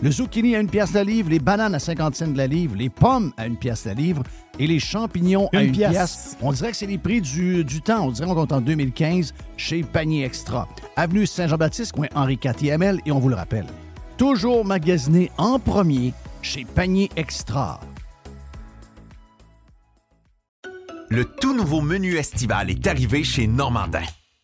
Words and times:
Le 0.00 0.12
zucchini 0.12 0.54
à 0.54 0.60
une 0.60 0.70
pièce 0.70 0.92
la 0.92 1.02
livre, 1.02 1.28
les 1.28 1.40
bananes 1.40 1.74
à 1.74 1.80
50 1.80 2.14
cents 2.14 2.28
de 2.28 2.36
la 2.36 2.46
livre, 2.46 2.76
les 2.76 2.88
pommes 2.88 3.32
à 3.36 3.46
une 3.46 3.56
pièce 3.56 3.84
la 3.84 3.94
livre 3.94 4.22
et 4.56 4.68
les 4.68 4.78
champignons 4.78 5.48
à 5.52 5.62
une 5.62 5.72
pièce. 5.72 6.36
On 6.40 6.52
dirait 6.52 6.70
que 6.70 6.76
c'est 6.76 6.86
les 6.86 6.98
prix 6.98 7.20
du, 7.20 7.64
temps. 7.82 8.06
On 8.06 8.12
dirait 8.12 8.28
qu'on 8.28 8.46
est 8.46 8.52
en 8.52 8.60
2015 8.60 9.34
chez 9.56 9.82
Panier 9.82 10.24
Extra. 10.24 10.68
Avenue 10.94 11.26
Saint-Jean-Baptiste, 11.26 11.92
coin 11.92 12.06
Henri 12.14 12.38
IV 12.42 13.00
et 13.04 13.10
on 13.10 13.18
vous 13.18 13.28
le 13.28 13.34
rappelle. 13.34 13.66
Toujours 14.16 14.64
magasiné 14.64 15.32
en 15.36 15.58
premier 15.58 16.12
chez 16.42 16.64
Panier 16.64 17.10
Extra. 17.16 17.80
Le 21.08 21.24
tout 21.24 21.56
nouveau 21.56 21.80
menu 21.80 22.16
estival 22.16 22.70
est 22.70 22.86
arrivé 22.86 23.24
chez 23.24 23.48
Normandin. 23.48 24.02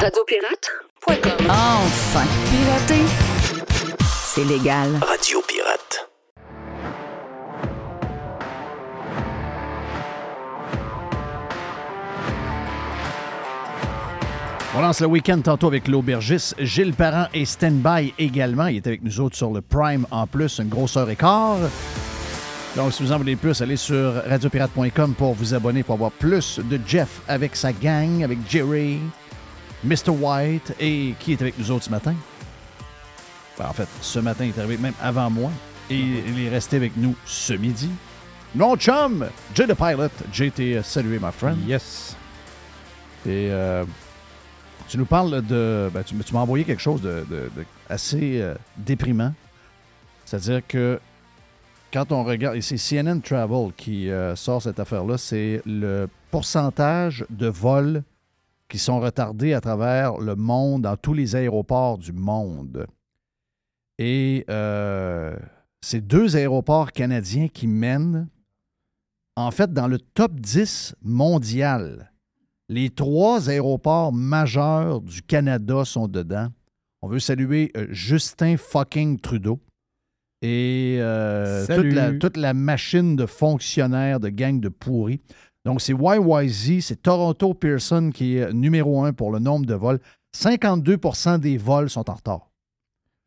Radio 0.00 0.22
Pirate 0.28 0.70
Enfin, 1.48 2.24
pirater, 2.50 3.02
c'est 4.06 4.44
légal. 4.44 4.90
Radio 5.00 5.42
Pirate. 5.48 6.08
On 14.76 14.82
lance 14.82 15.00
le 15.00 15.08
week-end 15.08 15.40
tantôt 15.40 15.66
avec 15.66 15.88
l'aubergiste. 15.88 16.54
Gilles 16.60 16.94
Parent 16.94 17.26
et 17.34 17.44
Standby 17.44 18.14
également. 18.20 18.66
Il 18.68 18.76
est 18.76 18.86
avec 18.86 19.02
nous 19.02 19.18
autres 19.18 19.36
sur 19.36 19.50
le 19.50 19.62
Prime 19.62 20.06
en 20.12 20.28
plus, 20.28 20.58
une 20.60 20.68
grosse 20.68 20.96
heure 20.96 21.10
et 21.10 21.16
quart. 21.16 21.58
Donc, 22.76 22.92
si 22.92 23.02
vous 23.02 23.10
en 23.10 23.18
voulez 23.18 23.34
plus, 23.34 23.60
allez 23.62 23.76
sur 23.76 24.22
radiopirate.com 24.28 25.14
pour 25.14 25.34
vous 25.34 25.54
abonner 25.54 25.82
pour 25.82 25.94
avoir 25.96 26.12
plus 26.12 26.60
de 26.60 26.78
Jeff 26.86 27.20
avec 27.26 27.56
sa 27.56 27.72
gang, 27.72 28.22
avec 28.22 28.38
Jerry, 28.48 29.00
Mr. 29.84 30.10
White, 30.10 30.74
et 30.80 31.14
qui 31.20 31.32
est 31.32 31.40
avec 31.40 31.58
nous 31.58 31.70
autres 31.70 31.84
ce 31.84 31.90
matin? 31.90 32.14
Ben, 33.58 33.66
en 33.68 33.72
fait, 33.72 33.88
ce 34.00 34.18
matin, 34.18 34.44
il 34.44 34.50
est 34.50 34.58
arrivé 34.58 34.76
même 34.76 34.94
avant 35.00 35.30
moi, 35.30 35.50
et 35.90 35.98
il 35.98 36.44
est 36.44 36.48
resté 36.48 36.76
avec 36.76 36.96
nous 36.96 37.14
ce 37.24 37.52
midi. 37.52 37.88
Mon 38.54 38.76
chum, 38.76 39.26
Jay 39.54 39.66
the 39.66 39.74
Pilot. 39.74 40.10
Jay, 40.32 40.50
t'es 40.50 40.80
salué, 40.82 41.18
my 41.18 41.30
friend. 41.32 41.58
Yes. 41.66 42.16
Et 43.26 43.48
euh, 43.50 43.84
tu 44.88 44.96
nous 44.96 45.04
parles 45.04 45.42
de. 45.42 45.90
Ben, 45.92 46.02
tu, 46.02 46.14
m'as 46.32 46.40
envoyé 46.40 46.64
quelque 46.64 46.80
chose 46.80 47.02
de, 47.02 47.24
assez 47.88 48.40
euh, 48.40 48.54
déprimant. 48.76 49.34
C'est-à-dire 50.24 50.62
que 50.66 50.98
quand 51.92 52.12
on 52.12 52.24
regarde, 52.24 52.56
et 52.56 52.62
c'est 52.62 52.76
CNN 52.76 53.20
Travel 53.20 53.72
qui 53.76 54.10
euh, 54.10 54.34
sort 54.36 54.62
cette 54.62 54.80
affaire-là, 54.80 55.18
c'est 55.18 55.62
le 55.66 56.08
pourcentage 56.30 57.24
de 57.30 57.48
vols 57.48 58.02
qui 58.68 58.78
sont 58.78 59.00
retardés 59.00 59.54
à 59.54 59.60
travers 59.60 60.18
le 60.18 60.36
monde, 60.36 60.82
dans 60.82 60.96
tous 60.96 61.14
les 61.14 61.36
aéroports 61.36 61.98
du 61.98 62.12
monde. 62.12 62.86
Et 63.98 64.44
euh, 64.48 65.36
c'est 65.80 66.06
deux 66.06 66.36
aéroports 66.36 66.92
canadiens 66.92 67.48
qui 67.48 67.66
mènent, 67.66 68.28
en 69.36 69.50
fait, 69.50 69.72
dans 69.72 69.88
le 69.88 69.98
top 69.98 70.38
10 70.38 70.94
mondial. 71.02 72.12
Les 72.68 72.90
trois 72.90 73.48
aéroports 73.48 74.12
majeurs 74.12 75.00
du 75.00 75.22
Canada 75.22 75.84
sont 75.84 76.06
dedans. 76.06 76.48
On 77.00 77.08
veut 77.08 77.20
saluer 77.20 77.70
euh, 77.76 77.86
Justin 77.90 78.56
fucking 78.56 79.18
Trudeau. 79.18 79.60
Et 80.42 80.98
euh, 81.00 81.66
toute 81.66 81.92
la, 81.92 82.12
toute 82.12 82.36
la 82.36 82.54
machine 82.54 83.16
de 83.16 83.26
fonctionnaires, 83.26 84.20
de 84.20 84.28
gang 84.28 84.60
de 84.60 84.68
pourris. 84.68 85.20
Donc, 85.68 85.82
c'est 85.82 85.92
YYZ, 85.92 86.80
c'est 86.80 87.02
Toronto 87.02 87.52
Pearson 87.52 88.08
qui 88.10 88.38
est 88.38 88.54
numéro 88.54 89.04
un 89.04 89.12
pour 89.12 89.30
le 89.30 89.38
nombre 89.38 89.66
de 89.66 89.74
vols. 89.74 90.00
52% 90.34 91.40
des 91.40 91.58
vols 91.58 91.90
sont 91.90 92.08
en 92.08 92.14
retard. 92.14 92.48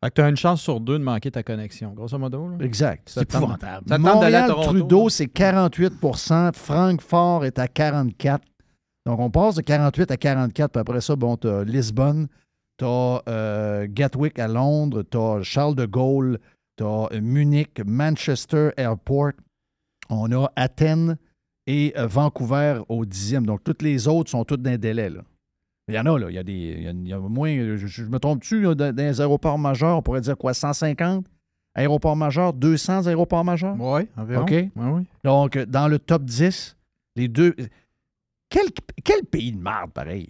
Fait 0.02 0.10
que 0.10 0.14
tu 0.14 0.22
as 0.22 0.28
une 0.28 0.36
chance 0.36 0.60
sur 0.60 0.80
deux 0.80 0.98
de 0.98 1.04
manquer 1.04 1.30
ta 1.30 1.44
connexion, 1.44 1.92
grosso 1.92 2.18
modo. 2.18 2.48
là. 2.48 2.56
Exact. 2.64 3.08
C'est 3.08 3.22
épouvantable. 3.22 3.88
Ça 3.88 3.96
te 3.96 4.02
tente 4.02 4.20
d'aller 4.20 4.34
à 4.34 4.40
Montréal, 4.40 4.48
Toronto, 4.48 4.70
Trudeau, 4.70 5.04
là? 5.04 5.10
c'est 5.10 5.26
48% 5.26 6.52
Francfort 6.56 7.44
est 7.44 7.60
à 7.60 7.68
44 7.68 8.42
Donc, 9.06 9.20
on 9.20 9.30
passe 9.30 9.54
de 9.54 9.62
48 9.62 10.10
à 10.10 10.16
44 10.16 10.72
puis 10.72 10.80
après 10.80 11.00
ça, 11.00 11.14
bon, 11.14 11.36
tu 11.36 11.46
as 11.46 11.62
Lisbonne, 11.62 12.26
tu 12.76 12.84
as 12.84 13.86
Gatwick 13.86 14.40
à 14.40 14.48
Londres, 14.48 15.04
tu 15.08 15.16
as 15.16 15.44
Charles 15.44 15.76
de 15.76 15.86
Gaulle, 15.86 16.40
tu 16.76 16.82
as 16.82 17.08
Munich, 17.20 17.80
Manchester 17.86 18.70
Airport, 18.76 19.30
on 20.10 20.32
a 20.32 20.50
Athènes 20.56 21.16
et 21.66 21.92
euh, 21.96 22.06
Vancouver 22.06 22.80
au 22.88 23.04
dixième. 23.04 23.46
Donc, 23.46 23.62
toutes 23.64 23.82
les 23.82 24.08
autres 24.08 24.30
sont 24.30 24.44
toutes 24.44 24.62
d'un 24.62 24.76
délai. 24.78 25.10
Là. 25.10 25.20
Il 25.88 25.94
y 25.94 25.98
en 25.98 26.06
a, 26.06 26.18
là. 26.18 26.26
Il 26.30 26.34
y 26.34 26.38
a, 26.38 26.42
des, 26.42 26.52
il 26.52 26.82
y 26.82 26.88
a, 26.88 26.90
il 26.90 27.08
y 27.08 27.12
a 27.12 27.18
moins. 27.18 27.54
Je, 27.76 27.86
je 27.86 28.04
me 28.04 28.18
trompe-tu, 28.18 28.62
dans 28.74 28.94
les 28.96 29.20
aéroports 29.20 29.58
majeurs, 29.58 29.96
on 29.98 30.02
pourrait 30.02 30.20
dire 30.20 30.36
quoi, 30.36 30.54
150 30.54 31.26
aéroports 31.74 32.16
majeurs, 32.16 32.52
200 32.52 33.06
aéroports 33.06 33.44
majeurs? 33.44 33.76
Oui, 33.78 34.02
environ. 34.16 34.42
OK. 34.42 34.50
Ouais, 34.50 34.70
ouais. 34.76 35.02
Donc, 35.24 35.56
euh, 35.56 35.66
dans 35.66 35.88
le 35.88 35.98
top 35.98 36.24
10, 36.24 36.76
les 37.16 37.28
deux. 37.28 37.54
Quel, 38.48 38.66
quel 39.02 39.24
pays 39.24 39.50
de 39.52 39.62
merde, 39.62 39.90
pareil? 39.92 40.28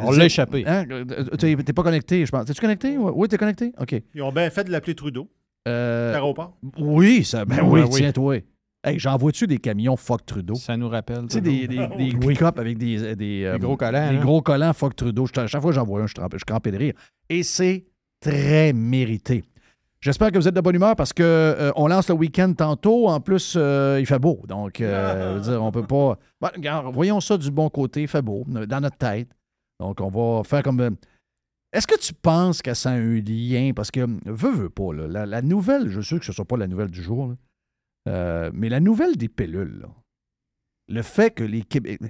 On 0.00 0.10
l'a 0.10 0.24
échappé. 0.24 0.64
Hein, 0.66 0.84
euh, 0.90 1.04
T'es 1.38 1.54
t'es 1.56 1.72
pas 1.72 1.84
connecté, 1.84 2.26
je 2.26 2.30
pense. 2.32 2.44
T'es-tu 2.46 2.60
connecté? 2.60 2.98
Oui, 2.98 3.28
t'es 3.28 3.38
connecté? 3.38 3.72
OK. 3.80 3.94
Ils 4.14 4.22
ont 4.22 4.32
bien 4.32 4.50
fait 4.50 4.64
de 4.64 4.70
l'appeler 4.72 4.96
Trudeau, 4.96 5.28
Euh, 5.68 6.10
l'aéroport. 6.10 6.56
oui, 6.78 7.22
ça, 7.24 7.44
ben 7.44 7.62
Ouais, 7.62 7.84
oui, 7.84 8.10
oui. 8.18 8.42
Hey, 8.84 8.98
j'en 8.98 9.16
vois-tu 9.16 9.46
des 9.46 9.58
camions 9.58 9.96
fuck 9.96 10.26
Trudeau? 10.26 10.54
Ça 10.56 10.76
nous 10.76 10.88
rappelle. 10.88 11.26
Tu 11.28 11.34
sais, 11.34 11.40
des, 11.40 11.68
des, 11.68 11.86
des 11.86 12.16
pick-up 12.18 12.58
avec 12.58 12.78
des, 12.78 13.14
des, 13.14 13.44
euh, 13.44 13.52
Des 13.54 13.58
gros 13.60 13.76
collants, 13.76 14.10
Des 14.10 14.16
hein? 14.16 14.20
gros 14.20 14.42
collants 14.42 14.72
fuck 14.72 14.96
Trudeau. 14.96 15.26
Je- 15.26 15.40
À 15.40 15.46
chaque 15.46 15.60
fois 15.62 15.70
que 15.70 15.74
j'en 15.76 15.84
vois 15.84 16.02
un, 16.02 16.06
je, 16.06 16.14
je 16.16 16.44
crampais 16.44 16.72
de 16.72 16.78
rire. 16.78 16.94
Et 17.28 17.44
c'est 17.44 17.84
très 18.20 18.72
mérité. 18.72 19.44
J'espère 20.00 20.32
que 20.32 20.38
vous 20.38 20.48
êtes 20.48 20.54
de 20.54 20.60
bonne 20.60 20.74
humeur 20.74 20.96
parce 20.96 21.12
que 21.12 21.22
euh, 21.22 21.70
on 21.76 21.86
lance 21.86 22.08
le 22.08 22.16
week-end 22.16 22.52
tantôt. 22.54 23.06
En 23.08 23.20
plus, 23.20 23.54
euh, 23.56 23.98
il 24.00 24.06
fait 24.06 24.18
beau. 24.18 24.40
Donc, 24.48 24.80
euh, 24.80 25.38
dire, 25.38 25.62
on 25.62 25.70
peut 25.70 25.86
pas. 25.86 26.18
Bon, 26.40 26.48
regarde, 26.52 26.92
voyons 26.92 27.20
ça 27.20 27.38
du 27.38 27.52
bon 27.52 27.70
côté. 27.70 28.02
Il 28.02 28.08
fait 28.08 28.20
beau 28.22 28.44
euh, 28.56 28.66
dans 28.66 28.80
notre 28.80 28.96
tête. 28.96 29.28
Donc, 29.78 30.00
on 30.00 30.08
va 30.08 30.42
faire 30.42 30.64
comme. 30.64 30.80
euh, 30.80 30.90
Est-ce 31.72 31.86
que 31.86 31.96
tu 32.00 32.12
penses 32.14 32.62
que 32.62 32.74
ça 32.74 32.90
a 32.90 32.94
un 32.94 33.20
lien? 33.20 33.70
Parce 33.76 33.92
que, 33.92 34.00
veux, 34.26 34.50
veux 34.50 34.70
pas, 34.70 34.92
là, 34.92 35.06
la, 35.06 35.24
la 35.26 35.40
nouvelle, 35.40 35.88
je 35.88 36.00
suis 36.00 36.08
sûr 36.08 36.18
que 36.18 36.24
ce 36.26 36.32
ne 36.32 36.34
soit 36.34 36.44
pas 36.46 36.56
la 36.56 36.66
nouvelle 36.66 36.90
du 36.90 37.00
jour, 37.00 37.28
là, 37.28 37.34
euh, 38.08 38.50
mais 38.52 38.68
la 38.68 38.80
nouvelle 38.80 39.16
des 39.16 39.28
pilules, 39.28 39.86
le 40.88 41.02
fait 41.02 41.30
que 41.30 41.44
les 41.44 41.62
Québécois. 41.62 42.08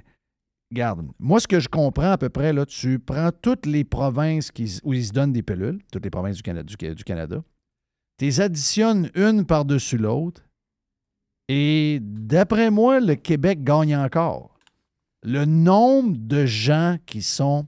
Regarde, 0.71 1.05
moi, 1.19 1.39
ce 1.39 1.47
que 1.47 1.59
je 1.59 1.69
comprends 1.69 2.13
à 2.13 2.17
peu 2.17 2.29
près, 2.29 2.51
là, 2.51 2.65
tu 2.65 2.97
prends 2.97 3.29
toutes 3.31 3.67
les 3.67 3.83
provinces 3.83 4.51
où 4.83 4.93
ils 4.93 5.05
se 5.05 5.11
donnent 5.11 5.33
des 5.33 5.43
pilules, 5.43 5.79
toutes 5.91 6.03
les 6.03 6.09
provinces 6.09 6.37
du 6.37 6.41
Canada, 6.41 6.63
du, 6.63 6.95
du 6.95 7.03
Canada 7.03 7.43
tu 8.17 8.25
les 8.25 8.41
additionnes 8.41 9.09
une 9.15 9.45
par-dessus 9.45 9.97
l'autre, 9.97 10.43
et 11.47 11.99
d'après 12.01 12.71
moi, 12.71 12.99
le 12.99 13.15
Québec 13.15 13.63
gagne 13.63 13.95
encore. 13.95 14.57
Le 15.23 15.45
nombre 15.45 16.15
de 16.17 16.45
gens 16.45 16.97
qui 17.05 17.21
sont 17.21 17.65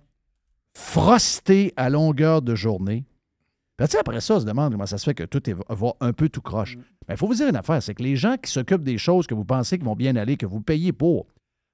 frostés 0.73 1.73
à 1.77 1.89
longueur 1.89 2.41
de 2.41 2.55
journée. 2.55 3.05
Puis, 3.77 3.87
tu 3.87 3.91
sais, 3.91 3.97
après 3.99 4.21
ça, 4.21 4.35
on 4.35 4.39
se 4.39 4.45
demande 4.45 4.71
comment 4.71 4.85
ça 4.85 4.97
se 4.97 5.03
fait 5.03 5.13
que 5.13 5.23
tout 5.23 5.49
est- 5.49 5.53
va 5.69 5.93
un 5.99 6.13
peu 6.13 6.29
tout 6.29 6.41
croche. 6.41 6.77
Mais 7.07 7.15
il 7.15 7.17
faut 7.17 7.27
vous 7.27 7.33
dire 7.35 7.49
une 7.49 7.55
affaire, 7.57 7.81
c'est 7.83 7.93
que 7.93 8.03
les 8.03 8.15
gens 8.15 8.35
qui 8.41 8.49
s'occupent 8.49 8.83
des 8.83 8.97
choses 8.97 9.27
que 9.27 9.33
vous 9.33 9.43
pensez 9.45 9.77
qui 9.77 9.83
vont 9.83 9.95
bien 9.95 10.15
aller, 10.15 10.37
que 10.37 10.45
vous 10.45 10.61
payez 10.61 10.93
pour, 10.93 11.27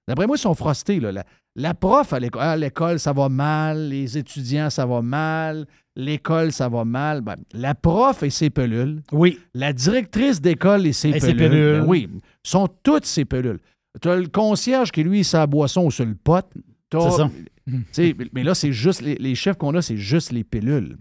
d'après 0.08 0.26
moi, 0.26 0.36
ils 0.36 0.40
sont 0.40 0.56
frostés. 0.56 1.00
là. 1.00 1.12
La, 1.12 1.24
la 1.56 1.74
prof 1.76 2.12
à 2.14 2.20
l'éco- 2.20 2.40
à 2.40 2.56
l'école, 2.58 3.00
ça 3.00 3.14
va 3.14 3.30
mal. 3.30 3.90
Les 3.90 4.18
étudiants, 4.18 4.70
ça 4.72 4.86
va 4.86 5.02
mal. 5.04 5.68
L'école, 5.96 6.52
ça 6.52 6.70
va 6.70 6.86
mal. 6.86 7.22
Ben, 7.22 7.36
la 7.54 7.76
prof 7.76 8.24
et 8.24 8.30
ses 8.32 8.50
pelules. 8.50 9.02
Oui. 9.12 9.38
La 9.54 9.72
directrice 9.74 10.42
d'école 10.42 10.88
et 10.88 10.94
ses 10.94 11.10
Et 11.10 11.20
ses 11.20 11.34
pelules. 11.36 11.50
pelules. 11.50 11.80
ben 11.82 11.86
oui, 11.88 12.10
sont 12.44 12.68
toutes 12.82 13.06
ses 13.06 13.26
pelules. 13.26 13.60
Tu 14.02 14.10
as 14.10 14.16
le 14.16 14.28
concierge 14.28 14.92
qui, 14.92 15.04
lui, 15.04 15.24
sa 15.24 15.46
boisson 15.46 15.90
sur 15.90 16.06
le 16.06 16.16
pot. 16.16 16.46
C'est 16.94 17.12
ça. 17.12 17.30
tu 17.68 17.84
sais, 17.92 18.16
mais 18.34 18.44
là, 18.44 18.56
c'est 18.56 18.72
juste 18.72 19.02
les, 19.02 19.16
les 19.16 19.36
chefs 19.36 19.58
qu'on 19.58 19.76
a, 19.76 19.82
c'est 19.82 19.98
juste 19.98 20.32
les 20.32 20.44
pilules. 20.46 20.98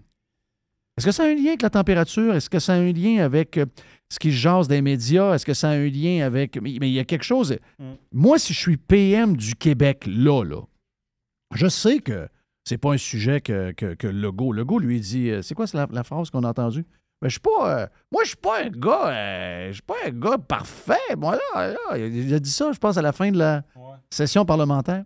Est-ce 0.97 1.05
que 1.05 1.11
ça 1.11 1.23
a 1.23 1.27
un 1.27 1.35
lien 1.35 1.47
avec 1.49 1.61
la 1.61 1.69
température? 1.69 2.35
Est-ce 2.35 2.49
que 2.49 2.59
ça 2.59 2.73
a 2.73 2.77
un 2.77 2.91
lien 2.91 3.23
avec 3.23 3.57
euh, 3.57 3.65
ce 4.09 4.19
qui 4.19 4.31
se 4.31 4.37
jase 4.37 4.67
des 4.67 4.81
médias? 4.81 5.33
Est-ce 5.33 5.45
que 5.45 5.53
ça 5.53 5.69
a 5.69 5.73
un 5.73 5.87
lien 5.89 6.25
avec. 6.25 6.61
Mais 6.61 6.77
mais 6.79 6.89
il 6.89 6.93
y 6.93 6.99
a 6.99 7.05
quelque 7.05 7.23
chose. 7.23 7.57
Mm. 7.79 7.91
Moi, 8.11 8.37
si 8.39 8.53
je 8.53 8.59
suis 8.59 8.77
PM 8.77 9.35
du 9.37 9.55
Québec, 9.55 10.03
là, 10.07 10.43
là, 10.43 10.61
je 11.55 11.67
sais 11.67 11.99
que 11.99 12.27
c'est 12.65 12.77
pas 12.77 12.91
un 12.93 12.97
sujet 12.97 13.41
que, 13.41 13.71
que, 13.71 13.93
que 13.95 14.07
Legault. 14.07 14.51
Legault 14.53 14.79
lui 14.79 14.99
dit. 14.99 15.29
euh, 15.29 15.41
C'est 15.41 15.55
quoi 15.55 15.65
la, 15.73 15.87
la 15.91 16.03
phrase 16.03 16.29
qu'on 16.29 16.43
a 16.43 16.49
entendue? 16.49 16.85
Ben, 17.21 17.27
je 17.29 17.33
suis 17.33 17.39
pas. 17.39 17.81
euh, 17.81 17.87
moi, 18.11 18.23
je 18.23 18.29
suis 18.29 18.37
pas 18.37 18.63
un 18.63 18.69
gars. 18.69 19.07
euh, 19.09 19.67
je 19.69 19.73
suis 19.73 19.81
pas 19.83 19.95
un 20.05 20.11
gars 20.11 20.37
parfait. 20.37 21.15
Moi, 21.17 21.37
là, 21.55 21.67
là, 21.69 21.97
il 21.97 22.33
a 22.33 22.39
dit 22.39 22.51
ça, 22.51 22.71
je 22.73 22.77
pense, 22.79 22.97
à 22.97 23.01
la 23.01 23.11
fin 23.13 23.31
de 23.31 23.37
la 23.37 23.63
session 24.09 24.43
parlementaire. 24.45 25.05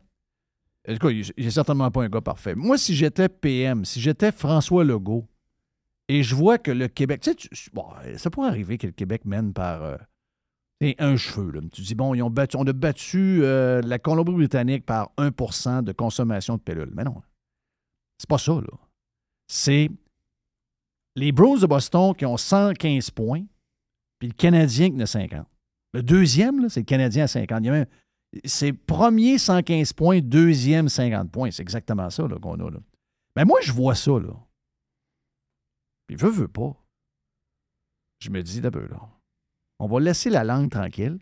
En 0.88 0.94
tout 0.94 1.08
cas, 1.08 1.10
il 1.10 1.31
n'est 1.38 1.50
certainement 1.52 1.90
pas 1.92 2.04
un 2.04 2.10
gars 2.10 2.22
parfait. 2.22 2.56
Moi, 2.56 2.78
si 2.78 2.96
j'étais 2.96 3.30
PM, 3.30 3.86
si 3.86 4.00
j'étais 4.02 4.31
François 4.31 4.84
Legault, 4.84 5.26
et 6.07 6.24
je 6.24 6.36
vois 6.36 6.57
que 6.57 6.72
le 6.72 6.88
Québec. 6.88 7.22
Tu 7.22 7.31
sais, 7.52 8.18
ça 8.18 8.30
pourrait 8.30 8.50
arriver 8.50 8.78
que 8.78 8.88
le 8.88 8.94
Québec 8.94 9.25
mène 9.25 9.54
par 9.54 9.84
euh, 9.84 9.98
un 11.00 11.18
cheveu. 11.18 11.52
Là. 11.52 11.62
Tu 11.72 11.81
dis, 11.81 11.96
bon, 11.96 12.13
ils 12.13 12.22
ont 12.22 12.30
battu, 12.30 12.57
on 12.57 12.68
a 12.68 12.74
battu 12.74 13.40
euh, 13.44 13.81
la 13.81 14.00
Colombie-Britannique 14.00 14.86
par 14.86 15.12
1% 15.18 15.84
de 15.84 15.92
consommation 15.92 16.57
de 16.57 16.62
pilules. 16.62 16.92
Mais 16.94 17.04
non, 17.04 17.22
c'est 18.19 18.30
pas 18.30 18.38
ça. 18.38 18.54
C'est 19.48 19.90
les 21.16 21.31
Bros 21.31 21.57
de 21.57 21.66
Boston 21.66 22.13
qui 22.16 22.25
ont 22.25 22.38
115 22.38 23.12
points, 23.12 23.44
puis 24.19 24.28
le 24.30 24.34
Canadien 24.34 24.92
qui 24.92 25.02
a 25.02 25.06
50. 25.06 25.48
Le 25.94 26.04
deuxième, 26.04 26.68
c'est 26.69 26.81
le 26.81 26.86
Canadien 26.86 27.24
à 27.24 27.28
50. 27.28 27.60
Il 27.62 27.66
y 27.66 27.69
a 27.69 27.72
même- 27.72 27.88
c'est 28.44 28.74
premier 28.74 29.38
115 29.38 29.94
points, 29.94 30.19
deuxième 30.19 30.90
50 30.90 31.31
points. 31.31 31.52
C'est 31.52 31.62
exactement 31.62 32.10
ça 32.10 32.28
qu'on 32.42 32.60
a. 32.60 32.69
Mais 33.38 33.46
moi, 33.46 33.60
je 33.62 33.72
vois 33.72 33.96
ça, 33.96 34.12
là. 34.12 34.34
Puis 36.07 36.16
veut, 36.16 36.30
veut 36.30 36.48
pas. 36.48 36.75
Je 38.19 38.30
me 38.30 38.42
dis 38.42 38.62
d'abord, 38.62 38.84
là. 38.90 39.00
On 39.80 39.88
va 39.88 40.00
laisser 40.00 40.30
la 40.30 40.44
langue 40.44 40.69
tranquille. 40.69 41.18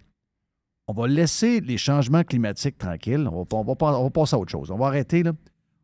On 0.87 0.93
va 0.93 1.07
laisser 1.07 1.59
les 1.61 1.77
changements 1.77 2.23
climatiques 2.23 2.77
tranquilles. 2.77 3.27
On 3.31 3.43
va, 3.43 3.57
on 3.57 3.63
va 3.63 3.75
pas- 3.75 3.97
on 3.97 4.03
va 4.03 4.09
passer 4.09 4.35
à 4.35 4.39
autre 4.39 4.51
chose. 4.51 4.69
On 4.69 4.77
va 4.77 4.87
arrêter, 4.87 5.23
là. 5.23 5.31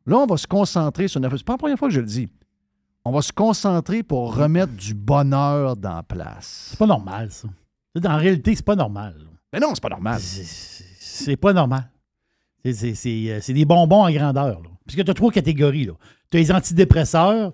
Là, 0.05 0.17
on 0.17 0.25
va 0.25 0.37
se 0.37 0.47
concentrer 0.47 1.07
sur 1.07 1.21
une... 1.23 1.29
C'est 1.37 1.43
pas 1.43 1.53
la 1.53 1.57
première 1.57 1.77
fois 1.79 1.87
que 1.87 1.93
je 1.93 1.99
le 1.99 2.05
dis. 2.05 2.27
On 3.05 3.11
va 3.11 3.21
se 3.21 3.31
concentrer 3.31 4.03
pour 4.03 4.35
remettre 4.35 4.73
du 4.73 4.93
bonheur 4.93 5.77
dans 5.77 5.95
la 5.95 6.03
place. 6.03 6.67
C'est 6.71 6.79
pas 6.79 6.85
normal, 6.85 7.31
ça. 7.31 7.47
En 8.05 8.17
réalité, 8.17 8.55
c'est 8.55 8.65
pas 8.65 8.75
normal. 8.75 9.15
Mais 9.53 9.59
non, 9.59 9.73
c'est 9.73 9.81
pas 9.81 9.89
normal. 9.89 10.19
C'est- 10.19 11.37
pas 11.37 11.53
normal. 11.53 11.89
C'est- 12.63 13.29
euh, 13.29 13.39
c'est 13.41 13.53
des 13.53 13.65
bonbons 13.65 14.03
en 14.03 14.11
grandeur. 14.11 14.61
Là. 14.61 14.69
Puisque 14.85 15.03
tu 15.03 15.09
as 15.11 15.13
trois 15.13 15.31
catégories. 15.31 15.89
Tu 16.29 16.37
as 16.37 16.39
les 16.39 16.51
antidépresseurs. 16.51 17.53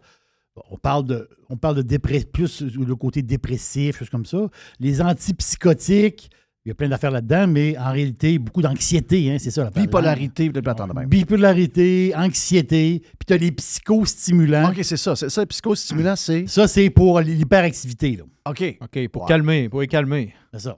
On 0.72 0.78
parle 0.78 1.06
de, 1.06 1.30
on 1.50 1.58
parle 1.58 1.76
de 1.76 1.82
dépress- 1.82 2.26
plus 2.26 2.62
le 2.62 2.96
côté 2.96 3.22
dépressif, 3.22 3.98
choses 4.00 4.10
comme 4.10 4.26
ça. 4.26 4.48
Les 4.80 5.02
antipsychotiques, 5.02 6.30
il 6.66 6.70
y 6.70 6.72
a 6.72 6.76
plein 6.76 6.88
d'affaires 6.90 7.12
là-dedans, 7.12 7.46
mais 7.48 7.78
en 7.78 7.92
réalité, 7.92 8.40
beaucoup 8.40 8.62
d'anxiété, 8.62 9.32
hein, 9.32 9.38
c'est 9.38 9.52
ça. 9.52 9.66
l'affaire. 9.66 9.84
Bipolarité, 9.84 10.50
peut-être 10.50 10.66
pas 10.66 10.72
attendre 10.72 10.94
de 10.96 11.00
même. 11.00 11.10
Bipolarité, 11.10 12.14
anxiété, 12.16 13.02
puis 13.02 13.26
tu 13.28 13.34
as 13.34 13.38
les 13.38 13.52
psychostimulants. 13.52 14.70
OK, 14.70 14.80
c'est 14.82 14.98
ça. 14.98 15.16
C'est 15.16 15.30
ça, 15.30 15.42
le 15.42 15.48
psychostimulant, 15.48 16.16
c'est... 16.16 16.48
Ça, 16.48 16.68
c'est 16.68 16.90
pour 16.90 17.20
l'hyperactivité. 17.20 18.16
là. 18.16 18.24
OK. 18.50 18.78
OK, 18.82 19.08
pour 19.10 19.26
calmer, 19.28 19.70
pour 19.70 19.82
les 19.82 19.88
calmer. 19.88 20.34
C'est 20.54 20.62
ça. 20.62 20.78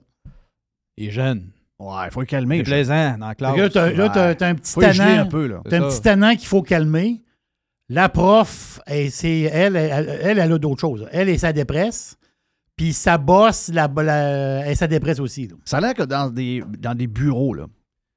Les 0.98 1.12
jeunes. 1.12 1.51
Ouais, 1.79 2.07
il 2.07 2.12
faut 2.12 2.22
le 2.22 2.25
calmer. 2.25 2.57
C'est 2.57 2.63
plaisant 2.63 3.17
dans 3.19 3.27
la 3.27 3.36
classe. 3.36 3.55
Là, 3.55 3.69
tu 3.69 3.77
as, 3.77 3.86
ouais. 3.93 4.43
un 4.43 4.55
petit 4.55 4.74
faut 4.74 4.81
les 4.81 4.93
geler 4.93 5.03
un 5.10 5.17
tannant. 5.17 5.29
peu, 5.29 5.48
là. 5.48 5.62
T'as 5.69 5.77
un 5.77 5.81
ça. 5.81 5.88
petit 5.96 6.01
tannant 6.01 6.36
qu'il 6.36 6.48
faut 6.48 6.63
calmer. 6.63 7.22
La 7.89 8.10
prof, 8.10 8.79
elle, 8.86 9.12
c'est, 9.12 9.41
elle, 9.41 9.75
elle, 9.75 10.20
elle, 10.22 10.39
elle 10.39 10.51
a 10.53 10.58
d'autres 10.58 10.82
choses. 10.82 11.08
Elle, 11.12 11.29
elle, 11.29 11.39
ça 11.39 11.53
dépresse. 11.53 12.17
Puis 12.75 12.94
sa 12.94 13.17
bosse, 13.17 13.70
la, 13.74 13.88
la, 13.88 14.65
elle, 14.67 14.75
ça 14.75 14.88
dépresse 14.88 15.20
aussi. 15.20 15.48
là. 15.48 15.56
Ça 15.65 15.77
a 15.77 15.82
l'air 15.82 15.94
que 15.94 16.03
dans 16.03 16.29
des, 16.29 16.63
dans 16.79 16.96
des 16.96 17.08
bureaux, 17.08 17.53
là, 17.53 17.65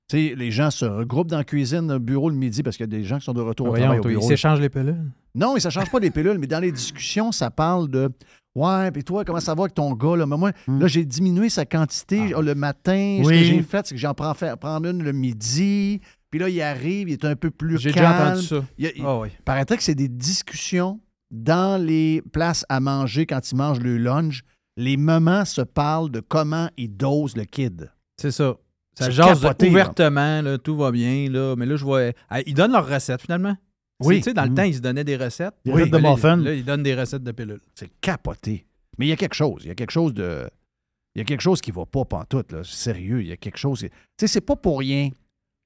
tu 0.09 0.29
sais, 0.29 0.35
les 0.35 0.51
gens 0.51 0.71
se 0.71 0.85
regroupent 0.85 1.29
dans 1.31 1.39
la 1.39 1.45
cuisine, 1.45 1.97
bureau 1.99 2.31
le 2.31 2.37
midi, 2.37 2.63
parce 2.63 2.77
qu'il 2.77 2.85
y 2.85 2.95
a 2.95 2.99
des 2.99 3.05
gens 3.05 3.19
qui 3.19 3.25
sont 3.25 3.33
de 3.33 3.41
retour 3.41 3.69
au 3.69 3.77
travail 3.77 4.01
au 4.01 4.03
toi, 4.03 4.11
ils 4.11 4.17
bureau. 4.17 4.29
s'échangent 4.29 4.61
les 4.61 4.69
pilules. 4.69 5.11
Non, 5.37 5.55
ne 5.55 5.61
change 5.61 5.91
pas 5.91 6.01
des 6.01 6.11
pilules, 6.11 6.39
mais 6.39 6.49
dans 6.49 6.59
les 6.59 6.73
discussions, 6.73 7.31
ça 7.31 7.51
parle 7.51 7.89
de 7.89 8.11
Ouais, 8.57 8.91
puis 8.91 9.05
toi, 9.05 9.25
comment 9.25 9.39
ça 9.39 9.55
va 9.55 9.63
avec 9.63 9.75
ton 9.75 9.93
gars? 9.93 10.17
Là? 10.17 10.27
Mais 10.27 10.37
moi, 10.37 10.51
là, 10.67 10.89
j'ai 10.89 11.05
diminué 11.05 11.49
sa 11.49 11.65
quantité 11.65 12.33
le 12.37 12.55
matin. 12.55 13.21
Ce 13.23 13.29
que 13.29 13.35
j'ai 13.37 13.63
fait, 13.63 13.87
c'est 13.87 13.95
que 13.95 14.01
j'en 14.01 14.13
prends, 14.13 14.35
une 14.83 15.03
le 15.05 15.13
midi. 15.13 16.01
Puis 16.31 16.39
là, 16.41 16.49
il 16.49 16.61
arrive, 16.63 17.09
il 17.09 17.13
est 17.15 17.25
un 17.25 17.35
peu 17.37 17.51
plus 17.51 17.79
J'ai 17.79 17.91
déjà 17.93 18.29
entendu 18.31 18.47
ça. 18.47 18.65
Il, 18.79 18.93
il- 18.97 19.03
Ah 19.05 19.19
oui. 19.19 19.29
paraîtrait 19.45 19.77
que 19.77 19.83
c'est 19.83 19.95
des 19.95 20.09
discussions 20.09 21.01
dans 21.31 21.81
les 21.83 22.23
places 22.33 22.65
à 22.69 22.81
manger 22.81 23.27
quand 23.27 23.51
ils 23.51 23.57
mangent 23.57 23.81
le 23.81 23.99
lunch. 23.99 24.43
les 24.77 24.97
mamans 24.97 25.45
se 25.45 25.61
parlent 25.61 26.11
de 26.11 26.21
comment 26.21 26.71
ils 26.79 26.89
dosent 26.89 27.37
le 27.37 27.45
kid. 27.45 27.91
C'est 28.17 28.31
ça. 28.31 28.57
Ça 28.99 29.07
C'est 29.07 29.13
jase 29.13 29.41
capoté, 29.43 29.69
ouvertement, 29.69 30.41
là, 30.43 30.57
tout 30.59 30.77
va 30.77 30.91
bien. 30.91 31.29
Là. 31.29 31.55
Mais 31.57 31.67
là, 31.67 31.77
je 31.77 31.85
vois. 31.85 32.13
Ils 32.47 32.55
donnent 32.55 32.73
leurs 32.73 32.89
recettes, 32.89 33.21
finalement. 33.23 33.57
Oui. 34.03 34.19
Tu 34.19 34.23
sais, 34.23 34.35
dans 34.35 34.45
le 34.45 34.51
Mhm. 34.51 34.55
temps, 34.55 34.63
ils 34.63 34.75
se 34.77 34.81
donnaient 34.81 35.05
des 35.05 35.17
recettes. 35.17 35.55
Des 35.65 35.73
Oui, 35.73 35.83
recettes 35.83 35.93
de 35.93 35.99
là, 35.99 36.11
muffins. 36.13 36.37
Là, 36.37 36.55
ils 36.55 36.65
donnent 36.65 36.83
des 36.83 36.95
recettes 36.95 37.23
de 37.23 37.33
pilules. 37.33 37.61
C'est 37.75 37.91
capoté. 38.01 38.65
Mais 38.99 39.07
il 39.07 39.09
y 39.11 39.13
a 39.13 39.17
quelque 39.17 39.35
chose. 39.35 39.63
Il 39.65 39.69
y 39.69 39.71
a 39.71 39.75
quelque 39.75 39.91
chose 39.91 40.15
de. 40.15 40.49
Il 41.15 41.19
y 41.19 41.23
a 41.23 41.25
quelque 41.25 41.41
chose 41.43 41.61
qui 41.61 41.73
va 41.73 41.85
pas 41.85 42.05
pantoute, 42.07 42.53
là. 42.53 42.63
Sérieux, 42.65 43.21
il 43.21 43.29
y 43.29 43.33
a 43.33 43.37
quelque 43.37 43.59
chose. 43.59 43.81
Tu 43.81 43.89
sais, 44.19 44.27
c'est 44.29 44.41
pas 44.41 44.57
pour 44.57 44.79
rien 44.79 45.11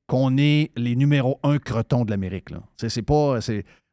qu'on 0.07 0.37
est 0.37 0.71
les 0.77 0.97
numéros 0.97 1.39
un 1.43 1.59
cretons 1.59 2.05
de 2.05 2.11
l'Amérique, 2.11 2.51
c'est 2.77 3.03
pas. 3.03 3.39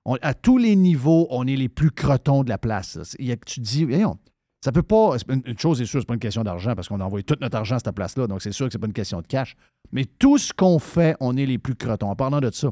on- 0.05 0.17
à 0.21 0.33
tous 0.33 0.57
les 0.57 0.75
niveaux, 0.75 1.27
on 1.29 1.45
est 1.47 1.55
les 1.55 1.69
plus 1.69 1.91
cretons 1.91 2.43
de 2.43 2.49
la 2.49 2.57
place. 2.57 2.97
y 3.19 3.31
a- 3.31 3.37
tu 3.37 3.61
te 3.61 3.65
dis, 3.65 3.85
voyons, 3.85 4.17
ça 4.63 4.71
peut 4.71 4.83
pas. 4.83 5.15
Une, 5.29 5.41
une 5.45 5.57
chose 5.57 5.81
est 5.81 5.85
sûre, 5.85 6.01
c'est 6.01 6.07
pas 6.07 6.13
une 6.15 6.19
question 6.19 6.43
d'argent 6.43 6.73
parce 6.75 6.87
qu'on 6.87 6.99
a 6.99 7.05
envoyé 7.05 7.23
tout 7.23 7.35
notre 7.39 7.55
argent 7.57 7.75
à 7.75 7.79
cette 7.79 7.95
place-là, 7.95 8.27
donc 8.27 8.41
c'est 8.41 8.51
sûr 8.51 8.65
que 8.67 8.71
c'est 8.73 8.79
pas 8.79 8.87
une 8.87 8.93
question 8.93 9.21
de 9.21 9.27
cash. 9.27 9.55
Mais 9.91 10.05
tout 10.05 10.37
ce 10.37 10.53
qu'on 10.53 10.79
fait, 10.79 11.15
on 11.19 11.37
est 11.37 11.45
les 11.45 11.57
plus 11.57 11.75
cretons. 11.75 12.09
En 12.09 12.15
parlant 12.15 12.39
de 12.39 12.49
ça, 12.51 12.69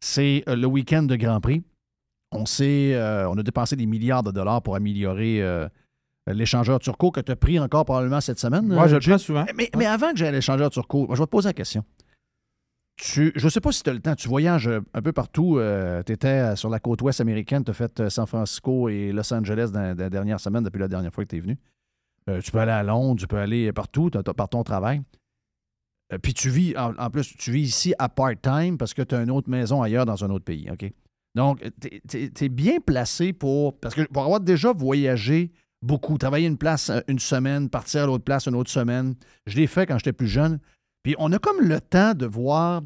c'est 0.00 0.44
euh, 0.48 0.54
le 0.56 0.66
week-end 0.66 1.02
de 1.02 1.16
Grand 1.16 1.40
Prix. 1.40 1.62
On 2.32 2.44
sait, 2.46 2.94
euh, 2.94 3.28
on 3.30 3.38
a 3.38 3.42
dépensé 3.42 3.74
des 3.74 3.86
milliards 3.86 4.22
de 4.22 4.30
dollars 4.30 4.60
pour 4.62 4.76
améliorer 4.76 5.40
euh, 5.42 5.66
l'échangeur 6.26 6.78
Turco 6.78 7.10
que 7.10 7.20
tu 7.20 7.32
as 7.32 7.36
pris 7.36 7.58
encore 7.58 7.86
probablement 7.86 8.20
cette 8.20 8.38
semaine. 8.38 8.66
Moi, 8.66 8.84
euh, 8.84 8.88
je 8.88 8.94
le 8.96 9.00
prends 9.00 9.18
souvent. 9.18 9.46
mais, 9.56 9.70
mais 9.76 9.86
avant 9.86 10.10
que 10.12 10.18
j'aie 10.18 10.30
l'échangeur 10.30 10.68
Turco, 10.70 11.06
moi, 11.06 11.16
je 11.16 11.20
vais 11.22 11.26
te 11.26 11.30
poser 11.30 11.48
la 11.48 11.52
question. 11.54 11.82
Je 13.00 13.44
ne 13.44 13.48
sais 13.48 13.60
pas 13.60 13.70
si 13.70 13.82
tu 13.82 13.90
as 13.90 13.92
le 13.92 14.00
temps, 14.00 14.14
tu 14.14 14.28
voyages 14.28 14.66
euh, 14.66 14.80
un 14.92 15.02
peu 15.02 15.12
partout. 15.12 15.60
tu 16.04 16.12
étais 16.12 16.56
sur 16.56 16.68
la 16.68 16.80
côte 16.80 17.00
ouest 17.02 17.20
américaine, 17.20 17.64
tu 17.64 17.70
as 17.70 17.74
fait 17.74 18.00
euh, 18.00 18.10
San 18.10 18.26
Francisco 18.26 18.88
et 18.88 19.12
Los 19.12 19.32
Angeles 19.32 19.70
dans, 19.72 19.96
la 19.96 20.10
dernière 20.10 20.40
semaine 20.40 20.64
depuis 20.64 20.80
la 20.80 20.88
dernière 20.88 21.12
fois 21.12 21.24
que 21.24 21.30
tu 21.30 21.36
es 21.36 21.40
venu. 21.40 21.58
Euh, 22.28 22.40
tu 22.40 22.50
peux 22.50 22.58
aller 22.58 22.72
à 22.72 22.82
Londres, 22.82 23.20
tu 23.20 23.26
peux 23.26 23.38
aller 23.38 23.72
partout 23.72 24.10
t'as- 24.10 24.22
par 24.22 24.48
ton 24.48 24.62
travail. 24.62 25.02
Euh, 26.12 26.18
puis 26.18 26.34
tu 26.34 26.50
vis, 26.50 26.74
en, 26.76 27.10
plus, 27.10 27.36
tu 27.36 27.52
vis 27.52 27.62
ici 27.62 27.94
à 27.98 28.08
part-time 28.08 28.78
parce 28.78 28.94
que 28.94 29.02
tu 29.02 29.14
as 29.14 29.22
une 29.22 29.30
autre 29.30 29.48
maison 29.48 29.82
ailleurs 29.82 30.06
dans 30.06 30.24
un 30.24 30.30
autre 30.30 30.44
pays. 30.44 30.70
OK? 30.70 30.90
Donc, 31.34 31.62
tu 31.80 32.44
es, 32.44 32.48
bien 32.48 32.80
placé 32.80 33.32
pour. 33.32 33.78
Parce 33.78 33.94
que 33.94 34.02
pour 34.02 34.24
avoir 34.24 34.40
déjà 34.40 34.72
voyagé 34.72 35.52
beaucoup, 35.82 36.18
travailler 36.18 36.46
une 36.46 36.58
place 36.58 36.90
euh, 36.90 37.00
une 37.08 37.18
semaine, 37.18 37.68
partir 37.70 38.02
à 38.02 38.06
l'autre 38.06 38.24
place 38.24 38.46
une 38.46 38.56
autre 38.56 38.70
semaine, 38.70 39.14
je 39.46 39.56
l'ai 39.56 39.66
fait 39.66 39.86
quand 39.86 39.98
j'étais 39.98 40.12
plus 40.12 40.28
jeune. 40.28 40.58
Puis 41.08 41.16
on 41.18 41.32
a 41.32 41.38
comme 41.38 41.62
le 41.62 41.80
temps 41.80 42.12
de 42.12 42.26
voir 42.26 42.82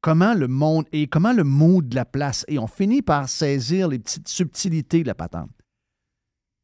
comment 0.00 0.32
le 0.32 0.48
monde 0.48 0.86
est, 0.90 1.06
comment 1.06 1.34
le 1.34 1.44
mood 1.44 1.86
de 1.86 1.96
la 1.96 2.06
place 2.06 2.46
est. 2.48 2.56
On 2.56 2.66
finit 2.66 3.02
par 3.02 3.28
saisir 3.28 3.88
les 3.88 3.98
petites 3.98 4.26
subtilités 4.26 5.02
de 5.02 5.08
la 5.08 5.14
patente. 5.14 5.50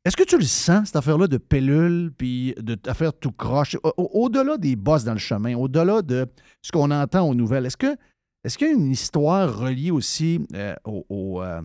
Est-ce 0.06 0.16
que 0.16 0.22
tu 0.22 0.38
le 0.38 0.44
sens, 0.44 0.86
cette 0.86 0.96
affaire-là 0.96 1.26
de 1.26 1.36
pellules, 1.36 2.10
puis 2.16 2.54
de 2.56 2.78
affaire 2.86 3.12
tout 3.12 3.32
croche, 3.32 3.76
au- 3.82 3.92
au- 3.98 4.24
au-delà 4.24 4.56
des 4.56 4.76
bosses 4.76 5.04
dans 5.04 5.12
le 5.12 5.18
chemin, 5.18 5.54
au-delà 5.54 6.00
de 6.00 6.26
ce 6.62 6.72
qu'on 6.72 6.90
entend 6.90 7.28
aux 7.28 7.34
nouvelles, 7.34 7.66
est-ce 7.66 7.76
que 7.76 7.94
est-ce 8.42 8.56
qu'il 8.56 8.68
y 8.68 8.70
a 8.70 8.72
une 8.72 8.90
histoire 8.90 9.58
reliée 9.58 9.90
aussi 9.90 10.40
euh, 10.54 10.74
au, 10.86 11.42
euh, 11.42 11.60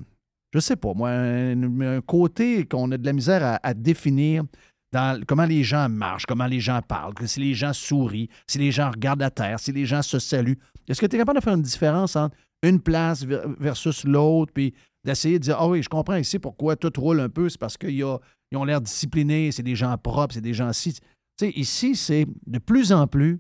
je 0.54 0.60
sais 0.60 0.76
pas, 0.76 0.94
moi, 0.94 1.12
un, 1.12 2.02
côté 2.02 2.66
qu'on 2.66 2.92
a 2.92 2.98
de 2.98 3.06
la 3.06 3.14
misère 3.14 3.58
à 3.64 3.74
définir 3.74 4.44
dans 4.92 5.22
comment 5.28 5.46
les 5.46 5.64
gens 5.64 5.88
marchent, 5.90 6.26
comment 6.26 6.48
les 6.48 6.60
gens 6.60 6.82
parlent, 6.82 7.14
que 7.14 7.28
si 7.28 7.40
les 7.40 7.54
gens 7.54 7.74
sourient, 7.74 8.30
si 8.48 8.58
les 8.58 8.72
gens 8.72 8.90
regardent 8.90 9.22
la 9.22 9.32
terre, 9.32 9.60
si 9.60 9.72
les 9.72 9.86
gens 9.86 10.02
se 10.02 10.20
saluent. 10.20 10.58
Est-ce 10.88 11.00
que 11.00 11.06
tu 11.06 11.16
es 11.16 11.20
capable 11.20 11.40
de 11.40 11.44
faire 11.44 11.54
une 11.54 11.62
différence 11.62 12.16
entre 12.16 12.36
une 12.64 12.80
place 12.82 13.24
ver- 13.24 13.48
versus 13.60 14.04
l'autre, 14.04 14.52
puis 14.54 14.74
d'essayer 15.04 15.40
de 15.40 15.44
dire, 15.44 15.58
ah 15.60 15.68
oui, 15.68 15.82
je 15.84 15.90
comprends 15.90 16.16
ici 16.16 16.40
pourquoi 16.40 16.76
tout 16.76 16.92
roule 16.98 17.20
un 17.20 17.30
peu, 17.30 17.50
c'est 17.50 17.60
parce 17.60 17.78
qu'ils 17.78 18.04
ont 18.04 18.64
l'air 18.66 18.82
disciplinés, 18.82 19.52
c'est 19.52 19.64
des 19.64 19.76
gens 19.76 19.96
propres, 19.98 20.34
c'est 20.34 20.42
des 20.42 20.54
gens 20.54 20.74
ci. 20.74 20.94
Tu 20.94 21.02
sais, 21.40 21.52
ici, 21.52 21.96
c'est 21.96 22.26
de 22.48 22.60
plus 22.60 22.92
en 22.92 23.08
plus, 23.08 23.40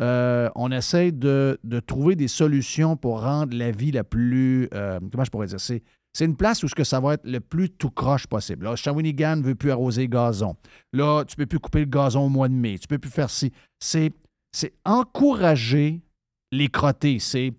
euh, 0.00 0.48
on 0.56 0.72
essaie 0.72 1.12
de, 1.12 1.60
de 1.62 1.78
trouver 1.78 2.16
des 2.16 2.26
solutions 2.26 2.96
pour 2.96 3.20
rendre 3.22 3.56
la 3.56 3.70
vie 3.70 3.92
la 3.92 4.02
plus, 4.02 4.68
euh, 4.74 4.98
comment 5.12 5.24
je 5.24 5.30
pourrais 5.30 5.46
dire, 5.46 5.60
c'est 5.60 5.82
c'est 6.12 6.26
une 6.26 6.36
place 6.36 6.62
où 6.62 6.68
ce 6.68 6.74
que 6.74 6.84
ça 6.84 7.00
va 7.00 7.14
être 7.14 7.24
le 7.24 7.40
plus 7.40 7.70
tout 7.70 7.90
croche 7.90 8.26
possible. 8.26 8.66
Là, 8.66 8.76
Shawinigan 8.76 9.36
ne 9.36 9.42
veut 9.42 9.54
plus 9.54 9.70
arroser 9.70 10.08
gazon. 10.08 10.56
Là, 10.92 11.24
tu 11.24 11.34
ne 11.34 11.44
peux 11.44 11.46
plus 11.46 11.58
couper 11.58 11.80
le 11.80 11.86
gazon 11.86 12.26
au 12.26 12.28
mois 12.28 12.48
de 12.48 12.54
mai. 12.54 12.78
Tu 12.78 12.84
ne 12.84 12.88
peux 12.88 12.98
plus 12.98 13.10
faire 13.10 13.30
ci. 13.30 13.50
C'est, 13.80 14.12
c'est 14.54 14.74
encourager 14.84 16.02
les 16.50 16.68
crottés. 16.68 17.18
C'est, 17.18 17.54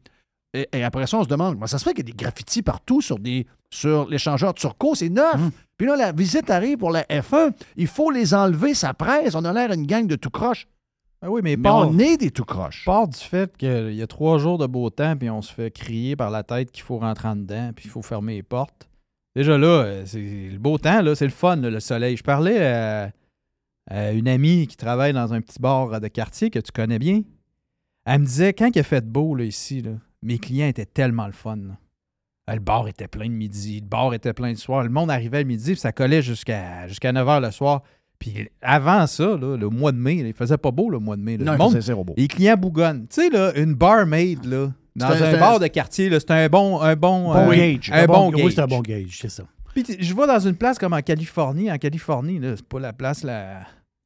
et, 0.53 0.69
et 0.71 0.83
après 0.83 1.07
ça, 1.07 1.17
on 1.17 1.23
se 1.23 1.29
demande, 1.29 1.55
comment 1.55 1.67
ça 1.67 1.79
se 1.79 1.83
fait 1.83 1.95
qu'il 1.95 2.07
y 2.07 2.11
a 2.11 2.13
des 2.13 2.23
graffitis 2.23 2.61
partout 2.61 3.01
sur, 3.01 3.17
des, 3.17 3.47
sur 3.73 4.07
l'échangeur 4.07 4.53
Turco? 4.53 4.93
C'est 4.93 5.09
neuf. 5.09 5.41
Puis 5.77 5.87
là, 5.87 5.95
la 5.95 6.11
visite 6.11 6.51
arrive 6.51 6.77
pour 6.77 6.91
la 6.91 7.03
F1. 7.03 7.53
Il 7.75 7.87
faut 7.87 8.11
les 8.11 8.35
enlever, 8.35 8.75
ça 8.75 8.93
presse. 8.93 9.33
On 9.33 9.45
a 9.45 9.51
l'air 9.51 9.71
une 9.71 9.87
gang 9.87 10.05
de 10.05 10.15
tout 10.15 10.29
croche. 10.29 10.67
Ah 11.25 11.31
oui, 11.31 11.39
mais, 11.41 11.55
Mais 11.55 11.63
part, 11.63 11.87
on 11.87 11.97
est 11.99 12.17
des 12.17 12.31
tout 12.31 12.43
croches. 12.43 12.83
part 12.85 13.07
du 13.07 13.17
fait 13.17 13.55
qu'il 13.55 13.93
y 13.93 14.01
a 14.01 14.07
trois 14.07 14.37
jours 14.39 14.57
de 14.57 14.67
beau 14.67 14.89
temps, 14.89 15.15
puis 15.15 15.29
on 15.29 15.41
se 15.41 15.53
fait 15.53 15.71
crier 15.71 16.17
par 16.17 16.29
la 16.29 16.43
tête 16.43 16.69
qu'il 16.71 16.83
faut 16.83 16.97
rentrer 16.97 17.29
en 17.29 17.37
dedans, 17.37 17.71
puis 17.73 17.85
il 17.85 17.91
faut 17.91 18.01
fermer 18.01 18.35
les 18.35 18.43
portes. 18.43 18.89
Déjà 19.35 19.57
là, 19.57 19.67
euh, 19.67 20.03
c'est 20.05 20.19
le 20.19 20.57
beau 20.59 20.77
temps, 20.77 21.01
là, 21.01 21.15
c'est 21.15 21.25
le 21.25 21.31
fun, 21.31 21.55
là, 21.55 21.69
le 21.69 21.79
soleil. 21.79 22.17
Je 22.17 22.23
parlais 22.23 22.65
à, 22.65 23.11
à 23.89 24.11
une 24.11 24.27
amie 24.27 24.67
qui 24.67 24.75
travaille 24.75 25.13
dans 25.13 25.33
un 25.33 25.39
petit 25.39 25.59
bar 25.59 26.01
de 26.01 26.07
quartier 26.09 26.49
que 26.49 26.59
tu 26.59 26.71
connais 26.73 26.99
bien. 26.99 27.21
Elle 28.05 28.19
me 28.19 28.25
disait, 28.25 28.53
quand 28.53 28.69
il 28.75 28.79
a 28.79 28.83
fait 28.83 29.05
beau 29.05 29.33
là, 29.33 29.45
ici, 29.45 29.81
là, 29.81 29.91
mes 30.21 30.37
clients 30.39 30.67
étaient 30.67 30.85
tellement 30.85 31.25
le 31.25 31.31
fun. 31.31 31.55
là. 31.55 31.77
Euh, 32.49 32.55
Le 32.55 32.59
bar 32.59 32.89
était 32.89 33.07
plein 33.07 33.27
de 33.27 33.33
midi, 33.33 33.79
le 33.79 33.87
bar 33.87 34.13
était 34.13 34.33
plein 34.33 34.51
de 34.51 34.57
soir. 34.57 34.83
Le 34.83 34.89
monde 34.89 35.09
arrivait 35.09 35.39
le 35.39 35.47
midi, 35.47 35.71
puis 35.71 35.79
ça 35.79 35.93
collait 35.93 36.21
jusqu'à 36.21 36.85
jusqu'à 36.89 37.13
9 37.13 37.25
h 37.25 37.41
le 37.41 37.51
soir. 37.51 37.81
Puis 38.31 38.47
avant 38.61 39.05
ça, 39.05 39.35
là, 39.35 39.57
le 39.57 39.69
mois 39.69 39.91
de 39.91 39.97
mai, 39.97 40.21
là, 40.21 40.29
il 40.29 40.33
faisait 40.33 40.57
pas 40.57 40.71
beau 40.71 40.89
le 40.89 40.97
mois 40.99 41.17
de 41.17 41.21
mai. 41.21 41.35
là. 41.37 41.43
Non, 41.43 41.51
le 41.51 41.57
il 41.57 41.61
monde, 41.61 41.81
zéro 41.81 42.03
beau. 42.05 42.13
les 42.15 42.27
clients 42.29 42.55
bougonnent. 42.55 43.05
Tu 43.09 43.21
sais, 43.21 43.29
là, 43.29 43.51
une 43.57 43.73
barmaid, 43.73 44.45
là, 44.45 44.71
dans 44.95 45.07
un- 45.11 45.39
bar 45.39 45.59
de 45.59 45.67
quartier, 45.67 46.09
c'est 46.09 46.31
un 46.31 46.47
bon, 46.47 46.79
un 46.79 46.95
bon, 46.95 47.33
Bon 47.33 47.51
euh, 47.51 47.55
gauge. 47.75 47.89
Un 47.91 48.05
bon, 48.05 48.31
Oui, 48.31 48.41
gauge. 48.43 48.53
c'est 48.55 48.61
un 48.61 48.67
bon 48.67 48.81
gauge, 48.81 49.17
c'est 49.19 49.29
ça. 49.29 49.43
Puis 49.73 49.83
je 49.99 50.13
vais 50.15 50.27
dans 50.27 50.39
une 50.39 50.55
place 50.55 50.77
comme 50.77 50.93
en 50.93 51.01
Californie. 51.01 51.69
En 51.71 51.77
Californie, 51.77 52.39
c'est 52.41 52.65
pas 52.67 52.79
la 52.79 52.93
place 52.93 53.23
la. 53.23 53.61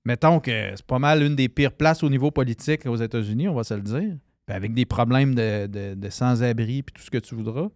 Mettons 0.06 0.40
que 0.40 0.52
c'est 0.76 0.86
pas 0.88 0.98
mal 1.00 1.22
une 1.22 1.36
des 1.36 1.50
pires 1.50 1.74
places 1.74 2.02
au 2.04 2.10
niveau 2.10 2.32
politique 2.32 2.86
aux 2.86 2.96
États-Unis, 2.96 3.50
on 3.50 3.54
va 3.54 3.64
se 3.66 3.74
le 3.74 3.82
dire. 3.82 4.16
Puis 4.46 4.56
avec 4.56 4.74
des 4.74 4.86
problèmes 4.86 5.36
de, 5.36 5.68
de- 5.68 5.94
de 5.96 6.10
sans-abri 6.10 6.82
puis 6.84 6.94
tout 6.96 7.02
ce 7.04 7.12
que 7.12 7.18
tu 7.18 7.36
voudras. 7.36 7.68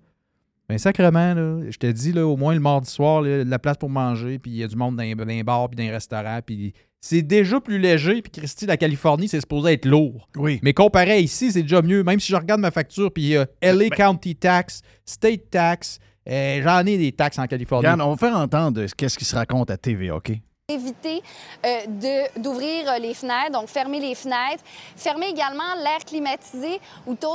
Ben 0.72 0.78
sacrement, 0.78 1.34
là, 1.34 1.60
je 1.70 1.78
te 1.78 1.88
dis, 1.88 2.14
là, 2.14 2.26
au 2.26 2.38
moins 2.38 2.54
le 2.54 2.62
mardi 2.62 2.90
soir, 2.90 3.22
là, 3.22 3.44
de 3.44 3.50
la 3.50 3.60
place 3.60 3.76
pour 3.78 3.90
manger, 3.90 4.40
puis 4.40 4.52
il 4.52 4.58
y 4.58 4.64
a 4.64 4.68
du 4.70 4.78
monde 4.78 4.96
dans, 4.96 5.04
les- 5.04 5.16
dans 5.16 5.26
les 5.26 5.44
bars 5.44 5.68
puis 5.70 5.76
dans 5.76 5.84
les 5.84 5.92
restaurants, 5.92 6.40
puis 6.46 6.74
c'est 7.02 7.22
déjà 7.24 7.60
plus 7.60 7.78
léger, 7.78 8.22
puis 8.22 8.32
Christy, 8.32 8.66
la 8.68 8.78
Californie, 8.78 9.28
c'est 9.28 9.42
supposé 9.42 9.74
être 9.74 9.86
lourd. 9.86 10.30
Oui. 10.38 10.60
Mais 10.64 10.74
comparé 10.74 11.12
à 11.12 11.18
ici, 11.18 11.52
c'est 11.52 11.64
déjà 11.64 11.82
mieux. 11.82 12.04
Même 12.04 12.20
si 12.22 12.32
je 12.32 12.38
regarde 12.38 12.62
ma 12.62 12.72
facture, 12.72 13.12
puis 13.12 13.36
euh, 13.36 13.44
LA 13.62 13.90
County 13.90 14.36
Tax, 14.36 14.82
State 15.04 15.50
Tax, 15.50 16.00
euh, 16.30 16.62
j'en 16.64 16.86
ai 16.86 16.98
des 16.98 17.12
taxes 17.12 17.40
en 17.40 17.48
Californie. 17.48 17.86
Regarde, 17.88 18.02
on 18.02 18.12
va 18.14 18.18
faire 18.18 18.38
entendre 18.38 18.86
qu'est-ce 18.96 19.18
qui 19.18 19.26
se 19.26 19.36
raconte 19.36 19.72
à 19.72 19.78
TVA, 19.78 20.16
OK? 20.16 20.32
Éviter 20.74 21.22
euh, 21.66 22.28
d'ouvrir 22.38 22.90
euh, 22.90 22.98
les 22.98 23.14
fenêtres, 23.14 23.52
donc 23.52 23.68
fermer 23.68 24.00
les 24.00 24.16
fenêtres. 24.16 24.64
Fermer 24.96 25.28
également 25.28 25.76
l'air 25.78 26.00
climatisé 26.06 26.80
ou 27.06 27.16
tout 27.16 27.28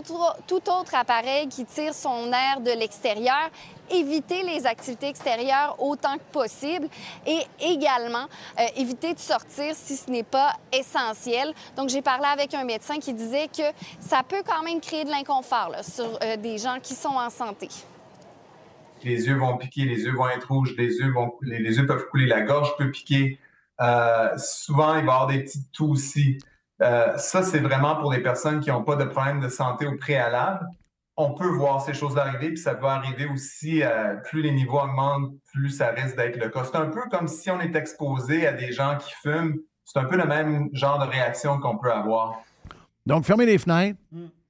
autre, 0.69 0.95
appareil 0.95 1.49
qui 1.49 1.64
tire 1.64 1.95
son 1.95 2.33
air 2.33 2.61
de 2.61 2.71
l'extérieur. 2.71 3.50
Éviter 3.88 4.43
les 4.43 4.66
activités 4.66 5.09
extérieures 5.09 5.76
autant 5.78 6.14
que 6.14 6.33
possible 6.33 6.88
et 7.25 7.40
également 7.61 8.26
euh, 8.59 8.66
éviter 8.75 9.14
de 9.14 9.19
sortir 9.21 9.75
si 9.76 9.97
ce 9.97 10.11
n'est 10.11 10.25
pas 10.25 10.55
essentiel. 10.73 11.55
Donc, 11.76 11.88
j'ai 11.88 12.02
parlé 12.02 12.26
avec 12.26 12.52
un 12.55 12.64
médecin 12.64 12.99
qui 12.99 13.12
disait 13.12 13.49
que 13.49 13.62
ça 14.00 14.23
peut 14.26 14.43
quand 14.45 14.62
même 14.64 14.81
créer 14.81 15.05
de 15.05 15.11
l'inconfort 15.11 15.71
sur 15.83 16.19
des 16.38 16.59
gens 16.59 16.78
qui 16.83 16.95
sont 16.95 17.11
en 17.11 17.31
santé. 17.31 17.69
Les 19.03 19.26
yeux 19.26 19.37
vont 19.37 19.57
piquer, 19.57 19.85
les 19.85 20.03
yeux 20.05 20.15
vont 20.15 20.29
être 20.29 20.49
rouges, 20.49 20.75
les 20.76 20.97
yeux, 20.99 21.12
vont, 21.12 21.35
les, 21.43 21.59
les 21.59 21.76
yeux 21.79 21.87
peuvent 21.87 22.07
couler, 22.09 22.26
la 22.26 22.43
gorge 22.43 22.76
peut 22.76 22.91
piquer. 22.91 23.38
Euh, 23.81 24.31
souvent, 24.37 24.97
il 24.97 25.05
va 25.05 25.12
y 25.12 25.15
avoir 25.15 25.26
des 25.26 25.43
petites 25.43 25.71
toux 25.73 25.91
aussi. 25.91 26.38
Euh, 26.83 27.17
ça, 27.17 27.43
c'est 27.43 27.61
vraiment 27.61 27.97
pour 27.97 28.12
les 28.12 28.21
personnes 28.23 28.61
qui 28.61 28.71
n'ont 28.71 28.83
pas 28.83 28.97
de 28.97 29.05
problème 29.05 29.41
de 29.41 29.49
santé 29.49 29.87
au 29.87 29.97
préalable. 29.97 30.67
On 31.17 31.33
peut 31.33 31.49
voir 31.49 31.81
ces 31.81 31.95
choses 31.95 32.19
arriver, 32.19 32.49
puis 32.49 32.59
ça 32.59 32.75
peut 32.75 32.87
arriver 32.87 33.26
aussi, 33.26 33.83
euh, 33.83 34.17
plus 34.17 34.43
les 34.43 34.53
niveaux 34.53 34.81
augmentent, 34.81 35.33
plus 35.53 35.71
ça 35.71 35.88
risque 35.88 36.17
d'être 36.17 36.37
le 36.37 36.50
cas. 36.50 36.65
C'est 36.65 36.76
un 36.76 36.88
peu 36.88 37.03
comme 37.11 37.26
si 37.26 37.50
on 37.50 37.61
est 37.61 37.75
exposé 37.75 38.47
à 38.47 38.53
des 38.53 38.73
gens 38.73 38.99
qui 38.99 39.12
fument. 39.23 39.55
C'est 39.85 39.99
un 39.99 40.05
peu 40.05 40.17
le 40.17 40.26
même 40.26 40.69
genre 40.73 40.99
de 40.99 41.11
réaction 41.11 41.59
qu'on 41.59 41.79
peut 41.79 41.93
avoir. 41.93 42.43
Donc, 43.07 43.25
fermez 43.25 43.47
les 43.47 43.57
fenêtres, 43.57 43.99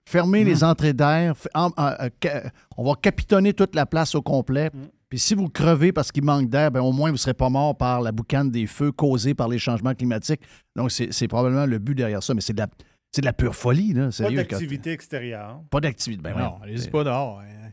fermez 0.07 0.45
les 0.45 0.65
entrées 0.65 0.93
d'air. 0.93 1.35
f- 1.35 1.47
en- 1.55 1.71
en- 1.77 1.95
euh, 2.25 2.41
on 2.77 2.85
va 2.85 2.95
capitonner 3.01 3.53
toute 3.53 3.75
la 3.75 3.87
place 3.87 4.15
au 4.15 4.23
complet. 4.23 4.71
Puis 5.09 5.19
si 5.19 5.35
vous 5.35 5.49
crevez 5.49 5.93
parce 5.93 6.11
qu'il 6.11 6.25
manque 6.25 6.49
d'air, 6.49 6.71
ben, 6.71 6.81
au 6.81 6.93
moins 6.93 7.11
vous 7.11 7.15
ne 7.15 7.19
serez 7.19 7.35
pas 7.35 7.49
mort 7.49 7.77
par 7.77 8.01
la 8.01 8.11
boucane 8.13 8.51
des 8.51 8.67
feux 8.67 8.91
causés 8.93 9.35
par 9.35 9.49
les 9.49 9.59
changements 9.59 9.95
climatiques. 9.95 10.41
Donc, 10.75 10.91
c'est 10.91 11.29
probablement 11.29 11.67
le 11.67 11.79
but 11.79 11.95
derrière 11.95 12.23
ça, 12.23 12.35
mais 12.35 12.41
c'est 12.41 12.53
de 12.55 12.59
la, 12.59 12.67
c'est 13.13 13.21
de 13.21 13.27
la 13.27 13.33
pure 13.33 13.55
folie, 13.55 13.93
là. 13.93 14.07
Pas 14.07 14.11
Sérieux. 14.13 14.43
quand- 14.43 14.57
d'activité 14.57 14.91
extérieure. 14.93 15.61
Pas 15.71 15.81
d'activité. 15.81 16.23
Ben, 16.23 16.37
non, 16.37 16.55
allez-y 16.63 16.89
pas 16.91 17.05
dehors. 17.05 17.41
hein. 17.41 17.71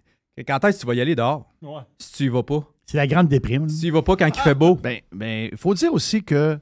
Quand 0.48 0.64
est-ce 0.66 0.78
que 0.78 0.82
tu 0.82 0.88
vas 0.88 0.94
y 0.96 1.02
aller 1.02 1.16
dehors? 1.16 1.48
Ouais. 1.62 1.82
Si 2.00 2.12
tu 2.14 2.24
y 2.26 2.28
vas 2.30 2.44
pas. 2.44 2.64
C'est 2.86 2.98
la 2.98 3.08
grande 3.08 3.28
déprime. 3.30 3.68
Si 3.70 3.82
tu 3.82 3.88
y 3.88 3.90
vas 3.92 4.02
pas 4.02 4.16
quand 4.16 4.28
il 4.28 4.40
fait 4.42 4.56
beau. 4.56 4.76
Ben, 4.76 5.00
ben, 5.12 5.50
il 5.52 5.58
faut 5.58 5.74
dire 5.74 5.94
aussi 5.94 6.24
que 6.24 6.60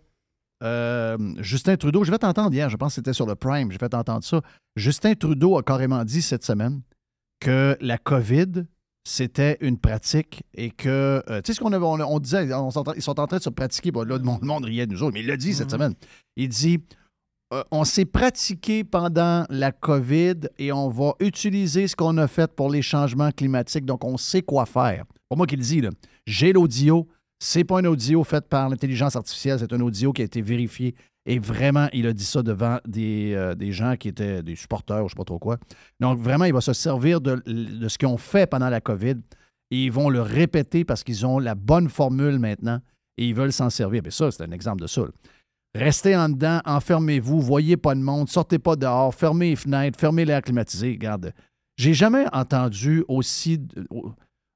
euh, 0.61 1.17
Justin 1.39 1.75
Trudeau, 1.75 2.03
je 2.03 2.11
vais 2.11 2.17
t'entendre 2.17 2.53
hier, 2.53 2.69
je 2.69 2.77
pense 2.77 2.89
que 2.89 2.95
c'était 2.95 3.13
sur 3.13 3.25
le 3.25 3.35
Prime, 3.35 3.71
je 3.71 3.77
vais 3.77 3.89
t'entendre 3.89 4.23
ça. 4.23 4.41
Justin 4.75 5.15
Trudeau 5.15 5.57
a 5.57 5.63
carrément 5.63 6.03
dit 6.03 6.21
cette 6.21 6.43
semaine 6.43 6.81
que 7.39 7.77
la 7.81 7.97
COVID, 7.97 8.65
c'était 9.03 9.57
une 9.61 9.77
pratique 9.77 10.43
et 10.53 10.69
que, 10.69 11.23
euh, 11.27 11.41
tu 11.41 11.47
sais 11.47 11.53
ce 11.55 11.59
qu'on 11.59 11.73
on, 11.73 12.19
disait, 12.19 12.45
ils 12.45 13.01
sont 13.01 13.19
en 13.19 13.27
train 13.27 13.37
de 13.37 13.41
se 13.43 13.49
pratiquer, 13.49 13.91
bon, 13.91 14.07
là, 14.07 14.17
le 14.17 14.23
monde, 14.23 14.65
riait 14.65 14.85
de 14.85 14.93
nous 14.93 15.03
autres, 15.03 15.13
mais 15.13 15.21
il 15.21 15.27
l'a 15.27 15.37
dit 15.37 15.53
cette 15.53 15.69
mm-hmm. 15.69 15.71
semaine. 15.71 15.93
Il 16.35 16.49
dit, 16.49 16.79
euh, 17.53 17.63
on 17.71 17.83
s'est 17.83 18.05
pratiqué 18.05 18.83
pendant 18.83 19.45
la 19.49 19.71
COVID 19.71 20.49
et 20.59 20.71
on 20.71 20.89
va 20.89 21.15
utiliser 21.19 21.87
ce 21.87 21.95
qu'on 21.95 22.17
a 22.17 22.27
fait 22.27 22.53
pour 22.53 22.69
les 22.69 22.81
changements 22.81 23.31
climatiques, 23.31 23.85
donc 23.85 24.05
on 24.05 24.17
sait 24.17 24.41
quoi 24.43 24.65
faire. 24.65 25.05
Pour 25.27 25.37
moi 25.37 25.47
qui 25.47 25.55
le 25.55 25.63
dit, 25.63 25.81
j'ai 26.27 26.53
l'audio, 26.53 27.07
c'est 27.43 27.63
pas 27.63 27.79
un 27.79 27.85
audio 27.85 28.23
fait 28.23 28.47
par 28.47 28.69
l'intelligence 28.69 29.15
artificielle, 29.15 29.57
c'est 29.57 29.73
un 29.73 29.79
audio 29.79 30.13
qui 30.13 30.21
a 30.21 30.25
été 30.25 30.43
vérifié. 30.43 30.93
Et 31.25 31.39
vraiment, 31.39 31.87
il 31.91 32.05
a 32.05 32.13
dit 32.13 32.23
ça 32.23 32.43
devant 32.43 32.77
des, 32.85 33.33
euh, 33.33 33.71
gens 33.71 33.95
qui 33.95 34.09
étaient 34.09 34.43
des 34.43 34.55
supporters, 34.55 35.07
je 35.07 35.13
sais 35.13 35.17
pas 35.17 35.23
trop 35.23 35.39
quoi. 35.39 35.57
Donc, 35.99 36.19
vraiment, 36.19 36.45
il 36.45 36.53
va 36.53 36.61
se 36.61 36.73
servir 36.73 37.19
de, 37.19 37.41
ce 37.87 37.97
qu'ils 37.97 38.07
ont 38.07 38.17
fait 38.17 38.47
pendant 38.47 38.69
la 38.69 38.79
COVID 38.79 39.15
et 39.71 39.85
ils 39.85 39.91
vont 39.91 40.09
le 40.09 40.21
répéter 40.21 40.85
parce 40.85 41.03
qu'ils 41.03 41.25
ont 41.25 41.39
la 41.39 41.55
bonne 41.55 41.89
formule 41.89 42.37
maintenant 42.37 42.79
et 43.17 43.27
ils 43.27 43.33
veulent 43.33 43.53
s'en 43.53 43.71
servir. 43.71 44.01
Mais 44.03 44.11
ça, 44.11 44.29
c'est 44.29 44.43
un 44.43 44.51
exemple 44.51 44.83
de 44.83 44.87
ça. 44.87 45.01
Restez 45.73 46.15
en 46.15 46.29
dedans, 46.29 46.61
enfermez-vous, 46.65 47.41
voyez 47.41 47.75
pas 47.75 47.95
de 47.95 48.01
monde, 48.01 48.29
sortez 48.29 48.59
pas 48.59 48.75
dehors, 48.75 49.15
fermez 49.15 49.49
les 49.51 49.55
fenêtres, 49.55 49.99
fermez 49.99 50.25
l'air 50.25 50.43
climatisé. 50.43 50.91
Regarde, 50.91 51.33
j'ai 51.75 51.95
jamais 51.95 52.25
entendu 52.33 53.03
aussi. 53.07 53.59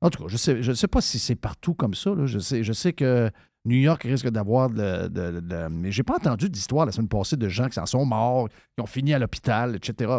En 0.05 0.11
tout 0.11 0.21
cas, 0.21 0.29
je 0.29 0.69
ne 0.69 0.73
sais, 0.75 0.87
pas 0.87 1.01
si 1.01 1.17
c'est 1.17 1.35
partout 1.35 1.73
comme 1.73 1.95
ça. 1.95 2.11
Je, 2.25 2.37
sais, 2.37 2.93
que 2.93 3.31
New 3.65 3.77
York 3.77 4.03
risque 4.03 4.29
d'avoir 4.29 4.69
de, 4.69 5.07
de, 5.07 5.39
de, 5.39 5.67
Mais 5.67 5.91
j'ai 5.91 6.03
pas 6.03 6.17
entendu 6.17 6.47
d'histoire 6.47 6.85
la 6.85 6.91
semaine 6.91 7.07
passée 7.07 7.37
de 7.37 7.49
gens 7.49 7.67
qui 7.69 7.73
s'en 7.73 7.87
sont 7.87 8.05
morts, 8.05 8.47
qui 8.49 8.83
ont 8.83 8.85
fini 8.85 9.15
à 9.15 9.19
l'hôpital, 9.19 9.75
etc. 9.75 10.13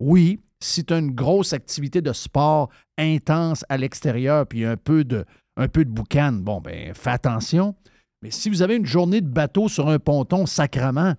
oui, 0.00 0.40
si 0.58 0.84
tu 0.84 0.92
as 0.92 0.98
une 0.98 1.12
grosse 1.12 1.52
activité 1.52 2.00
de 2.00 2.12
sport 2.12 2.68
intense 2.98 3.64
à 3.68 3.76
l'extérieur, 3.76 4.44
puis 4.44 4.64
un 4.64 4.76
peu 4.76 5.04
de 5.04 5.24
un 5.56 5.68
boucan, 5.86 6.32
bon, 6.32 6.60
ben 6.60 6.92
fais 6.94 7.10
attention. 7.10 7.76
Mais 8.22 8.32
si 8.32 8.50
vous 8.50 8.62
avez 8.62 8.74
une 8.74 8.86
journée 8.86 9.20
de 9.20 9.28
bateau 9.28 9.68
sur 9.68 9.88
un 9.88 10.00
ponton 10.00 10.46
sacrement, 10.46 11.14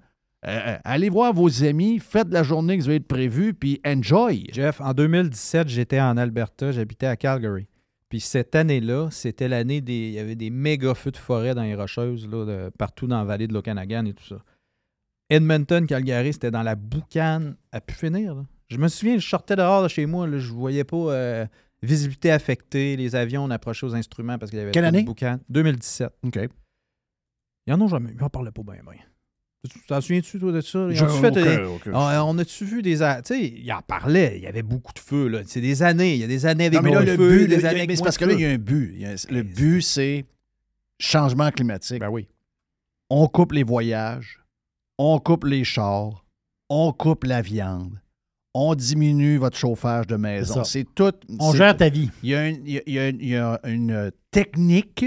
euh, 0.45 0.59
euh, 0.67 0.77
allez 0.83 1.07
voir 1.07 1.33
vos 1.33 1.63
amis, 1.63 1.99
faites 1.99 2.31
la 2.31 2.43
journée 2.43 2.77
que 2.77 2.83
vous 2.83 2.89
avez 2.89 2.99
prévue, 2.99 3.53
puis 3.53 3.79
enjoy. 3.85 4.45
Jeff, 4.51 4.81
en 4.81 4.93
2017, 4.93 5.69
j'étais 5.69 6.01
en 6.01 6.17
Alberta, 6.17 6.73
j'habitais 6.73 7.07
à 7.07 7.15
Calgary. 7.15 7.69
Puis 8.09 8.19
cette 8.19 8.55
année-là, 8.55 9.09
c'était 9.11 9.47
l'année 9.47 9.81
des. 9.81 10.07
Il 10.07 10.13
y 10.13 10.19
avait 10.19 10.35
des 10.35 10.49
méga 10.49 10.95
feux 10.95 11.11
de 11.11 11.17
forêt 11.17 11.53
dans 11.53 11.61
les 11.61 11.75
Rocheuses, 11.75 12.27
là, 12.27 12.69
partout 12.77 13.05
dans 13.07 13.19
la 13.19 13.23
vallée 13.23 13.47
de 13.47 13.53
l'Okanagan 13.53 14.05
et 14.05 14.13
tout 14.13 14.25
ça. 14.25 14.37
Edmonton, 15.29 15.85
Calgary, 15.85 16.33
c'était 16.33 16.49
dans 16.49 16.63
la 16.63 16.75
boucane 16.75 17.55
à 17.71 17.81
pu 17.81 17.93
finir. 17.93 18.43
Je 18.69 18.77
me 18.77 18.87
souviens, 18.87 19.17
je 19.19 19.27
sortais 19.27 19.55
dehors 19.55 19.83
de 19.83 19.87
chez 19.87 20.07
moi, 20.07 20.25
là, 20.27 20.39
je 20.39 20.51
voyais 20.51 20.83
pas 20.83 20.97
euh, 20.97 21.45
visibilité 21.83 22.31
affectée, 22.31 22.95
les 22.97 23.15
avions, 23.15 23.43
on 23.43 23.51
approchait 23.51 23.85
aux 23.85 23.93
instruments 23.95 24.39
parce 24.39 24.49
qu'il 24.49 24.59
y 24.59 24.61
avait 24.63 24.71
Quelle 24.71 24.85
année? 24.85 25.03
boucan. 25.03 25.39
2017. 25.49 26.11
OK. 26.23 26.39
Ils 27.67 27.73
en 27.73 27.81
ont 27.81 27.87
jamais. 27.87 28.11
Ils 28.15 28.23
en 28.23 28.29
parlaient 28.29 28.51
pas 28.51 28.63
bien, 28.63 28.81
bien. 28.83 28.99
T'en 29.87 29.99
souviens-tu, 29.99 30.39
toi, 30.39 30.53
de 30.53 30.61
ça? 30.61 30.87
fait, 30.89 31.37
ah, 31.93 32.23
On 32.25 32.37
a-tu 32.37 32.63
vu 32.63 32.81
des. 32.81 32.97
Tu 32.97 33.03
sais, 33.23 33.41
il 33.41 33.73
en 33.73 33.81
parlait. 33.81 34.37
Il 34.37 34.43
y 34.43 34.47
avait 34.47 34.63
beaucoup 34.63 34.93
de 34.93 34.99
feu. 34.99 35.27
Là. 35.27 35.41
C'est 35.45 35.61
des 35.61 35.83
années. 35.83 36.13
Il 36.13 36.19
y 36.19 36.23
a 36.23 36.27
des 36.27 36.45
années 36.45 36.67
avec 36.67 36.81
le 36.81 37.17
feu, 37.17 37.47
des 37.47 37.65
années 37.65 37.85
Mais 37.87 37.95
c'est 37.95 38.03
parce 38.03 38.17
que 38.17 38.25
là, 38.25 38.33
il 38.33 38.39
y 38.39 38.45
a 38.45 38.49
un 38.49 38.57
but. 38.57 38.95
le 39.29 39.41
but, 39.43 39.81
c'est 39.81 40.25
changement 40.97 41.51
climatique. 41.51 41.99
Ben 41.99 42.09
oui. 42.09 42.27
On 43.09 43.27
coupe 43.27 43.51
les 43.51 43.63
voyages. 43.63 44.39
On 44.97 45.19
coupe 45.19 45.45
les 45.45 45.63
chars. 45.63 46.25
On 46.69 46.93
coupe 46.93 47.23
la 47.23 47.41
viande. 47.41 47.99
On 48.53 48.75
diminue 48.75 49.37
votre 49.37 49.57
chauffage 49.57 50.07
de 50.07 50.15
maison. 50.15 50.63
C'est 50.63 50.85
tout. 50.95 51.13
On 51.39 51.53
gère 51.53 51.75
ta 51.75 51.89
vie. 51.89 52.09
Il 52.23 52.29
y 52.29 52.35
a 52.35 52.47
il 52.47 53.27
y 53.27 53.35
a 53.35 53.59
une 53.65 54.11
technique 54.31 55.05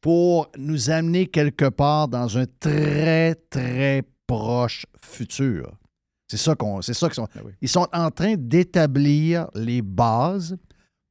pour 0.00 0.50
nous 0.56 0.90
amener 0.90 1.26
quelque 1.26 1.68
part 1.68 2.08
dans 2.08 2.38
un 2.38 2.44
très, 2.60 3.34
très 3.50 4.02
proche 4.26 4.86
futur. 5.02 5.76
C'est 6.28 6.36
ça 6.36 6.54
qu'on. 6.54 6.82
C'est 6.82 6.94
ça 6.94 7.08
qu'ils 7.08 7.14
sont. 7.14 7.28
Ben 7.34 7.52
Ils 7.60 7.68
sont 7.68 7.86
en 7.92 8.10
train 8.10 8.34
d'établir 8.36 9.48
les 9.54 9.82
bases 9.82 10.56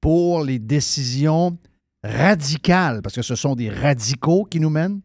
pour 0.01 0.43
les 0.43 0.59
décisions 0.59 1.57
radicales, 2.03 3.01
parce 3.01 3.15
que 3.15 3.21
ce 3.21 3.35
sont 3.35 3.55
des 3.55 3.69
radicaux 3.69 4.45
qui 4.45 4.59
nous 4.59 4.69
mènent, 4.69 5.01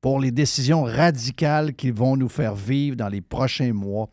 pour 0.00 0.20
les 0.20 0.30
décisions 0.30 0.82
radicales 0.82 1.74
qu'ils 1.74 1.94
vont 1.94 2.16
nous 2.16 2.28
faire 2.28 2.54
vivre 2.54 2.96
dans 2.96 3.08
les 3.08 3.20
prochains 3.20 3.72
mois 3.72 4.10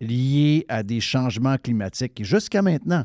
liées 0.00 0.64
à 0.68 0.82
des 0.82 1.00
changements 1.00 1.56
climatiques. 1.56 2.20
Et 2.20 2.24
jusqu'à 2.24 2.60
maintenant, 2.60 3.04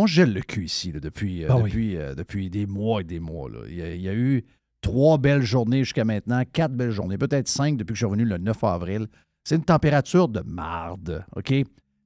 on 0.00 0.06
gèle 0.06 0.32
le 0.32 0.40
cul 0.40 0.64
ici 0.64 0.92
depuis, 0.92 1.44
euh, 1.44 1.48
ah 1.50 1.60
depuis, 1.60 1.96
euh, 1.96 2.14
depuis 2.14 2.50
des 2.50 2.66
mois 2.66 3.00
et 3.00 3.04
des 3.04 3.20
mois. 3.20 3.48
Il, 3.68 3.76
y 3.76 4.08
a, 4.08 4.14
eu 4.14 4.44
trois 4.80 5.18
belles 5.18 5.42
journées 5.42 5.84
jusqu'à 5.84 6.04
maintenant, 6.04 6.42
quatre 6.50 6.72
belles 6.72 6.90
journées, 6.90 7.18
peut-être 7.18 7.48
cinq 7.48 7.76
depuis 7.76 7.92
que 7.92 7.94
je 7.94 8.00
suis 8.00 8.06
revenu 8.06 8.24
le 8.24 8.38
9 8.38 8.64
avril. 8.64 9.06
C'est 9.44 9.56
une 9.56 9.64
température 9.64 10.28
de 10.28 10.40
marde, 10.40 11.24
OK? 11.36 11.52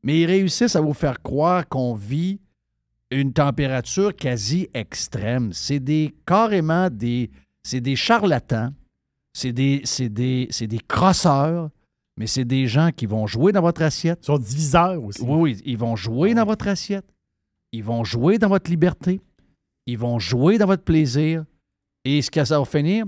Mais 0.02 0.20
ils 0.20 0.26
réussissent 0.26 0.76
à 0.76 0.80
vous 0.80 0.92
faire 0.92 1.22
croire 1.22 1.68
qu'on 1.68 1.94
vit 1.94 2.40
une 3.10 3.32
température 3.32 4.14
quasi 4.14 4.68
extrême. 4.74 5.52
C'est 5.52 5.80
des 5.80 6.14
carrément 6.26 6.90
des. 6.90 7.30
C'est 7.62 7.80
des 7.80 7.96
charlatans, 7.96 8.72
c'est 9.32 9.52
des, 9.52 9.82
des, 10.10 10.48
des 10.48 10.78
crosseurs, 10.86 11.70
mais 12.18 12.26
c'est 12.26 12.44
des 12.44 12.66
gens 12.66 12.90
qui 12.94 13.06
vont 13.06 13.26
jouer 13.26 13.52
dans 13.52 13.62
votre 13.62 13.82
assiette. 13.82 14.18
Ils 14.22 14.26
sont 14.26 14.38
diviseurs 14.38 15.02
aussi. 15.02 15.22
Oui, 15.22 15.36
oui, 15.40 15.62
ils 15.64 15.78
vont 15.78 15.96
jouer 15.96 16.34
dans 16.34 16.44
votre 16.44 16.68
assiette. 16.68 17.06
Ils 17.74 17.82
vont 17.82 18.04
jouer 18.04 18.38
dans 18.38 18.46
votre 18.46 18.70
liberté. 18.70 19.20
Ils 19.86 19.98
vont 19.98 20.20
jouer 20.20 20.58
dans 20.58 20.66
votre 20.66 20.84
plaisir. 20.84 21.44
Et 22.04 22.22
ce 22.22 22.30
que 22.30 22.44
ça 22.44 22.60
va 22.60 22.64
finir, 22.64 23.04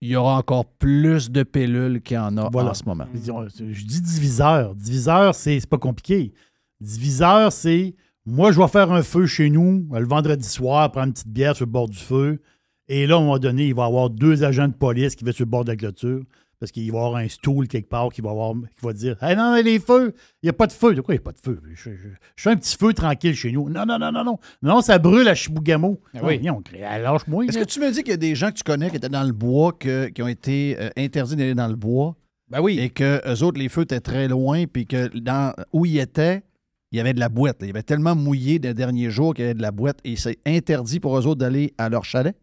il 0.00 0.08
y 0.08 0.16
aura 0.16 0.38
encore 0.38 0.64
plus 0.64 1.30
de 1.30 1.42
pilules 1.42 2.00
qu'il 2.00 2.14
y 2.14 2.18
en 2.18 2.38
a 2.38 2.44
en 2.44 2.74
ce 2.74 2.84
moment. 2.86 3.04
Je 3.12 3.84
dis 3.84 4.00
diviseur. 4.00 4.74
Diviseur, 4.74 5.34
c'est 5.34 5.60
pas 5.68 5.76
compliqué. 5.76 6.32
Diviseur, 6.80 7.52
c'est 7.52 7.94
moi, 8.24 8.50
je 8.50 8.58
vais 8.58 8.68
faire 8.68 8.90
un 8.92 9.02
feu 9.02 9.26
chez 9.26 9.50
nous 9.50 9.86
le 9.92 10.06
vendredi 10.06 10.48
soir, 10.48 10.90
prendre 10.90 11.08
une 11.08 11.12
petite 11.12 11.28
bière 11.28 11.54
sur 11.54 11.66
le 11.66 11.72
bord 11.72 11.90
du 11.90 11.98
feu. 11.98 12.40
Et 12.88 13.06
là, 13.06 13.16
à 13.16 13.18
un 13.18 13.20
moment 13.20 13.38
donné, 13.38 13.66
il 13.66 13.74
va 13.74 13.82
y 13.82 13.86
avoir 13.88 14.08
deux 14.08 14.42
agents 14.42 14.68
de 14.68 14.72
police 14.72 15.16
qui 15.16 15.24
vont 15.24 15.32
sur 15.32 15.44
le 15.44 15.50
bord 15.50 15.64
de 15.66 15.72
la 15.72 15.76
clôture 15.76 16.22
parce 16.60 16.72
qu'il 16.72 16.90
va 16.90 16.98
y 16.98 17.00
avoir 17.00 17.16
un 17.16 17.28
stool 17.28 17.68
quelque 17.68 17.88
part 17.88 18.10
qui 18.10 18.20
va, 18.20 18.30
avoir, 18.30 18.52
qui 18.54 18.84
va 18.84 18.92
dire 18.92 19.16
Hey, 19.22 19.36
non, 19.36 19.54
les 19.54 19.78
feux, 19.78 20.14
il 20.42 20.46
n'y 20.46 20.50
a 20.50 20.52
pas 20.52 20.66
de 20.66 20.72
feu. 20.72 20.94
De 20.94 21.00
quoi 21.00 21.14
il 21.14 21.18
n'y 21.18 21.22
a 21.22 21.24
pas 21.24 21.32
de 21.32 21.38
feu? 21.38 21.60
Je, 21.74 21.90
fais 22.36 22.50
un 22.50 22.56
petit 22.56 22.76
feu 22.76 22.92
tranquille 22.92 23.34
chez 23.34 23.52
nous. 23.52 23.68
Non, 23.68 23.86
non, 23.86 23.98
non, 23.98 24.10
non, 24.10 24.24
non. 24.24 24.38
Non, 24.62 24.80
ça 24.80 24.98
brûle 24.98 25.28
à 25.28 25.34
Chibougamau. 25.34 26.00
Ah 26.14 26.20
oui. 26.22 26.40
on 26.50 26.62
lâche-moi. 26.72 27.44
Est-ce 27.46 27.58
que 27.58 27.64
tu 27.64 27.80
me 27.80 27.90
dis 27.90 28.02
qu'il 28.02 28.10
y 28.10 28.14
a 28.14 28.16
des 28.16 28.34
gens 28.34 28.50
que 28.50 28.56
tu 28.56 28.64
connais 28.64 28.90
qui 28.90 28.96
étaient 28.96 29.08
dans 29.08 29.24
le 29.24 29.32
bois, 29.32 29.72
qui 29.78 30.22
ont 30.22 30.28
été 30.28 30.76
euh, 30.80 30.90
interdits 30.96 31.36
d'aller 31.36 31.54
dans 31.54 31.68
le 31.68 31.76
bois? 31.76 32.16
Ben 32.50 32.60
oui. 32.60 32.78
Et 32.80 32.90
que 32.90 33.20
eux 33.26 33.42
autres, 33.44 33.58
les 33.58 33.68
feux 33.68 33.82
étaient 33.82 34.00
très 34.00 34.26
loin, 34.26 34.64
puis 34.66 34.86
que 34.86 35.16
dans 35.18 35.54
où 35.72 35.84
ils 35.84 35.98
étaient, 35.98 36.42
il 36.90 36.96
y 36.96 37.00
avait 37.00 37.12
de 37.12 37.20
la 37.20 37.28
boîte. 37.28 37.58
Il 37.60 37.66
y 37.66 37.70
avait 37.70 37.82
tellement 37.82 38.16
mouillé 38.16 38.58
des 38.58 38.74
derniers 38.74 39.10
jours 39.10 39.34
qu'il 39.34 39.42
y 39.42 39.46
avait 39.46 39.54
de 39.54 39.62
la 39.62 39.70
boîte 39.70 39.98
et 40.04 40.16
c'est 40.16 40.38
interdit 40.46 41.00
pour 41.00 41.18
eux 41.18 41.26
autres 41.26 41.40
d'aller 41.40 41.74
à 41.78 41.88
leur 41.88 42.04
chalet? 42.04 42.34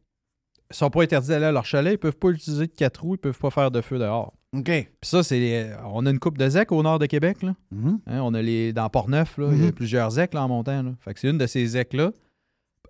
Ils 0.72 0.76
sont 0.76 0.90
pas 0.90 1.04
interdits 1.04 1.30
d'aller 1.30 1.46
à 1.46 1.52
leur 1.52 1.66
chalet, 1.66 1.94
ils 1.94 1.98
peuvent 1.98 2.18
pas 2.18 2.30
utiliser 2.30 2.68
de 2.68 2.72
quatre 2.72 3.04
roues, 3.04 3.16
ils 3.16 3.20
peuvent 3.20 3.38
pas 3.38 3.52
faire 3.52 3.72
de 3.72 3.82
feu 3.82 4.00
dehors. 4.00 4.34
OK. 4.58 4.66
Puis 4.66 4.90
ça, 5.04 5.22
c'est. 5.22 5.72
On 5.86 6.06
a 6.06 6.10
une 6.10 6.20
coupe 6.20 6.38
de 6.38 6.50
ZEC 6.50 6.72
au 6.72 6.82
nord 6.82 7.00
de 7.00 7.06
Québec. 7.06 7.44
Là. 7.44 7.56
Mm-hmm. 7.74 7.98
Hein, 8.08 8.20
on 8.22 8.34
a 8.34 8.42
les. 8.42 8.74
Dans 8.74 8.90
Port-Neuf, 8.90 9.38
là, 9.38 9.50
il 9.52 9.58
y 9.58 9.66
a 9.66 9.70
mm-hmm. 9.70 9.72
plusieurs 9.74 10.12
ZEC 10.12 10.34
là, 10.34 10.44
en 10.44 10.48
montant. 10.48 10.82
Là. 10.82 10.92
Fait 11.02 11.14
que 11.14 11.20
c'est 11.20 11.30
une 11.30 11.38
de 11.38 11.48
ces 11.48 11.66
ZEC-là. 11.66 12.12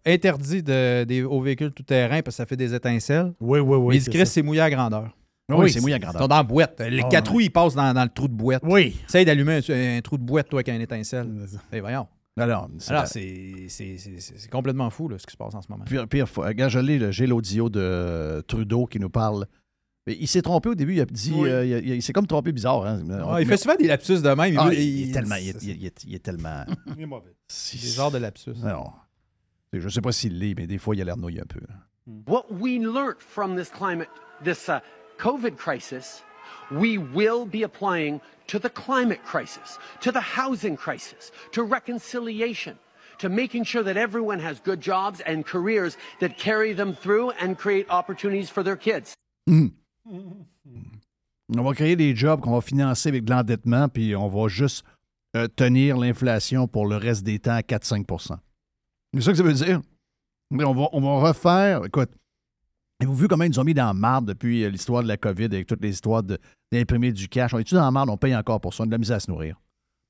Interdit 0.06 0.62
de, 0.62 1.24
aux 1.24 1.42
véhicules 1.42 1.72
tout-terrain 1.72 2.22
parce 2.22 2.36
que 2.36 2.38
ça 2.38 2.46
fait 2.46 2.58
des 2.58 2.76
étincelles. 2.76 3.34
Oui, 3.40 3.60
oui, 3.60 3.78
oui. 3.78 3.96
Mais 3.96 4.04
ils 4.04 4.10
disent 4.10 4.30
c'est 4.30 4.44
mouillé 4.44 4.62
à 4.62 4.70
grandeur. 4.70 5.10
Oui, 5.50 5.72
c'est 5.72 5.82
mouillé 5.82 5.96
à 5.96 6.00
grandeur. 6.00 6.22
Ils 6.22 6.24
sont 6.24 6.28
dans 6.28 6.38
la 6.38 6.44
boîte. 6.44 6.80
Les 6.82 7.02
ah, 7.04 7.10
quatre 7.10 7.32
roues, 7.32 7.42
ils 7.42 7.52
passent 7.52 7.76
dans, 7.76 7.94
dans, 7.94 8.04
le 8.04 8.10
trou 8.10 8.28
de 8.28 8.34
boîte. 8.34 8.62
Oui. 8.64 8.96
Essaye 9.08 9.26
d'allumer 9.26 9.62
un, 9.68 10.02
trou 10.02 10.18
de 10.18 10.24
boîte, 10.24 10.50
toi, 10.50 10.60
avec 10.60 10.70
un 10.70 10.80
étincelle. 10.80 11.28
Et 11.74 11.80
voyons. 11.80 12.08
Alors, 12.38 12.70
c'est 12.80 14.50
complètement 14.52 14.90
fou 14.90 15.10
ce 15.18 15.26
qui 15.26 15.34
se 15.34 15.38
passe 15.38 15.56
en 15.56 15.62
ce 15.62 15.68
moment. 15.70 15.86
Pire, 15.86 16.08
pire 16.08 16.28
Regarde, 16.36 16.72
je 16.72 17.12
j'ai 17.12 17.28
l'audio 17.28 17.70
de 17.70 18.44
Trudeau 18.48 18.86
qui 18.86 19.00
nous 19.00 19.10
parle. 19.10 19.46
Mais 20.08 20.16
il 20.20 20.28
s'est 20.28 20.44
trompé 20.44 20.70
au 20.70 20.76
début, 20.76 20.94
il 20.94 21.02
a 21.02 21.06
dit. 21.06 21.34
Euh, 21.34 21.66
il, 21.66 22.02
s'est 22.04 22.14
comme 22.14 22.28
trompé 22.28 22.52
bizarre. 22.52 22.86
Hein. 22.86 23.04
Ah, 23.28 23.42
il 23.42 23.48
fait 23.48 23.58
souvent 23.58 23.76
des 23.76 23.88
lapsus 23.88 24.22
de 24.22 24.30
même. 24.30 24.56
Ah, 24.60 24.70
il, 24.72 25.10
est 25.10 25.14
tellement. 25.14 25.36
Il, 25.36 25.50
est, 25.50 26.20
tellement. 26.20 26.64
il 26.96 27.02
est 27.02 27.06
mauvais. 27.08 27.36
Des 27.74 27.88
genres 27.90 28.12
de 28.12 28.20
lapsus. 28.20 28.54
Non. 28.64 28.92
Je 29.74 29.84
ne 29.84 29.90
sais 29.90 30.02
pas 30.02 30.12
s'il 30.12 30.38
l'est, 30.38 30.54
mais 30.56 30.68
des 30.68 30.78
fois, 30.78 30.96
il 30.96 31.02
a 31.02 31.06
l'air 31.06 31.18
noyé 31.18 31.42
un 31.42 31.46
peu. 31.46 31.60
What 32.28 32.46
we 32.52 32.80
learned 32.80 33.20
from 33.20 33.56
this 33.56 33.70
climate, 33.70 34.10
this 34.44 34.70
uh, 34.70 34.80
COVID 35.18 35.56
crisis, 35.58 36.24
we 36.72 37.00
will 37.00 37.48
be 37.48 37.64
applying 37.64 38.20
to 38.48 38.60
the 38.60 38.70
climate 38.70 39.24
crisis, 39.24 39.80
to 40.02 40.12
the 40.12 40.22
housing 40.22 40.76
crisis, 40.76 41.32
to 41.52 41.64
reconciliation, 41.64 42.78
to 43.20 43.30
making 43.30 43.64
sure 43.64 43.84
that 43.84 43.98
everyone 43.98 44.40
has 44.40 44.60
good 44.60 44.82
jobs 44.82 45.22
and 45.22 45.46
careers 45.46 45.98
that 46.20 46.38
carry 46.38 46.74
them 46.74 46.96
through 46.96 47.32
and 47.40 47.58
create 47.58 47.86
opportunities 47.90 48.50
for 48.50 48.64
their 48.64 48.76
kids. 48.76 49.14
Mm. 49.50 49.72
On 51.58 51.64
va 51.64 51.74
créer 51.74 51.96
des 51.96 52.16
jobs 52.16 52.42
qu'on 52.42 52.54
va 52.54 52.62
financer 52.62 53.10
avec 53.10 53.24
de 53.24 53.32
l'endettement, 53.32 53.88
puis 53.88 54.16
on 54.16 54.28
va 54.28 54.48
juste 54.48 54.84
euh, 55.36 55.48
tenir 55.48 55.98
l'inflation 55.98 56.68
pour 56.68 56.88
le 56.88 56.98
reste 56.98 57.24
des 57.24 57.40
temps 57.40 57.56
à 57.56 57.62
4-5 57.62 58.06
C'est 59.14 59.22
ça 59.22 59.32
que 59.32 59.38
ça 59.38 59.44
veut 59.44 59.54
dire. 59.54 59.82
On 60.52 60.74
va, 60.74 60.90
on 60.92 61.02
va 61.02 61.28
refaire. 61.28 61.86
Écoute, 61.86 62.12
avez-vous 63.00 63.16
vu 63.16 63.28
comment 63.28 63.44
ils 63.44 63.50
nous 63.50 63.60
ont 63.60 63.64
mis 63.64 63.74
dans 63.74 63.86
la 63.86 63.94
marde 63.94 64.26
depuis 64.26 64.64
euh, 64.64 64.70
l'histoire 64.70 65.04
de 65.04 65.08
la 65.08 65.18
COVID 65.18 65.46
avec 65.46 65.68
toutes 65.68 65.82
les 65.82 65.92
histoires 65.92 66.24
d'imprimer 66.72 67.12
du 67.12 67.28
cash? 67.28 67.54
On 67.54 67.60
est-tu 67.60 67.76
dans 67.76 67.84
la 67.84 67.92
marde? 67.92 68.10
On 68.10 68.18
paye 68.18 68.36
encore 68.36 68.62
pour 68.62 68.74
ça. 68.74 68.84
On 68.84 68.86
a 68.86 68.88
de 68.88 68.92
la 68.92 68.98
misère 68.98 69.18
à 69.18 69.20
se 69.20 69.30
nourrir. 69.30 69.60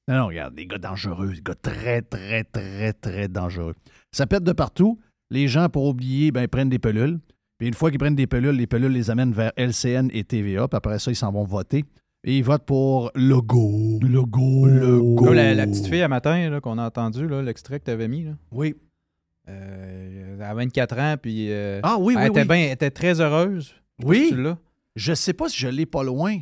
Non, 0.07 0.17
non, 0.17 0.27
regarde, 0.27 0.53
des 0.53 0.67
gars 0.67 0.77
dangereux, 0.77 1.33
des 1.33 1.41
gars 1.41 1.55
très, 1.55 2.01
très, 2.03 2.43
très, 2.43 2.93
très 2.93 3.27
dangereux. 3.27 3.73
Ça 4.11 4.27
pète 4.27 4.43
de 4.43 4.51
partout. 4.51 4.99
Les 5.31 5.47
gens, 5.47 5.67
pour 5.67 5.85
oublier, 5.85 6.31
ben, 6.31 6.47
prennent 6.47 6.69
des 6.69 6.79
pelules. 6.79 7.19
Puis 7.57 7.67
une 7.67 7.73
fois 7.73 7.89
qu'ils 7.89 7.99
prennent 7.99 8.15
des 8.15 8.27
pelules, 8.27 8.55
les 8.55 8.67
pelules 8.67 8.91
les 8.91 9.09
amènent 9.09 9.31
vers 9.31 9.51
LCN 9.57 10.09
et 10.13 10.23
TVA. 10.23 10.67
Puis 10.67 10.77
après 10.77 10.99
ça, 10.99 11.09
ils 11.09 11.15
s'en 11.15 11.31
vont 11.31 11.43
voter. 11.43 11.85
Et 12.23 12.37
ils 12.37 12.43
votent 12.43 12.65
pour 12.65 13.11
Logo. 13.15 13.99
Logo. 14.01 14.65
Logo. 14.67 15.15
Comme 15.15 15.33
la, 15.33 15.53
la 15.53 15.65
petite 15.65 15.87
fille 15.87 16.01
à 16.01 16.07
matin 16.07 16.59
qu'on 16.61 16.77
a 16.77 16.85
entendu, 16.85 17.27
l'extrait 17.43 17.79
que 17.79 17.85
tu 17.85 17.91
avais 17.91 18.07
mis. 18.07 18.25
Là. 18.25 18.31
Oui. 18.51 18.75
Euh, 19.47 20.39
a 20.41 20.53
24 20.53 20.97
ans, 20.99 21.15
puis 21.21 21.51
euh, 21.51 21.79
Ah 21.83 21.97
oui, 21.99 22.15
elle, 22.17 22.23
oui, 22.23 22.27
était 22.29 22.41
oui. 22.41 22.47
bien- 22.47 22.57
elle 22.67 22.71
était 22.71 22.91
très 22.91 23.19
heureuse. 23.21 23.73
Oui. 24.03 24.33
Je 24.95 25.13
sais 25.13 25.33
pas 25.33 25.49
si 25.49 25.57
je 25.59 25.67
l'ai 25.67 25.85
pas 25.85 26.03
loin. 26.03 26.37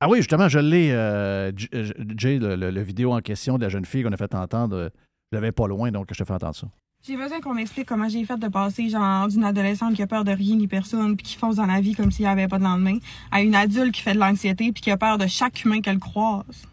Ah 0.00 0.08
oui, 0.08 0.18
justement, 0.18 0.48
je 0.48 0.58
l'ai, 0.58 0.90
euh, 0.92 1.50
J- 1.56 1.68
Jay, 2.16 2.38
le, 2.38 2.54
le- 2.56 2.70
le 2.70 2.82
vidéo 2.82 3.12
en 3.12 3.20
question 3.20 3.56
de 3.58 3.62
la 3.62 3.68
jeune 3.68 3.84
fille 3.84 4.02
qu'on 4.02 4.12
a 4.12 4.16
fait 4.16 4.34
entendre. 4.34 4.90
Je 5.32 5.36
l'avais 5.36 5.52
pas 5.52 5.66
loin, 5.66 5.90
donc 5.90 6.08
je 6.12 6.18
te 6.18 6.24
fais 6.26 6.34
entendre 6.34 6.54
ça. 6.54 6.66
J'ai 7.06 7.16
besoin 7.16 7.40
qu'on 7.40 7.54
m'explique 7.54 7.86
comment 7.86 8.08
j'ai 8.08 8.24
fait 8.24 8.36
de 8.36 8.48
passer 8.48 8.88
genre 8.88 9.28
d'une 9.28 9.44
adolescente 9.44 9.94
qui 9.94 10.02
a 10.02 10.06
peur 10.06 10.24
de 10.24 10.32
rien 10.32 10.56
ni 10.56 10.66
personne 10.66 11.16
puis 11.16 11.24
qui 11.26 11.36
fonce 11.36 11.56
dans 11.56 11.66
la 11.66 11.80
vie 11.80 11.94
comme 11.94 12.10
s'il 12.10 12.24
n'y 12.24 12.30
avait 12.30 12.48
pas 12.48 12.58
de 12.58 12.64
lendemain 12.64 12.98
à 13.30 13.42
une 13.42 13.54
adulte 13.54 13.94
qui 13.94 14.02
fait 14.02 14.14
de 14.14 14.18
l'anxiété 14.18 14.72
puis 14.72 14.82
qui 14.82 14.90
a 14.90 14.96
peur 14.96 15.16
de 15.16 15.26
chaque 15.26 15.64
humain 15.64 15.80
qu'elle 15.80 15.98
croise. 16.00 16.64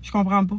Je 0.00 0.10
comprends 0.10 0.44
pas. 0.46 0.58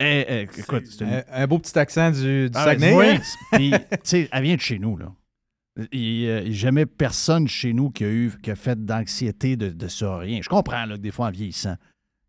Eh, 0.00 0.24
eh, 0.28 0.42
écoute, 0.60 0.84
c'est 0.86 1.04
une- 1.04 1.12
Un, 1.12 1.22
un 1.32 1.46
beau 1.46 1.58
petit 1.58 1.76
accent 1.78 2.10
du, 2.12 2.48
du 2.48 2.50
Ah, 2.54 2.64
Saguenay. 2.64 2.94
oui. 2.94 3.06
hein? 3.08 3.20
Puis, 3.52 3.70
tu 3.70 3.76
sais, 4.04 4.28
elle 4.30 4.42
vient 4.44 4.54
de 4.54 4.60
chez 4.60 4.78
nous, 4.78 4.96
là. 4.96 5.12
Il 5.92 6.00
n'y 6.00 6.28
a 6.28 6.50
jamais 6.52 6.86
personne 6.86 7.46
chez 7.46 7.72
nous 7.72 7.90
qui 7.90 8.04
a 8.04 8.08
eu 8.08 8.32
qui 8.42 8.50
a 8.50 8.56
fait 8.56 8.84
d'anxiété 8.84 9.56
de, 9.56 9.68
de 9.70 9.88
ça, 9.88 10.18
rien. 10.18 10.40
Je 10.42 10.48
comprends 10.48 10.84
là, 10.86 10.96
que 10.96 11.00
des 11.02 11.12
fois, 11.12 11.28
en 11.28 11.30
vieillissant, 11.30 11.76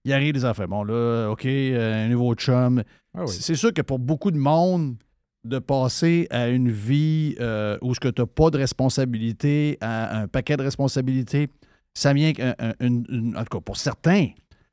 il 0.05 0.13
arrive 0.13 0.33
des 0.33 0.45
affaires. 0.45 0.67
Bon, 0.67 0.83
là, 0.83 1.29
OK, 1.31 1.45
euh, 1.45 2.05
un 2.05 2.09
nouveau 2.09 2.33
chum. 2.35 2.83
Ah 3.15 3.21
oui. 3.23 3.27
C'est 3.29 3.55
sûr 3.55 3.73
que 3.73 3.81
pour 3.81 3.97
beaucoup 3.99 4.29
de 4.31 4.37
monde, 4.37 4.97
de 5.45 5.57
passer 5.57 6.27
à 6.31 6.47
une 6.49 6.69
vie 6.69 7.35
euh, 7.39 7.77
où 7.81 7.95
ce 7.95 7.99
que 7.99 8.09
tu 8.09 8.21
n'as 8.21 8.27
pas 8.27 8.49
de 8.51 8.57
responsabilité, 8.57 9.77
à 9.81 10.19
un 10.19 10.27
paquet 10.27 10.57
de 10.57 10.63
responsabilités, 10.63 11.49
ça 11.95 12.13
vient, 12.13 12.33
un- 12.39 12.53
un- 12.59 12.73
une- 12.81 13.05
une- 13.09 13.37
en 13.37 13.43
tout 13.45 13.57
cas 13.57 13.61
pour 13.61 13.77
certains, 13.77 14.27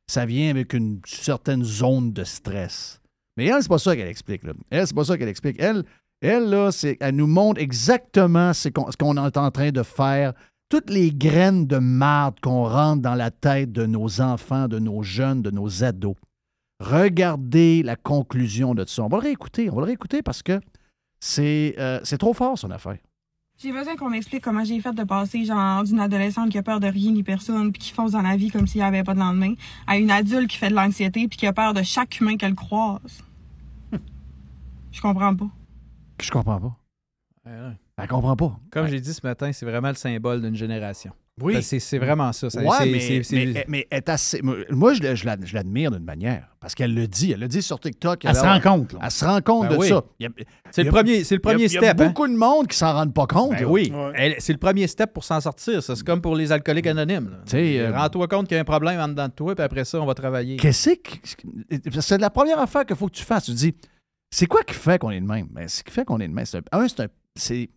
ça 0.07 0.27
vient 0.27 0.51
avec 0.51 0.73
une 0.73 1.01
certaine 1.07 1.65
zone 1.65 2.13
de 2.13 2.25
stress. 2.25 3.01
Mais 3.37 3.47
elle, 3.47 3.63
c'est 3.63 3.69
pas 3.69 3.79
ça 3.79 3.97
qu'elle 3.97 4.09
explique. 4.09 4.45
Là. 4.45 4.53
Elle, 4.71 4.87
c'est 4.87 4.95
pas 4.95 5.05
ça 5.05 5.19
qu'elle 5.19 5.29
explique. 5.29 5.57
Elle, 5.59 5.85
elle, 6.21 6.49
là, 6.49 6.73
c'est, 6.73 6.97
elle 7.01 7.17
nous 7.17 7.27
montre 7.27 7.61
exactement 7.61 8.53
ce 8.53 8.69
qu'on, 8.69 9.17
est 9.17 9.37
en 9.37 9.51
train 9.51 9.71
de 9.71 9.83
faire. 9.83 10.33
Toutes 10.69 10.91
les 10.91 11.13
graines 11.13 11.67
de 11.67 11.79
marde 11.79 12.41
qu'on 12.41 12.65
rentre 12.65 13.03
dans 13.03 13.15
la 13.15 13.31
tête 13.31 13.73
de 13.73 13.87
nos 13.87 14.21
enfants, 14.21 14.67
de 14.69 14.79
nos 14.79 15.03
jeunes, 15.03 15.43
de 15.43 15.51
nos 15.51 15.85
ados. 15.85 16.17
Regardez 16.81 17.83
la 17.83 17.97
conclusion 17.97 18.75
de 18.75 18.85
ça. 18.85 19.03
On 19.03 19.09
va 19.09 19.19
le 19.19 19.25
réécouter. 19.25 19.71
On 19.71 19.77
va 19.77 19.83
le 19.83 19.87
réécouter 19.87 20.23
parce 20.23 20.43
que 20.43 20.61
c'est, 21.21 21.75
euh, 21.79 22.01
c'est 22.05 22.19
trop 22.19 22.35
fort, 22.35 22.59
son 22.59 22.71
affaire. 22.71 22.99
J'ai 23.59 23.73
besoin 23.73 23.97
qu'on 23.97 24.11
m'explique 24.11 24.45
comment 24.45 24.65
j'ai 24.65 24.81
fait 24.81 24.93
de 24.93 25.05
passer 25.05 25.45
genre 25.47 25.83
d'une 25.83 25.99
adolescente 25.99 26.51
qui 26.51 26.59
a 26.59 26.63
peur 26.63 26.79
de 26.79 26.89
rien 26.89 27.13
ni 27.13 27.23
personne 27.23 27.73
puis 27.73 27.81
qui 27.81 27.93
fonce 27.93 28.13
dans 28.13 28.21
la 28.21 28.37
vie 28.37 28.51
comme 28.51 28.67
s'il 28.67 28.83
n'y 28.83 28.87
avait 28.87 29.03
pas 29.03 29.15
de 29.15 29.19
lendemain 29.19 29.55
à 29.87 29.97
une 29.97 30.11
adulte 30.11 30.51
qui 30.51 30.59
fait 30.59 30.69
de 30.69 30.75
l'anxiété 30.75 31.27
puis 31.27 31.39
qui 31.39 31.47
a 31.47 31.55
peur 31.55 31.73
de 31.73 31.83
chaque 31.83 32.21
humain 32.21 32.37
qu'elle 32.37 32.55
croise. 32.55 33.25
Je 34.93 35.01
comprends 35.01 35.35
pas. 35.35 35.49
Je 36.21 36.31
comprends 36.31 36.61
pas. 36.61 36.77
Elle 37.99 38.09
comprend 38.09 38.37
pas. 38.37 38.61
Comme 38.71 38.89
j'ai 38.89 39.01
dit 39.01 39.15
ce 39.15 39.27
matin, 39.27 39.53
c'est 39.53 39.65
vraiment 39.65 39.89
le 39.89 39.95
symbole 39.95 40.43
d'une 40.43 40.57
génération. 40.57 41.13
Oui. 41.43 41.53
Ben, 41.53 41.61
C'est 41.63 41.99
vraiment 41.99 42.33
ça. 42.33 42.49
Ça- 42.49 42.63
Ouais, 42.63 42.69
c'est- 42.79 42.87
mais, 42.87 43.01
c'est- 43.01 43.23
c'est- 43.23 43.47
mais- 43.47 43.65
mais 43.69 43.87
elle 43.91 43.99
est 43.99 44.09
assez. 44.09 44.41
Moi, 44.71 44.95
je, 44.95 45.15
je 45.15 45.27
la- 45.27 45.37
je 45.45 45.55
l'admire 45.55 45.91
d'une 45.91 46.03
manière. 46.05 46.49
Parce 46.61 46.75
qu'elle 46.75 46.95
le 46.95 47.07
dit. 47.07 47.33
Elle 47.33 47.41
le 47.41 47.49
dit 47.49 47.61
sur 47.61 47.79
TikTok. 47.79 48.25
Elle 48.25 48.35
se 48.35 48.41
rend 48.41 48.59
compte. 48.59 48.95
là. 48.95 49.01
Elle 49.03 49.11
se 49.11 49.25
rend 49.25 49.41
compte 49.43 49.69
Ben 49.69 49.75
de 49.75 49.79
oui. 49.79 49.89
ça. 49.89 50.03
C'est 50.71 50.83
le 50.83 50.91
premier, 50.91 51.25
c'est 51.25 51.35
le 51.35 51.41
il 51.45 51.47
y 51.47 51.49
a- 51.49 51.53
premier 51.53 51.65
il 51.67 51.73
y 51.73 51.77
a 51.77 51.81
step. 51.83 52.01
hein. 52.01 52.07
beaucoup 52.07 52.27
de 52.27 52.35
monde 52.37 52.69
qui 52.69 52.77
s'en 52.79 52.95
rendent 52.95 53.13
pas 53.13 53.27
compte. 53.27 53.51
Ben 53.51 53.67
oui, 53.67 53.93
Ouais. 53.95 54.13
Elle- 54.15 54.35
c'est 54.39 54.55
le 54.55 54.59
premier 54.59 54.87
step 54.87 55.13
pour 55.13 55.25
s'en 55.25 55.39
sortir. 55.41 55.83
ça. 55.83 55.95
C'est 55.95 56.05
comme 56.07 56.23
pour 56.23 56.35
les 56.37 56.51
alcooliques 56.53 56.87
anonymes. 56.87 57.37
sais, 57.45 57.81
euh, 57.81 57.93
Rends-toi 57.93 58.29
compte 58.29 58.49
qu'il 58.49 58.55
y 58.55 58.59
a 58.59 58.63
un 58.63 58.65
problème 58.65 58.99
en 58.99 59.09
dedans 59.09 59.29
de 59.29 59.33
toi, 59.33 59.55
puis 59.55 59.63
après 59.65 59.85
ça, 59.85 60.01
on 60.01 60.07
va 60.07 60.15
travailler. 60.15 60.57
Qu'est-ce 60.57 60.91
que. 60.95 62.01
C'est 62.01 62.19
la 62.19 62.31
première 62.31 62.59
affaire 62.59 62.87
qu'il 62.87 62.97
faut 62.97 63.09
que 63.09 63.15
tu 63.15 63.25
fasses. 63.25 63.45
Tu 63.45 63.53
te 63.53 63.57
dis, 63.59 63.75
c'est 64.31 64.47
quoi 64.47 64.63
qui 64.63 64.73
fait 64.75 64.99
qu'on 64.99 65.11
est 65.11 65.21
de 65.21 65.27
même? 65.27 65.49
Ben, 65.51 65.69
ce 65.69 65.83
qui 65.85 65.93
fait 65.93 66.07
qu'on 66.07 66.19
est 66.19 66.29
de 66.29 66.33
même, 66.33 66.47
c'est 66.47 66.59
un- 66.73 66.81
un, 66.81 66.89
c'est 66.89 67.01
un- 67.01 67.09
c'est 67.37 67.69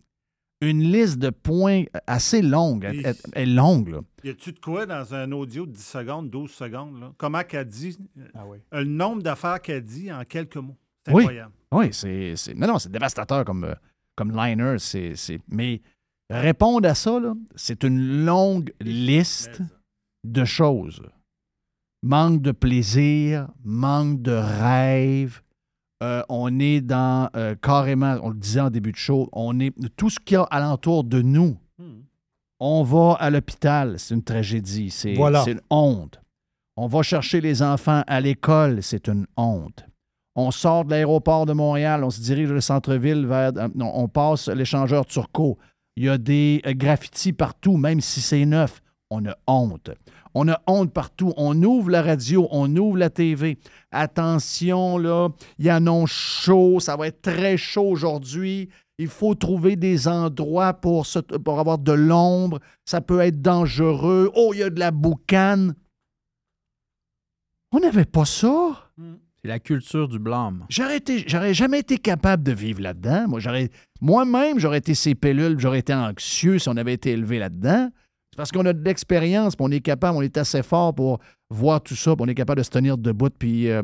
une 0.60 0.82
liste 0.82 1.18
de 1.18 1.30
points 1.30 1.84
assez 2.06 2.42
longue. 2.42 2.84
Elle, 2.84 3.00
elle- 3.06 3.16
elle 3.32 3.48
est 3.48 3.52
longue, 3.54 3.88
là. 3.88 4.00
Y 4.24 4.28
a-tu 4.30 4.52
de 4.52 4.58
quoi 4.58 4.84
dans 4.86 5.14
un 5.14 5.32
audio 5.32 5.64
de 5.66 5.72
10 5.72 5.82
secondes, 5.86 6.28
12 6.30 6.50
secondes? 6.50 7.00
Là? 7.00 7.12
Comment 7.16 7.42
qu'elle 7.44 7.66
dit, 7.66 7.96
Ah 8.34 8.44
oui. 8.46 8.58
euh, 8.74 8.80
le 8.80 8.84
nombre 8.90 9.22
d'affaires 9.22 9.60
qu'elle 9.62 9.82
dit 9.82 10.12
en 10.12 10.24
quelques 10.24 10.56
mots? 10.56 10.76
C'est 11.06 11.14
Oui. 11.14 11.22
incroyable. 11.22 11.52
Oui, 11.72 11.88
c'est. 11.92 12.36
c'est- 12.36 12.54
Non, 12.54 12.66
non, 12.66 12.78
c'est 12.78 12.90
dévastateur 12.92 13.44
comme, 13.44 13.64
euh, 13.64 13.74
comme 14.16 14.32
liner. 14.36 14.76
c'est- 14.78 15.14
c'est- 15.16 15.40
Mais 15.48 15.80
répondre 16.28 16.86
à 16.88 16.94
ça, 16.94 17.18
là, 17.18 17.34
c'est 17.56 17.82
une 17.84 18.24
longue 18.26 18.72
liste 18.80 19.62
de 20.24 20.44
choses. 20.44 21.00
Manque 22.02 22.42
de 22.42 22.52
plaisir, 22.52 23.48
manque 23.64 24.20
de 24.22 24.32
rêve. 24.32 25.40
Euh, 26.02 26.22
on 26.30 26.58
est 26.58 26.80
dans 26.80 27.28
euh, 27.36 27.54
carrément, 27.60 28.16
on 28.22 28.30
le 28.30 28.36
disait 28.36 28.60
en 28.60 28.70
début 28.70 28.92
de 28.92 28.96
show, 28.96 29.28
on 29.32 29.60
est 29.60 29.72
tout 29.96 30.08
ce 30.08 30.18
qu'il 30.18 30.34
y 30.34 30.38
a 30.38 30.44
alentour 30.44 31.04
de 31.04 31.20
nous. 31.20 31.58
Hmm. 31.78 32.00
On 32.58 32.82
va 32.82 33.14
à 33.20 33.28
l'hôpital, 33.30 33.98
c'est 33.98 34.14
une 34.14 34.22
tragédie, 34.22 34.90
c'est 34.90 35.14
Voilà. 35.14 35.44
une 35.46 35.60
honte. 35.70 36.20
On 36.76 36.86
va 36.86 37.02
chercher 37.02 37.40
les 37.42 37.62
enfants 37.62 38.02
à 38.06 38.20
l'école, 38.20 38.82
c'est 38.82 39.08
une 39.08 39.26
honte. 39.36 39.84
On 40.36 40.50
sort 40.50 40.86
de 40.86 40.90
l'aéroport 40.90 41.44
de 41.44 41.52
Montréal, 41.52 42.02
on 42.04 42.10
se 42.10 42.20
dirige 42.22 42.46
vers 42.46 42.54
le 42.54 42.60
centre-ville, 42.62 43.26
vers, 43.26 43.52
euh, 43.56 43.68
non, 43.74 43.90
on 43.94 44.08
passe 44.08 44.48
l'échangeur 44.48 45.04
Turcot. 45.04 45.58
Il 45.96 46.04
y 46.04 46.08
a 46.08 46.16
des 46.16 46.62
graffitis 46.68 47.34
partout, 47.34 47.76
même 47.76 48.00
si 48.00 48.22
c'est 48.22 48.46
neuf. 48.46 48.80
On 49.10 49.26
a 49.26 49.36
honte. 49.46 49.90
On 50.34 50.48
a 50.48 50.60
honte 50.66 50.92
partout. 50.92 51.32
On 51.36 51.60
ouvre 51.62 51.90
la 51.90 52.02
radio, 52.02 52.46
on 52.50 52.74
ouvre 52.76 52.96
la 52.98 53.10
TV. 53.10 53.58
Attention, 53.90 54.98
là, 54.98 55.28
il 55.58 55.68
annonce 55.70 56.10
chaud, 56.10 56.80
ça 56.80 56.96
va 56.96 57.08
être 57.08 57.22
très 57.22 57.56
chaud 57.56 57.88
aujourd'hui. 57.90 58.68
Il 58.98 59.08
faut 59.08 59.34
trouver 59.34 59.76
des 59.76 60.08
endroits 60.08 60.74
pour, 60.74 61.06
se- 61.06 61.18
pour 61.18 61.58
avoir 61.58 61.78
de 61.78 61.92
l'ombre. 61.92 62.60
Ça 62.84 63.00
peut 63.00 63.20
être 63.20 63.40
dangereux. 63.40 64.30
Oh, 64.34 64.50
il 64.52 64.60
y 64.60 64.62
a 64.62 64.70
de 64.70 64.78
la 64.78 64.90
boucane. 64.90 65.74
On 67.72 67.80
n'avait 67.80 68.04
pas 68.04 68.24
ça. 68.24 68.90
C'est 69.40 69.48
la 69.48 69.58
culture 69.58 70.06
du 70.06 70.18
blâme. 70.18 70.66
J'aurais, 70.68 71.54
jamais 71.54 71.78
été 71.78 71.96
capable 71.96 72.42
de 72.42 72.52
vivre 72.52 72.82
là-dedans. 72.82 73.26
Moi, 73.28 73.40
j'aurais, 73.40 73.70
moi-même, 74.02 74.58
j'aurais 74.58 74.78
été 74.78 74.94
ces 74.94 75.14
pilules, 75.14 75.58
j'aurais 75.58 75.78
été 75.78 75.94
anxieux 75.94 76.58
si 76.58 76.68
on 76.68 76.76
avait 76.76 76.92
été 76.92 77.12
élevé 77.12 77.38
là-dedans. 77.38 77.88
C'est 78.32 78.36
parce 78.36 78.52
qu'on 78.52 78.64
a 78.66 78.72
de 78.72 78.84
l'expérience, 78.84 79.54
on 79.58 79.70
est 79.70 79.80
capable, 79.80 80.16
on 80.18 80.22
est 80.22 80.36
assez 80.36 80.62
fort 80.62 80.94
pour 80.94 81.18
voir 81.50 81.80
tout 81.82 81.96
ça, 81.96 82.14
puis 82.14 82.24
on 82.24 82.28
est 82.28 82.34
capable 82.34 82.58
de 82.60 82.64
se 82.64 82.70
tenir 82.70 82.96
debout, 82.96 83.30
puis 83.36 83.68
euh, 83.70 83.82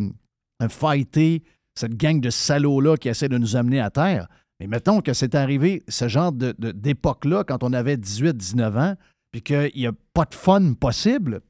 fighter 0.68 1.42
cette 1.74 1.96
gang 1.96 2.20
de 2.20 2.30
salauds-là 2.30 2.96
qui 2.96 3.08
essaie 3.08 3.28
de 3.28 3.38
nous 3.38 3.56
amener 3.56 3.80
à 3.80 3.90
terre. 3.90 4.28
Mais 4.60 4.66
mettons 4.66 5.00
que 5.00 5.12
c'est 5.12 5.34
arrivé, 5.34 5.82
ce 5.88 6.08
genre 6.08 6.32
d'époque-là, 6.32 7.44
quand 7.44 7.62
on 7.62 7.72
avait 7.72 7.96
18, 7.96 8.36
19 8.36 8.76
ans, 8.76 8.94
puis 9.32 9.42
qu'il 9.42 9.72
n'y 9.74 9.86
a 9.86 9.92
pas 10.14 10.24
de 10.24 10.34
fun 10.34 10.72
possible, 10.74 11.40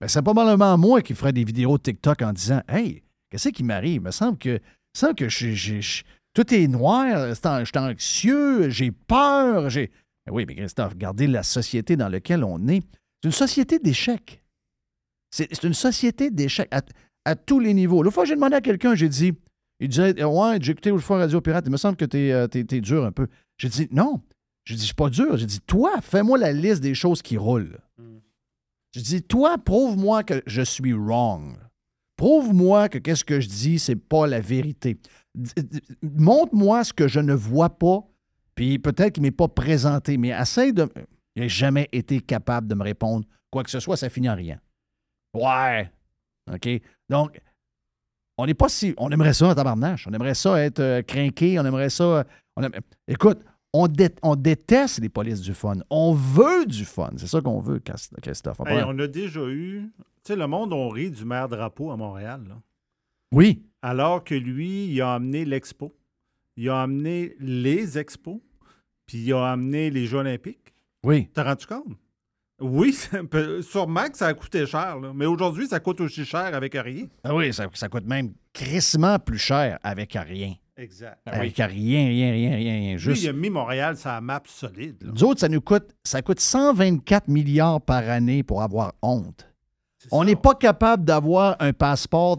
ben 0.00 0.08
c'est 0.08 0.22
probablement 0.22 0.76
moi 0.76 1.00
qui 1.02 1.14
ferais 1.14 1.32
des 1.32 1.44
vidéos 1.44 1.78
TikTok 1.78 2.20
en 2.22 2.32
disant 2.32 2.60
Hey, 2.68 3.02
qu'est-ce 3.30 3.48
qui 3.50 3.62
m'arrive? 3.62 3.94
Il 3.96 4.00
me 4.02 4.10
semble 4.10 4.36
que, 4.36 4.58
semble 4.94 5.14
que 5.14 5.28
j'ai- 5.28 5.80
tout 6.34 6.54
est 6.54 6.68
noir, 6.68 7.28
je 7.34 7.64
suis 7.64 7.78
anxieux, 7.78 8.68
j'ai 8.70 8.90
peur. 8.90 9.70
J'ai... 9.70 9.90
Ben 10.30 10.36
oui, 10.36 10.44
mais 10.46 10.54
Christophe, 10.54 10.92
regardez 10.92 11.26
la 11.26 11.42
société 11.42 11.96
dans 11.96 12.08
laquelle 12.08 12.44
on 12.44 12.68
est. 12.68 12.82
C'est 13.20 13.28
une 13.28 13.32
société 13.32 13.80
d'échecs. 13.80 14.44
C'est, 15.32 15.64
une 15.64 15.74
société 15.74 16.30
d'échecs 16.30 16.72
à, 17.24 17.34
tous 17.34 17.58
les 17.58 17.74
niveaux. 17.74 18.02
L'autre 18.02 18.14
fois, 18.14 18.24
j'ai 18.24 18.36
demandé 18.36 18.54
à 18.54 18.60
quelqu'un, 18.60 18.94
j'ai 18.94 19.08
dit 19.08 19.32
il 19.80 19.88
disait 19.88 20.22
Ouais, 20.22 20.58
j'ai 20.60 20.72
écouté 20.72 20.90
l'autre 20.90 21.02
fois 21.02 21.18
Radio 21.18 21.40
Pirate, 21.40 21.64
il 21.66 21.72
me 21.72 21.76
semble 21.76 21.96
que 21.96 22.04
t'es, 22.04 22.30
euh, 22.30 22.46
t'es, 22.46 22.62
t'es 22.62 22.80
dur 22.80 23.04
un 23.04 23.10
peu. 23.10 23.26
J'ai 23.58 23.68
dit 23.68 23.88
Non. 23.90 24.20
J'ai 24.64 24.74
dit 24.74 24.82
Je 24.82 24.86
suis 24.86 24.94
pas 24.94 25.10
dur. 25.10 25.36
J'ai 25.36 25.46
dit 25.46 25.60
Toi, 25.60 26.00
fais-moi 26.00 26.38
la 26.38 26.52
liste 26.52 26.80
des 26.80 26.94
choses 26.94 27.22
qui 27.22 27.36
roulent. 27.36 27.80
J'ai 28.92 29.02
dit 29.02 29.22
Toi, 29.22 29.58
prouve-moi 29.58 30.22
que 30.22 30.42
je 30.46 30.62
suis 30.62 30.92
wrong. 30.92 31.56
Prouve-moi 32.16 32.88
que 32.88 32.98
qu'est-ce 32.98 33.24
que 33.24 33.40
je 33.40 33.48
dis, 33.48 33.78
c'est 33.80 33.96
pas 33.96 34.28
la 34.28 34.40
vérité. 34.40 34.98
Montre-moi 36.02 36.84
ce 36.84 36.92
que 36.92 37.08
je 37.08 37.18
ne 37.18 37.32
vois 37.32 37.70
pas, 37.70 38.04
puis 38.54 38.78
peut-être 38.78 39.14
qu'il 39.14 39.22
ne 39.22 39.28
m'est 39.28 39.32
pas 39.36 39.48
présenté, 39.48 40.16
mais 40.18 40.28
essaye 40.28 40.72
de. 40.72 40.88
Il 41.36 41.42
n'a 41.42 41.48
jamais 41.48 41.88
été 41.92 42.20
capable 42.20 42.66
de 42.66 42.74
me 42.74 42.82
répondre 42.82 43.24
quoi 43.50 43.62
que 43.62 43.70
ce 43.70 43.80
soit, 43.80 43.96
ça 43.96 44.08
finit 44.10 44.28
en 44.28 44.34
rien. 44.34 44.58
Ouais. 45.34 45.90
OK? 46.52 46.68
Donc, 47.08 47.40
on 48.38 48.46
n'est 48.46 48.54
pas 48.54 48.68
si. 48.68 48.94
On 48.96 49.10
aimerait 49.10 49.34
ça, 49.34 49.48
en 49.48 49.54
tabarnache. 49.54 50.06
On 50.08 50.12
aimerait 50.12 50.34
ça 50.34 50.60
être 50.62 50.80
euh, 50.80 51.02
crinqué. 51.02 51.58
On 51.58 51.64
aimerait 51.64 51.90
ça. 51.90 52.04
euh, 52.04 52.24
on 52.56 52.68
Écoute, 53.06 53.40
on, 53.72 53.86
dé- 53.86 54.14
on 54.22 54.34
déteste 54.34 54.98
les 55.00 55.08
polices 55.08 55.40
du 55.40 55.54
fun. 55.54 55.74
On 55.90 56.14
veut 56.14 56.66
du 56.66 56.84
fun. 56.84 57.10
C'est 57.16 57.26
ça 57.28 57.40
qu'on 57.40 57.60
veut, 57.60 57.80
Christophe. 58.22 58.60
Hey, 58.66 58.82
on 58.86 58.98
a 58.98 59.06
déjà 59.06 59.40
eu. 59.46 59.90
Tu 59.98 60.04
sais, 60.32 60.36
le 60.36 60.46
monde, 60.46 60.72
on 60.72 60.88
rit 60.88 61.10
du 61.10 61.24
maire 61.24 61.48
Drapeau 61.48 61.90
à 61.92 61.96
Montréal. 61.96 62.42
là. 62.48 62.56
Oui. 63.32 63.62
Alors 63.82 64.24
que 64.24 64.34
lui, 64.34 64.86
il 64.86 65.00
a 65.00 65.14
amené 65.14 65.44
l'expo. 65.44 65.94
Il 66.56 66.68
a 66.68 66.82
amené 66.82 67.34
les 67.40 67.98
expos. 67.98 68.38
Puis 69.06 69.18
il 69.18 69.32
a 69.32 69.52
amené 69.52 69.90
les 69.90 70.06
Jeux 70.06 70.18
Olympiques. 70.18 70.74
Oui. 71.04 71.28
T'as 71.34 71.44
rendu 71.44 71.66
compte? 71.66 71.96
Oui, 72.60 72.94
peut- 73.30 73.62
sûrement 73.62 74.08
que 74.08 74.16
ça 74.18 74.26
a 74.28 74.34
coûté 74.34 74.66
cher. 74.66 75.00
là. 75.00 75.12
Mais 75.14 75.26
aujourd'hui, 75.26 75.66
ça 75.66 75.80
coûte 75.80 76.00
aussi 76.00 76.24
cher 76.24 76.54
avec 76.54 76.74
rien. 76.74 77.06
Ah 77.24 77.34
oui, 77.34 77.52
ça, 77.54 77.66
ça 77.74 77.88
coûte 77.88 78.04
même 78.04 78.32
crissement 78.52 79.18
plus 79.18 79.38
cher 79.38 79.78
avec 79.82 80.12
rien. 80.12 80.54
Exact. 80.76 81.18
Avec 81.26 81.56
rien, 81.56 81.66
rien, 82.08 82.32
rien, 82.32 82.54
rien, 82.56 82.74
rien. 82.74 82.90
Lui, 82.92 82.98
Juste. 82.98 83.22
il 83.22 83.28
a 83.28 83.32
mis 83.32 83.50
Montréal 83.50 83.96
sur 83.96 84.08
la 84.10 84.20
map 84.20 84.42
solide. 84.46 84.96
là. 85.02 85.10
Nous 85.14 85.24
autres, 85.24 85.40
ça 85.40 85.48
nous 85.48 85.60
coûte, 85.60 85.90
ça 86.04 86.22
coûte 86.22 86.40
124 86.40 87.28
milliards 87.28 87.80
par 87.82 88.08
année 88.08 88.42
pour 88.42 88.62
avoir 88.62 88.92
honte. 89.02 89.46
On 90.10 90.24
n'est 90.24 90.36
pas 90.36 90.54
capable 90.54 91.04
d'avoir 91.04 91.56
un 91.60 91.72
passeport 91.74 92.38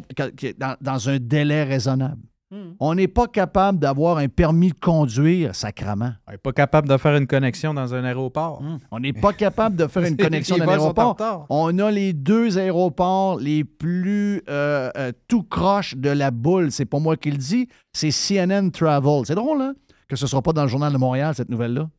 dans 0.81 1.09
un 1.09 1.19
délai 1.19 1.63
raisonnable. 1.63 2.21
Hmm. 2.51 2.73
On 2.81 2.95
n'est 2.95 3.07
pas 3.07 3.27
capable 3.27 3.79
d'avoir 3.79 4.17
un 4.17 4.27
permis 4.27 4.69
de 4.69 4.79
conduire, 4.79 5.55
sacrament. 5.55 6.15
On 6.27 6.31
n'est 6.31 6.37
pas 6.37 6.51
capable 6.51 6.89
de 6.89 6.97
faire 6.97 7.15
une 7.15 7.25
connexion 7.25 7.73
dans 7.73 7.93
un 7.95 8.03
aéroport. 8.03 8.61
On 8.91 8.99
n'est 8.99 9.13
pas 9.13 9.31
capable 9.31 9.77
de 9.77 9.87
faire 9.87 10.03
une 10.03 10.17
connexion 10.17 10.57
sont 10.57 10.63
en 10.63 10.67
aéroport. 10.67 11.45
On 11.49 11.79
a 11.79 11.89
les 11.89 12.11
deux 12.11 12.57
aéroports 12.57 13.39
les 13.39 13.63
plus 13.63 14.43
euh, 14.49 14.91
euh, 14.97 15.13
tout 15.29 15.43
croche 15.43 15.95
de 15.95 16.09
la 16.09 16.29
boule. 16.29 16.73
C'est 16.73 16.85
pas 16.85 16.99
moi 16.99 17.15
qui 17.15 17.31
le 17.31 17.37
dis, 17.37 17.69
c'est 17.93 18.11
CNN 18.11 18.69
Travel. 18.69 19.21
C'est 19.25 19.35
drôle, 19.35 19.61
hein? 19.61 19.73
Que 20.09 20.17
ce 20.17 20.25
ne 20.25 20.29
sera 20.29 20.41
pas 20.41 20.51
dans 20.51 20.63
le 20.63 20.67
Journal 20.67 20.91
de 20.91 20.97
Montréal, 20.97 21.33
cette 21.33 21.49
nouvelle-là. 21.49 21.89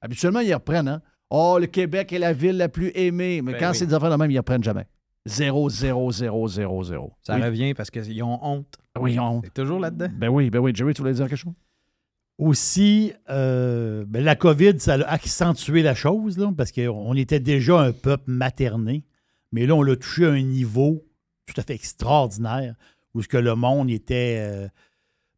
Habituellement, 0.00 0.40
ils 0.40 0.54
reprennent, 0.54 0.86
hein? 0.86 1.02
Oh, 1.30 1.58
le 1.60 1.66
Québec 1.66 2.12
est 2.12 2.20
la 2.20 2.32
ville 2.32 2.56
la 2.56 2.68
plus 2.68 2.92
aimée. 2.94 3.42
Mais 3.42 3.52
Ben 3.52 3.58
quand 3.58 3.70
oui. 3.70 3.76
c'est 3.76 3.86
des 3.86 3.94
affaires 3.94 4.10
de 4.10 4.16
même, 4.16 4.30
ils 4.30 4.38
reprennent 4.38 4.62
jamais. 4.62 4.86
Zéro, 5.26 5.68
zéro, 5.68 6.10
zéro, 6.12 6.48
zéro, 6.48 6.82
zéro. 6.84 7.12
Ça 7.22 7.36
Oui. 7.36 7.42
revient 7.42 7.74
parce 7.74 7.90
qu'ils 7.90 8.22
ont 8.22 8.38
honte. 8.42 8.76
Oui, 8.98 9.14
ils 9.14 9.20
ont 9.20 9.36
honte. 9.38 9.44
C'est 9.44 9.54
toujours 9.62 9.78
là-dedans. 9.80 10.08
Ben 10.16 10.28
oui, 10.28 10.48
ben 10.50 10.58
oui. 10.60 10.72
Jerry, 10.74 10.94
tu 10.94 11.02
voulais 11.02 11.14
dire 11.14 11.28
quelque 11.28 11.36
chose? 11.38 11.52
Aussi, 12.38 13.12
euh, 13.30 14.04
ben, 14.06 14.22
la 14.24 14.36
COVID, 14.36 14.78
ça 14.78 14.94
a 14.94 15.02
accentué 15.12 15.82
la 15.82 15.94
chose, 15.94 16.38
là, 16.38 16.52
parce 16.56 16.70
qu'on 16.70 17.14
était 17.14 17.40
déjà 17.40 17.80
un 17.80 17.92
peuple 17.92 18.30
materné, 18.30 19.04
mais 19.50 19.66
là, 19.66 19.74
on 19.74 19.82
l'a 19.82 19.96
touché 19.96 20.24
à 20.24 20.30
un 20.30 20.42
niveau 20.42 21.04
tout 21.46 21.60
à 21.60 21.64
fait 21.64 21.74
extraordinaire, 21.74 22.74
où 23.14 23.22
ce 23.22 23.28
que 23.28 23.38
le 23.38 23.54
monde 23.56 23.90
était... 23.90 24.36
euh, 24.40 24.68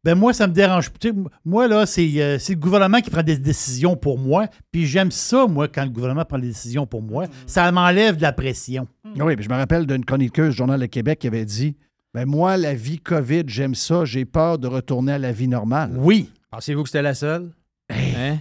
ben 0.03 0.15
moi, 0.15 0.33
ça 0.33 0.47
me 0.47 0.53
dérange. 0.53 0.91
tu 0.99 1.09
sais, 1.09 1.15
Moi, 1.45 1.67
là, 1.67 1.85
c'est 1.85 2.21
euh, 2.21 2.39
c'est 2.39 2.53
le 2.53 2.59
gouvernement 2.59 3.01
qui 3.01 3.09
prend 3.11 3.21
des 3.23 3.37
décisions 3.37 3.95
pour 3.95 4.17
moi, 4.17 4.47
puis 4.71 4.85
j'aime 4.87 5.11
ça, 5.11 5.45
moi, 5.47 5.67
quand 5.67 5.83
le 5.83 5.89
gouvernement 5.91 6.25
prend 6.25 6.39
des 6.39 6.47
décisions 6.47 6.87
pour 6.87 7.01
moi. 7.01 7.25
Ça 7.45 7.71
m'enlève 7.71 8.17
de 8.17 8.21
la 8.23 8.33
pression. 8.33 8.87
Oui, 9.15 9.35
puis 9.35 9.45
je 9.45 9.49
me 9.49 9.55
rappelle 9.55 9.85
d'une 9.85 10.03
chroniqueuse 10.05 10.51
du 10.51 10.57
Journal 10.57 10.79
de 10.79 10.85
Québec 10.87 11.19
qui 11.19 11.27
avait 11.27 11.45
dit 11.45 11.75
ben 12.13 12.25
moi, 12.25 12.57
la 12.57 12.73
vie 12.73 12.99
COVID, 12.99 13.43
j'aime 13.47 13.75
ça, 13.75 14.03
j'ai 14.05 14.25
peur 14.25 14.57
de 14.57 14.67
retourner 14.67 15.13
à 15.13 15.17
la 15.19 15.31
vie 15.31 15.47
normale. 15.47 15.93
Oui. 15.97 16.29
Pensez-vous 16.49 16.83
que 16.83 16.89
c'était 16.89 17.01
la 17.01 17.13
seule? 17.13 17.51
Hein? 17.89 18.37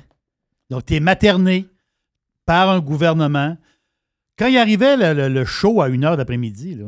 Donc, 0.71 0.87
tu 0.87 0.95
es 0.95 1.01
materné 1.01 1.67
par 2.47 2.71
un 2.71 2.81
gouvernement. 2.81 3.57
Quand 4.39 4.47
il 4.47 4.57
arrivait 4.57 4.97
le, 4.97 5.13
le- 5.13 5.29
le 5.33 5.45
show 5.45 5.83
à 5.83 5.89
une 5.89 6.05
heure 6.05 6.17
d'après-midi, 6.17 6.75
là, 6.75 6.87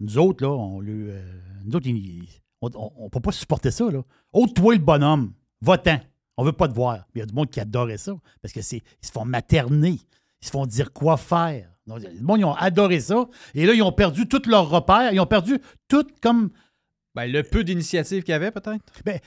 nous 0.00 0.18
autres, 0.18 0.44
là, 0.44 0.50
on 0.50 0.80
lui, 0.80 1.10
euh, 1.10 1.20
nous 1.64 1.76
autres, 1.76 1.86
il- 1.86 2.26
on 2.60 3.04
ne 3.04 3.08
peut 3.08 3.20
pas 3.20 3.32
supporter 3.32 3.70
ça. 3.70 3.90
Là. 3.90 4.02
Ôte-toi 4.32 4.74
le 4.74 4.80
bonhomme, 4.80 5.32
va-t'en. 5.60 6.00
On 6.36 6.44
veut 6.44 6.52
pas 6.52 6.68
te 6.68 6.74
voir. 6.74 7.06
Il 7.14 7.18
y 7.18 7.22
a 7.22 7.26
du 7.26 7.34
monde 7.34 7.50
qui 7.50 7.60
adorait 7.60 7.98
ça 7.98 8.14
parce 8.40 8.54
que 8.54 8.62
c'est 8.62 8.76
ils 8.76 9.06
se 9.06 9.12
font 9.12 9.24
materner. 9.24 9.98
Ils 10.40 10.46
se 10.46 10.50
font 10.50 10.66
dire 10.66 10.92
quoi 10.92 11.16
faire. 11.16 11.68
Donc, 11.86 12.00
le 12.02 12.22
monde, 12.22 12.40
ils 12.40 12.44
ont 12.44 12.54
adoré 12.54 13.00
ça. 13.00 13.26
Et 13.54 13.66
là, 13.66 13.74
ils 13.74 13.82
ont 13.82 13.92
perdu 13.92 14.28
tous 14.28 14.46
leurs 14.46 14.68
repères. 14.68 15.12
Ils 15.12 15.20
ont 15.20 15.26
perdu 15.26 15.58
tout 15.88 16.06
comme. 16.20 16.50
Ben, 17.14 17.26
le 17.26 17.42
peu 17.42 17.64
d'initiative 17.64 18.22
qu'il 18.22 18.32
y 18.32 18.34
avait, 18.34 18.52
peut-être. 18.52 18.84
Ben, 19.04 19.18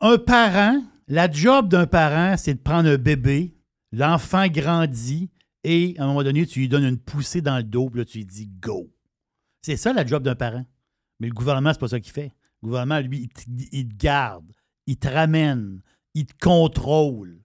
un 0.00 0.18
parent, 0.18 0.80
la 1.08 1.30
job 1.30 1.68
d'un 1.68 1.86
parent, 1.86 2.36
c'est 2.36 2.54
de 2.54 2.60
prendre 2.60 2.88
un 2.88 2.98
bébé, 2.98 3.56
l'enfant 3.90 4.46
grandit 4.46 5.30
et 5.64 5.94
à 5.98 6.04
un 6.04 6.06
moment 6.06 6.22
donné, 6.22 6.46
tu 6.46 6.60
lui 6.60 6.68
donnes 6.68 6.84
une 6.84 6.98
poussée 6.98 7.42
dans 7.42 7.56
le 7.56 7.62
dos, 7.62 7.90
puis 7.90 8.00
là, 8.00 8.04
tu 8.04 8.18
lui 8.18 8.24
dis 8.24 8.46
go. 8.46 8.90
C'est 9.62 9.76
ça 9.76 9.92
la 9.92 10.06
job 10.06 10.22
d'un 10.22 10.34
parent. 10.34 10.64
Mais 11.18 11.28
le 11.28 11.34
gouvernement, 11.34 11.72
c'est 11.72 11.80
pas 11.80 11.88
ça 11.88 12.00
qu'il 12.00 12.12
fait. 12.12 12.32
Le 12.62 12.68
gouvernement, 12.68 12.98
lui, 13.00 13.22
il 13.22 13.28
te, 13.28 13.42
il 13.72 13.88
te 13.88 13.94
garde, 13.96 14.44
il 14.86 14.96
te 14.96 15.08
ramène, 15.08 15.80
il 16.14 16.26
te 16.26 16.34
contrôle. 16.40 17.38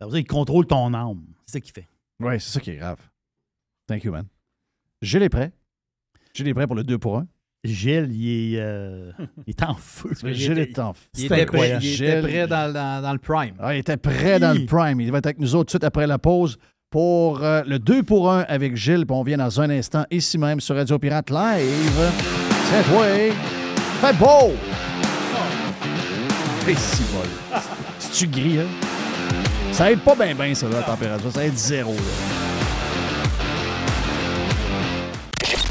Ça 0.00 0.06
veut 0.06 0.12
dire, 0.12 0.20
il 0.20 0.26
contrôle 0.26 0.66
ton 0.66 0.92
âme. 0.94 1.24
C'est 1.46 1.52
ça 1.54 1.60
qu'il 1.60 1.72
fait. 1.72 1.88
Oui, 2.20 2.40
c'est 2.40 2.50
ça 2.52 2.60
qui 2.60 2.70
est 2.70 2.76
grave. 2.76 2.98
Thank 3.86 4.04
you, 4.04 4.12
man. 4.12 4.26
Gilles 5.02 5.22
est 5.22 5.28
prêt. 5.28 5.52
Gilles 6.34 6.48
est 6.48 6.54
prêt 6.54 6.66
pour 6.66 6.76
le 6.76 6.84
2 6.84 6.98
pour 6.98 7.18
1. 7.18 7.26
Gilles, 7.64 8.08
il 8.12 8.54
est, 8.54 8.60
euh, 8.60 9.10
il 9.46 9.50
est 9.50 9.62
en 9.64 9.74
feu. 9.74 10.10
Gilles 10.32 10.58
est 10.58 10.78
en 10.78 10.92
feu. 10.92 11.08
Il 11.16 11.24
était 11.24 11.34
prêt, 11.34 11.42
incroyable. 11.72 11.84
il 11.84 11.94
était 12.02 12.20
prêt 12.22 12.46
dans, 12.46 12.72
dans- 12.72 13.02
dans 13.02 13.12
le 13.12 13.18
prime. 13.18 13.54
Ah, 13.58 13.74
il 13.74 13.78
était 13.78 13.96
prêt 13.96 14.38
dans 14.38 14.52
le 14.56 14.64
prime. 14.64 15.00
Il 15.00 15.10
va 15.10 15.18
être 15.18 15.26
avec 15.26 15.38
nous 15.40 15.54
autres 15.54 15.72
tout 15.72 15.78
de 15.78 15.82
suite 15.82 15.84
après 15.84 16.06
la 16.06 16.18
pause 16.18 16.56
pour 16.90 17.42
euh, 17.42 17.62
le 17.66 17.78
2 17.78 18.02
pour 18.04 18.30
1 18.30 18.42
avec 18.42 18.76
Gilles. 18.76 19.04
Puis 19.06 19.16
on 19.16 19.22
vient 19.24 19.38
dans 19.38 19.60
un 19.60 19.70
instant 19.70 20.04
ici 20.10 20.38
même 20.38 20.60
sur 20.60 20.76
Radio 20.76 20.98
Pirate 20.98 21.30
Live. 21.30 22.12
C'est 22.70 22.84
toi. 22.84 23.57
Fait 24.00 24.12
beau! 24.12 24.54
Et 26.68 26.74
si 26.74 27.02
bol. 27.12 27.62
C'est-tu 27.98 28.28
gris, 28.28 28.60
hein? 28.60 28.66
Ça 29.72 29.90
aide 29.90 30.00
pas 30.00 30.14
bien, 30.14 30.34
bien, 30.34 30.54
ça, 30.54 30.66
la 30.68 30.82
température. 30.82 31.32
Ça 31.32 31.44
aide 31.44 31.56
zéro, 31.56 31.94
là. 31.94 32.00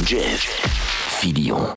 Jeff 0.05 0.61
Filion. 1.19 1.76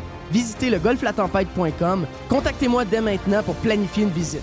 Visitez 0.31 0.69
le 0.69 0.79
golflatempête.com. 0.79 2.05
Contactez-moi 2.29 2.85
dès 2.85 3.01
maintenant 3.01 3.43
pour 3.43 3.55
planifier 3.55 4.03
une 4.03 4.09
visite. 4.09 4.41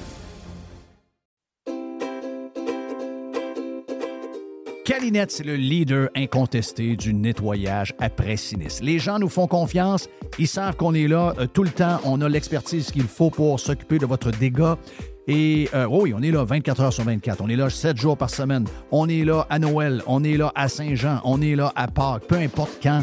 Calinette, 4.88 5.30
c'est 5.30 5.44
le 5.44 5.56
leader 5.56 6.08
incontesté 6.16 6.96
du 6.96 7.12
nettoyage 7.12 7.92
après 8.00 8.38
sinistre. 8.38 8.82
Les 8.82 8.98
gens 8.98 9.18
nous 9.18 9.28
font 9.28 9.46
confiance. 9.46 10.08
Ils 10.38 10.48
savent 10.48 10.76
qu'on 10.76 10.94
est 10.94 11.08
là 11.08 11.34
euh, 11.38 11.46
tout 11.46 11.62
le 11.62 11.68
temps. 11.68 12.00
On 12.04 12.22
a 12.22 12.28
l'expertise 12.28 12.90
qu'il 12.90 13.02
faut 13.02 13.28
pour 13.28 13.60
s'occuper 13.60 13.98
de 13.98 14.06
votre 14.06 14.30
dégât. 14.30 14.78
Et 15.26 15.68
euh, 15.74 15.86
oh 15.90 16.04
oui, 16.04 16.14
on 16.16 16.22
est 16.22 16.30
là 16.30 16.42
24 16.42 16.80
heures 16.80 16.92
sur 16.94 17.04
24. 17.04 17.42
On 17.42 17.50
est 17.50 17.56
là 17.56 17.68
7 17.68 17.98
jours 17.98 18.16
par 18.16 18.30
semaine. 18.30 18.64
On 18.90 19.10
est 19.10 19.26
là 19.26 19.46
à 19.50 19.58
Noël. 19.58 20.02
On 20.06 20.24
est 20.24 20.38
là 20.38 20.52
à 20.54 20.68
Saint-Jean. 20.68 21.20
On 21.22 21.42
est 21.42 21.54
là 21.54 21.70
à 21.76 21.86
Pâques. 21.86 22.26
Peu 22.26 22.36
importe 22.36 22.78
quand 22.82 23.02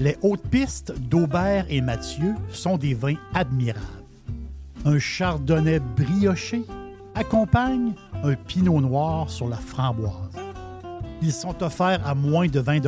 Les 0.00 0.16
hautes 0.22 0.48
pistes 0.48 0.92
d'Aubert 1.08 1.66
et 1.68 1.80
Mathieu 1.80 2.34
sont 2.50 2.76
des 2.76 2.94
vins 2.94 3.14
admirables. 3.32 3.80
Un 4.84 4.98
chardonnay 4.98 5.78
brioché 5.78 6.64
accompagne 7.14 7.92
un 8.24 8.34
pinot 8.34 8.80
noir 8.80 9.30
sur 9.30 9.48
la 9.48 9.56
framboise. 9.56 10.32
Ils 11.22 11.32
sont 11.32 11.62
offerts 11.62 12.04
à 12.04 12.14
moins 12.16 12.48
de 12.48 12.58
20 12.58 12.82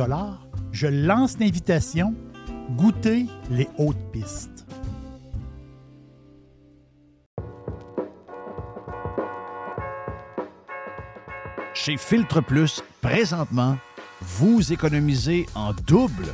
Je 0.73 0.87
lance 0.87 1.39
l'invitation. 1.39 2.13
Goûtez 2.75 3.25
les 3.49 3.69
hautes 3.77 4.11
pistes. 4.11 4.65
Chez 11.73 11.95
Filtre 11.95 12.41
Plus, 12.41 12.83
présentement, 13.01 13.77
vous 14.19 14.73
économisez 14.73 15.45
en 15.55 15.71
double. 15.71 16.33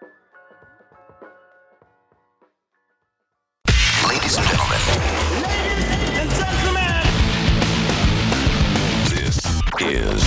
Ladies 4.11 4.37
and 4.37 4.45
gentlemen. 4.45 4.81
This 9.05 9.37
is 9.79 10.21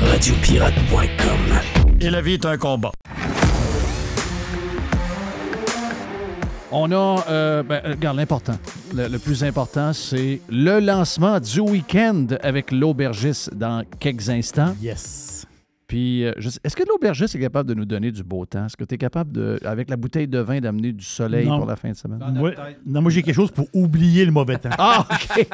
Radiopirate.com. 0.00 1.98
Et 2.00 2.10
la 2.10 2.20
vie 2.20 2.34
est 2.34 2.46
un 2.46 2.56
combat. 2.56 2.92
On 6.70 6.92
a, 6.92 7.24
euh, 7.28 7.64
ben, 7.64 7.80
euh, 7.84 7.90
regarde, 7.90 8.16
l'important. 8.16 8.56
Le, 8.94 9.08
le 9.08 9.18
plus 9.18 9.42
important, 9.42 9.92
c'est 9.92 10.40
le 10.48 10.78
lancement 10.78 11.40
du 11.40 11.58
week-end 11.58 12.26
avec 12.40 12.70
l'aubergiste 12.70 13.52
dans 13.52 13.82
quelques 13.98 14.30
instants. 14.30 14.76
Yes. 14.80 15.39
Puis, 15.90 16.24
euh, 16.24 16.30
est-ce 16.62 16.76
que 16.76 16.84
l'aubergiste 16.88 17.34
est 17.34 17.40
capable 17.40 17.68
de 17.68 17.74
nous 17.74 17.84
donner 17.84 18.12
du 18.12 18.22
beau 18.22 18.46
temps? 18.46 18.66
Est-ce 18.66 18.76
que 18.76 18.84
tu 18.84 18.94
es 18.94 18.98
capable, 18.98 19.32
de, 19.32 19.58
avec 19.64 19.90
la 19.90 19.96
bouteille 19.96 20.28
de 20.28 20.38
vin, 20.38 20.60
d'amener 20.60 20.92
du 20.92 21.04
soleil 21.04 21.48
Non. 21.48 21.58
pour 21.58 21.66
la 21.66 21.74
fin 21.74 21.90
de 21.90 21.96
semaine? 21.96 22.20
Non, 22.86 23.02
moi 23.02 23.10
j'ai 23.10 23.24
quelque 23.24 23.34
chose 23.34 23.50
pour 23.50 23.66
oublier 23.74 24.24
le 24.24 24.30
mauvais 24.30 24.56
temps. 24.56 24.68
Ah, 24.78 25.04
OK. 25.10 25.46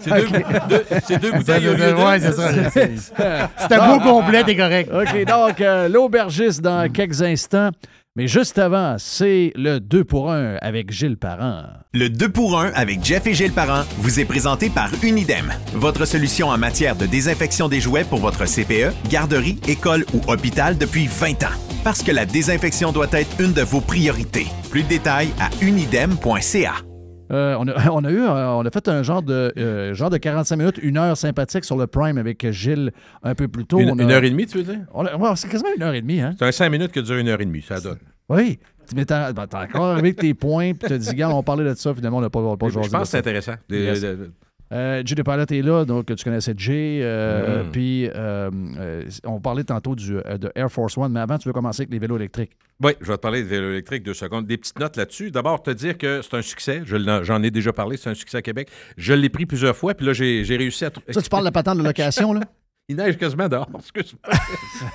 C'est 0.00 0.10
deux- 0.10 0.28
deux- 0.68 1.18
deux 1.20 1.32
bouteilles 1.38 1.68
au 1.68 1.72
lieu 1.74 1.92
de- 1.92 2.04
Ouais, 2.04 2.18
c'est 2.18 2.32
ça. 2.32 3.50
C'est 3.68 3.74
un 3.74 3.96
beau 3.96 4.00
complet, 4.02 4.42
t'es 4.42 4.56
correct. 4.56 4.90
OK, 4.92 5.24
donc 5.24 5.60
euh, 5.60 5.88
l'aubergiste 5.88 6.60
dans 6.60 6.90
quelques 6.92 7.22
instants. 7.22 7.70
Mais 8.16 8.28
juste 8.28 8.60
avant, 8.60 8.94
c'est 8.96 9.52
le 9.56 9.80
2 9.80 10.04
pour 10.04 10.30
1 10.30 10.58
avec 10.60 10.92
Gilles 10.92 11.16
Parent. 11.16 11.64
Le 11.92 12.08
2 12.08 12.28
pour 12.28 12.60
1 12.60 12.70
avec 12.72 13.04
Jeff 13.04 13.26
et 13.26 13.34
Gilles 13.34 13.50
Parent 13.50 13.82
vous 13.98 14.20
est 14.20 14.24
présenté 14.24 14.70
par 14.70 14.88
Unidem, 15.02 15.52
votre 15.72 16.04
solution 16.04 16.46
en 16.46 16.56
matière 16.56 16.94
de 16.94 17.06
désinfection 17.06 17.68
des 17.68 17.80
jouets 17.80 18.04
pour 18.04 18.20
votre 18.20 18.44
CPE, 18.44 18.94
garderie, 19.10 19.58
école 19.66 20.06
ou 20.14 20.20
hôpital 20.30 20.78
depuis 20.78 21.08
20 21.08 21.42
ans. 21.42 21.58
Parce 21.82 22.04
que 22.04 22.12
la 22.12 22.24
désinfection 22.24 22.92
doit 22.92 23.10
être 23.10 23.40
une 23.40 23.52
de 23.52 23.62
vos 23.62 23.80
priorités. 23.80 24.46
Plus 24.70 24.84
de 24.84 24.88
détails 24.90 25.30
à 25.40 25.50
unidem.ca. 25.60 26.74
Euh, 27.30 27.56
on, 27.58 27.66
a, 27.68 27.88
on 27.90 28.04
a 28.04 28.10
eu, 28.10 28.20
on 28.22 28.64
a 28.66 28.70
fait 28.70 28.86
un 28.88 29.02
genre 29.02 29.22
de, 29.22 29.52
euh, 29.56 29.94
genre 29.94 30.10
de 30.10 30.18
45 30.18 30.56
minutes, 30.56 30.78
une 30.82 30.96
heure 30.98 31.16
sympathique 31.16 31.64
sur 31.64 31.76
le 31.76 31.86
Prime 31.86 32.18
avec 32.18 32.50
Gilles 32.50 32.92
un 33.22 33.34
peu 33.34 33.48
plus 33.48 33.64
tôt. 33.66 33.78
Une, 33.80 33.90
On 33.90 33.98
a- 33.98 34.02
une 34.02 34.10
heure 34.10 34.24
et 34.24 34.30
demie, 34.30 34.46
tu 34.46 34.58
veux 34.58 34.64
dire? 34.64 34.80
ouais, 34.94 35.06
c'est 35.36 35.48
quasiment 35.48 35.70
une 35.76 35.82
heure 35.82 35.94
et 35.94 36.02
demie, 36.02 36.20
hein? 36.20 36.34
C'est 36.38 36.44
un 36.46 36.52
cinq 36.52 36.70
minutes 36.70 36.92
qui 36.92 37.02
dure 37.02 37.16
une 37.16 37.28
heure 37.28 37.40
et 37.40 37.44
demie, 37.46 37.62
ça 37.62 37.80
donne. 37.80 37.98
Oui. 38.28 38.58
Mais 38.94 39.06
t'as 39.06 39.32
ben, 39.32 39.44
encore 39.44 39.84
arrivé 39.86 40.08
avec 40.08 40.16
tes 40.16 40.34
points, 40.34 40.72
puis 40.74 40.88
t'as 40.88 40.98
dit, 40.98 41.14
gars, 41.14 41.30
on 41.30 41.42
parlait 41.42 41.64
de 41.64 41.74
ça, 41.74 41.94
finalement, 41.94 42.18
on 42.18 42.20
n'a 42.20 42.28
pas, 42.30 42.40
pas 42.56 42.68
Je 42.68 42.74
pense 42.78 42.90
que 42.90 43.04
c'est 43.06 43.18
intéressant. 43.18 43.54
De- 43.68 43.76
Yes. 43.76 44.00
de- 44.02 44.30
Euh, 44.72 45.02
Jay 45.04 45.14
Depalette 45.14 45.52
est 45.52 45.62
là, 45.62 45.84
donc 45.84 46.06
tu 46.06 46.24
connaissais 46.24 46.54
Jay. 46.56 47.00
euh, 47.02 47.64
Mm. 47.64 47.70
Puis 47.70 48.08
euh, 48.08 48.50
euh, 48.78 49.02
on 49.24 49.40
parlait 49.40 49.64
tantôt 49.64 49.94
du, 49.94 50.16
euh, 50.16 50.38
de 50.38 50.50
Air 50.54 50.70
Force 50.72 50.96
One, 50.98 51.12
mais 51.12 51.20
avant, 51.20 51.38
tu 51.38 51.48
veux 51.48 51.52
commencer 51.52 51.82
avec 51.82 51.92
les 51.92 51.98
vélos 51.98 52.16
électriques. 52.16 52.52
Oui, 52.82 52.92
je 53.00 53.06
vais 53.06 53.16
te 53.16 53.20
parler 53.22 53.42
de 53.42 53.48
vélo 53.48 53.70
électrique 53.70 54.02
deux 54.02 54.14
secondes. 54.14 54.46
Des 54.46 54.56
petites 54.56 54.78
notes 54.80 54.96
là-dessus. 54.96 55.30
D'abord, 55.30 55.62
te 55.62 55.70
dire 55.70 55.96
que 55.98 56.22
c'est 56.22 56.36
un 56.36 56.42
succès. 56.42 56.82
Je 56.84 56.96
J'en 57.24 57.42
ai 57.42 57.50
déjà 57.50 57.72
parlé, 57.72 57.96
c'est 57.96 58.10
un 58.10 58.14
succès 58.14 58.38
à 58.38 58.42
Québec. 58.42 58.68
Je 58.96 59.12
l'ai 59.14 59.28
pris 59.28 59.46
plusieurs 59.46 59.76
fois, 59.76 59.94
puis 59.94 60.06
là, 60.06 60.12
j'ai 60.12 60.56
réussi 60.56 60.84
à... 60.84 60.90
Ça, 61.10 61.22
tu 61.22 61.28
parles 61.28 61.42
de 61.42 61.48
la 61.48 61.52
patente 61.52 61.78
de 61.78 61.82
location, 61.84 62.32
là? 62.32 62.40
Il 62.86 62.96
neige 62.96 63.16
quasiment 63.16 63.48
dehors. 63.48 63.68
Excuse-moi. 63.78 64.36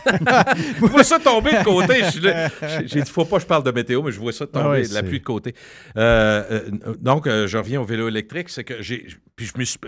je 0.79 0.85
vois 0.85 1.03
ça 1.03 1.17
tomber 1.17 1.51
de 1.51 1.63
côté. 1.63 2.01
J'ai 2.85 3.01
dit, 3.01 3.09
faut 3.09 3.25
pas 3.25 3.37
que 3.37 3.41
je 3.41 3.47
parle 3.47 3.63
de 3.63 3.71
météo, 3.71 4.03
mais 4.03 4.11
je 4.11 4.19
vois 4.19 4.31
ça 4.31 4.45
tomber, 4.45 4.65
Ah 4.65 4.69
ouais, 4.71 4.87
de 4.87 4.93
la 4.93 5.01
pluie 5.01 5.19
de 5.19 5.23
côté. 5.23 5.55
Euh, 5.97 6.43
euh, 6.51 6.95
donc, 6.99 7.25
euh, 7.25 7.47
je 7.47 7.57
reviens 7.57 7.81
au 7.81 7.85
vélo 7.85 8.07
électrique. 8.07 8.49
C'est 8.49 8.63
que 8.63 8.79
j'ai. 8.81 9.07
Puis 9.39 9.45
je 9.53 9.57
me 9.57 9.63
suis. 9.63 9.79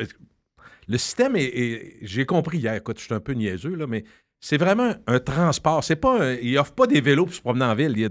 Le 0.88 0.98
système 0.98 1.36
est. 1.36 1.44
est- 1.44 1.98
j'ai 2.04 2.26
compris 2.26 2.58
hier. 2.60 2.74
Écoute, 2.76 3.00
je 3.00 3.04
suis 3.04 3.14
un 3.14 3.20
peu 3.20 3.34
niaiseux, 3.34 3.76
là, 3.76 3.86
mais 3.86 4.06
c'est 4.40 4.58
vraiment 4.58 4.94
un 5.08 5.20
transport. 5.20 5.84
C'est 5.84 5.98
pas. 5.98 6.22
un- 6.24 6.34
il 6.36 6.58
offre 6.58 6.74
pas 6.74 6.88
des 6.88 7.02
vélos 7.02 7.26
pour 7.26 7.36
se 7.36 7.42
promener 7.42 7.66
en 7.66 7.76
ville. 7.76 7.92
Il 7.96 8.00
y 8.00 8.06
a- 8.06 8.10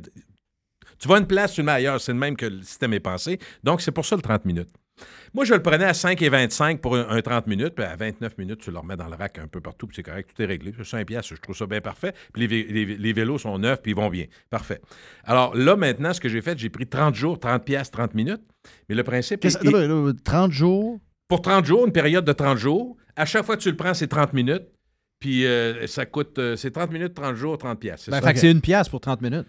tu 0.98 1.08
vas 1.08 1.14
à 1.14 1.18
une 1.18 1.26
place, 1.26 1.54
tu 1.54 1.62
le 1.62 1.64
mets 1.64 1.72
ailleurs. 1.72 1.98
C'est 1.98 2.12
le 2.12 2.18
même 2.18 2.36
que 2.36 2.44
le 2.44 2.60
système 2.62 2.92
est 2.92 3.00
pensé. 3.00 3.38
Donc, 3.64 3.80
c'est 3.80 3.90
pour 3.90 4.04
ça 4.04 4.16
le 4.16 4.22
30 4.22 4.44
minutes. 4.44 4.68
Moi, 5.32 5.46
je 5.46 5.54
le 5.54 5.62
prenais 5.62 5.86
à 5.86 5.94
5 5.94 6.20
et 6.20 6.28
25 6.28 6.82
pour 6.82 6.94
un, 6.94 7.08
un 7.08 7.22
30 7.22 7.46
minutes, 7.46 7.74
puis 7.74 7.86
à 7.86 7.96
29 7.96 8.36
minutes, 8.36 8.60
tu 8.60 8.70
le 8.70 8.78
remets 8.78 8.98
dans 8.98 9.08
le 9.08 9.14
rack 9.16 9.38
un 9.38 9.46
peu 9.46 9.62
partout, 9.62 9.86
puis 9.86 9.96
c'est 9.96 10.02
correct, 10.02 10.30
tout 10.36 10.42
est 10.42 10.46
réglé. 10.46 10.74
C'est 10.76 10.84
5 10.84 11.06
piastres, 11.06 11.34
je 11.34 11.40
trouve 11.40 11.56
ça 11.56 11.64
bien 11.66 11.80
parfait. 11.80 12.12
Puis 12.34 12.46
les, 12.46 12.64
les- 12.64 12.96
les 12.98 13.12
vélos 13.14 13.38
sont 13.38 13.58
neufs, 13.58 13.80
puis 13.80 13.92
ils 13.92 13.96
vont 13.96 14.10
bien. 14.10 14.26
Parfait. 14.50 14.82
Alors 15.24 15.56
là, 15.56 15.74
maintenant, 15.76 16.12
ce 16.12 16.20
que 16.20 16.28
j'ai 16.28 16.42
fait, 16.42 16.58
j'ai 16.58 16.68
pris 16.68 16.86
30 16.86 17.14
jours, 17.14 17.38
30 17.40 17.64
piastres, 17.64 17.96
30 17.96 18.14
minutes. 18.14 18.42
Mais 18.90 18.94
le 18.94 19.02
principe 19.02 19.42
est- 19.46 19.50
est- 19.64 19.70
là, 19.72 19.86
là, 19.86 20.12
30 20.22 20.52
jours. 20.52 21.00
Pour 21.30 21.40
30 21.40 21.64
jours, 21.64 21.86
une 21.86 21.92
période 21.92 22.24
de 22.26 22.32
30 22.32 22.58
jours. 22.58 22.96
À 23.16 23.24
chaque 23.24 23.44
fois 23.46 23.56
que 23.56 23.62
tu 23.62 23.70
le 23.70 23.76
prends, 23.76 23.94
c'est 23.94 24.08
30 24.08 24.34
minutes. 24.34 24.64
Puis 25.18 25.46
euh, 25.46 25.86
ça 25.86 26.04
coûte, 26.06 26.38
euh, 26.38 26.56
c'est 26.56 26.70
30 26.70 26.90
minutes, 26.92 27.14
30 27.14 27.34
jours, 27.36 27.56
30 27.58 27.78
piastres. 27.78 28.04
c'est 28.06 28.10
Ben, 28.10 28.20
ça? 28.20 28.26
fait 28.28 28.34
que 28.34 28.40
c'est 28.40 28.50
une 28.50 28.60
pièce 28.60 28.88
pour 28.88 29.00
30 29.00 29.20
minutes. 29.22 29.46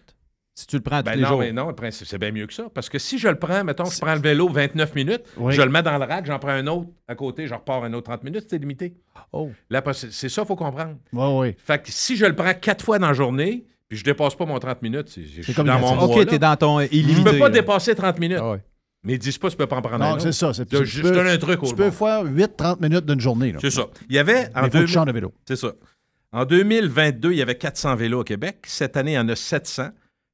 Si 0.54 0.68
tu 0.68 0.76
le 0.76 0.82
prends 0.82 1.00
tous 1.00 1.06
Ben 1.06 1.16
les 1.16 1.22
non, 1.22 1.30
jours. 1.30 1.40
mais 1.40 1.54
non, 1.54 1.68
le 1.70 1.76
principe, 1.76 2.06
c'est 2.08 2.18
bien 2.18 2.32
mieux 2.32 2.46
que 2.46 2.54
ça. 2.54 2.68
Parce 2.74 2.90
que 2.90 3.00
si 3.00 3.18
je 3.18 3.30
le 3.30 3.36
prends, 3.40 3.64
mettons, 3.64 3.86
je 3.86 3.98
prends 4.02 4.14
le 4.14 4.20
vélo 4.20 4.50
29 4.50 4.96
minutes, 4.96 5.22
Oui. 5.38 5.54
je 5.54 5.62
le 5.62 5.70
mets 5.70 5.82
dans 5.82 5.98
le 5.98 6.04
rack, 6.04 6.26
j'en 6.26 6.40
prends 6.40 6.50
un 6.52 6.68
autre 6.68 6.90
à 7.08 7.16
côté, 7.16 7.48
je 7.48 7.54
repars 7.54 7.84
un 7.86 7.94
autre 7.94 8.08
30 8.12 8.24
minutes, 8.26 8.46
c'est 8.50 8.58
limité. 8.58 8.94
Oh. 9.32 9.50
C'est 9.94 10.28
ça, 10.30 10.42
il 10.42 10.46
faut 10.46 10.58
comprendre. 10.58 10.96
Oui, 11.14 11.26
oui. 11.50 11.56
Fait 11.58 11.82
que 11.82 11.90
si 11.90 12.18
je 12.18 12.26
le 12.26 12.36
prends 12.36 12.54
quatre 12.54 12.84
fois 12.84 13.00
dans 13.00 13.08
la 13.08 13.14
journée, 13.14 13.66
puis 13.88 13.98
je 13.98 14.04
dépasse 14.04 14.36
pas 14.36 14.46
mon 14.46 14.60
30 14.60 14.82
minutes, 14.82 15.08
c'est, 15.08 15.24
je 15.24 15.42
suis 15.42 15.54
comme 15.54 15.68
dans 15.68 15.80
mon. 15.80 15.98
OK, 16.02 16.18
là. 16.18 16.26
t'es 16.26 16.40
dans 16.40 16.56
ton 16.58 16.82
Je 16.82 16.88
illimité. 16.92 17.32
peux 17.32 17.38
pas 17.40 17.46
là. 17.48 17.50
dépasser 17.52 17.96
30 17.96 18.20
minutes. 18.20 18.40
Ah 18.42 18.52
ouais. 18.52 18.60
Mais 19.04 19.18
dis 19.18 19.32
pas, 19.40 19.50
tu 19.50 19.58
peux 19.58 19.66
pas 19.66 19.78
en 19.78 19.82
prendre 19.82 20.04
un 20.06 20.12
Non, 20.14 20.20
c'est 20.20 20.32
ça. 20.32 20.54
c'est- 20.54 20.72
Je, 20.72 20.78
tu 20.78 20.86
je 20.86 21.02
peux- 21.02 21.10
te 21.10 21.14
donne 21.16 21.28
un 21.28 21.38
truc 21.38 21.64
au 21.64 21.68
Tu 21.68 21.76
peux 21.76 21.90
faire 21.90 22.24
8-30 22.24 22.82
minutes 22.82 23.06
d'une 23.06 23.20
journée. 23.20 23.54
C'est 23.60 23.72
ça. 23.72 23.88
Il 24.10 24.16
y 24.16 24.20
avait 24.20 24.50
en 24.56 24.62
Mais 24.62 24.68
faut 24.68 24.68
que 24.68 24.72
2000 24.74 24.86
tu 24.88 24.94
changes 24.94 25.06
de 25.08 25.12
vélo. 25.12 25.34
C'est 25.48 25.56
ça. 25.56 25.72
En 26.32 26.46
2022, 26.46 27.32
il 27.32 27.38
y 27.38 27.42
avait 27.42 27.58
400 27.58 27.96
vélos 27.96 28.22
au 28.22 28.24
Québec. 28.24 28.60
Cette 28.68 28.96
année, 28.98 29.14
il 29.14 29.16
y 29.16 29.20
en 29.20 29.28
a 29.28 29.36
700. 29.36 29.90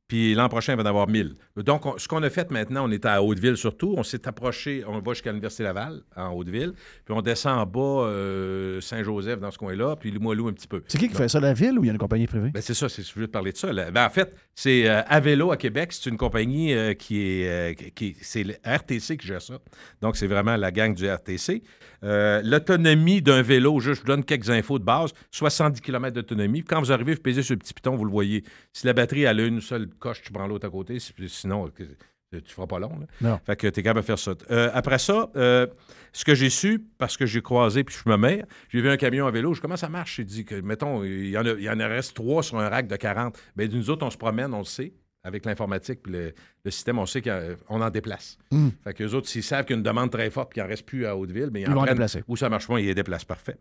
Puis 0.07 0.35
l'an 0.35 0.47
prochain, 0.47 0.73
il 0.73 0.77
va 0.77 0.83
en 0.83 0.85
avoir 0.85 1.09
1000. 1.09 1.33
Donc, 1.57 1.85
on- 1.85 1.97
ce 1.97 2.07
qu'on 2.07 2.23
a 2.23 2.29
fait 2.29 2.49
maintenant, 2.49 2.87
on 2.87 2.91
est 2.91 3.05
à 3.05 3.21
Hauteville 3.21 3.57
surtout. 3.57 3.93
On 3.97 4.03
s'est 4.03 4.25
approché, 4.27 4.83
on 4.87 4.99
va 4.99 5.13
jusqu'à 5.13 5.31
l'Université 5.31 5.63
Laval, 5.63 6.01
en 6.15 6.29
Hauteville. 6.31 6.71
Puis 7.03 7.13
on 7.13 7.21
descend 7.21 7.59
en 7.59 7.65
bas, 7.65 8.07
euh, 8.07 8.79
Saint-Joseph, 8.79 9.39
dans 9.41 9.51
ce 9.51 9.57
coin-là, 9.57 9.97
puis 9.97 10.09
Limoilou 10.11 10.47
un 10.47 10.53
petit 10.53 10.67
peu. 10.67 10.81
C'est 10.87 10.97
qui 10.97 11.09
qui 11.09 11.15
fait 11.15 11.27
ça, 11.27 11.41
la 11.41 11.53
ville 11.53 11.77
ou 11.77 11.83
il 11.83 11.87
y 11.87 11.89
a 11.89 11.93
une 11.93 11.99
compagnie 11.99 12.25
privée? 12.27 12.51
Ben, 12.53 12.61
c'est 12.61 12.73
ça, 12.73 12.87
c'est, 12.87 13.05
je 13.05 13.13
voulais 13.13 13.27
te 13.27 13.31
parler 13.33 13.51
de 13.51 13.57
ça. 13.57 13.73
Ben, 13.73 14.05
en 14.05 14.09
fait, 14.09 14.33
c'est 14.55 14.87
euh, 14.89 15.01
Avelo 15.07 15.51
à 15.51 15.57
Québec. 15.57 15.91
C'est 15.91 16.09
une 16.09 16.17
compagnie 16.17 16.73
euh, 16.73 16.93
qui 16.93 17.21
est. 17.41 17.49
euh, 17.49 17.73
qui- 17.93 18.15
c'est 18.21 18.43
le 18.43 18.53
RTC 18.65 19.17
qui 19.17 19.27
gère 19.27 19.41
ça. 19.41 19.59
Donc, 20.01 20.15
c'est 20.15 20.27
vraiment 20.27 20.55
la 20.55 20.71
gang 20.71 20.93
du 20.95 21.05
RTC. 21.05 21.63
Euh, 22.03 22.41
l'autonomie 22.43 23.21
d'un 23.21 23.41
vélo, 23.41 23.79
je, 23.79 23.93
je 23.93 23.99
vous 24.01 24.05
donne 24.07 24.23
quelques 24.23 24.49
infos 24.49 24.79
de 24.79 24.83
base 24.83 25.11
70 25.31 25.81
km 25.81 26.13
d'autonomie. 26.13 26.63
Quand 26.63 26.79
vous 26.79 26.91
arrivez, 26.91 27.13
vous 27.15 27.21
pesez 27.21 27.43
sur 27.43 27.53
le 27.55 27.59
petit 27.59 27.73
piton, 27.73 27.95
vous 27.95 28.05
le 28.05 28.11
voyez. 28.11 28.43
Si 28.73 28.85
la 28.85 28.93
batterie 28.93 29.23
elle 29.23 29.39
a 29.39 29.45
une 29.45 29.61
seule 29.61 29.87
coche, 29.99 30.21
tu 30.21 30.31
prends 30.31 30.47
l'autre 30.47 30.67
à 30.67 30.69
côté. 30.69 30.99
Si- 30.99 31.13
Sinon, 31.27 31.69
que- 31.69 31.83
tu 32.31 32.53
feras 32.53 32.67
pas 32.67 32.77
long. 32.79 32.91
là. 32.99 33.05
Non. 33.21 33.39
Fait 33.45 33.55
que 33.55 33.67
tu 33.67 33.79
es 33.79 33.83
capable 33.83 34.01
de 34.01 34.05
faire 34.05 34.19
ça. 34.19 34.33
Euh, 34.51 34.69
après 34.73 34.99
ça, 34.99 35.29
euh, 35.37 35.65
ce 36.11 36.25
que 36.25 36.35
j'ai 36.35 36.49
su, 36.49 36.83
parce 36.97 37.15
que 37.15 37.25
j'ai 37.25 37.41
croisé, 37.41 37.83
puis 37.85 37.95
je 37.95 38.01
suis 38.01 38.09
ma 38.09 38.17
mère, 38.17 38.45
j'ai 38.69 38.81
vu 38.81 38.89
un 38.89 38.97
camion 38.97 39.27
à 39.27 39.31
vélo. 39.31 39.53
Je 39.53 39.61
comment 39.61 39.77
ça 39.77 39.87
marche? 39.87 40.17
J'ai 40.17 40.25
dit 40.25 40.43
que, 40.43 40.55
mettons, 40.55 41.03
il 41.05 41.29
y 41.29 41.37
en, 41.37 41.45
a, 41.45 41.51
il 41.51 41.63
y 41.63 41.69
en 41.69 41.77
reste 41.77 42.15
trois 42.15 42.43
sur 42.43 42.59
un 42.59 42.67
rack 42.67 42.87
de 42.87 42.95
40. 42.97 43.37
Bien, 43.55 43.67
nous 43.71 43.89
autres, 43.89 44.05
on 44.05 44.09
se 44.11 44.17
promène, 44.17 44.53
on 44.53 44.59
le 44.59 44.65
sait. 44.65 44.91
Avec 45.23 45.45
l'informatique 45.45 46.01
puis 46.03 46.13
le, 46.13 46.33
le 46.63 46.71
système, 46.71 46.99
on 46.99 47.05
sait 47.05 47.21
qu'on 47.21 47.81
en 47.81 47.89
déplace. 47.89 48.37
Mm. 48.51 48.69
Fait 48.83 48.93
que 48.93 49.03
les 49.03 49.13
autres, 49.13 49.27
s'ils 49.27 49.43
savent 49.43 49.65
qu'il 49.65 49.73
y 49.73 49.75
a 49.75 49.77
une 49.79 49.83
demande 49.83 50.09
très 50.09 50.29
forte 50.29 50.51
et 50.51 50.53
qu'il 50.53 50.63
n'en 50.63 50.69
reste 50.69 50.85
plus 50.85 51.05
à 51.05 51.17
Hauteville, 51.17 51.49
mais 51.51 51.61
Ils 51.61 51.67
vont 51.67 51.73
en 51.79 51.81
prennent- 51.81 51.95
déplacer. 51.95 52.23
Où 52.27 52.37
ça 52.37 52.47
marche 52.49 52.67
pas, 52.67 52.79
ils 52.79 52.85
les 52.85 52.95
déplacent. 52.95 53.25
Parfait. 53.25 53.57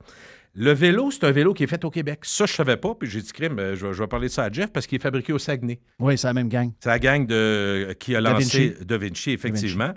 Le 0.55 0.73
vélo, 0.73 1.11
c'est 1.11 1.25
un 1.25 1.33
vélo 1.33 1.55
qui 1.55 1.65
est 1.65 1.67
fait 1.67 1.85
au 1.85 1.91
Québec. 1.91 2.21
Ça, 2.23 2.47
je 2.47 2.53
savais 2.53 2.77
pas. 2.77 2.95
Puis 2.95 3.11
j'ai 3.11 3.21
dit, 3.21 3.33
crime, 3.33 3.59
euh, 3.59 3.75
je 3.75 3.87
vais, 3.87 3.93
je 3.95 4.01
vais 4.03 4.07
parler 4.07 4.29
de 4.29 4.33
ça 4.33 4.45
à 4.45 4.53
Jeff 4.53 4.71
parce 4.73 4.87
qu'il 4.87 4.97
est 4.97 5.03
fabriqué 5.03 5.33
au 5.33 5.39
Saguenay. 5.39 5.81
Oui, 5.99 6.17
c'est 6.17 6.27
la 6.29 6.35
même 6.35 6.49
gang. 6.49 6.71
C'est 6.79 6.89
la 6.89 6.99
gang 7.01 7.27
de, 7.27 7.97
qui 7.99 8.15
a 8.15 8.23
Da 8.23 8.33
lancé 8.33 8.69
Vinci. 8.71 8.85
Da 8.85 8.99
Vinci, 8.99 9.31
effectivement. 9.33 9.93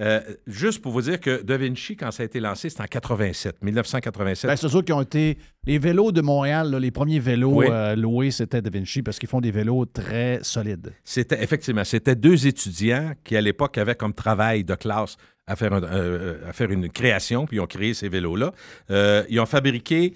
Euh, 0.00 0.20
juste 0.48 0.82
pour 0.82 0.90
vous 0.90 1.02
dire 1.02 1.20
que 1.20 1.40
Da 1.42 1.56
Vinci, 1.56 1.96
quand 1.96 2.10
ça 2.10 2.24
a 2.24 2.26
été 2.26 2.40
lancé, 2.40 2.68
c'était 2.68 2.82
en 2.82 2.86
87, 2.86 3.62
1987. 3.62 4.48
Ben, 4.50 4.56
c'est 4.56 4.68
sûr 4.68 4.84
qui 4.84 4.92
ont 4.92 5.00
été. 5.02 5.38
Les 5.66 5.78
vélos 5.78 6.10
de 6.10 6.20
Montréal, 6.20 6.70
là, 6.72 6.80
les 6.80 6.90
premiers 6.90 7.20
vélos 7.20 7.58
Oui. 7.60 7.66
euh, 7.70 7.94
loués, 7.94 8.32
c'était 8.32 8.60
Da 8.60 8.70
Vinci 8.70 9.02
parce 9.02 9.20
qu'ils 9.20 9.28
font 9.28 9.40
des 9.40 9.52
vélos 9.52 9.86
très 9.86 10.40
solides. 10.42 10.92
C'était 11.04 11.40
effectivement, 11.42 11.84
c'était 11.84 12.16
deux 12.16 12.46
étudiants 12.48 13.12
qui, 13.22 13.36
à 13.36 13.40
l'époque, 13.40 13.78
avaient 13.78 13.94
comme 13.94 14.14
travail 14.14 14.64
de 14.64 14.74
classe 14.74 15.16
à 15.46 15.54
faire, 15.54 15.72
un- 15.72 15.82
euh, 15.84 16.40
à 16.48 16.52
faire 16.52 16.70
une 16.72 16.88
création, 16.88 17.46
puis 17.46 17.58
ils 17.58 17.60
ont 17.60 17.66
créé 17.68 17.94
ces 17.94 18.08
vélos-là. 18.08 18.52
Ils 19.28 19.38
ont 19.38 19.46
fabriqué 19.46 20.14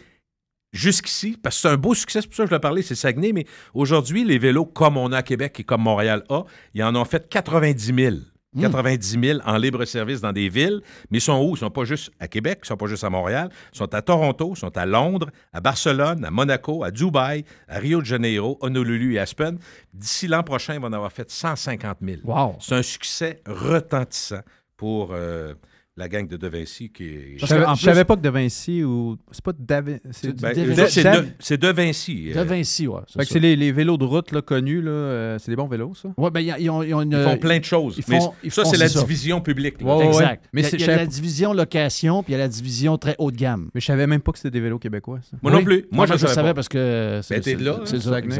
jusqu'ici, 0.73 1.39
parce 1.43 1.57
que 1.57 1.63
c'est 1.63 1.69
un 1.69 1.77
beau 1.77 1.95
succès, 1.95 2.21
c'est 2.21 2.27
pour 2.29 2.37
ça 2.37 2.43
que 2.45 2.51
je 2.51 2.55
le 2.55 2.61
parlais, 2.61 2.83
c'est 2.83 2.95
Saguenay, 2.95 3.33
mais 3.33 3.47
aujourd'hui, 3.75 4.25
les 4.25 4.39
vélos 4.39 4.67
comme 4.67 4.97
on 4.97 5.13
a 5.13 5.19
à 5.19 5.23
Québec 5.23 5.59
et 5.61 5.65
comme 5.65 5.83
Montréal 5.83 6.25
a, 6.29 6.43
ils 6.75 6.83
en 6.83 6.95
ont 6.97 7.05
fait 7.05 7.29
90 7.29 7.95
000. 7.95 8.17
90 8.57 9.19
000 9.21 9.41
en 9.45 9.57
libre 9.59 9.85
service 9.85 10.21
dans 10.21 10.33
des 10.33 10.49
villes, 10.49 10.81
mais 11.11 11.19
ils 11.19 11.23
sont 11.23 11.39
où? 11.43 11.55
Ils 11.55 11.59
sont 11.59 11.71
pas 11.71 11.85
juste 11.85 12.11
à 12.19 12.29
Québec, 12.29 12.61
ils 12.65 12.69
sont 12.69 12.77
pas 12.77 12.87
juste 12.87 13.05
à 13.05 13.11
Montréal, 13.11 13.51
ils 13.73 13.79
sont 13.79 13.93
à 13.95 14.03
Toronto, 14.03 14.53
ils 14.55 14.59
sont 14.59 14.77
à 14.77 14.87
Londres, 14.87 15.29
à 15.53 15.61
Barcelone, 15.61 16.25
à 16.25 16.31
Monaco, 16.31 16.83
à 16.83 16.91
Dubaï, 16.91 17.45
à 17.69 17.79
Rio 17.79 18.01
de 18.01 18.07
Janeiro, 18.07 18.59
Honolulu 18.61 19.15
et 19.15 19.19
Aspen. 19.19 19.59
D'ici 19.93 20.29
l'an 20.29 20.43
prochain, 20.43 20.75
ils 20.75 20.81
vont 20.81 20.89
en 20.89 20.93
avoir 20.93 21.13
fait 21.13 21.31
150 21.31 21.99
000. 22.03 22.21
Wow. 22.25 22.57
C'est 22.61 22.75
un 22.75 22.83
succès 22.83 23.43
retentissant 23.47 24.41
pour 24.77 25.11
euh, 25.13 25.55
la 25.99 26.09
gang 26.09 26.27
de 26.29 26.37
De 26.37 26.49
Vinci 26.49 26.91
qui 26.91 27.05
est... 27.05 27.35
Je 27.39 27.45
savais, 27.47 27.65
je 27.77 27.83
savais 27.83 28.05
pas 28.05 28.17
que 28.17 28.21
De 28.23 28.29
Vinci 28.31 28.83
ou. 28.85 29.17
C'est 29.33 29.45
pas 29.45 29.53
Davi- 29.53 29.99
c'est 30.13 30.35
Ben, 30.41 30.55
De- 30.55 30.61
eux 30.61 30.69
De- 30.75 30.87
c'est 30.87 31.03
c'est 31.41 31.73
Vinci. 31.73 32.33
Vinci. 32.33 32.87
Fait 33.17 33.25
que 33.25 33.29
c'est 33.29 33.41
les, 33.41 33.57
les 33.57 33.73
vélos 33.73 33.97
de 33.99 34.05
route 34.05 34.31
là, 34.33 34.41
connus, 34.41 34.81
là, 34.81 34.91
euh, 34.91 35.39
c'est 35.39 35.51
des 35.51 35.57
bons 35.57 35.67
vélos, 35.67 35.95
ça? 35.95 36.09
Ouais, 36.17 36.31
ben, 36.31 36.41
ils, 36.41 36.71
ont, 36.71 36.83
ils 36.83 36.95
ont 36.95 37.03
une- 37.03 37.13
Ils 37.13 37.25
font 37.25 37.37
plein 37.37 37.59
de 37.59 37.65
choses. 37.65 37.97
ils 37.99 38.05
mais 38.09 38.21
font- 38.21 38.33
ils 38.45 38.51
ça, 38.53 38.65
c'est 38.65 38.77
la 38.77 38.89
ça. 38.89 39.01
division 39.03 39.41
publique. 39.41 39.81
là. 39.83 39.87
Ouais, 39.89 39.95
ouais, 40.05 40.09
ouais. 40.15 40.23
Exact. 40.23 40.45
Mais 40.53 40.61
il 40.61 40.65
y 40.65 40.67
a, 40.67 40.71
c'est- 40.71 40.77
il 40.77 40.81
y 40.81 40.85
a 40.85 40.93
je 40.95 40.99
la 41.01 41.07
division 41.07 41.53
location, 41.53 42.23
puis 42.23 42.33
il 42.33 42.37
y 42.37 42.41
a 42.41 42.45
la 42.45 42.49
division 42.49 42.97
très 42.99 43.17
haut 43.19 43.31
de 43.31 43.37
gamme. 43.37 43.69
Mais 43.75 43.81
je 43.81 43.87
savais 43.87 44.07
même 44.07 44.21
pas 44.21 44.33
que 44.33 44.39
c'était 44.39 44.51
des 44.53 44.61
vélos 44.61 44.79
québécois, 44.79 45.19
ça. 45.29 45.37
Moi 45.43 45.51
non 45.53 45.59
Oui. 45.59 45.65
plus. 45.65 45.85
Moi, 45.91 46.07
je 46.07 46.13
le 46.13 46.19
savais 46.19 46.51
pas. 46.51 46.55
parce 46.55 46.69
que 46.69 47.21
Ben, 47.29 47.41
t'es 47.41 47.55
de 47.57 47.65
là, 47.65 47.81
c'est 47.85 47.97
hein, 47.97 48.01
Saguenay, 48.01 48.37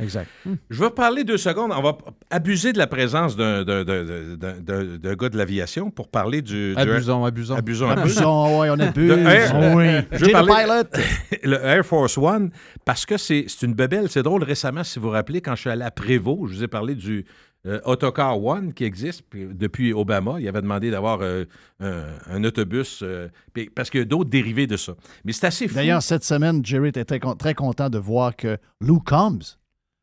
exact. 0.00 0.28
exact. 0.46 0.60
Je 0.70 0.80
vais 0.82 0.90
parler 0.90 1.24
deux 1.24 1.36
secondes. 1.38 1.72
On 1.74 1.82
va 1.82 1.96
abuser 2.30 2.72
de 2.72 2.78
la 2.78 2.86
présence 2.86 3.36
d'un 3.36 3.64
gars 3.64 5.28
de 5.28 5.36
l'aviation 5.36 5.90
pour 5.90 6.08
parler 6.08 6.42
du... 6.42 6.74
du- 6.74 6.80
Abusons, 6.80 7.24
abusons. 7.24 7.54
Abusons. 7.56 7.90
Abusons, 7.90 8.60
ouais, 8.60 8.70
on 8.70 8.78
abuse. 8.80 9.10
Air- 9.10 9.74
oui. 9.74 9.86
Je 10.12 10.24
le 10.26 10.32
parler- 10.32 10.84
pilot. 10.92 11.04
le 11.44 11.56
Air 11.64 11.84
Force 11.84 12.18
One, 12.18 12.50
parce 12.84 13.06
que 13.06 13.16
c'est 13.16 13.44
c'est 13.48 13.66
une 13.66 13.74
bebelle. 13.74 14.08
C'est 14.08 14.22
drôle, 14.22 14.42
récemment, 14.44 14.84
si 14.84 14.98
vous 14.98 15.06
vous 15.06 15.12
rappelez, 15.12 15.40
quand 15.40 15.54
je 15.54 15.60
suis 15.62 15.70
allé 15.70 15.82
à 15.82 15.90
Prévost, 15.90 16.50
je 16.50 16.56
vous 16.56 16.64
ai 16.64 16.68
parlé 16.68 16.94
du 16.94 17.24
euh, 17.66 17.78
Autocar 17.84 18.42
One 18.42 18.72
qui 18.72 18.84
existe 18.84 19.22
puis, 19.28 19.46
depuis 19.50 19.92
Obama. 19.92 20.36
Il 20.40 20.48
avait 20.48 20.62
demandé 20.62 20.90
d'avoir 20.90 21.18
euh, 21.20 21.44
un, 21.80 22.04
un 22.30 22.44
autobus, 22.44 23.00
euh, 23.02 23.28
puis- 23.52 23.68
parce 23.68 23.90
qu'il 23.90 24.00
y 24.00 24.02
a 24.02 24.06
d'autres 24.06 24.30
dérivés 24.30 24.66
de 24.66 24.76
ça. 24.76 24.94
Mais 25.24 25.32
c'est 25.32 25.46
assez 25.46 25.68
fou. 25.68 25.74
D'ailleurs, 25.74 26.02
cette 26.02 26.24
semaine, 26.24 26.64
Jerry 26.64 26.88
était 26.88 27.04
très 27.04 27.54
content 27.54 27.90
de 27.90 27.98
voir 27.98 28.34
que 28.36 28.56
Lou 28.80 28.98
Combs, 29.00 29.58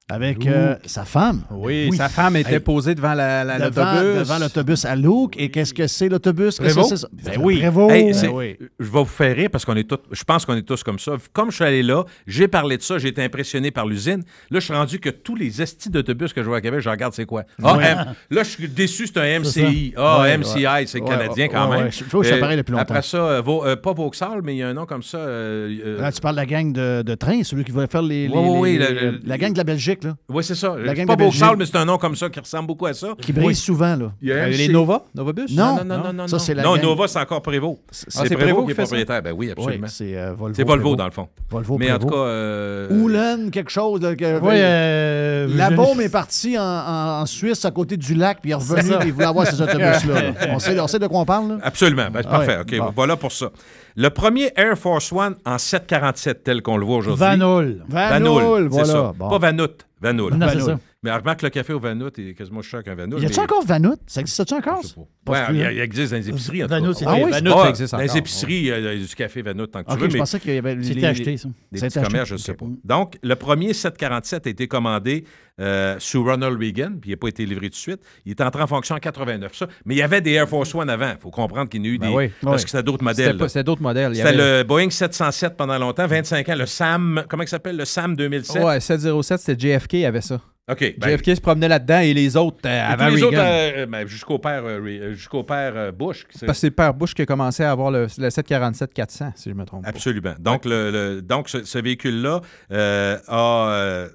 avec 0.09 0.45
euh, 0.47 0.75
sa 0.85 1.03
femme. 1.03 1.41
Oui, 1.51 1.89
sa 1.97 2.07
femme 2.07 2.37
était 2.37 2.53
Hey, 2.53 2.59
posée 2.61 2.95
devant 2.95 3.13
la- 3.13 3.43
la- 3.43 3.59
devant, 3.69 3.91
l'autobus. 3.93 4.19
devant 4.19 4.39
l'autobus 4.39 4.85
à 4.85 4.95
Luke. 4.95 5.35
Et 5.37 5.49
qu'est-ce 5.51 5.73
que 5.73 5.85
c'est 5.85 6.07
l'autobus? 6.07 6.57
Qu'est-ce 6.59 6.75
que 6.75 6.79
Prévost? 6.79 6.89
c'est 6.89 6.97
ça? 6.97 7.07
Ben 7.11 7.41
oui. 7.43 7.55
Hey, 7.61 8.13
Ben 8.13 8.29
oui. 8.31 8.55
Je 8.79 8.85
vais 8.85 8.89
vous 8.99 9.05
faire 9.05 9.35
rire 9.35 9.49
parce 9.51 9.65
qu'on 9.65 9.75
est 9.75 9.83
tous, 9.83 9.99
je 10.11 10.23
pense 10.23 10.45
qu'on 10.45 10.55
est 10.55 10.61
tous 10.61 10.81
comme 10.81 10.97
ça. 10.97 11.13
Comme 11.33 11.51
je 11.51 11.55
suis 11.55 11.65
allé 11.65 11.83
là, 11.83 12.05
j'ai 12.25 12.47
parlé 12.47 12.77
de 12.77 12.81
ça, 12.83 12.97
j'ai 12.99 13.09
été 13.09 13.21
impressionné 13.21 13.69
par 13.69 13.85
l'usine. 13.85 14.23
Là, 14.49 14.59
je 14.61 14.65
suis 14.65 14.73
rendu 14.73 14.99
que 15.01 15.09
tous 15.09 15.35
les 15.35 15.61
estis 15.61 15.89
d'autobus 15.89 16.31
que 16.31 16.41
je 16.41 16.47
vois 16.47 16.57
à 16.57 16.61
Québec, 16.61 16.79
je 16.79 16.89
regarde 16.89 17.13
c'est 17.13 17.25
quoi. 17.25 17.43
Ah, 17.61 17.75
Ouais. 17.75 17.83
M- 17.91 18.05
là, 18.31 18.43
je 18.43 18.49
suis 18.49 18.69
déçu, 18.69 19.07
c'est 19.07 19.17
un 19.17 19.39
MCI. 19.41 19.93
Ah, 19.97 20.21
Ouais, 20.21 20.37
MCI, 20.37 20.65
ouais. 20.67 20.85
c'est 20.85 21.01
Ouais, 21.01 21.07
canadien 21.09 21.45
ouais, 21.47 21.49
quand 21.53 21.69
ouais, 21.69 21.75
même. 21.77 21.85
ouais. 21.87 21.91
Je 21.91 22.05
trouve 22.05 22.21
que 22.21 22.29
ça 22.29 22.35
Euh, 22.35 22.39
paraît 22.39 22.55
depuis 22.55 22.71
longtemps. 22.71 22.83
Après 22.83 23.01
ça, 23.01 23.17
euh, 23.17 23.41
euh, 23.45 23.75
pas 23.75 23.91
Vauxhall, 23.91 24.39
mais 24.41 24.55
il 24.55 24.59
y 24.59 24.63
a 24.63 24.69
un 24.69 24.73
nom 24.73 24.85
comme 24.85 25.03
ça. 25.03 25.17
Là, 25.17 26.11
tu 26.13 26.21
parles 26.21 26.35
de 26.35 26.39
la 26.41 26.45
gang 26.45 26.71
de, 26.71 27.01
de 27.01 27.15
train, 27.15 27.43
celui 27.43 27.65
qui 27.65 27.71
voulait 27.71 27.87
faire 27.87 28.01
les. 28.01 28.29
les- 28.29 28.33
Ouais, 28.33 28.57
ouais, 28.59 28.77
les- 28.77 29.11
la 29.25 29.37
gang 29.37 29.51
de 29.51 29.57
la 29.57 29.63
Belgique, 29.65 29.96
là. 30.03 30.15
oui, 30.29 30.43
c'est 30.43 30.55
ça. 30.55 30.75
La 30.77 30.89
C'est 30.89 30.95
gang 30.95 31.07
pas 31.07 31.15
de 31.15 31.19
Belgique. 31.23 31.39
Vauxhall, 31.41 31.57
mais 31.57 31.65
c'est 31.65 31.77
un 31.77 31.85
nom 31.85 31.97
comme 31.97 32.15
ça 32.15 32.29
qui 32.29 32.39
ressemble 32.39 32.67
beaucoup 32.67 32.85
à 32.85 32.93
ça. 32.93 33.09
Qui 33.21 33.33
brille 33.33 33.47
Oui. 33.47 33.55
souvent, 33.55 33.95
là. 33.95 34.11
Il 34.21 34.29
y 34.29 34.31
a 34.31 34.35
Euh, 34.35 34.47
les 34.49 34.67
Nova? 34.69 35.03
Novabus? 35.15 35.47
Non. 35.51 35.77
Non, 35.77 35.83
non, 35.85 35.97
non, 36.03 36.13
non. 36.13 36.27
Ça, 36.27 36.37
non. 36.37 36.39
c'est 36.43 36.53
la 36.53 36.63
non, 36.63 36.75
gang- 36.75 36.83
Nova, 36.83 37.07
c'est 37.07 37.19
encore 37.19 37.41
Prévost. 37.41 37.79
c'est 37.91 38.09
C'est 38.11 38.17
Prévost 38.35 38.37
Prévost 38.39 38.65
qui 38.65 38.71
est 38.71 38.75
propriétaire. 38.75 39.21
Ben 39.21 39.31
oui, 39.31 39.47
Oui, 39.47 39.51
absolument. 39.57 39.87
c'est 39.87 40.17
euh, 40.17 40.33
Volvo. 40.33 40.55
C'est 40.55 40.63
Volvo, 40.63 40.81
Prévost. 40.95 40.97
dans 40.99 41.05
le 41.05 41.11
fond. 41.11 41.27
Volvo, 41.49 41.77
Mais 41.77 41.91
en 41.91 41.99
tout 41.99 42.07
cas. 42.07 42.15
euh, 42.15 42.89
Oulen, 43.01 43.51
quelque 43.51 43.71
chose. 43.71 44.01
là, 44.01 44.15
que- 44.15 44.39
Oui, 44.39 44.53
euh, 44.55 45.47
la 45.55 45.69
bombe 45.71 46.01
est 46.01 46.09
partie 46.09 46.57
en, 46.57 47.25
Suisse 47.25 47.63
à 47.65 47.71
côté 47.71 47.97
du 47.97 48.13
lac, 48.15 48.39
puis 48.41 48.49
il 48.49 48.53
est 48.53 48.55
revenu, 48.55 48.91
puis 48.99 49.09
il 49.09 49.13
voulait 49.13 49.25
avoir 49.25 49.45
ces 49.47 49.61
autobus-là. 49.61 50.21
là. 50.21 50.31
On 50.53 50.59
sait, 50.87 50.99
de 50.99 51.07
quoi 51.07 51.19
on 51.19 51.25
parle, 51.25 51.49
là? 51.49 51.57
Absolument. 51.63 52.07
Ben, 52.11 52.21
c'est 52.21 52.27
Ah 52.31 52.37
parfait. 52.39 52.57
OK, 52.61 52.91
voilà 52.95 53.15
pour 53.17 53.31
ça. 53.31 53.49
Le 53.95 54.09
premier 54.09 54.51
Air 54.55 54.77
Force 54.77 55.11
One 55.11 55.35
en 55.45 55.57
747, 55.57 56.43
tel 56.43 56.61
qu'on 56.61 56.77
le 56.77 56.85
voit 56.85 56.97
aujourd'hui. 56.97 57.25
Van 57.25 57.39
Hull. 57.41 57.83
Van 57.89 58.09
Vanoul, 58.09 58.43
Hull, 58.43 58.63
c'est 58.63 58.69
voilà. 58.69 58.85
ça. 58.93 59.13
Bon. 59.17 59.29
Pas 59.29 59.37
Vanout, 59.39 59.69
Vanoul. 60.01 60.35
Non, 60.35 60.47
c'est 60.49 60.59
Van 60.59 60.65
ça. 60.65 60.79
Mais 61.11 61.15
remarque, 61.15 61.41
le 61.41 61.49
café 61.49 61.73
au 61.73 61.79
Vanout 61.79 62.11
est 62.19 62.33
quasiment 62.33 62.61
cher 62.61 62.83
qu'un 62.83 62.95
Vanoul. 62.95 63.21
Y 63.21 63.25
a-tu 63.25 63.35
mais- 63.37 63.43
encore 63.43 63.65
Vanout? 63.65 63.97
Ça 64.07 64.21
existe-tu 64.21 64.53
encore? 64.53 64.81
Je 64.83 64.87
sais 64.87 64.93
pas. 64.95 65.01
Pas 65.25 65.31
Ouais, 65.31 65.45
il, 65.51 65.57
y 65.57 65.61
a- 65.61 65.69
sûr. 65.69 65.71
il 65.71 65.79
existe 65.81 66.11
dans 66.11 66.17
les 66.17 66.29
épiceries, 66.29 66.63
en 66.63 66.67
Vanout, 66.67 66.93
Ah 67.05 67.15
oui? 67.15 67.31
Vanout, 67.31 67.51
Ah, 67.55 67.63
ça 67.63 67.69
existe 67.69 67.91
Dans 67.93 67.97
encore. 67.99 68.13
les 68.13 68.19
épiceries, 68.19 68.53
il 68.55 68.65
y 68.65 68.71
a 68.71 68.77
il 68.79 68.83
y 68.85 69.03
a 69.03 69.07
du 69.07 69.15
café 69.15 69.41
Vanout 69.41 69.67
tant 69.67 69.83
que 69.83 69.91
tu 69.91 69.97
veux, 69.97 70.07
je 70.09 70.13
mais 70.13 70.19
pensais 70.19 70.39
qu'il 70.39 70.53
y 70.53 70.57
avait. 70.57 70.75
les- 70.75 70.83
C'était 70.83 70.99
les- 71.01 71.05
acheté, 71.07 71.37
ça. 71.37 71.49
des 71.71 71.79
petits 71.81 72.01
commerces, 72.01 72.29
je 72.29 72.33
ne 72.33 72.39
sais 72.39 72.53
pas. 72.53 72.65
Donc, 72.83 73.17
le 73.23 73.35
premier 73.35 73.73
747 73.73 74.47
a 74.47 74.49
été 74.49 74.67
commandé 74.67 75.23
euh, 75.59 75.95
sous 75.97 76.23
Ronald 76.23 76.59
Reagan, 76.59 76.91
puis 77.01 77.09
il 77.09 77.13
n'a 77.13 77.17
pas 77.17 77.29
été 77.29 77.43
livré 77.43 77.65
tout 77.69 77.71
de 77.71 77.75
suite. 77.77 77.99
Il 78.25 78.29
est 78.31 78.41
entré 78.41 78.61
en 78.61 78.67
fonction 78.67 78.93
en 78.93 78.99
89. 78.99 79.55
Ça. 79.55 79.65
Mais 79.85 79.95
il 79.95 79.97
y 79.97 80.03
avait 80.03 80.21
des 80.21 80.33
Air 80.33 80.47
Force 80.47 80.75
One 80.75 80.87
avant. 80.87 81.09
Il 81.09 81.19
faut 81.19 81.31
comprendre 81.31 81.67
qu'il 81.67 81.79
y 81.83 81.89
en 81.89 81.91
a 81.91 81.95
eu 81.95 81.97
Ben 81.97 82.09
des... 82.09 82.15
oui. 82.15 82.31
Parce 82.43 82.57
Oui. 82.57 82.63
que 82.65 82.69
c'était 82.69 82.83
d'autres 82.83 83.03
modèles. 83.03 83.37
C'était 83.47 83.63
d'autres 83.63 83.81
modèles. 83.81 84.11
Il 84.13 84.17
C'était 84.17 84.33
le 84.33 84.63
Boeing 84.63 84.91
707 84.91 85.57
pendant 85.57 85.79
longtemps, 85.79 86.05
25 86.05 86.47
ans. 86.49 86.55
Le 86.55 86.67
SAM, 86.67 87.23
comment 87.27 87.41
il 87.41 87.49
s'appelle? 87.49 87.75
Le 87.75 87.85
SAM 87.85 88.15
2007? 88.15 88.63
Ouais, 88.63 88.79
707, 88.79 89.39
c'était 89.39 89.59
JFK, 89.79 89.95
avait 90.05 90.21
ça. 90.21 90.39
OK. 90.69 90.95
ben, 90.97 91.09
JFK 91.17 91.35
se 91.37 91.41
promenait 91.41 91.67
là-dedans 91.69 91.99
et 91.99 92.13
les 92.13 92.35
autres 92.35 92.57
euh, 92.65 92.85
avant 92.91 93.07
les 93.07 93.23
Reagan. 93.23 93.37
euh, 93.41 93.85
ben, 93.85 94.05
jusqu'au 94.05 94.37
père, 94.37 94.65
euh, 94.65 94.79
euh, 94.85 95.13
jusqu'au 95.13 95.43
père 95.43 95.93
Bush. 95.93 96.25
s'est- 96.29 96.45
Parce 96.45 96.57
que 96.57 96.61
c'est 96.61 96.67
le 96.67 96.75
père 96.75 96.93
Bush 96.93 97.13
qui 97.13 97.21
a 97.21 97.25
commencé 97.25 97.63
à 97.63 97.71
avoir 97.71 97.89
le, 97.89 98.07
le 98.17 98.29
747-400, 98.29 99.31
si 99.35 99.49
je 99.49 99.55
me 99.55 99.63
trompe 99.65 99.83
pas. 99.83 99.89
Absolument. 99.89 100.33
Donc, 100.39 100.65
le, 100.65 100.91
le- 100.91 101.21
donc 101.21 101.47
ce, 101.49 101.63
ce 101.63 101.77
véhicule-là 101.79 102.41
a, 102.69 104.07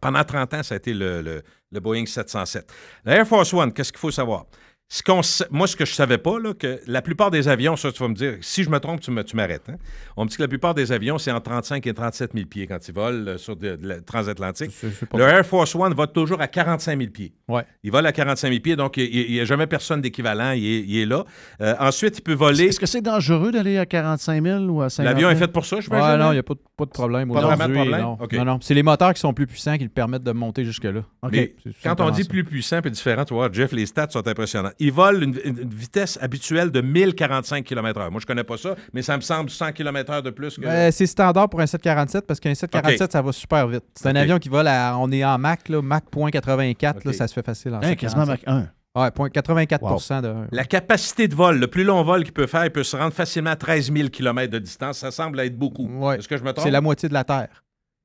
pendant 0.00 0.24
30 0.24 0.54
ans, 0.54 0.62
ça 0.62 0.74
a 0.74 0.76
été 0.78 0.92
le, 0.94 1.22
le- 1.22 1.42
le 1.72 1.80
Boeing 1.80 2.04
707. 2.06 2.70
La 3.04 3.16
Air 3.16 3.26
Force 3.26 3.52
One, 3.54 3.72
qu'est-ce 3.72 3.92
qu'il 3.92 4.00
faut 4.00 4.10
savoir? 4.10 4.46
Ce 4.92 5.04
qu'on 5.04 5.22
sa- 5.22 5.46
moi, 5.52 5.68
ce 5.68 5.76
que 5.76 5.84
je 5.84 5.94
savais 5.94 6.18
pas, 6.18 6.40
là, 6.40 6.52
que 6.52 6.80
la 6.88 7.00
plupart 7.00 7.30
des 7.30 7.46
avions, 7.46 7.76
ça, 7.76 7.92
tu 7.92 8.02
vas 8.02 8.08
me 8.08 8.14
dire, 8.14 8.34
si 8.40 8.64
je 8.64 8.70
me 8.70 8.80
trompe, 8.80 9.00
tu 9.00 9.12
m'arrêtes. 9.36 9.68
hein. 9.68 9.76
On 10.16 10.24
me 10.24 10.28
dit 10.28 10.36
que 10.36 10.42
la 10.42 10.48
plupart 10.48 10.74
des 10.74 10.90
avions, 10.90 11.16
c'est 11.16 11.30
entre 11.30 11.44
35 11.48 11.86
et 11.86 11.94
37 11.94 12.32
000 12.34 12.46
pieds 12.46 12.66
quand 12.66 12.76
ils 12.88 12.92
volent 12.92 13.24
euh, 13.28 13.38
sur 13.38 13.54
de, 13.54 13.76
de 13.76 13.86
la 13.88 14.00
transatlantique. 14.00 14.72
Le 15.14 15.22
Air 15.22 15.46
Force 15.46 15.76
One 15.76 15.94
va 15.94 16.08
toujours 16.08 16.40
à 16.40 16.48
45 16.48 16.98
000 16.98 17.10
pieds. 17.12 17.32
Ouais. 17.46 17.62
Il 17.84 17.92
vole 17.92 18.04
à 18.04 18.10
45 18.10 18.48
000 18.48 18.60
pieds, 18.60 18.74
donc 18.74 18.96
il 18.96 19.30
n'y 19.30 19.38
a 19.38 19.44
jamais 19.44 19.68
personne 19.68 20.00
d'équivalent. 20.00 20.50
Il, 20.52 20.64
est- 20.66 20.80
il 20.84 20.98
est 20.98 21.06
là. 21.06 21.24
Euh, 21.60 21.74
ensuite, 21.78 22.18
il 22.18 22.22
peut 22.22 22.34
voler. 22.34 22.64
Est-ce 22.64 22.80
que 22.80 22.86
c'est 22.86 23.00
dangereux 23.00 23.52
d'aller 23.52 23.78
à 23.78 23.86
45 23.86 24.42
000 24.42 24.64
ou 24.64 24.82
à 24.82 24.90
50 24.90 25.04
000? 25.06 25.14
L'avion 25.14 25.30
est 25.30 25.36
fait 25.40 25.52
pour 25.52 25.64
ça, 25.66 25.78
je 25.80 25.88
Ouais, 25.88 25.98
non, 26.18 26.30
il 26.32 26.34
n'y 26.34 26.38
a 26.38 26.42
pas, 26.42 26.54
de- 26.54 26.60
pas 26.76 26.84
de 26.86 26.90
problème. 26.90 27.32
Pas 27.32 27.40
vraiment 27.42 27.68
de 27.68 27.72
problème? 27.74 28.00
Non, 28.00 28.18
non, 28.32 28.44
non. 28.44 28.58
C'est 28.60 28.74
les 28.74 28.82
moteurs 28.82 29.14
qui 29.14 29.20
sont 29.20 29.32
plus 29.32 29.46
puissants 29.46 29.76
qui 29.78 29.84
le 29.84 29.88
permettent 29.90 30.24
de 30.24 30.32
monter 30.32 30.64
jusque-là. 30.64 31.02
Mais 31.30 31.54
quand 31.84 32.00
on 32.00 32.10
dit 32.10 32.24
ça. 32.24 32.28
plus 32.28 32.42
puissant 32.42 32.80
et 32.84 32.90
différent, 32.90 33.24
tu 33.24 33.34
vois, 33.34 33.48
Jeff, 33.52 33.70
les 33.70 33.86
stats 33.86 34.08
sont 34.10 34.26
impressionnants. 34.26 34.70
Il 34.80 34.92
vole 34.92 35.22
une, 35.22 35.38
une- 35.44 35.68
vitesse 35.68 36.18
habituelle 36.20 36.70
de 36.70 36.80
1045 36.80 37.64
km/h. 37.64 38.10
Moi, 38.10 38.20
je 38.20 38.26
connais 38.26 38.44
pas 38.44 38.56
ça, 38.56 38.74
mais 38.92 39.02
ça 39.02 39.16
me 39.16 39.20
semble 39.22 39.50
100 39.50 39.72
km/h 39.72 40.22
de 40.22 40.30
plus 40.30 40.56
que. 40.56 40.66
Euh, 40.66 40.90
c'est 40.90 41.06
standard 41.06 41.48
pour 41.48 41.60
un 41.60 41.66
747 41.66 42.26
parce 42.26 42.40
qu'un 42.40 42.54
747, 42.54 43.02
OK. 43.02 43.12
ça 43.12 43.22
va 43.22 43.32
super 43.32 43.68
vite. 43.68 43.84
C'est 43.94 44.08
un 44.08 44.16
avion 44.16 44.38
qui 44.38 44.48
vole 44.48 44.66
à. 44.66 44.96
On 44.98 45.10
est 45.12 45.24
en 45.24 45.38
Mach, 45.38 45.68
là, 45.68 45.80
Mach 45.82 46.02
.84, 46.12 46.82
là, 46.82 46.92
OK. 47.06 47.14
ça 47.14 47.28
se 47.28 47.34
fait 47.34 47.44
facile 47.44 47.74
en 47.74 47.78
Hein, 47.82 47.94
quasiment 47.94 48.24
747. 48.26 48.46
Mach 48.48 48.64
1. 48.64 49.00
Ouais, 49.02 49.10
point 49.12 49.28
84% 49.28 50.22
de 50.22 50.28
1. 50.28 50.46
La 50.50 50.64
capacité 50.64 51.28
de 51.28 51.34
vol, 51.36 51.58
le 51.60 51.68
plus 51.68 51.84
long 51.84 52.02
vol 52.02 52.24
qu'il 52.24 52.32
peut 52.32 52.48
faire, 52.48 52.64
il 52.64 52.70
peut 52.72 52.82
se 52.82 52.96
rendre 52.96 53.12
facilement 53.12 53.50
à 53.50 53.56
13 53.56 53.92
000 53.92 54.08
km 54.08 54.50
de 54.50 54.58
distance. 54.58 54.98
Ça 54.98 55.12
semble 55.12 55.38
être 55.40 55.56
beaucoup. 55.56 55.88
Est-ce 56.12 56.26
que 56.26 56.36
je 56.36 56.42
me 56.42 56.52
trompe? 56.52 56.64
C'est 56.64 56.72
la 56.72 56.80
moitié 56.80 57.08
de 57.08 57.14
la 57.14 57.22
Terre. 57.22 57.48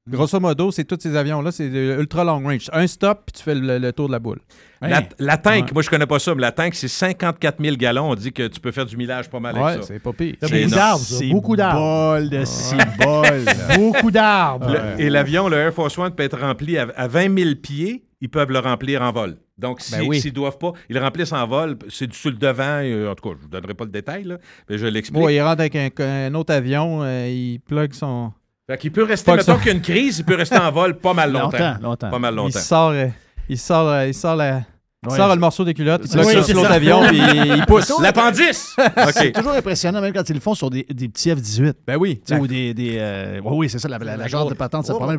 Grosso 0.08 0.40
modo, 0.40 0.70
c'est 0.72 0.84
tous 0.84 1.00
ces 1.00 1.16
avions-là, 1.16 1.52
c'est 1.52 1.68
de 1.68 1.98
ultra 2.00 2.24
long 2.24 2.40
range. 2.44 2.70
Un 2.72 2.86
stop, 2.86 3.24
puis 3.26 3.34
tu 3.38 3.42
fais 3.44 3.56
le, 3.56 3.80
le 3.80 3.92
tour 3.92 4.06
de 4.06 4.12
la 4.12 4.20
boule. 4.20 4.40
La, 4.80 5.02
la 5.18 5.38
tank, 5.38 5.66
Ouais. 5.66 5.72
moi 5.74 5.82
je 5.82 5.90
connais 5.90 6.06
pas 6.06 6.20
ça, 6.20 6.36
mais 6.36 6.42
la 6.42 6.52
tank, 6.52 6.76
c'est 6.76 6.88
54 6.88 7.60
000 7.60 7.76
gallons. 7.76 8.12
On 8.12 8.14
dit 8.16 8.32
que 8.32 8.46
tu 8.48 8.60
peux 8.60 8.72
faire 8.72 8.86
du 8.86 8.98
millage 8.98 9.32
pas 9.32 9.40
mal 9.40 9.56
Ouais, 9.56 9.64
avec 9.64 9.82
ça. 9.82 9.88
c'est 9.88 10.00
pas 10.00 10.14
pire. 10.14 10.36
Beaucoup 10.42 10.70
d'arbres, 10.70 11.32
Beaucoup 11.32 11.56
d'arbres. 11.56 11.80
bol 12.20 12.30
de. 12.30 13.76
Beaucoup 13.78 14.12
d'arbres. 14.12 14.76
Et 15.00 15.10
l'avion, 15.10 15.50
le 15.50 15.58
Air 15.58 15.74
Force 15.74 15.98
One, 15.98 16.12
peut 16.12 16.22
être 16.22 16.40
rempli 16.40 16.78
à, 16.78 16.88
à 16.96 17.08
20 17.08 17.36
000 17.36 17.56
pieds. 17.56 18.04
Ils 18.22 18.30
peuvent 18.30 18.52
le 18.52 18.60
remplir 18.60 19.02
en 19.02 19.12
vol. 19.12 19.38
Donc, 19.58 19.82
si- 19.82 19.92
Ben 19.94 20.04
oui. 20.08 20.20
s'ils 20.22 20.32
ne 20.32 20.36
doivent 20.36 20.58
pas, 20.60 20.74
ils 20.90 20.96
le 20.96 21.02
remplissent 21.02 21.34
en 21.34 21.48
vol. 21.48 21.78
C'est 21.90 22.06
du- 22.08 22.16
sur 22.18 22.30
le 22.30 22.38
devant. 22.38 22.80
euh, 22.84 23.10
en 23.12 23.16
tout 23.16 23.28
cas, 23.28 23.36
je 23.36 23.38
ne 23.40 23.42
vous 23.44 23.50
donnerai 23.50 23.74
pas 23.74 23.86
le 23.86 23.92
détail, 23.92 24.24
là, 24.24 24.38
mais 24.70 24.78
je 24.78 24.86
l'explique. 24.86 25.20
Bon, 25.20 25.30
il 25.30 25.42
rentre 25.42 25.62
avec 25.62 25.76
un, 25.76 25.90
un 26.00 26.34
autre 26.36 26.54
avion, 26.54 27.02
euh, 27.02 27.28
il 27.28 27.60
plug 27.60 27.94
son. 27.94 28.32
Fait 28.68 28.78
qu'il 28.80 28.92
peut 28.92 29.04
rester, 29.04 29.26
Pas 29.28 29.34
que 29.34 29.42
mettons 29.42 29.54
ça. 29.54 29.58
qu'il 29.60 29.68
y 29.68 29.70
a 29.70 29.74
une 29.76 29.82
crise, 29.82 30.20
il 30.20 30.26
peut 30.26 30.36
rester 30.36 30.58
en 30.58 30.72
vol 30.72 30.98
pas 30.98 31.14
mal 31.14 31.32
longtemps. 31.32 31.52
Longtemps, 31.58 31.78
longtemps. 31.82 32.10
Pas 32.10 32.20
mal 32.20 32.34
Il 32.34 32.38
longtemps. 32.38 32.60
sort, 32.60 32.90
euh, 32.92 33.08
il 33.48 33.58
sort, 33.60 33.88
euh, 33.90 34.08
il 34.08 34.14
sort, 34.14 34.36
la- 34.36 34.58
il 34.58 34.66
Ouais, 35.10 35.18
sort 35.18 35.30
c'est- 35.30 35.36
le 35.36 35.40
morceau 35.42 35.64
des 35.66 35.74
culottes, 35.74 36.02
il 36.06 36.10
c'est 36.12 36.24
ça, 36.24 36.24
c'est 36.24 36.44
sur 36.44 36.56
l'autre 36.56 36.70
ça. 36.70 36.76
avion, 36.76 37.02
puis 37.08 37.20
il 37.58 37.66
pousse. 37.68 37.92
L'appendice! 38.02 38.76
C'est 39.14 39.28
OK. 39.28 39.34
toujours 39.34 39.52
impressionnant, 39.54 40.02
même 40.02 40.14
quand 40.14 40.28
ils 40.30 40.34
le 40.36 40.40
font 40.40 40.54
sur 40.56 40.70
des, 40.70 40.84
des 40.84 41.08
petits 41.10 41.30
F-18. 41.32 41.74
Ben 41.88 41.98
oui. 41.98 42.22
Ou 42.40 42.48
des. 42.48 42.74
des 42.74 42.98
euh, 43.00 43.40
oui, 43.44 43.52
oui, 43.58 43.70
c'est 43.70 43.80
ça, 43.80 43.88
la, 43.88 43.98
la, 43.98 44.18
la 44.18 44.28
genre 44.28 44.50
de 44.50 44.54
patente, 44.56 44.86
ça 44.86 44.94
te 44.94 44.98
permet. 44.98 45.18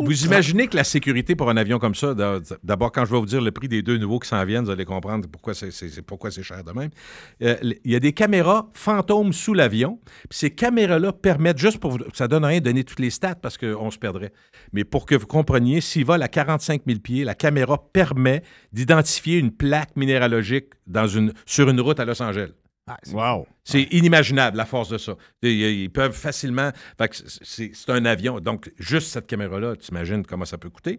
Vous 0.00 0.24
imaginez 0.24 0.66
que 0.68 0.76
la 0.76 0.84
sécurité 0.84 1.34
pour 1.34 1.50
un 1.50 1.56
avion 1.56 1.78
comme 1.78 1.94
ça, 1.94 2.14
d'a- 2.14 2.40
d'abord, 2.62 2.92
quand 2.92 3.04
je 3.04 3.12
vais 3.12 3.18
vous 3.18 3.26
dire 3.26 3.40
le 3.40 3.50
prix 3.50 3.68
des 3.68 3.82
deux 3.82 3.98
nouveaux 3.98 4.18
qui 4.18 4.28
s'en 4.28 4.44
viennent, 4.44 4.64
vous 4.64 4.70
allez 4.70 4.84
comprendre 4.84 5.26
pourquoi 5.30 5.54
c'est, 5.54 5.70
c'est- 5.70 5.88
c'est- 5.88 6.02
pourquoi 6.02 6.30
c'est 6.30 6.42
cher 6.42 6.62
de 6.64 6.72
même. 6.72 6.90
Euh, 7.42 7.56
Il 7.84 7.92
y 7.92 7.96
a 7.96 8.00
des 8.00 8.12
caméras 8.12 8.68
fantômes 8.74 9.32
sous 9.32 9.54
l'avion. 9.54 9.98
Puis 10.28 10.38
ces 10.38 10.50
caméras-là 10.50 11.12
permettent, 11.12 11.58
juste 11.58 11.78
pour 11.78 11.92
vous. 11.92 11.98
Ça 12.12 12.28
donne 12.28 12.44
rien 12.44 12.58
de 12.58 12.64
donner 12.64 12.84
toutes 12.84 13.00
les 13.00 13.10
stats 13.10 13.34
parce 13.36 13.56
qu'on 13.58 13.90
se 13.90 13.98
perdrait. 13.98 14.32
Mais 14.72 14.84
pour 14.84 15.06
que 15.06 15.14
vous 15.14 15.26
compreniez, 15.26 15.80
s'il 15.80 16.04
vole 16.04 16.22
à 16.22 16.28
45 16.28 16.82
000 16.86 17.00
pieds, 17.00 17.24
la 17.24 17.34
caméra 17.34 17.78
permet 17.92 18.42
d'identifier 18.72 19.03
une 19.38 19.52
plaque 19.52 19.96
minéralogique 19.96 20.66
dans 20.86 21.06
une, 21.06 21.32
sur 21.46 21.68
une 21.68 21.80
route 21.80 22.00
à 22.00 22.04
Los 22.04 22.22
Angeles. 22.22 22.50
Wow. 23.12 23.46
C'est 23.64 23.84
inimaginable, 23.92 24.58
la 24.58 24.66
force 24.66 24.90
de 24.90 24.98
ça. 24.98 25.14
Ils, 25.42 25.50
ils 25.84 25.90
peuvent 25.90 26.12
facilement. 26.12 26.70
fait 26.98 27.08
que 27.08 27.16
c'est 27.42 27.72
un 27.90 28.04
avion. 28.04 28.40
Donc, 28.40 28.70
juste 28.78 29.08
cette 29.08 29.26
caméra-là, 29.26 29.74
tu 29.76 29.90
imagines 29.90 30.22
comment 30.26 30.44
ça 30.44 30.58
peut 30.58 30.68
coûter. 30.68 30.98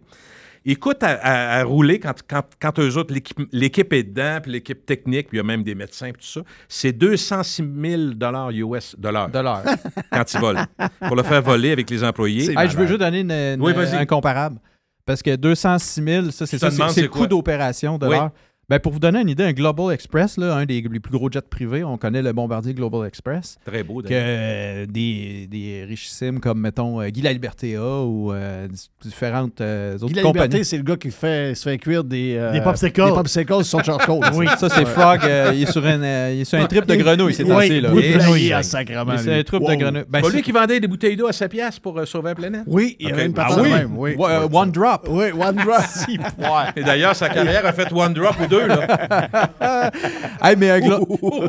Il 0.68 0.80
coûte 0.80 1.04
à, 1.04 1.10
à- 1.10 1.60
à 1.60 1.62
rouler 1.62 2.00
quand, 2.00 2.14
quand, 2.28 2.42
quand 2.60 2.80
eux 2.80 2.96
autres, 2.96 3.14
l'équipe- 3.14 3.92
est 3.92 4.02
dedans, 4.02 4.40
puis 4.42 4.50
l'équipe 4.50 4.84
technique, 4.84 5.28
puis 5.28 5.36
il 5.36 5.38
y 5.38 5.40
a 5.40 5.44
même 5.44 5.62
des 5.62 5.76
médecins, 5.76 6.10
puis 6.10 6.22
tout 6.22 6.40
ça. 6.40 6.42
C'est 6.68 6.92
206 6.92 7.62
000 7.80 8.02
US 8.50 8.96
de 8.98 9.08
l'heure 9.08 9.28
De 9.28 9.38
l'heure. 9.38 9.62
quand 10.10 10.34
ils 10.34 10.40
volent. 10.40 10.66
Pour 11.06 11.14
le 11.14 11.22
faire 11.22 11.40
voler 11.40 11.70
avec 11.70 11.88
les 11.88 12.02
employés. 12.02 12.50
Hey, 12.58 12.68
je 12.68 12.76
veux 12.76 12.88
juste 12.88 12.98
donner 12.98 13.20
une, 13.20 13.30
une- 13.30 13.62
Oui, 13.62 13.72
vas-y. 13.74 13.94
un 13.94 14.06
comparable. 14.06 14.58
Parce 15.06 15.22
que 15.22 15.34
206 15.36 16.02
000, 16.02 16.30
ça, 16.32 16.46
c'est 16.46 16.58
ça, 16.58 16.70
c'est- 16.90 17.02
le 17.02 17.08
coût 17.08 17.26
d'opération 17.26 17.96
de 17.96 18.06
Oui. 18.06 18.16
l'heure. 18.16 18.30
Ben, 18.68 18.80
pour 18.80 18.90
vous 18.90 18.98
donner 18.98 19.20
une 19.20 19.28
idée, 19.28 19.44
un 19.44 19.52
Global 19.52 19.94
Express, 19.94 20.38
là, 20.38 20.56
un 20.56 20.64
des 20.64 20.80
les 20.80 20.98
plus 20.98 21.12
gros 21.12 21.30
jets 21.30 21.40
privés, 21.48 21.84
on 21.84 21.96
connaît 21.98 22.20
le 22.20 22.32
bombardier 22.32 22.74
Global 22.74 23.06
Express. 23.06 23.58
Très 23.64 23.84
beau, 23.84 24.02
Que 24.02 24.08
d'ailleurs. 24.08 24.24
euh, 24.26 24.86
des, 24.86 25.46
des 25.48 25.84
richissimes 25.88 26.40
comme, 26.40 26.58
mettons, 26.62 27.00
euh, 27.00 27.06
Guy 27.10 27.22
Laliberté 27.22 27.76
a 27.76 28.02
ou 28.02 28.32
euh, 28.32 28.66
différentes 29.04 29.60
euh, 29.60 29.94
autres 29.94 30.08
Guy 30.08 30.14
la 30.14 30.22
compagnies. 30.22 30.46
Liberté, 30.46 30.64
c'est 30.64 30.78
le 30.78 30.82
gars 30.82 30.96
qui 30.96 31.12
fait, 31.12 31.54
se 31.54 31.62
fait 31.68 31.78
cuire 31.78 32.02
des. 32.02 32.34
euh, 32.36 32.50
Des 32.50 32.60
popsicles. 32.60 33.04
Des 33.04 33.12
popsicles 33.12 33.52
sur 33.62 33.64
son 33.66 33.82
charcoal. 33.84 34.18
Oui, 34.34 34.46
ça, 34.58 34.68
c'est 34.68 34.84
Frog. 34.84 35.20
euh, 35.22 35.52
il, 35.54 35.62
est 35.62 35.70
sur 35.70 35.86
un, 35.86 36.02
euh, 36.02 36.32
il 36.34 36.40
est 36.40 36.44
sur 36.44 36.58
un 36.58 36.66
trip 36.66 36.86
de 36.86 36.96
grenouille, 36.96 37.34
c'est 37.34 37.44
Oui, 37.44 37.50
passé, 37.54 37.80
là. 37.80 37.90
bout 37.90 38.00
de 38.00 38.04
Et- 38.04 38.12
grenouille, 38.18 38.46
il 38.46 38.52
ah, 38.52 38.58
est 38.60 38.62
sacrément, 38.64 39.16
sur 39.16 39.30
lui. 39.30 39.38
un 39.38 39.44
trip 39.44 39.62
Wow. 39.62 39.70
de 39.70 39.74
grenouille. 39.76 40.04
Ben, 40.08 40.22
Pas 40.22 40.28
c'est- 40.28 40.34
lui 40.34 40.42
qui 40.42 40.50
vendait 40.50 40.80
des 40.80 40.88
bouteilles 40.88 41.14
d'eau 41.16 41.28
à 41.28 41.32
sa 41.32 41.48
pièce 41.48 41.78
pour 41.78 41.96
euh, 42.00 42.04
sauver 42.04 42.30
la 42.30 42.34
planète? 42.34 42.62
Oui, 42.66 42.96
il 42.98 43.10
y 43.10 43.12
avait 43.12 43.26
une 43.26 43.32
Ah 43.36 43.44
patente 43.44 43.60
oui? 43.62 43.70
de 43.70 43.74
même. 43.76 43.96
Oui. 43.96 44.16
One 44.18 44.72
Drop. 44.72 45.06
Oui, 45.08 45.26
One 45.38 45.54
Drop. 45.54 45.84
Et 46.76 46.82
d'ailleurs, 46.82 47.14
sa 47.14 47.28
carrière 47.28 47.64
a 47.64 47.72
fait 47.72 47.92
one 47.92 48.12
drop 48.12 48.34
ou 48.42 48.46
deux. 48.48 48.55
Là. 48.66 49.90
Hey, 50.42 50.56
mais 50.56 50.70
un, 50.70 50.78
glo- 50.80 51.48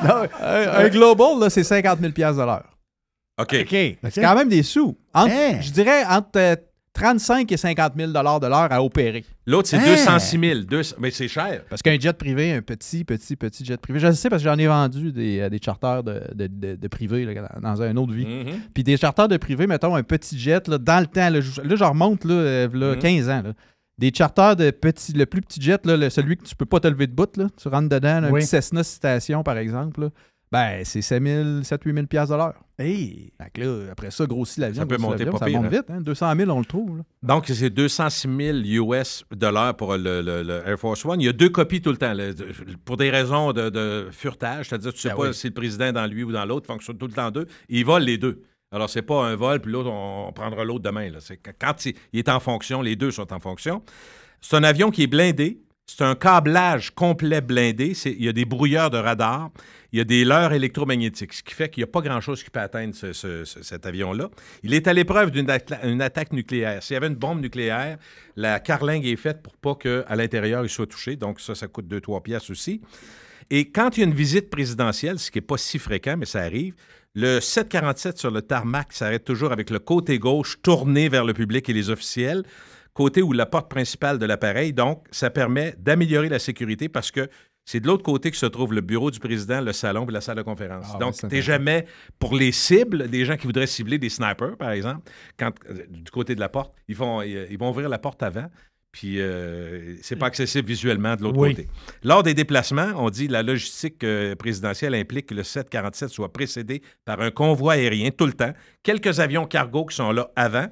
un, 0.00 0.84
un 0.84 0.88
Global, 0.88 1.38
là, 1.40 1.50
c'est 1.50 1.64
50 1.64 2.00
000 2.00 2.12
de 2.12 2.38
l'heure. 2.44 2.64
OK. 3.40 3.66
C'est 4.10 4.22
quand 4.22 4.34
même 4.34 4.48
des 4.48 4.62
sous. 4.62 4.96
Entre- 5.14 5.32
Hein? 5.32 5.60
Je 5.60 5.70
dirais 5.70 6.04
entre 6.08 6.30
euh, 6.38 6.56
35 6.92 7.52
et 7.52 7.56
50 7.56 7.92
000 7.96 8.08
de 8.10 8.14
l'heure 8.48 8.72
à 8.72 8.82
opérer. 8.82 9.24
L'autre, 9.46 9.68
c'est 9.68 9.76
Hein? 9.76 9.84
206 9.86 10.38
000. 10.40 10.60
Deux- 10.62 10.82
Mais 10.98 11.12
c'est 11.12 11.28
cher. 11.28 11.62
Parce 11.70 11.80
qu'un 11.80 11.96
jet 11.98 12.12
privé, 12.14 12.52
un 12.52 12.62
petit, 12.62 13.04
petit, 13.04 13.36
petit 13.36 13.64
jet 13.64 13.80
privé, 13.80 14.00
je 14.00 14.08
le 14.08 14.14
sais 14.14 14.28
parce 14.28 14.42
que 14.42 14.48
j'en 14.48 14.58
ai 14.58 14.66
vendu 14.66 15.12
des, 15.12 15.38
euh, 15.40 15.48
des 15.48 15.60
charters 15.64 16.02
de, 16.02 16.20
de, 16.34 16.48
de- 16.48 16.74
de 16.74 16.88
privé 16.88 17.24
là, 17.24 17.34
dans 17.62 17.74
dans 17.76 17.82
une 17.82 17.98
autre 17.98 18.12
vie. 18.12 18.26
Mhm. 18.26 18.60
Puis 18.74 18.82
des 18.82 18.96
charters 18.96 19.28
de 19.28 19.36
privé, 19.36 19.68
mettons 19.68 19.94
un 19.94 20.02
petit 20.02 20.36
jet, 20.38 20.66
là, 20.66 20.78
dans 20.78 20.98
le 21.00 21.06
temps, 21.06 21.30
là, 21.30 21.40
je, 21.40 21.60
là, 21.60 21.76
je 21.76 21.84
remonte 21.84 22.24
là, 22.24 22.34
euh, 22.34 22.68
là, 22.72 22.94
Mhm. 22.94 22.98
15 22.98 23.28
ans. 23.28 23.42
là. 23.44 23.52
Des 23.98 24.12
charters 24.14 24.54
de 24.56 24.70
petit, 24.70 25.12
le 25.12 25.26
plus 25.26 25.40
petit 25.42 25.60
jet, 25.60 25.84
là, 25.84 25.96
le- 25.96 26.08
celui 26.10 26.36
que 26.36 26.44
tu 26.44 26.54
peux 26.54 26.66
pas 26.66 26.80
te 26.80 26.86
lever 26.88 27.06
de 27.08 27.12
bout, 27.12 27.36
là, 27.36 27.48
tu 27.60 27.68
rentres 27.68 27.88
dedans, 27.88 28.20
là, 28.20 28.28
un 28.28 28.30
Oui. 28.30 28.40
petit 28.40 28.48
Cessna 28.48 28.84
Citation, 28.84 29.42
par 29.42 29.58
exemple, 29.58 30.02
là, 30.02 30.10
ben, 30.50 30.82
c'est 30.84 31.02
7 31.02 31.22
000, 31.22 31.62
7 31.62 31.82
8 31.84 31.92
000 31.94 32.06
piastres 32.06 32.32
de 32.32 32.38
l'heure. 32.38 32.54
Hey. 32.78 33.32
Que 33.52 33.60
là, 33.60 33.90
après 33.92 34.10
ça, 34.10 34.24
grossit 34.24 34.58
l'avion. 34.58 34.82
Ça 34.82 34.86
peut 34.86 34.96
monter 34.96 35.26
pas 35.26 35.36
Ça 35.38 35.44
pire, 35.46 35.60
monte 35.60 35.66
hein. 35.74 35.76
vite, 35.76 35.90
hein, 35.90 36.00
200 36.00 36.34
000, 36.36 36.50
on 36.50 36.60
le 36.60 36.64
trouve. 36.64 36.98
là. 36.98 37.02
Donc, 37.22 37.44
c'est 37.48 37.68
206 37.70 38.28
000 38.28 38.58
US 38.94 39.24
dollars 39.34 39.76
pour 39.76 39.94
le, 39.96 40.22
le- 40.22 40.42
le 40.42 40.62
Air 40.66 40.78
Force 40.78 41.04
One. 41.04 41.20
Il 41.20 41.24
y 41.24 41.28
a 41.28 41.32
deux 41.34 41.50
copies 41.50 41.82
tout 41.82 41.90
le 41.90 41.98
temps. 41.98 42.14
là, 42.14 42.32
de- 42.32 42.46
pour 42.84 42.96
des 42.96 43.10
raisons 43.10 43.52
de, 43.52 43.68
de 43.68 44.06
furetage, 44.12 44.68
c'est-à-dire 44.68 44.92
tu 44.94 45.00
sais 45.00 45.08
Ben 45.10 45.16
pas 45.16 45.28
oui. 45.28 45.34
si 45.34 45.48
le 45.48 45.54
président 45.54 45.86
est 45.86 45.92
dans 45.92 46.06
lui 46.06 46.22
ou 46.22 46.32
dans 46.32 46.44
l'autre, 46.46 46.66
il 46.68 46.72
fonctionne 46.72 46.96
tout 46.96 47.08
le 47.08 47.12
temps 47.12 47.30
deux. 47.30 47.46
Ils 47.68 47.84
volent 47.84 48.06
les 48.06 48.16
deux. 48.16 48.40
Alors, 48.70 48.90
c'est 48.90 49.02
pas 49.02 49.24
un 49.24 49.34
vol, 49.34 49.60
puis 49.60 49.72
l'autre, 49.72 49.90
on, 49.90 50.30
prendra 50.32 50.64
l'autre 50.64 50.82
demain. 50.84 51.10
Quand 51.58 51.86
il, 51.86 51.94
est 52.12 52.28
en 52.28 52.38
fonction, 52.40 52.82
les 52.82 52.96
deux 52.96 53.10
sont 53.10 53.32
en 53.32 53.40
fonction. 53.40 53.82
C'est 54.40 54.56
un 54.56 54.64
avion 54.64 54.90
qui 54.90 55.04
est 55.04 55.06
blindé. 55.06 55.62
C'est 55.86 56.04
un 56.04 56.14
câblage 56.14 56.90
complet 56.94 57.40
blindé. 57.40 57.92
Il 58.04 58.22
y 58.22 58.28
a 58.28 58.32
des 58.34 58.44
brouilleurs 58.44 58.90
de 58.90 58.98
radar. 58.98 59.50
Il 59.90 59.98
y 59.98 60.02
a 60.02 60.04
des 60.04 60.22
leurres 60.26 60.52
électromagnétiques, 60.52 61.32
ce 61.32 61.42
qui 61.42 61.54
fait 61.54 61.70
qu'il 61.70 61.80
n'y 61.80 61.84
a 61.88 61.90
pas 61.90 62.02
grand-chose 62.02 62.44
qui 62.44 62.50
peut 62.50 62.60
atteindre 62.60 62.94
ce- 62.94 63.14
ce- 63.14 63.46
ce- 63.46 63.62
cet 63.62 63.86
avion-là. 63.86 64.28
Il 64.62 64.74
est 64.74 64.86
à 64.86 64.92
l'épreuve 64.92 65.30
d'une 65.30 65.48
attaque 66.02 66.32
nucléaire. 66.34 66.82
S'il 66.82 66.92
y 66.92 66.96
avait 66.98 67.06
une 67.06 67.14
bombe 67.14 67.40
nucléaire, 67.40 67.96
la 68.36 68.60
carlingue 68.60 69.06
est 69.06 69.16
faite 69.16 69.42
pour 69.42 69.56
pas 69.56 69.76
qu'à 69.76 70.14
l'intérieur, 70.14 70.62
il 70.62 70.68
soit 70.68 70.86
touché. 70.86 71.16
Donc, 71.16 71.40
ça, 71.40 71.54
ça 71.54 71.68
coûte 71.68 71.88
2-3 71.88 72.22
pièces 72.22 72.50
aussi. 72.50 72.82
Et 73.48 73.70
quand 73.70 73.96
il 73.96 74.00
y 74.00 74.02
a 74.02 74.06
une 74.06 74.14
visite 74.14 74.50
présidentielle, 74.50 75.18
ce 75.18 75.30
qui 75.30 75.38
n'est 75.38 75.42
pas 75.46 75.56
si 75.56 75.78
fréquent, 75.78 76.18
mais 76.18 76.26
ça 76.26 76.40
arrive, 76.40 76.74
le 77.18 77.40
747 77.40 78.16
sur 78.16 78.30
le 78.30 78.42
tarmac 78.42 78.92
s'arrête 78.92 79.24
toujours 79.24 79.50
avec 79.50 79.70
le 79.70 79.80
côté 79.80 80.20
gauche 80.20 80.62
tourné 80.62 81.08
vers 81.08 81.24
le 81.24 81.34
public 81.34 81.68
et 81.68 81.72
les 81.72 81.90
officiels, 81.90 82.44
côté 82.94 83.22
où 83.22 83.32
la 83.32 83.44
porte 83.44 83.68
principale 83.68 84.20
de 84.20 84.26
l'appareil. 84.26 84.72
Donc, 84.72 85.04
ça 85.10 85.28
permet 85.28 85.74
d'améliorer 85.78 86.28
la 86.28 86.38
sécurité 86.38 86.88
parce 86.88 87.10
que 87.10 87.28
c'est 87.64 87.80
de 87.80 87.88
l'autre 87.88 88.04
côté 88.04 88.30
que 88.30 88.36
se 88.36 88.46
trouve 88.46 88.72
le 88.72 88.82
bureau 88.82 89.10
du 89.10 89.18
président, 89.18 89.60
le 89.60 89.72
salon 89.72 90.06
et 90.08 90.12
la 90.12 90.20
salle 90.20 90.36
de 90.36 90.42
conférence. 90.42 90.86
Ah, 90.94 90.98
Donc, 90.98 91.16
tu 91.16 91.26
n'es 91.26 91.42
jamais 91.42 91.86
pour 92.20 92.36
les 92.36 92.52
cibles, 92.52 93.08
des 93.08 93.24
gens 93.24 93.36
qui 93.36 93.48
voudraient 93.48 93.66
cibler 93.66 93.98
des 93.98 94.10
snipers, 94.10 94.56
par 94.56 94.70
exemple, 94.70 95.10
quand, 95.36 95.50
euh, 95.68 95.86
du 95.90 96.12
côté 96.12 96.36
de 96.36 96.40
la 96.40 96.48
porte, 96.48 96.72
ils, 96.86 96.94
font, 96.94 97.20
ils, 97.22 97.48
ils 97.50 97.58
vont 97.58 97.70
ouvrir 97.70 97.88
la 97.88 97.98
porte 97.98 98.22
avant. 98.22 98.48
Puis, 98.90 99.20
euh, 99.20 99.96
c'est 100.02 100.16
pas 100.16 100.26
accessible 100.26 100.66
visuellement 100.66 101.14
de 101.14 101.22
l'autre 101.22 101.38
Oui. 101.38 101.50
côté. 101.54 101.68
Lors 102.02 102.22
des 102.22 102.32
déplacements, 102.34 102.92
on 102.96 103.10
dit 103.10 103.28
la 103.28 103.42
logistique 103.42 104.02
euh, 104.02 104.34
présidentielle 104.34 104.94
implique 104.94 105.26
que 105.26 105.34
le 105.34 105.42
747 105.42 106.08
soit 106.08 106.32
précédé 106.32 106.82
par 107.04 107.20
un 107.20 107.30
convoi 107.30 107.74
aérien 107.74 108.10
tout 108.10 108.26
le 108.26 108.32
temps, 108.32 108.52
quelques 108.82 109.20
avions 109.20 109.44
cargo 109.44 109.84
qui 109.84 109.94
sont 109.96 110.10
là 110.10 110.30
avant 110.36 110.66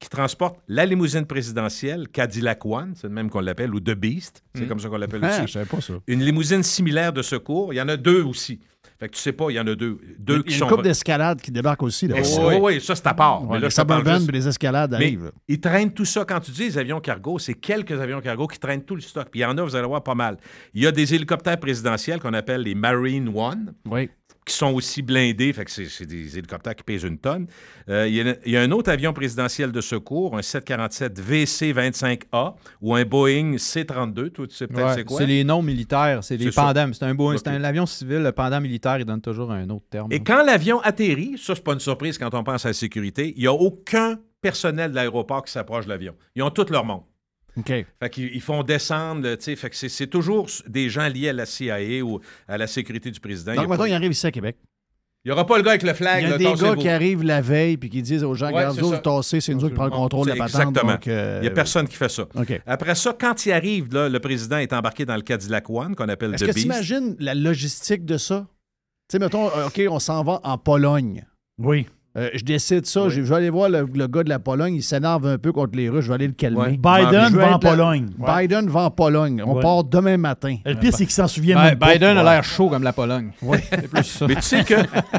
qui 0.00 0.08
transporte 0.08 0.58
la 0.66 0.84
limousine 0.86 1.26
présidentielle 1.26 2.08
Cadillac 2.08 2.64
One, 2.66 2.94
c'est 2.96 3.06
le 3.06 3.12
même 3.12 3.30
qu'on 3.30 3.40
l'appelle, 3.40 3.72
ou 3.74 3.80
The 3.80 3.90
Beast, 3.94 4.42
c'est 4.54 4.64
Hmm. 4.64 4.68
comme 4.68 4.80
ça 4.80 4.88
qu'on 4.88 4.96
l'appelle 4.96 5.20
Ah, 5.22 5.28
aussi. 5.36 5.46
je 5.46 5.52
savais 5.52 5.66
pas 5.66 5.80
ça. 5.80 5.92
Une 6.08 6.24
limousine 6.24 6.62
similaire 6.62 7.12
de 7.12 7.22
secours. 7.22 7.72
Il 7.72 7.76
y 7.76 7.80
en 7.82 7.88
a 7.88 7.96
deux 7.96 8.22
aussi. 8.24 8.58
Fait 8.98 9.08
que 9.08 9.14
tu 9.14 9.20
sais 9.20 9.32
pas, 9.32 9.46
il 9.50 9.54
y 9.54 9.60
en 9.60 9.66
a 9.66 9.74
deux. 9.74 9.98
Deux 10.18 10.42
Il 10.46 10.52
y 10.52 10.54
a 10.54 10.58
sont. 10.58 10.64
une 10.66 10.70
couple 10.72 10.82
d'escalades 10.84 11.40
qui 11.40 11.50
débarquent 11.50 11.82
aussi. 11.82 12.06
Là. 12.06 12.16
Eh, 12.18 12.22
oui, 12.40 12.54
oui, 12.60 12.80
ça, 12.82 12.94
c'est 12.94 13.06
à 13.06 13.14
part. 13.14 13.42
Ouais, 13.42 13.48
Mais 13.48 13.54
là, 13.54 13.58
les 13.60 13.64
juste- 14.34 14.46
escalades 14.48 14.94
arrivent. 14.94 15.32
ils 15.48 15.60
traînent 15.60 15.92
tout 15.92 16.04
ça. 16.04 16.24
Quand 16.26 16.40
tu 16.40 16.50
dis 16.50 16.64
les 16.64 16.78
avions 16.78 17.00
cargo, 17.00 17.38
c'est 17.38 17.54
quelques 17.54 17.92
avions 17.98 18.20
cargo 18.20 18.46
qui 18.46 18.58
traînent 18.58 18.82
tout 18.84 18.94
le 18.94 19.00
stock. 19.00 19.28
Puis 19.30 19.40
il 19.40 19.42
y 19.42 19.46
en 19.46 19.56
a, 19.56 19.62
vous 19.62 19.74
allez 19.76 19.86
voir, 19.86 20.02
pas 20.02 20.14
mal. 20.14 20.36
Il 20.74 20.82
y 20.82 20.86
a 20.86 20.92
des 20.92 21.14
hélicoptères 21.14 21.58
présidentiels 21.58 22.20
qu'on 22.20 22.34
appelle 22.34 22.62
les 22.62 22.74
Marine 22.74 23.30
One. 23.34 23.72
Qui 24.46 24.54
sont 24.56 24.72
aussi 24.72 25.02
blindés, 25.02 25.52
fait 25.52 25.64
que 25.66 25.70
c'est 25.70 26.06
des 26.06 26.38
hélicoptères 26.38 26.74
qui 26.74 26.82
pèsent 26.82 27.04
une 27.04 27.18
tonne. 27.18 27.46
Euh, 27.88 28.08
il, 28.08 28.14
y 28.14 28.20
a, 28.22 28.34
il 28.46 28.52
y 28.52 28.56
a 28.56 28.62
un 28.62 28.70
autre 28.72 28.90
avion 28.90 29.12
présidentiel 29.12 29.70
de 29.70 29.80
secours, 29.80 30.36
un 30.36 30.42
747 30.42 31.20
VC-25A 31.20 32.54
ou 32.80 32.94
un 32.94 33.04
Boeing 33.04 33.58
C-32. 33.58 34.30
Toi, 34.30 34.46
tu 34.46 34.54
sais 34.56 34.66
peut-être 34.66 34.86
Ouais, 34.88 34.94
c'est 34.94 35.04
quoi? 35.04 35.18
c'est 35.18 35.26
les 35.26 35.44
noms 35.44 35.62
militaires, 35.62 36.24
c'est 36.24 36.36
les 36.36 36.50
pendants. 36.50 36.90
C'est 36.92 37.04
un, 37.04 37.14
beau- 37.14 37.36
c'est 37.36 37.48
Ok. 37.48 37.54
un 37.54 37.64
avion 37.64 37.86
civil, 37.86 38.18
le 38.22 38.32
pendant 38.32 38.60
militaire, 38.60 38.98
il 38.98 39.04
donne 39.04 39.20
toujours 39.20 39.52
un 39.52 39.68
autre 39.70 39.84
terme. 39.90 40.10
Et 40.12 40.20
quand 40.20 40.42
l'avion 40.44 40.80
atterrit, 40.80 41.36
ça, 41.38 41.54
c'est 41.54 41.62
pas 41.64 41.74
une 41.74 41.80
surprise 41.80 42.18
quand 42.18 42.32
on 42.34 42.42
pense 42.42 42.64
à 42.64 42.70
la 42.70 42.74
sécurité, 42.74 43.32
il 43.36 43.40
n'y 43.42 43.46
a 43.46 43.52
aucun 43.52 44.18
personnel 44.40 44.90
de 44.90 44.96
l'aéroport 44.96 45.44
qui 45.44 45.52
s'approche 45.52 45.84
de 45.84 45.90
l'avion. 45.90 46.14
Ils 46.34 46.42
ont 46.42 46.50
tout 46.50 46.66
leur 46.70 46.84
monde. 46.84 47.02
OK. 47.60 47.86
Fait 48.00 48.10
qu'ils 48.10 48.34
ils 48.34 48.40
font 48.40 48.62
descendre, 48.62 49.34
tu 49.36 49.44
sais, 49.44 49.56
fait 49.56 49.70
que 49.70 49.76
c'est- 49.76 50.06
toujours 50.06 50.46
des 50.66 50.88
gens 50.90 51.08
liés 51.08 51.28
à 51.28 51.32
la 51.32 51.46
CIA 51.46 52.02
ou 52.02 52.20
à 52.48 52.58
la 52.58 52.66
sécurité 52.66 53.10
du 53.10 53.20
président. 53.20 53.54
Donc, 53.54 53.64
il 53.64 53.68
maintenant, 53.68 53.84
il 53.84 53.90
n'y 53.90 53.94
arrive 53.94 54.12
ici 54.12 54.26
à 54.26 54.30
Québec. 54.32 54.56
aura 55.30 55.46
pas 55.46 55.58
le 55.58 55.62
gars 55.62 55.70
avec 55.72 55.82
le 55.82 55.92
flag. 55.94 56.22
Il 56.22 56.24
y 56.24 56.26
a 56.26 56.30
là, 56.30 56.38
des 56.38 56.44
gars 56.60 56.74
qui 56.76 56.88
arrivent 56.88 57.22
la 57.22 57.40
veille 57.42 57.76
puis 57.76 57.90
qui 57.90 58.00
disent 58.02 58.24
aux 58.24 58.34
gens, 58.34 58.46
Ouais, 58.46 58.54
regarde, 58.54 58.74
c'est 58.76 58.80
vous, 58.82 58.96
tassez, 58.96 59.40
c'est 59.40 59.54
nous 59.54 59.68
qui 59.68 59.74
prenons 59.74 59.84
le 59.84 59.90
contrôle 59.90 60.26
de 60.26 60.32
la 60.32 60.46
patente. 60.46 60.76
Exactement. 60.76 60.98
euh, 61.08 61.38
Il 61.40 61.42
n'y 61.42 61.48
a 61.48 61.50
personne 61.52 61.86
qui 61.86 61.96
fait 61.96 62.08
ça. 62.08 62.26
Après 62.66 62.94
ça, 62.94 63.14
quand 63.18 63.44
il 63.46 63.52
arrive, 63.52 63.92
là, 63.92 64.08
le 64.08 64.18
président 64.18 64.56
est 64.58 64.72
embarqué 64.72 65.04
dans 65.04 65.16
le 65.16 65.22
Cadillac 65.22 65.68
One, 65.68 65.94
qu'on 65.94 66.08
appelle 66.08 66.34
Est-ce 66.34 66.44
The 66.44 66.48
que 66.48 66.52
tu 66.52 66.54
Beast. 66.54 66.64
imagines 66.66 67.16
la 67.18 67.34
logistique 67.34 68.04
de 68.06 68.16
ça? 68.16 68.46
Tu 69.08 69.16
sais, 69.16 69.18
mettons, 69.18 69.48
euh, 69.48 69.66
OK, 69.66 69.80
on 69.90 69.98
s'en 69.98 70.22
va 70.24 70.40
en 70.42 70.56
Pologne. 70.56 71.26
Oui. 71.58 71.86
Euh, 72.16 72.28
je 72.34 72.42
décide 72.44 72.86
ça. 72.86 73.08
Je 73.08 73.20
vais 73.20 73.34
aller 73.36 73.50
voir 73.50 73.68
le, 73.68 73.86
le 73.94 74.06
gars 74.08 74.24
de 74.24 74.28
la 74.28 74.40
Pologne. 74.40 74.74
Il 74.74 74.82
s'énerve 74.82 75.26
un 75.26 75.38
peu 75.38 75.52
contre 75.52 75.76
les 75.76 75.88
Russes. 75.88 76.04
Je 76.04 76.08
vais 76.08 76.14
aller 76.14 76.26
le 76.26 76.32
calmer. 76.32 76.58
Ouais. 76.60 76.70
Biden 76.76 77.28
va 77.36 77.54
en 77.54 77.58
Pologne. 77.60 78.08
Biden 78.18 78.68
va 78.68 78.80
en 78.82 78.90
Pologne. 78.90 79.42
On 79.46 79.54
Ouais. 79.54 79.62
part 79.62 79.84
demain 79.84 80.16
matin. 80.16 80.56
Le 80.66 80.74
pire, 80.74 80.90
c'est 80.92 81.04
qu'il 81.04 81.12
s'en 81.14 81.28
souvient 81.28 81.56
Ben, 81.56 81.64
même 81.70 81.78
pas. 81.78 81.92
Biden 81.92 82.16
a 82.16 82.24
Ouais. 82.24 82.30
l'air 82.30 82.44
chaud 82.44 82.68
comme 82.68 82.82
la 82.82 82.92
Pologne. 82.92 83.30
Plus 83.92 84.02
ça. 84.04 84.26
Mais 84.26 84.34
tu 84.36 84.42
sais 84.42 84.64
que 84.64 84.74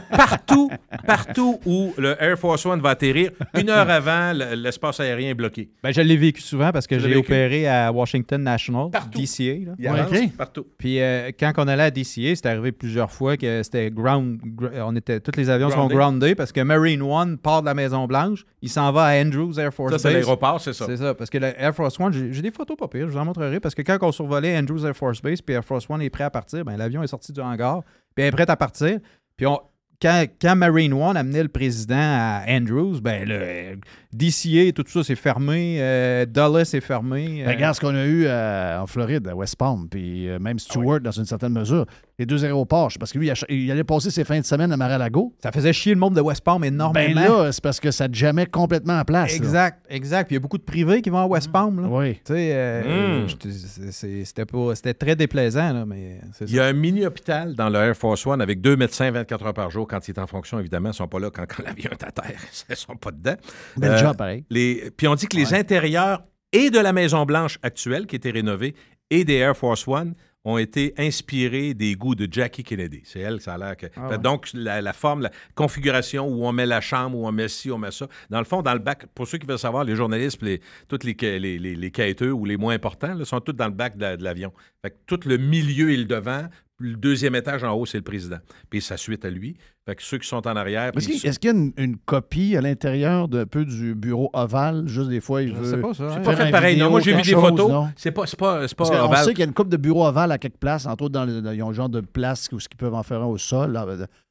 partout, 0.09 0.69
partout 1.05 1.59
où 1.65 1.93
le 1.97 2.15
Air 2.21 2.37
Force 2.37 2.65
One 2.65 2.81
va 2.81 2.89
atterrir, 2.89 3.31
une 3.57 3.69
heure 3.69 3.89
avant, 3.89 4.33
le- 4.33 4.55
l'espace 4.55 4.99
aérien 4.99 5.29
est 5.29 5.33
bloqué. 5.33 5.69
Ben, 5.83 5.91
je 5.93 6.01
l'ai 6.01 6.17
vécu 6.17 6.41
souvent 6.41 6.71
parce 6.71 6.87
que 6.87 6.99
j'ai 6.99 7.15
opéré 7.15 7.67
à 7.67 7.91
Washington 7.91 8.41
National, 8.43 8.89
DCA. 9.13 9.53
là. 9.65 9.71
Il 9.79 9.87
avance 9.87 10.11
partout. 10.37 10.65
Puis 10.77 10.99
euh, 11.01 11.31
quand 11.39 11.53
on 11.57 11.67
allait 11.67 11.83
à 11.83 11.91
DCA, 11.91 12.35
c'est 12.35 12.45
arrivé 12.47 12.71
plusieurs 12.71 13.11
fois 13.11 13.37
que 13.37 13.63
c'était 13.63 13.89
ground, 13.91 14.39
gr- 14.57 14.81
on 14.85 14.95
était, 14.95 15.19
tous 15.19 15.37
les 15.37 15.49
avions 15.49 15.69
Grounded. 15.69 15.89
sont 15.91 15.95
groundés 15.97 16.35
parce 16.35 16.51
que 16.51 16.61
Marine 16.82 17.01
One 17.01 17.38
part 17.38 17.61
de 17.61 17.67
la 17.67 17.73
Maison 17.73 18.07
Blanche, 18.07 18.43
il 18.61 18.69
s'en 18.69 18.91
va 18.91 19.03
à 19.05 19.21
Andrews 19.21 19.59
Air 19.59 19.73
Force 19.73 19.91
Ça, 19.93 19.99
c'est 19.99 20.07
Base. 20.09 20.13
l'aéroport, 20.15 20.59
c'est 20.59 20.73
ça. 20.73 20.86
C'est 20.88 20.97
ça, 20.97 21.13
parce 21.13 21.29
que 21.29 21.38
le 21.38 21.53
Air 21.61 21.75
Force 21.75 21.99
One, 21.99 22.11
j'ai 22.13 22.34
j'ai 22.34 22.41
des 22.41 22.51
photos 22.51 22.75
pas 22.77 22.88
pires, 22.88 23.07
je 23.07 23.11
vous 23.13 23.17
en 23.19 23.25
montrerai, 23.25 23.59
parce 23.59 23.75
que 23.75 23.82
quand 23.82 23.97
on 24.01 24.11
survolait 24.11 24.57
Andrews 24.57 24.86
Air 24.86 24.95
Force 24.95 25.21
Base, 25.21 25.41
puis 25.41 25.53
Air 25.55 25.63
Force 25.63 25.89
One 25.89 26.01
est 26.01 26.09
prêt 26.09 26.23
à 26.23 26.29
partir, 26.29 26.65
ben, 26.65 26.75
l'avion 26.77 27.03
est 27.03 27.07
sorti 27.07 27.32
du 27.32 27.39
hangar, 27.41 27.82
puis 28.15 28.23
elle 28.23 28.27
est 28.27 28.32
prête 28.32 28.49
à 28.49 28.55
partir, 28.57 28.99
puis 29.38 29.45
on, 29.45 29.59
quand, 30.01 30.25
quand 30.41 30.55
Marine 30.55 30.93
One 30.93 31.15
amenait 31.15 31.43
le 31.43 31.49
président 31.49 31.93
à 31.95 32.41
Andrews, 32.47 32.99
ben 33.01 33.23
le 33.27 33.77
DCA 34.13 34.63
et 34.63 34.73
tout 34.73 34.84
ça, 34.88 35.03
c'est 35.03 35.15
fermé, 35.15 35.77
euh, 35.79 36.25
Dulles 36.25 36.61
est 36.73 36.82
fermé. 36.82 37.43
euh, 37.43 37.45
Ben, 37.45 37.51
regarde 37.55 37.75
ce 37.75 37.82
qu'on 37.82 37.93
a 37.93 38.05
eu 38.05 38.25
euh, 38.25 38.79
en 38.82 38.88
Floride, 38.88 39.27
à 39.27 39.36
West 39.36 39.57
Palm, 39.57 39.88
puis 39.89 40.27
euh, 40.27 40.38
Ah 40.38 40.39
même 40.39 40.57
Stewart, 40.57 41.01
dans 41.01 41.11
une 41.11 41.25
certaine 41.25 41.53
mesure. 41.53 41.86
Les 42.22 42.28
deux 42.28 42.45
aéroports, 42.45 42.91
parce 42.99 43.11
que 43.11 43.17
lui, 43.17 43.32
il, 43.49 43.72
allait 43.72 43.84
passer 43.84 44.11
ses 44.11 44.24
fins 44.24 44.39
de 44.39 44.45
semaine 44.45 44.72
à 44.72 44.78
Mar-a-Lago. 44.78 45.34
Ça 45.41 45.51
faisait 45.51 45.74
chier 45.74 45.95
le 45.95 45.99
monde 45.99 46.13
de 46.15 46.22
West 46.22 46.41
Palm 46.43 46.61
Ben 46.61 46.72
énormément. 46.72 47.19
là, 47.19 47.51
c'est 47.51 47.63
parce 47.63 47.80
que 47.80 47.89
ça 47.89 48.07
te 48.07 48.13
jamais 48.13 48.45
complètement 48.45 48.99
en 48.99 49.03
place. 49.03 49.32
là. 49.32 49.36
Exact, 49.38 49.84
exact. 49.89 50.28
Puis 50.28 50.36
il 50.36 50.38
y 50.38 50.38
a 50.38 50.39
beaucoup 50.39 50.59
de 50.59 50.63
privés 50.63 51.01
qui 51.01 51.09
vont 51.09 51.17
à 51.17 51.26
West 51.26 51.51
Palm. 51.51 51.82
Là. 51.82 51.88
Oui. 51.89 52.13
Tu 52.24 52.34
sais, 52.34 52.51
euh, 52.53 53.26
Mm. 53.26 54.22
c'était 54.24 54.45
pas- 54.45 54.76
c'était 54.76 54.93
très 54.93 55.15
déplaisant, 55.15 55.74
là, 55.74 55.86
mais 55.86 56.22
c'est 56.34 56.45
Il 56.47 56.53
y 56.55 56.59
a 56.59 56.65
un 56.65 56.74
mini-hôpital 56.74 57.55
dans 57.55 57.69
le 57.69 57.80
Air 57.80 57.95
Force 57.97 58.28
One 58.28 58.39
avec 58.39 58.61
deux 58.61 58.76
médecins 58.76 59.09
24 59.09 59.43
heures 59.47 59.53
par 59.55 59.72
jour 59.72 59.88
quand 59.88 60.07
il 60.07 60.11
est 60.11 60.19
en 60.19 60.28
fonction, 60.28 60.59
évidemment. 60.59 60.89
Ils 60.89 60.91
ne 60.91 60.95
sont 60.97 61.07
pas 61.07 61.19
là 61.19 61.32
quand, 61.32 61.45
quand 61.47 61.63
l'avion 61.63 61.89
est 61.89 62.03
à 62.03 62.11
terre. 62.11 62.39
Ils 62.69 62.72
ne 62.72 62.76
sont 62.76 62.95
pas 62.97 63.09
dedans. 63.09 63.36
Bel 63.78 63.97
job, 63.97 64.15
pareil. 64.15 64.43
les- 64.51 64.91
puis 64.95 65.07
on 65.07 65.15
dit 65.15 65.26
que 65.26 65.38
les 65.38 65.55
intérieurs 65.55 66.22
et 66.53 66.69
de 66.69 66.78
la 66.80 66.93
Maison-Blanche 66.93 67.57
actuelle, 67.63 68.05
qui 68.05 68.15
était 68.15 68.30
rénovée, 68.32 68.76
et 69.09 69.24
des 69.26 69.36
Air 69.38 69.57
Force 69.57 69.88
One 69.88 70.13
ont 70.43 70.57
été 70.57 70.93
inspirés 70.97 71.73
des 71.73 71.95
goûts 71.95 72.15
de 72.15 72.27
Jackie 72.31 72.63
Kennedy. 72.63 73.01
C'est 73.03 73.19
elle, 73.19 73.39
ça 73.41 73.53
a 73.53 73.57
l'air 73.57 73.77
que... 73.77 73.85
Ah 73.95 74.09
ouais. 74.09 74.17
Donc, 74.17 74.49
la, 74.53 74.81
la 74.81 74.93
forme, 74.93 75.21
la 75.21 75.31
configuration 75.53 76.27
où 76.27 76.45
on 76.45 76.51
met 76.51 76.65
la 76.65 76.81
chambre, 76.81 77.17
où 77.17 77.27
on 77.27 77.31
met 77.31 77.47
ci, 77.47 77.69
on 77.69 77.77
met 77.77 77.91
ça. 77.91 78.07
Dans 78.29 78.39
le 78.39 78.45
fond, 78.45 78.61
dans 78.61 78.73
le 78.73 78.79
bac, 78.79 79.05
pour 79.13 79.27
ceux 79.27 79.37
qui 79.37 79.45
veulent 79.45 79.59
savoir, 79.59 79.83
les 79.83 79.95
journalistes, 79.95 80.41
les, 80.41 80.59
tous 80.87 80.99
les, 81.03 81.15
les, 81.39 81.59
les, 81.59 81.75
les 81.75 81.91
quêteux 81.91 82.31
ou 82.31 82.45
les 82.45 82.57
moins 82.57 82.73
importants, 82.73 83.13
là, 83.13 83.23
sont 83.25 83.39
tous 83.39 83.53
dans 83.53 83.67
le 83.67 83.73
bac 83.73 83.95
de, 83.97 84.01
la- 84.01 84.17
de 84.17 84.23
l'avion. 84.23 84.51
Fait 84.81 84.89
que 84.91 84.95
tout 85.05 85.19
le 85.25 85.37
milieu 85.37 85.91
et 85.91 85.97
le 85.97 86.05
devant, 86.05 86.47
le 86.82 86.95
deuxième 86.97 87.36
étage 87.36 87.63
en 87.63 87.73
haut, 87.73 87.86
c'est 87.86 87.97
le 87.97 88.03
président. 88.03 88.38
Puis 88.69 88.82
sa 88.82 88.97
suite 88.97 89.23
à 89.25 89.29
lui. 89.29 89.55
Fait 89.86 89.95
que 89.95 90.03
ceux 90.03 90.17
qui 90.19 90.27
sont 90.27 90.47
en 90.47 90.55
arrière... 90.55 90.91
Est-ce 90.95 91.07
qu'il 91.07 91.25
est-ce 91.27 91.39
qu'il 91.39 91.49
y 91.49 91.53
a 91.53 91.57
une, 91.57 91.73
une 91.77 91.97
copie 91.97 92.55
à 92.55 92.61
l'intérieur 92.61 93.27
d'un 93.27 93.45
peu 93.47 93.65
du 93.65 93.95
bureau 93.95 94.29
ovale? 94.34 94.88
Juste 94.88 95.09
des 95.09 95.21
fois, 95.21 95.41
il 95.41 95.49
Je 95.49 95.53
veut. 95.55 95.69
sais 95.71 95.77
pas, 95.77 95.93
ça, 95.93 96.03
hein. 96.03 96.09
C'est 96.09 96.23
faire 96.23 96.38
pas 96.38 96.45
fait 96.45 96.51
pareil. 96.51 96.73
vidéo, 96.73 96.86
Non, 96.86 96.91
moi, 96.91 96.99
j'ai 96.99 97.13
vu 97.15 97.21
des 97.23 97.32
chose, 97.32 97.41
photos. 97.49 97.86
C'est 97.95 98.11
pas, 98.11 98.25
c'est 98.27 98.38
pas, 98.39 98.67
c'est 98.67 98.77
pas 98.77 99.03
ovale. 99.05 99.23
sait 99.25 99.32
qu'il 99.32 99.39
y 99.39 99.43
a 99.43 99.47
une 99.47 99.53
coupe 99.53 99.69
de 99.69 99.77
bureaux 99.77 100.05
ovales 100.05 100.32
à 100.32 100.38
quelque 100.38 100.59
place, 100.59 100.86
entre 100.86 101.05
autres, 101.05 101.13
dans 101.13 101.25
le, 101.25 101.41
dans- 101.41 101.51
ils 101.51 101.63
ont 101.63 101.69
un 101.69 101.73
genre 101.73 101.89
de 101.89 102.01
place 102.01 102.47
où 102.51 102.57
ils 102.59 102.77
peuvent 102.77 102.93
en 102.93 103.03
faire 103.03 103.21
un 103.21 103.25
au 103.25 103.38
sol. 103.39 103.71
là, 103.71 103.86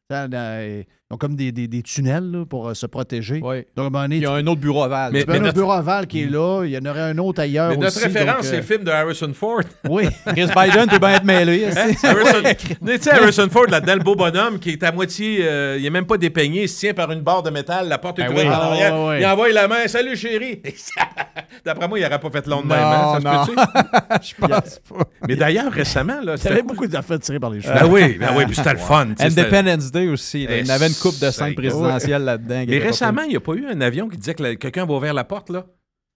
dans- 0.09 0.31
dans- 0.31 0.85
ont 1.13 1.17
comme 1.17 1.35
des, 1.35 1.51
des- 1.51 1.67
des 1.67 1.83
tunnels 1.83 2.31
là, 2.31 2.45
pour 2.49 2.69
euh, 2.69 2.75
se 2.75 2.87
protéger. 2.87 3.41
Oui. 3.43 3.65
Donc, 3.77 3.85
à 3.85 3.87
un 3.87 3.91
moment 3.91 4.03
donné, 4.03 4.17
Il 4.19 4.23
y 4.23 4.27
a 4.27 4.33
un 4.33 4.47
autre 4.47 4.61
bureau 4.61 4.85
aval. 4.85 5.13
Mais- 5.13 5.23
avoir 5.23 5.37
un 5.37 5.41
notre- 5.41 5.55
bureau 5.55 5.73
aval 5.73 6.07
qui 6.07 6.23
est 6.23 6.27
là, 6.31 6.63
il 6.65 6.71
y 6.71 6.79
en 6.79 6.89
aurait 6.89 7.01
un 7.01 7.19
autre 7.19 7.41
ailleurs 7.43 7.71
Mais 7.71 7.77
notre 7.77 7.97
aussi, 7.97 8.05
référence, 8.05 8.37
donc, 8.37 8.45
c'est 8.45 8.55
euh, 8.55 8.57
le 8.59 8.63
film 8.63 8.85
de 8.85 8.91
Harrison 8.91 9.33
Ford. 9.35 9.61
Oui. 9.89 10.05
Chris 10.27 10.47
Biden 10.57 10.87
peut 10.89 10.99
bien 11.01 11.15
être 11.15 11.25
mêlé. 11.25 11.67
Hein? 11.67 11.91
Harrison, 12.05 12.43
tu 12.87 12.99
sais, 13.01 13.11
Harrison 13.11 13.49
Ford, 13.51 13.67
là-dedans, 13.69 13.95
le 13.97 14.03
beau 14.05 14.15
bonhomme 14.15 14.59
qui 14.61 14.71
est 14.71 14.83
à 14.85 14.93
moitié, 14.93 15.39
euh, 15.43 15.77
il 15.81 15.85
est 15.87 15.91
même 15.91 16.07
pas 16.07 16.17
dépeigné, 16.17 16.63
il 16.63 16.69
se 16.69 16.79
tient 16.79 16.95
par 16.95 17.11
une 17.11 17.21
barre 17.23 17.43
de 17.43 17.51
métal, 17.51 17.89
la 17.89 17.99
porte 17.99 18.19
est 18.21 18.23
Ben 18.25 18.33
ouverte 18.33 18.47
oui. 18.49 18.55
en 18.55 18.61
Ah, 18.61 18.67
arrière, 18.67 19.19
il 19.21 19.27
envoie 19.27 19.49
la 19.53 19.67
main, 19.69 19.89
salut 19.89 20.17
chérie. 20.17 20.63
D'après 21.65 21.89
moi, 21.89 21.99
il 21.99 22.03
n'aurait 22.03 22.21
pas 22.21 22.31
fait 22.31 22.47
long 22.47 22.63
de 22.63 22.67
même, 22.67 22.79
Non, 22.79 22.85
hein? 22.85 23.19
ça 23.21 23.33
non. 23.33 23.45
se 23.47 23.51
peut-tu? 23.51 23.61
Je 24.23 24.35
pense 24.47 24.79
pas. 24.89 25.05
Mais 25.29 25.37
d'ailleurs, 25.37 25.73
récemment, 25.73 26.21
là, 26.23 26.35
Il 26.39 26.45
y 26.45 26.49
avait 26.49 26.63
beaucoup 26.63 26.87
d'affaires 26.87 27.19
tirées 27.19 27.41
par 27.41 27.51
les 27.51 27.61
cheveux. 27.61 27.75
Ben 27.75 27.87
oui, 27.87 28.17
ben 28.19 28.29
oui, 28.37 28.45
puis 28.47 28.55
c'était 28.57 28.73
le 28.73 28.79
fun. 28.79 29.09
Independence 29.19 29.91
Day 29.91 30.09
aussi. 30.09 30.45
Il 30.49 30.67
y 30.67 30.71
en 30.71 30.75
avait 30.75 30.87
une 30.89 30.95
coupe 31.01 31.19
de 31.21 31.31
scènes 31.31 31.49
c'est- 31.49 31.55
présidentielles 31.55 32.23
là-dedans. 32.25 32.65
Mais 32.69 32.79
récemment, 32.79 33.23
il 33.23 33.31
n'y 33.31 33.37
a 33.37 33.41
pas 33.41 33.55
eu 33.55 33.67
un 33.67 33.81
avion 33.81 34.09
qui 34.09 34.17
disait 34.19 34.35
que 34.35 34.55
quelqu'un 34.55 34.87
va 34.87 34.95
ouvrir 34.95 35.15
la 35.15 35.25
porte, 35.25 35.51
là? 35.51 35.67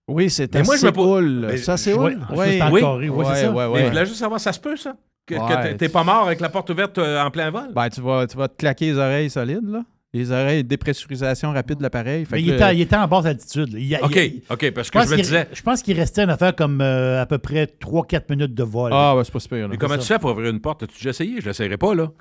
Oui, 0.07 0.29
c'est 0.29 0.53
Mais 0.53 0.61
moi, 0.63 0.77
je 0.77 0.85
me 0.85 0.91
pose- 0.91 1.05
Séoul. 1.23 1.45
Mais 1.47 1.57
Ça, 1.57 1.77
c'est 1.77 1.93
Oui, 1.93 2.11
Séoul? 2.11 2.19
ça, 2.21 2.45
c'est 2.45 2.61
en 2.61 2.71
Oui. 2.71 2.81
Oui, 2.83 2.99
c'est 3.01 3.09
Ouais, 3.09 3.35
ça. 3.41 3.51
ouais, 3.51 3.65
Mais 3.67 3.73
ouais. 3.73 3.83
je 3.85 3.89
voulais 3.89 4.05
juste 4.05 4.19
savoir, 4.19 4.39
ça 4.39 4.53
se 4.53 4.59
peut, 4.59 4.77
ça? 4.77 4.95
Que, 5.25 5.33
que 5.33 5.39
Ouais, 5.39 5.63
t'es- 5.71 5.77
t'es 5.77 5.89
pas 5.89 6.03
mort 6.03 6.27
avec 6.27 6.39
la 6.39 6.49
porte 6.49 6.69
ouverte 6.69 6.99
euh, 6.99 7.19
en 7.23 7.31
plein 7.31 7.49
vol? 7.49 7.69
Ben, 7.73 7.89
tu 7.89 7.99
vas, 8.01 8.27
tu 8.27 8.37
vas 8.37 8.47
te 8.47 8.55
claquer 8.57 8.85
les 8.91 8.97
oreilles 8.99 9.29
solides, 9.31 9.67
là. 9.67 9.81
Les 10.13 10.31
oreilles, 10.31 10.63
dépressurisation 10.63 11.51
rapide 11.51 11.79
de 11.79 11.83
l'appareil. 11.83 12.25
Mais 12.31 12.37
que 12.37 12.43
il, 12.43 12.53
était, 12.53 12.75
il 12.75 12.81
était 12.81 12.95
en 12.95 13.07
basse 13.07 13.25
altitude. 13.25 13.69
Il 13.73 13.85
y 13.87 13.95
a- 13.95 14.05
OK, 14.05 14.15
il- 14.15 14.43
OK, 14.49 14.71
parce 14.71 14.89
que 14.91 14.99
je 15.03 15.09
me 15.09 15.15
disais... 15.17 15.47
je 15.51 15.61
pense 15.61 15.81
qu'il 15.81 15.97
restait 15.99 16.23
une 16.23 16.29
affaire 16.29 16.55
comme 16.55 16.79
euh, 16.79 17.21
à 17.21 17.25
peu 17.25 17.37
près 17.39 17.65
3-4 17.65 18.29
minutes 18.29 18.53
de 18.53 18.63
vol. 18.63 18.91
Ah, 18.93 19.15
ouais, 19.17 19.23
c'est 19.25 19.33
pas 19.33 19.39
super. 19.39 19.59
là. 19.63 19.67
Mais 19.69 19.77
comment 19.77 19.95
ça. 19.95 20.01
tu 20.01 20.05
fais 20.07 20.19
pour 20.19 20.31
ouvrir 20.31 20.51
une 20.51 20.61
porte? 20.61 20.83
As-tu 20.83 20.95
déjà 20.95 21.09
essayé? 21.09 21.41
Je 21.41 21.47
l'essayerai 21.47 21.77
pas, 21.77 21.93
là. 21.95 22.11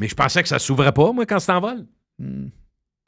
Mais 0.00 0.08
je 0.08 0.14
pensais 0.14 0.42
que 0.42 0.48
ça 0.48 0.58
s'ouvrait 0.58 0.92
pas, 0.92 1.10
moi, 1.12 1.24
quand 1.24 1.38
c'est 1.38 1.52
en 1.52 1.60
vol. 1.60 1.86
Hmm. 2.18 2.48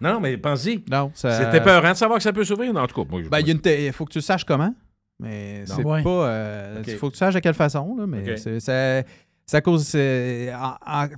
Non, 0.01 0.19
mais 0.21 0.37
pense-y. 0.39 0.83
Non, 0.91 1.11
ça. 1.15 1.33
C'était 1.45 1.61
peurant 1.63 1.91
de 1.93 1.97
savoir 1.97 2.19
que 2.19 2.23
ça 2.23 2.33
peut 2.33 2.45
s'ouvrir. 2.45 2.73
Non, 2.73 2.81
en 2.83 2.87
tout 2.87 3.03
cas, 3.03 3.11
moi, 3.11 3.23
je- 3.23 3.29
Ben, 3.29 3.41
il 3.41 3.47
y 3.49 3.51
a 3.51 3.53
une 3.53 3.61
te- 3.61 3.69
il 3.87 3.93
faut 3.93 4.05
que 4.07 4.13
tu 4.13 4.21
saches 4.23 4.45
comment. 4.45 4.75
Mais 5.19 5.65
c'est 5.67 5.85
Ouais. 5.85 6.03
pas. 6.03 6.09
euh, 6.29 6.83
faut 6.99 7.09
que 7.09 7.13
tu 7.15 7.19
saches 7.19 7.35
de 7.35 7.41
quelle 7.41 7.55
façon, 7.55 7.95
là. 7.99 8.07
Mais 8.07 8.37
c'est- 8.39 8.61
ça. 8.61 9.03
Ça 9.45 9.61
cause. 9.61 9.93
Il 9.95 10.53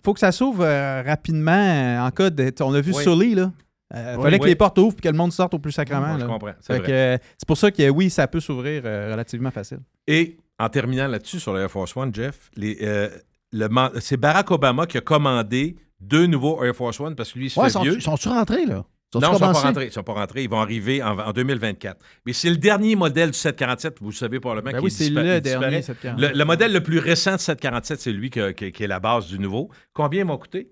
faut 0.03 0.15
que 0.15 0.21
ça 0.21 0.33
s'ouvre 0.33 0.65
euh, 0.65 1.03
rapidement 1.07 1.53
euh, 1.53 2.01
en 2.01 2.11
cas 2.11 2.31
de. 2.31 2.53
On 2.63 2.75
a 2.75 2.81
vu 2.81 2.93
Oui. 2.95 3.03
Sully, 3.05 3.35
là. 3.35 3.53
Il 3.95 4.17
Oui, 4.17 4.23
fallait 4.23 4.39
que 4.39 4.47
les 4.47 4.57
portes 4.57 4.79
ouvrent 4.79 4.97
et 4.99 5.03
que 5.03 5.09
le 5.09 5.17
monde 5.17 5.33
sorte 5.33 5.53
au 5.53 5.59
plus 5.59 5.71
sacrement. 5.71 6.19
Je 6.19 6.25
comprends, 6.25 6.53
c'est 6.61 6.73
Fait 6.73 6.79
vrai. 6.79 6.87
que, 6.89 6.93
euh, 6.93 7.19
C'est 7.37 7.47
pour 7.47 7.59
ça 7.59 7.71
que 7.71 7.89
oui, 7.91 8.09
ça 8.09 8.27
peut 8.27 8.41
s'ouvrir 8.41 8.83
euh, 8.87 9.11
relativement 9.13 9.51
facile. 9.51 9.81
Et 10.07 10.39
en 10.59 10.69
terminant 10.71 11.07
là-dessus, 11.09 11.39
sur 11.41 11.53
le 11.53 11.61
Air 11.61 11.71
Force 11.71 11.95
One, 11.95 12.13
Jeff, 12.15 12.51
les, 12.57 12.79
euh, 12.81 13.11
le 13.53 13.69
man- 13.69 13.91
c'est 14.01 14.17
Barack 14.17 14.51
Obama 14.51 14.87
qui 14.87 14.97
a 14.97 15.03
commandé 15.03 15.77
deux 16.03 16.27
nouveaux 16.27 16.63
Air 16.65 16.75
Force 16.77 17.01
One 17.01 17.15
parce 17.17 17.33
que 17.33 17.39
lui, 17.39 17.47
il 17.47 17.51
se 17.51 17.59
Ouais, 17.59 17.67
fait 17.67 17.73
sont, 17.73 17.83
vieux. 17.83 18.01
sont-tu 18.01 18.29
rentrés, 18.29 18.67
là? 18.67 18.85
Non, 19.15 19.21
ils 19.21 19.29
ne 19.29 19.33
sont 19.35 19.39
pas 19.41 19.53
rentrés. 19.53 19.87
Ils 19.87 19.93
sont 19.93 20.03
pas 20.03 20.13
rentrés. 20.15 20.43
Ils 20.45 20.49
vont 20.49 20.61
arriver 20.61 21.03
en, 21.03 21.19
en 21.19 21.33
2024. 21.33 21.99
Mais 22.25 22.33
c'est 22.33 22.49
le 22.49 22.57
dernier 22.57 22.97
modèle 22.97 23.31
du 23.33 23.39
747, 23.39 23.99
vous 24.01 24.11
savez 24.11 24.41
probablement 24.41 24.73
Ben 24.73 24.79
qui 24.79 24.85
oui, 24.85 24.91
c'est 24.91 25.11
le 25.11 25.23
dernier 25.23 25.41
disparaît. 25.43 25.83
747. 25.83 26.31
Le, 26.33 26.39
le 26.39 26.45
modèle 26.47 26.73
le 26.73 26.83
plus 26.83 26.99
récent 26.99 27.33
de 27.33 27.37
747, 27.41 28.01
c'est 28.01 28.13
lui 28.13 28.31
que- 28.31 28.53
que- 28.53 28.65
qui 28.71 28.83
est 28.85 28.87
la 28.87 29.01
base 29.01 29.27
du 29.27 29.39
nouveau. 29.39 29.71
Combien 29.93 30.23
ils 30.23 30.27
vont 30.27 30.39
coûter? 30.39 30.71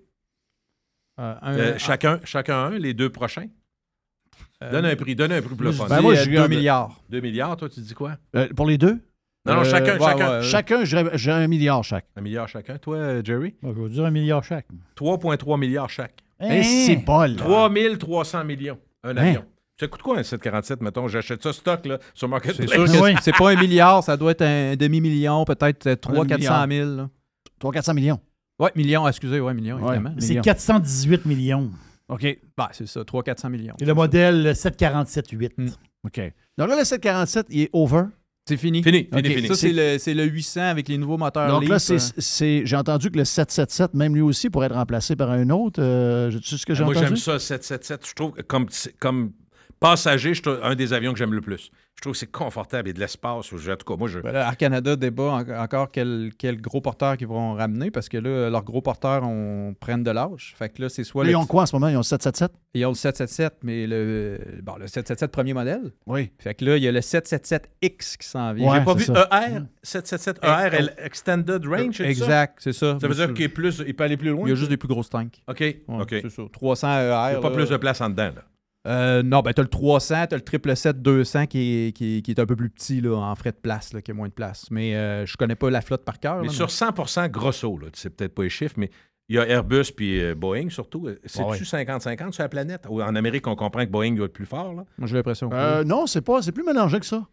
Euh, 1.19 1.35
un- 1.41 1.53
Euh, 1.55 1.77
chacun, 1.77 2.19
chacun 2.23 2.57
un, 2.65 2.79
les 2.79 2.95
deux 2.95 3.09
prochains? 3.11 3.47
Donne 4.71 4.85
un 4.85 4.95
prix, 4.95 5.15
donne 5.15 5.31
un 5.31 5.41
prix 5.41 5.55
pour 5.55 5.63
le 5.63 5.71
fun. 5.71 5.87
Ben, 5.87 6.01
moi, 6.01 6.13
je 6.15 6.23
2 6.25 6.29
regarde- 6.31 6.49
milliards. 6.51 7.01
2 7.09 7.19
milliards, 7.19 7.57
toi, 7.57 7.69
tu 7.69 7.79
dis 7.79 7.93
quoi? 7.93 8.17
Euh, 8.35 8.47
pour 8.55 8.65
les 8.67 8.77
deux? 8.77 8.99
Non, 9.45 9.55
non, 9.55 9.61
Euh, 9.61 9.63
chacun, 9.63 9.93
ouais, 9.97 9.99
chacun. 9.99 10.31
ouais, 10.39 10.43
chacun, 10.43 10.85
j'ai 11.15 11.31
un 11.31 11.47
milliard 11.47 11.83
chaque. 11.83 12.05
Un 12.15 12.21
milliard 12.21 12.47
chacun. 12.47 12.77
Toi, 12.77 12.97
euh, 12.97 13.21
Jerry? 13.23 13.55
Je 13.63 13.69
vais 13.69 13.89
dire 13.89 14.05
un 14.05 14.11
milliard 14.11 14.43
chaque. 14.43 14.67
3,3 14.95 15.57
milliards 15.59 15.89
chaque. 15.89 16.13
Eh, 16.39 16.63
c'est 16.63 16.95
bol. 16.97 17.35
3300 17.35 18.43
millions, 18.45 18.77
un 19.03 19.17
Hein? 19.17 19.27
avion. 19.27 19.45
Ça 19.79 19.87
coûte 19.87 20.01
quoi 20.03 20.19
un 20.19 20.23
747, 20.23 20.81
mettons? 20.81 21.07
J'achète 21.07 21.41
ça 21.41 21.53
stock 21.53 21.85
là, 21.87 21.97
sur 22.13 22.27
C'est 22.27 22.27
Marketplace. 22.27 22.69
sûr 22.69 22.85
que 22.85 23.03
Oui. 23.03 23.15
c'est 23.21 23.35
pas 23.35 23.49
un 23.51 23.55
milliard, 23.55 24.03
ça 24.03 24.15
doit 24.15 24.31
être 24.31 24.43
un 24.43 24.75
demi-million, 24.75 25.43
peut-être 25.43 25.87
Un 25.87 25.93
300-400 25.95 26.67
000. 26.69 26.89
là. 26.97 27.09
300-400 27.59 27.93
millions. 27.95 28.19
Ouais, 28.59 28.69
millions, 28.75 29.07
excusez, 29.07 29.39
ouais, 29.39 29.53
millions, 29.55 29.77
Ouais. 29.77 29.95
évidemment. 29.95 30.15
C'est 30.19 30.29
Millions. 30.29 30.41
418 30.43 31.25
millions. 31.25 31.71
OK. 32.09 32.37
Ben, 32.55 32.67
c'est 32.73 32.87
ça, 32.87 33.03
300-400 33.03 33.49
millions. 33.49 33.73
Et 33.79 33.85
le 33.85 33.93
modèle 33.95 34.53
747-8. 34.55 35.53
Hmm. 35.57 35.67
OK. 36.05 36.21
Donc 36.59 36.69
là, 36.69 36.75
le 36.77 36.83
747, 36.83 37.47
il 37.49 37.61
est 37.61 37.69
over. 37.73 38.03
C'est 38.47 38.57
fini. 38.57 38.81
Fini, 38.83 39.07
fini, 39.13 39.29
fini. 39.35 39.47
Ça, 39.47 39.55
c'est 39.55 39.71
le, 39.71 39.97
c'est 39.99 40.13
le 40.15 40.23
800 40.25 40.61
avec 40.61 40.87
les 40.89 40.97
nouveaux 40.97 41.17
moteurs 41.17 41.47
Donc 41.47 41.69
là, 41.69 41.75
euh. 41.75 41.97
c'est- 41.99 42.65
j'ai 42.65 42.75
entendu 42.75 43.11
que 43.11 43.17
le 43.17 43.23
777, 43.25 43.93
même 43.93 44.15
lui 44.15 44.21
aussi, 44.21 44.49
pourrait 44.49 44.65
être 44.65 44.75
remplacé 44.75 45.15
par 45.15 45.29
un 45.29 45.49
autre. 45.51 45.79
Euh, 45.81 46.31
tu 46.31 46.41
sais 46.49 46.57
ce 46.57 46.65
que 46.65 46.73
j'ai 46.73 46.83
Moi, 46.83 46.93
entendu? 46.93 47.07
j'aime 47.07 47.15
ça, 47.17 47.37
777. 47.39 48.07
Je 48.07 48.13
trouve 48.13 48.31
que 48.31 48.41
comme, 48.41 48.65
comme 48.99 49.31
passager, 49.81 50.33
je 50.33 50.41
trouve 50.41 50.59
un 50.63 50.75
des 50.75 50.93
avions 50.93 51.11
que 51.11 51.19
j'aime 51.19 51.33
le 51.33 51.41
plus. 51.41 51.69
Je 51.95 52.01
trouve 52.01 52.13
que 52.13 52.19
c'est 52.19 52.31
confortable 52.31 52.87
et 52.89 52.93
de 52.93 52.99
l'espace. 52.99 53.51
En 53.51 53.57
tout 53.75 53.85
cas, 53.85 53.95
moi, 53.97 54.07
je. 54.07 54.19
Ben 54.19 54.31
là, 54.31 54.47
Air 54.47 54.55
Canada 54.57 54.95
débat 54.95 55.23
en- 55.45 55.49
encore 55.63 55.91
quel, 55.91 56.31
quel 56.37 56.59
gros 56.61 56.79
porteur 56.81 57.17
qu'ils 57.17 57.27
vont 57.27 57.53
ramener 57.55 57.91
parce 57.91 58.07
que 58.09 58.17
là, 58.17 58.49
leurs 58.49 58.63
gros 58.63 58.81
porteurs 58.81 59.23
on, 59.23 59.75
prennent 59.79 60.03
de 60.03 60.09
l'âge. 60.11 60.53
Fait 60.57 60.69
que 60.69 60.81
là, 60.81 60.89
c'est 60.89 61.03
soit 61.03 61.25
Là, 61.25 61.31
ils 61.31 61.35
ont 61.35 61.45
quoi 61.45 61.63
en 61.63 61.65
ce 61.65 61.75
moment? 61.75 61.89
Ils 61.89 61.95
ont 61.97 61.99
le 61.99 62.03
777? 62.03 62.51
ils 62.73 62.85
ont 62.85 62.89
le 62.89 62.95
777, 62.95 63.57
mais 63.63 63.85
le, 63.87 64.39
bon, 64.63 64.75
le 64.77 64.87
777 64.87 65.31
premier 65.31 65.53
modèle. 65.53 65.91
Oui. 66.07 66.31
Fait 66.39 66.55
que 66.55 66.63
là, 66.65 66.77
il 66.77 66.83
y 66.83 66.87
a 66.87 66.91
le 66.91 67.01
777X 67.01 68.17
qui 68.17 68.27
s'en 68.27 68.53
vient. 68.53 68.71
Ouais, 68.71 68.79
J'ai 68.79 68.85
pas 68.85 68.93
vu 68.93 69.03
ça. 69.03 69.27
ER, 69.31 69.59
777ER, 69.83 70.69
elle- 70.73 70.95
Extended 71.03 71.65
Range, 71.65 71.93
c'est 71.97 72.03
ça? 72.03 72.09
Exact, 72.09 72.57
c'est 72.61 72.73
ça. 72.73 72.97
Ça 72.99 73.07
veut 73.07 73.15
dire 73.15 73.33
qu'il 73.33 73.45
est 73.45 73.49
plus, 73.49 73.83
il 73.85 73.93
peut 73.95 74.03
aller 74.05 74.17
plus 74.17 74.29
loin? 74.29 74.47
Il 74.47 74.49
y 74.49 74.53
a 74.53 74.55
juste 74.55 74.69
des 74.69 74.77
plus 74.77 74.87
grosses 74.87 75.09
tanks. 75.09 75.41
OK, 75.47 75.59
Ouais, 75.59 75.77
OK. 75.87 76.09
C'est 76.21 76.29
ça. 76.29 76.43
300 76.51 76.87
ER. 76.87 77.01
Il 77.01 77.03
n'y 77.03 77.11
a 77.37 77.41
pas 77.41 77.49
là. 77.49 77.55
plus 77.55 77.69
de 77.69 77.77
place 77.77 77.99
en 78.01 78.09
dedans, 78.09 78.31
là. 78.35 78.41
Euh, 78.87 79.21
non, 79.21 79.41
ben 79.41 79.53
t'as 79.53 79.61
le 79.61 79.67
300, 79.67 80.25
t'as 80.27 80.35
le 80.37 80.41
777 80.41 81.01
200 81.01 81.45
qui 81.45 81.59
est, 81.87 81.91
qui, 81.95 82.17
est- 82.17 82.21
qui 82.23 82.31
est 82.31 82.39
un 82.39 82.45
peu 82.47 82.55
plus 82.55 82.69
petit 82.69 82.99
là, 83.01 83.15
en 83.15 83.35
frais 83.35 83.51
de 83.51 83.57
place, 83.57 83.93
là, 83.93 84.01
qui 84.01 84.09
a 84.11 84.13
moins 84.15 84.27
de 84.29 84.33
place. 84.33 84.65
Mais 84.71 84.95
euh, 84.95 85.25
je 85.25 85.37
connais 85.37 85.55
pas 85.55 85.69
la 85.69 85.81
flotte 85.81 86.03
par 86.03 86.19
cœur. 86.19 86.41
Mais 86.41 86.47
là, 86.47 86.53
sur 86.53 86.67
100% 86.67 87.29
grosso, 87.29 87.77
là, 87.77 87.87
tu 87.93 87.99
sais 87.99 88.09
peut-être 88.09 88.33
pas 88.33 88.43
les 88.43 88.49
chiffres, 88.49 88.73
mais 88.77 88.89
il 89.29 89.35
y 89.35 89.39
a 89.39 89.47
Airbus 89.47 89.91
puis 89.95 90.19
euh, 90.19 90.33
Boeing 90.35 90.69
surtout. 90.69 91.07
C'est-tu 91.25 91.43
Ah 91.45 91.49
ouais. 91.51 91.57
50-50 91.85 92.31
sur 92.31 92.43
la 92.43 92.49
planète? 92.49 92.85
Ou 92.89 93.01
en 93.03 93.15
Amérique, 93.15 93.45
on 93.47 93.55
comprend 93.55 93.85
que 93.85 93.91
Boeing 93.91 94.13
doit 94.15 94.25
être 94.25 94.33
plus 94.33 94.47
fort. 94.47 94.73
Là. 94.73 94.83
Moi, 94.97 95.07
j'ai 95.07 95.15
l'impression 95.15 95.47
que 95.49 95.55
Euh, 95.55 95.83
non, 95.83 96.07
c'est 96.07 96.21
pas, 96.21 96.41
c'est 96.41 96.51
plus 96.51 96.63
mélangé 96.63 96.99
que 96.99 97.05
ça. 97.05 97.25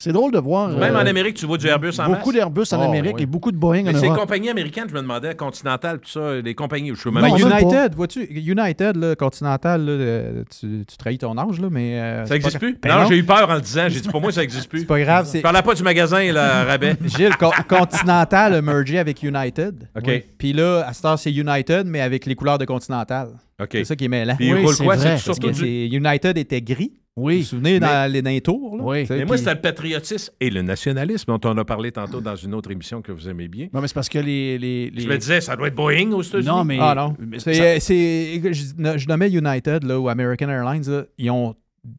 C'est 0.00 0.12
drôle 0.12 0.30
de 0.30 0.38
voir. 0.38 0.68
Même 0.68 0.94
euh, 0.94 1.02
en 1.02 1.06
Amérique, 1.06 1.34
tu 1.34 1.44
vois 1.44 1.58
du 1.58 1.66
Airbus 1.66 1.90
en 1.98 2.08
Beaucoup 2.08 2.30
d'Airbus 2.32 2.72
en 2.72 2.78
Oh, 2.78 2.84
Amérique 2.84 3.16
oui. 3.16 3.22
et 3.24 3.26
beaucoup 3.26 3.50
de 3.50 3.56
Boeing 3.56 3.80
en 3.80 3.92
Mais 3.92 3.94
ces 3.98 4.06
Europe. 4.06 4.20
compagnies 4.20 4.48
américaines, 4.48 4.84
je 4.88 4.94
me 4.94 5.00
demandais, 5.00 5.34
Continental, 5.34 5.98
tout 5.98 6.08
ça, 6.08 6.36
les 6.36 6.54
compagnies, 6.54 6.92
je 6.94 7.08
pas. 7.08 7.28
United, 7.36 7.96
vois-tu, 7.96 8.22
United, 8.30 8.94
là, 8.96 9.16
Continental, 9.16 9.84
là, 9.84 9.90
euh, 9.90 10.44
tu, 10.56 10.84
tu 10.86 10.96
trahis 10.96 11.18
ton 11.18 11.36
âge, 11.36 11.60
là, 11.60 11.66
mais. 11.68 11.98
euh, 11.98 12.26
Ça 12.26 12.34
n'existe 12.34 12.60
plus? 12.60 12.78
Ben 12.80 12.96
non, 12.96 13.08
j'ai 13.08 13.16
eu 13.16 13.24
peur 13.24 13.50
en 13.50 13.54
le 13.56 13.60
disant. 13.60 13.86
J'ai 13.88 14.00
dit, 14.00 14.08
pour 14.08 14.20
moi, 14.20 14.30
ça 14.30 14.40
n'existe 14.42 14.68
plus. 14.68 14.78
C'est 14.82 14.86
pas 14.86 15.00
grave, 15.00 15.26
c'est. 15.26 15.40
Parlez 15.40 15.62
pas 15.62 15.74
du 15.74 15.82
magasin, 15.82 16.32
là, 16.32 16.62
rabais. 16.68 16.94
Gilles, 17.04 17.34
Co- 17.36 17.50
Continental 17.68 18.54
a 18.54 18.62
mergé 18.62 19.00
avec 19.00 19.20
United. 19.24 19.88
OK. 19.96 20.04
Oui. 20.06 20.22
Puis 20.38 20.52
là, 20.52 20.84
à 20.86 20.92
cette 20.92 21.04
heure, 21.06 21.18
c'est 21.18 21.32
United, 21.32 21.88
mais 21.88 22.02
avec 22.02 22.24
les 22.24 22.36
couleurs 22.36 22.58
de 22.58 22.64
Continental. 22.66 23.30
OK. 23.60 23.70
C'est 23.72 23.84
ça 23.84 23.96
qui 23.96 24.04
est 24.04 24.08
mêlant. 24.08 24.36
Puis 24.36 24.54
Oui, 24.54 24.62
quoi? 24.62 24.96
c'est- 24.96 25.88
United 25.88 26.38
était 26.38 26.62
gris. 26.62 26.92
Vous 27.18 27.36
vous 27.38 27.42
souvenez 27.42 27.80
dans, 27.80 28.10
les, 28.12 28.22
dans 28.22 28.30
les 28.30 28.40
tours? 28.40 28.76
Là? 28.76 28.82
Oui. 28.84 29.06
Mais 29.10 29.16
moi, 29.24 29.26
puis- 29.36 29.38
c'était 29.38 29.54
le 29.54 29.60
patriotisme 29.60 30.32
et 30.40 30.50
le 30.50 30.62
nationalisme 30.62 31.36
dont 31.36 31.50
on 31.50 31.58
a 31.58 31.64
parlé 31.64 31.90
tantôt 31.92 32.20
dans 32.20 32.36
une 32.36 32.54
autre 32.54 32.70
émission 32.70 33.02
que 33.02 33.12
vous 33.12 33.28
aimez 33.28 33.48
bien. 33.48 33.68
Non, 33.72 33.80
mais 33.80 33.88
c'est 33.88 33.94
parce 33.94 34.08
que 34.08 34.18
les. 34.18 34.58
les, 34.58 34.90
les- 34.90 35.02
Je 35.02 35.08
me 35.08 35.18
disais, 35.18 35.40
ça 35.40 35.56
doit 35.56 35.68
être 35.68 35.74
Boeing 35.74 36.12
aux 36.12 36.22
États-Unis. 36.22 36.46
Non, 36.48 36.64
mais. 36.64 36.78
Ah 36.80 36.94
non. 36.96 37.16
mais 37.18 37.38
C'est, 37.38 37.54
ça- 37.54 37.62
euh, 37.62 37.76
c'est- 37.80 38.40
je, 38.52 38.98
je 38.98 39.08
nommais 39.08 39.30
United 39.30 39.84
là, 39.84 39.98
ou 39.98 40.08
American 40.08 40.48
Airlines. 40.48 40.84
Là, 40.90 41.04
ils 41.18 41.30
ont, 41.30 41.54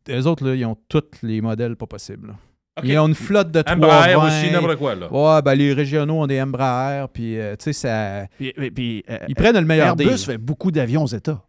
eux 0.10 0.26
autres, 0.28 0.46
là, 0.48 0.56
ils 0.56 0.66
ont 0.66 0.78
tous 0.88 1.04
les 1.24 1.42
modèles 1.42 1.76
pas 1.76 1.86
possibles. 1.88 2.28
là. 2.30 2.34
Ils 2.82 2.98
ont 2.98 3.10
une 3.10 3.16
flotte 3.16 3.52
de 3.52 3.60
Embraer 3.68 4.14
320. 4.14 4.28
aussi, 4.28 4.52
n'importe 4.54 4.78
quoi, 4.78 4.96
là. 4.96 5.12
Ouais, 5.12 5.42
ben, 5.42 5.54
les 5.56 5.74
régionaux 5.74 6.22
ont 6.22 6.28
des 6.28 6.42
Embraer, 6.42 7.08
puis 7.12 7.38
euh, 7.38 7.58
tu 7.58 7.66
sais, 7.66 7.74
ça... 7.74 8.28
Puis, 8.38 8.54
puis- 8.56 8.72
puis, 8.72 9.04
euh, 9.10 9.18
ils 9.28 9.36
prennent 9.36 9.56
le 9.60 9.66
meilleur 9.66 9.88
Airbus 9.88 10.06
deal. 10.06 10.18
fait 10.18 10.38
beaucoup 10.38 10.72
d'avions 10.72 11.04
aux 11.04 11.08
États. 11.08 11.44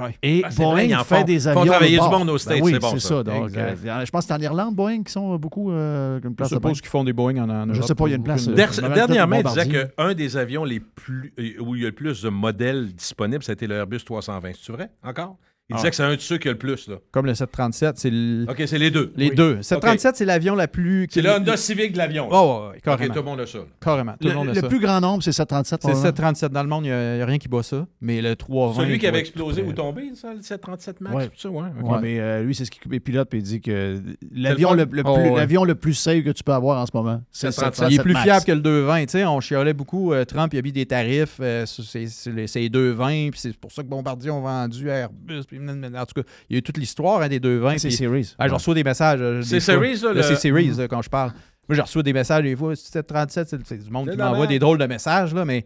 Ouais. 0.00 0.16
Et 0.22 0.42
Ah, 0.44 0.48
vrai, 0.50 0.86
ils 0.86 0.88
Boeing 0.90 1.00
en 1.00 1.04
fait 1.04 1.18
font. 1.18 1.24
des 1.24 1.40
Font 1.40 1.48
avions. 1.50 1.64
travailler 1.64 1.96
de 1.96 2.02
du 2.02 2.08
bord. 2.08 2.18
monde 2.20 2.30
aux 2.30 2.38
States, 2.38 2.58
Ben 2.58 2.64
oui, 2.64 2.72
c'est 2.74 2.78
bon, 2.78 2.90
c'est 2.92 3.00
ça. 3.00 3.08
ça. 3.08 3.22
donc, 3.24 3.48
Exact. 3.48 3.78
euh, 3.86 4.04
je 4.06 4.10
pense 4.12 4.22
que 4.22 4.28
c'est 4.28 4.34
en 4.34 4.40
Irlande, 4.40 4.74
Boeing, 4.76 5.02
qui 5.02 5.10
sont 5.12 5.36
beaucoup 5.36 5.72
euh, 5.72 6.20
une 6.22 6.30
Je 6.30 6.34
place 6.36 6.50
Boeing. 6.50 6.58
suppose 6.60 6.80
qu'ils 6.80 6.90
font 6.90 7.02
des 7.04 7.12
Boeing 7.12 7.38
en, 7.38 7.50
en 7.50 7.64
Je 7.66 7.70
Europe. 7.78 7.84
sais 7.88 7.94
pas, 7.96 8.06
il 8.06 8.10
y 8.10 8.12
a 8.12 8.16
une 8.16 8.22
place, 8.22 8.46
euh, 8.46 8.54
Je 8.56 8.94
dernièrement, 8.94 9.36
il 9.36 9.42
disait 9.44 9.68
qu'un 9.68 10.14
des 10.14 10.36
avions 10.36 10.62
les 10.64 10.78
plus 10.78 11.34
euh, 11.40 11.60
où 11.60 11.74
il 11.74 11.82
y 11.82 11.84
a 11.84 11.88
le 11.88 11.94
plus 11.94 12.22
de 12.22 12.28
modèles 12.28 12.92
disponibles, 12.94 13.42
c'était 13.42 13.66
le 13.66 13.74
Airbus 13.74 13.98
320. 14.04 14.52
C'est 14.62 14.72
vrai? 14.72 14.90
Encore? 15.02 15.36
Il 15.70 15.76
disait 15.76 15.86
Ah. 15.86 15.90
que 15.90 15.96
c'est 15.96 16.02
un 16.02 16.14
de 16.16 16.20
ceux 16.20 16.38
qui 16.38 16.48
a 16.48 16.52
le 16.52 16.58
plus. 16.58 16.88
Là. 16.88 16.96
Comme 17.12 17.26
le 17.26 17.34
737, 17.34 17.98
c'est 17.98 18.10
le- 18.10 18.46
OK, 18.50 18.62
c'est 18.66 18.78
les 18.78 18.90
deux. 18.90 19.12
les 19.16 19.28
Oui. 19.30 19.34
deux. 19.36 19.62
737, 19.62 20.16
c'est 20.16 20.24
l'avion 20.24 20.54
la 20.54 20.68
plus... 20.68 21.06
C'est 21.10 21.22
le 21.22 21.30
Honda 21.30 21.56
Civic 21.56 21.92
de 21.92 21.98
l'avion. 21.98 22.28
Oh, 22.30 22.34
ouais, 22.34 22.68
ouais, 22.70 22.76
OK, 22.76 22.82
carrément. 22.82 23.14
tout 23.14 23.20
le 23.20 23.24
monde 23.24 23.40
a 23.40 23.46
ça. 23.46 23.58
là. 23.58 23.64
Carrément, 23.80 24.12
tout 24.20 24.28
le, 24.28 24.34
monde 24.34 24.44
Le, 24.46 24.50
a 24.50 24.54
le 24.54 24.60
ça. 24.60 24.68
plus 24.68 24.80
grand 24.80 25.00
nombre, 25.00 25.22
c'est 25.22 25.32
737. 25.32 25.80
C'est 25.82 25.88
probablement. 25.88 26.02
737 26.08 26.52
dans 26.52 26.62
le 26.62 26.68
monde, 26.68 26.84
il 26.86 26.88
n'y 26.92 27.22
a, 27.22 27.24
rien 27.24 27.38
qui 27.38 27.48
bat 27.48 27.62
ça. 27.62 27.86
Mais 28.00 28.20
le 28.20 28.36
320... 28.36 28.82
Celui 28.84 28.98
qui 28.98 29.06
avait 29.06 29.20
explosé 29.20 29.62
ou 29.62 29.72
tombé, 29.72 30.10
ça, 30.14 30.34
le 30.34 30.42
737 30.42 31.00
MAX, 31.00 31.14
Ouais. 31.14 31.26
tout 31.28 31.38
ça, 31.38 31.48
ouais. 31.50 31.62
ok. 31.82 31.90
Ouais, 31.90 31.98
mais 32.02 32.20
euh, 32.20 32.42
lui, 32.42 32.54
c'est 32.54 32.64
ce 32.64 32.70
qui 32.70 32.80
est 32.92 33.00
pilote, 33.00 33.28
puis 33.30 33.38
il 33.38 33.42
dit 33.42 33.60
que 33.60 34.00
l'avion 34.32 34.72
le, 34.74 34.84
le 34.90 35.02
Oh, 35.04 35.36
l'avion 35.36 35.64
le 35.64 35.74
plus 35.74 35.94
safe 35.94 36.24
que 36.24 36.30
tu 36.30 36.42
peux 36.42 36.52
avoir 36.52 36.80
en 36.80 36.86
ce 36.86 36.90
moment, 36.94 37.22
c'est 37.30 37.46
le 37.48 37.52
737 37.52 37.90
Il 37.92 38.00
est 38.00 38.02
plus 38.02 38.12
Max. 38.12 38.24
fiable 38.24 38.44
que 38.44 38.52
le 38.52 38.60
220. 38.60 39.00
Tu 39.04 39.08
sais, 39.10 39.24
on 39.24 39.40
chialait 39.40 39.72
beaucoup. 39.72 40.12
euh, 40.12 40.24
Trump, 40.24 40.52
il 40.52 40.58
a 40.58 40.62
mis 40.62 40.72
des 40.72 40.86
tarifs 40.86 41.36
euh, 41.40 41.66
sur 41.66 41.84
ces, 41.84 42.06
sur 42.08 42.32
les- 42.32 42.46
ces 42.46 42.68
220. 42.68 43.30
Puis 43.30 43.40
c'est 43.40 43.56
pour 43.56 43.70
ça 43.72 43.82
que 43.82 43.88
Bombardier 43.88 44.30
ont 44.30 44.40
vendu 44.40 44.88
Airbus. 44.88 45.42
Puis, 45.46 45.58
en 45.68 46.06
tout 46.06 46.22
cas, 46.22 46.28
il 46.48 46.54
y 46.54 46.56
a 46.56 46.58
eu 46.58 46.62
toute 46.62 46.78
l'histoire 46.78 47.20
hein, 47.22 47.28
des 47.28 47.40
220. 47.40 47.78
C'est 47.78 47.88
puis- 47.88 47.96
Series. 47.96 48.34
Ah, 48.38 48.48
je 48.48 48.54
reçois 48.54 48.74
des 48.74 48.84
messages. 48.84 49.20
euh, 49.20 49.42
C'est 49.42 49.56
des 49.56 49.60
fois. 49.60 49.74
Series, 49.74 50.00
là, 50.02 50.12
Le 50.14 50.22
C-Series, 50.22 50.70
là, 50.76 50.88
quand 50.88 51.02
je 51.02 51.10
parle. 51.10 51.32
Moi, 51.68 51.76
je 51.76 51.82
reçois 51.82 52.02
des 52.02 52.12
messages 52.12 52.42
des 52.42 52.56
fois. 52.56 52.74
737, 52.74 53.48
c'est 53.48 53.66
c'est 53.66 53.78
du 53.78 53.90
monde 53.90 54.06
C'est 54.10 54.16
qui 54.16 54.22
m'envoie 54.22 54.46
des 54.46 54.58
drôles 54.58 54.78
de 54.78 54.86
messages. 54.86 55.32
Là, 55.34 55.44
mais 55.44 55.64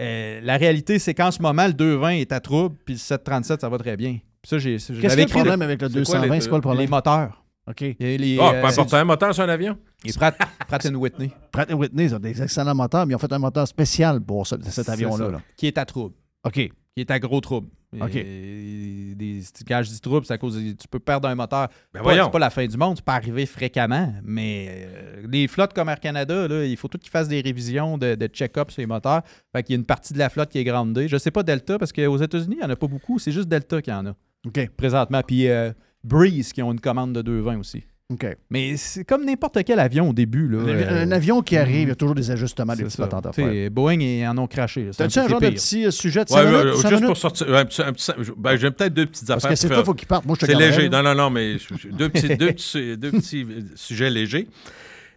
euh, 0.00 0.40
la 0.42 0.56
réalité, 0.56 0.98
c'est 0.98 1.14
qu'en 1.14 1.30
ce 1.30 1.40
moment, 1.40 1.66
le 1.66 1.72
220 1.72 2.10
est 2.10 2.32
à 2.32 2.40
trouble. 2.40 2.76
Puis 2.84 2.94
le 2.94 2.98
737, 3.00 3.60
ça 3.60 3.68
va 3.68 3.78
très 3.78 3.96
bien. 3.96 4.18
Qu'est-ce 4.42 4.56
l'avais 4.56 4.78
qu'il 4.98 5.00
y 5.00 5.20
a 5.20 5.24
le 5.24 5.26
problème 5.28 5.62
avec 5.62 5.80
le 5.80 5.88
c'est 5.88 5.92
quoi 5.94 6.00
220? 6.18 6.34
les- 6.34 6.40
C'est 6.40 6.48
quoi 6.48 6.58
le 6.58 6.60
Les 6.60 6.62
problème? 6.62 6.90
moteurs. 6.90 7.40
OK. 7.66 7.80
Les, 7.98 8.36
Ah, 8.40 8.50
euh, 8.56 8.60
pas 8.60 8.72
important, 8.72 8.96
un 8.98 9.04
moteur 9.04 9.34
sur 9.34 9.42
un 9.44 9.48
avion? 9.48 9.78
les 10.04 10.12
Pratt, 10.12 10.36
Pratt 10.68 10.84
Whitney, 10.84 11.30
Pratt 11.50 11.72
Whitney, 11.72 12.04
ils 12.04 12.14
ont 12.14 12.18
des 12.18 12.42
excellents 12.42 12.74
moteurs, 12.74 13.06
mais 13.06 13.12
ils 13.12 13.16
ont 13.16 13.18
fait 13.20 13.32
un 13.32 13.38
moteur 13.38 13.66
spécial 13.66 14.20
pour 14.20 14.46
ce- 14.46 14.56
cet 14.60 14.84
C'est 14.84 14.90
avion-là. 14.90 15.30
là. 15.30 15.40
qui 15.56 15.66
est 15.66 15.78
à 15.78 15.86
trouble. 15.86 16.14
OK. 16.44 16.70
Qui 16.96 17.00
est 17.00 17.10
à 17.10 17.18
gros 17.18 17.40
trouble. 17.40 17.68
OK. 18.00 18.14
Et 18.16 19.14
des, 19.16 19.42
quand 19.68 19.82
je 19.84 19.90
dis 19.90 20.00
trouble, 20.00 20.26
c'est 20.26 20.32
à 20.34 20.38
cause 20.38 20.56
tu 20.56 20.88
peux 20.88 20.98
perdre 20.98 21.28
un 21.28 21.34
moteur. 21.36 21.68
Ben 21.92 22.00
Pas- 22.00 22.02
voyons. 22.02 22.24
c'est 22.24 22.30
pas 22.32 22.38
la 22.40 22.50
fin 22.50 22.66
du 22.66 22.76
monde, 22.76 22.96
ça 22.96 23.02
peut 23.04 23.12
arriver 23.12 23.46
fréquemment, 23.46 24.12
mais 24.24 24.66
euh, 24.88 25.26
les 25.30 25.46
flottes 25.46 25.72
comme 25.72 25.88
Air 25.88 26.00
Canada, 26.00 26.48
là, 26.48 26.64
il 26.64 26.76
faut 26.76 26.88
tout 26.88 26.98
qu'ils 26.98 27.10
fassent 27.10 27.28
des 27.28 27.40
révisions 27.40 27.96
de, 27.98 28.14
de 28.16 28.26
check-up 28.26 28.70
sur 28.72 28.80
les 28.80 28.86
moteurs. 28.86 29.22
Fait 29.52 29.62
qu'il 29.62 29.74
y 29.74 29.76
a 29.76 29.78
une 29.78 29.86
partie 29.86 30.12
de 30.12 30.18
la 30.18 30.28
flotte 30.28 30.50
qui 30.50 30.58
est 30.58 30.64
grandée. 30.64 31.06
Je 31.06 31.16
sais 31.16 31.30
pas 31.30 31.42
Delta, 31.44 31.78
parce 31.78 31.92
qu'aux 31.92 32.16
États-Unis, 32.16 32.56
il 32.56 32.58
n'y 32.60 32.64
en 32.64 32.70
a 32.70 32.76
pas 32.76 32.88
beaucoup. 32.88 33.18
C'est 33.20 33.32
juste 33.32 33.48
Delta 33.48 33.80
qui 33.80 33.92
en 33.92 34.06
a 34.06 34.14
OK. 34.46 34.70
présentement. 34.76 35.22
Puis 35.24 35.48
euh, 35.48 35.72
Breeze 36.02 36.52
qui 36.52 36.62
ont 36.62 36.72
une 36.72 36.80
commande 36.80 37.12
de 37.12 37.22
220 37.22 37.58
aussi. 37.58 37.84
OK. 38.12 38.26
Mais 38.50 38.76
c'est 38.76 39.02
comme 39.04 39.24
n'importe 39.24 39.64
quel 39.64 39.78
avion 39.80 40.10
au 40.10 40.12
début. 40.12 40.46
Là, 40.46 40.58
Un, 40.58 40.66
euh, 40.68 41.02
un 41.04 41.10
avion 41.10 41.40
qui 41.40 41.56
arrive, 41.56 41.82
il 41.82 41.88
y 41.88 41.90
a 41.90 41.94
toujours 41.94 42.14
des 42.14 42.30
ajustements, 42.30 42.74
des 42.76 42.84
petites 42.84 42.98
patentes 43.00 43.24
à 43.26 43.32
faire. 43.32 43.70
Boeing, 43.70 44.00
ils 44.00 44.26
en 44.26 44.36
ont 44.36 44.46
craché. 44.46 44.90
T'as-tu 44.96 45.18
un 45.20 45.28
genre 45.28 45.40
de 45.40 45.48
petit 45.48 45.86
euh, 45.86 45.90
sujet 45.90 46.24
de 46.26 46.30
Ouais, 46.30 46.36
5 46.42 46.44
ouais, 46.44 46.64
minutes? 46.64 46.74
cinq 46.76 46.88
juste 46.90 46.92
minutes? 46.92 47.06
pour 47.06 47.16
sortir. 47.16 47.54
un 47.54 47.64
petit- 47.64 47.82
un 47.82 47.92
petit- 47.94 48.12
ben, 48.36 48.56
j'ai 48.56 48.70
peut-être 48.70 48.92
deux 48.94 49.06
petites 49.06 49.26
Parce 49.26 49.38
affaires. 49.44 49.50
que 49.52 49.56
c'est 49.56 49.68
toi, 49.68 49.76
il 49.76 49.78
faire- 49.78 49.86
faut 49.86 49.94
qu'il 49.94 50.06
parte. 50.08 50.26
Moi, 50.26 50.36
je 50.38 50.46
te 50.46 50.52
C'est 50.52 50.58
léger. 50.58 50.88
Non, 50.90 51.02
non, 51.02 51.14
non, 51.14 51.30
mais 51.30 51.56
deux 51.92 52.08
petits, 52.10 52.36
deux 52.36 52.52
petits, 52.52 52.96
deux 52.98 53.10
petits 53.10 53.46
sujets 53.74 54.10
légers. 54.10 54.48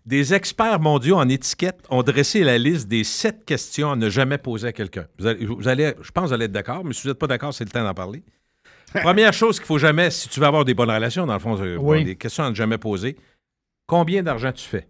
Des 0.06 0.34
experts 0.34 0.80
mondiaux 0.80 1.18
en 1.18 1.28
étiquette 1.28 1.80
ont 1.90 2.02
dressé 2.04 2.46
la 2.46 2.58
liste 2.58 2.88
des 2.88 3.04
sept 3.04 3.44
questions 3.44 3.92
à 3.92 3.96
ne 3.98 4.10
jamais 4.10 4.38
poser 4.38 4.70
à 4.70 4.72
quelqu'un. 4.72 5.06
Vous 5.20 5.28
allez, 5.28 5.46
vous 5.46 5.68
allez- 5.68 5.94
je 6.02 6.12
pense 6.12 6.24
que 6.24 6.28
vous 6.30 6.34
allez 6.34 6.46
être 6.46 6.54
d'accord, 6.54 6.86
mais 6.86 6.94
si 6.94 7.02
vous 7.04 7.10
n'êtes 7.10 7.20
pas 7.20 7.28
d'accord, 7.28 7.54
c'est 7.54 7.66
le 7.66 7.70
temps 7.70 7.84
d'en 7.84 7.94
parler. 7.94 8.24
Première 9.02 9.34
chose 9.34 9.58
qu'il 9.60 9.66
faut 9.68 9.78
jamais, 9.78 10.10
si 10.12 10.30
tu 10.30 10.40
veux 10.40 10.46
avoir 10.46 10.64
des 10.66 10.74
bonnes 10.74 10.90
relations, 10.92 11.26
dans 11.26 11.34
le 11.34 11.40
fond, 11.40 11.60
euh, 11.62 11.78
Oui. 11.78 12.04
des 12.04 12.16
questions 12.16 12.44
à 12.46 12.50
ne 12.50 12.56
jamais 12.56 12.78
poser. 12.78 13.18
Combien 13.86 14.24
d'argent 14.24 14.52
tu 14.52 14.64
fais? 14.66 14.88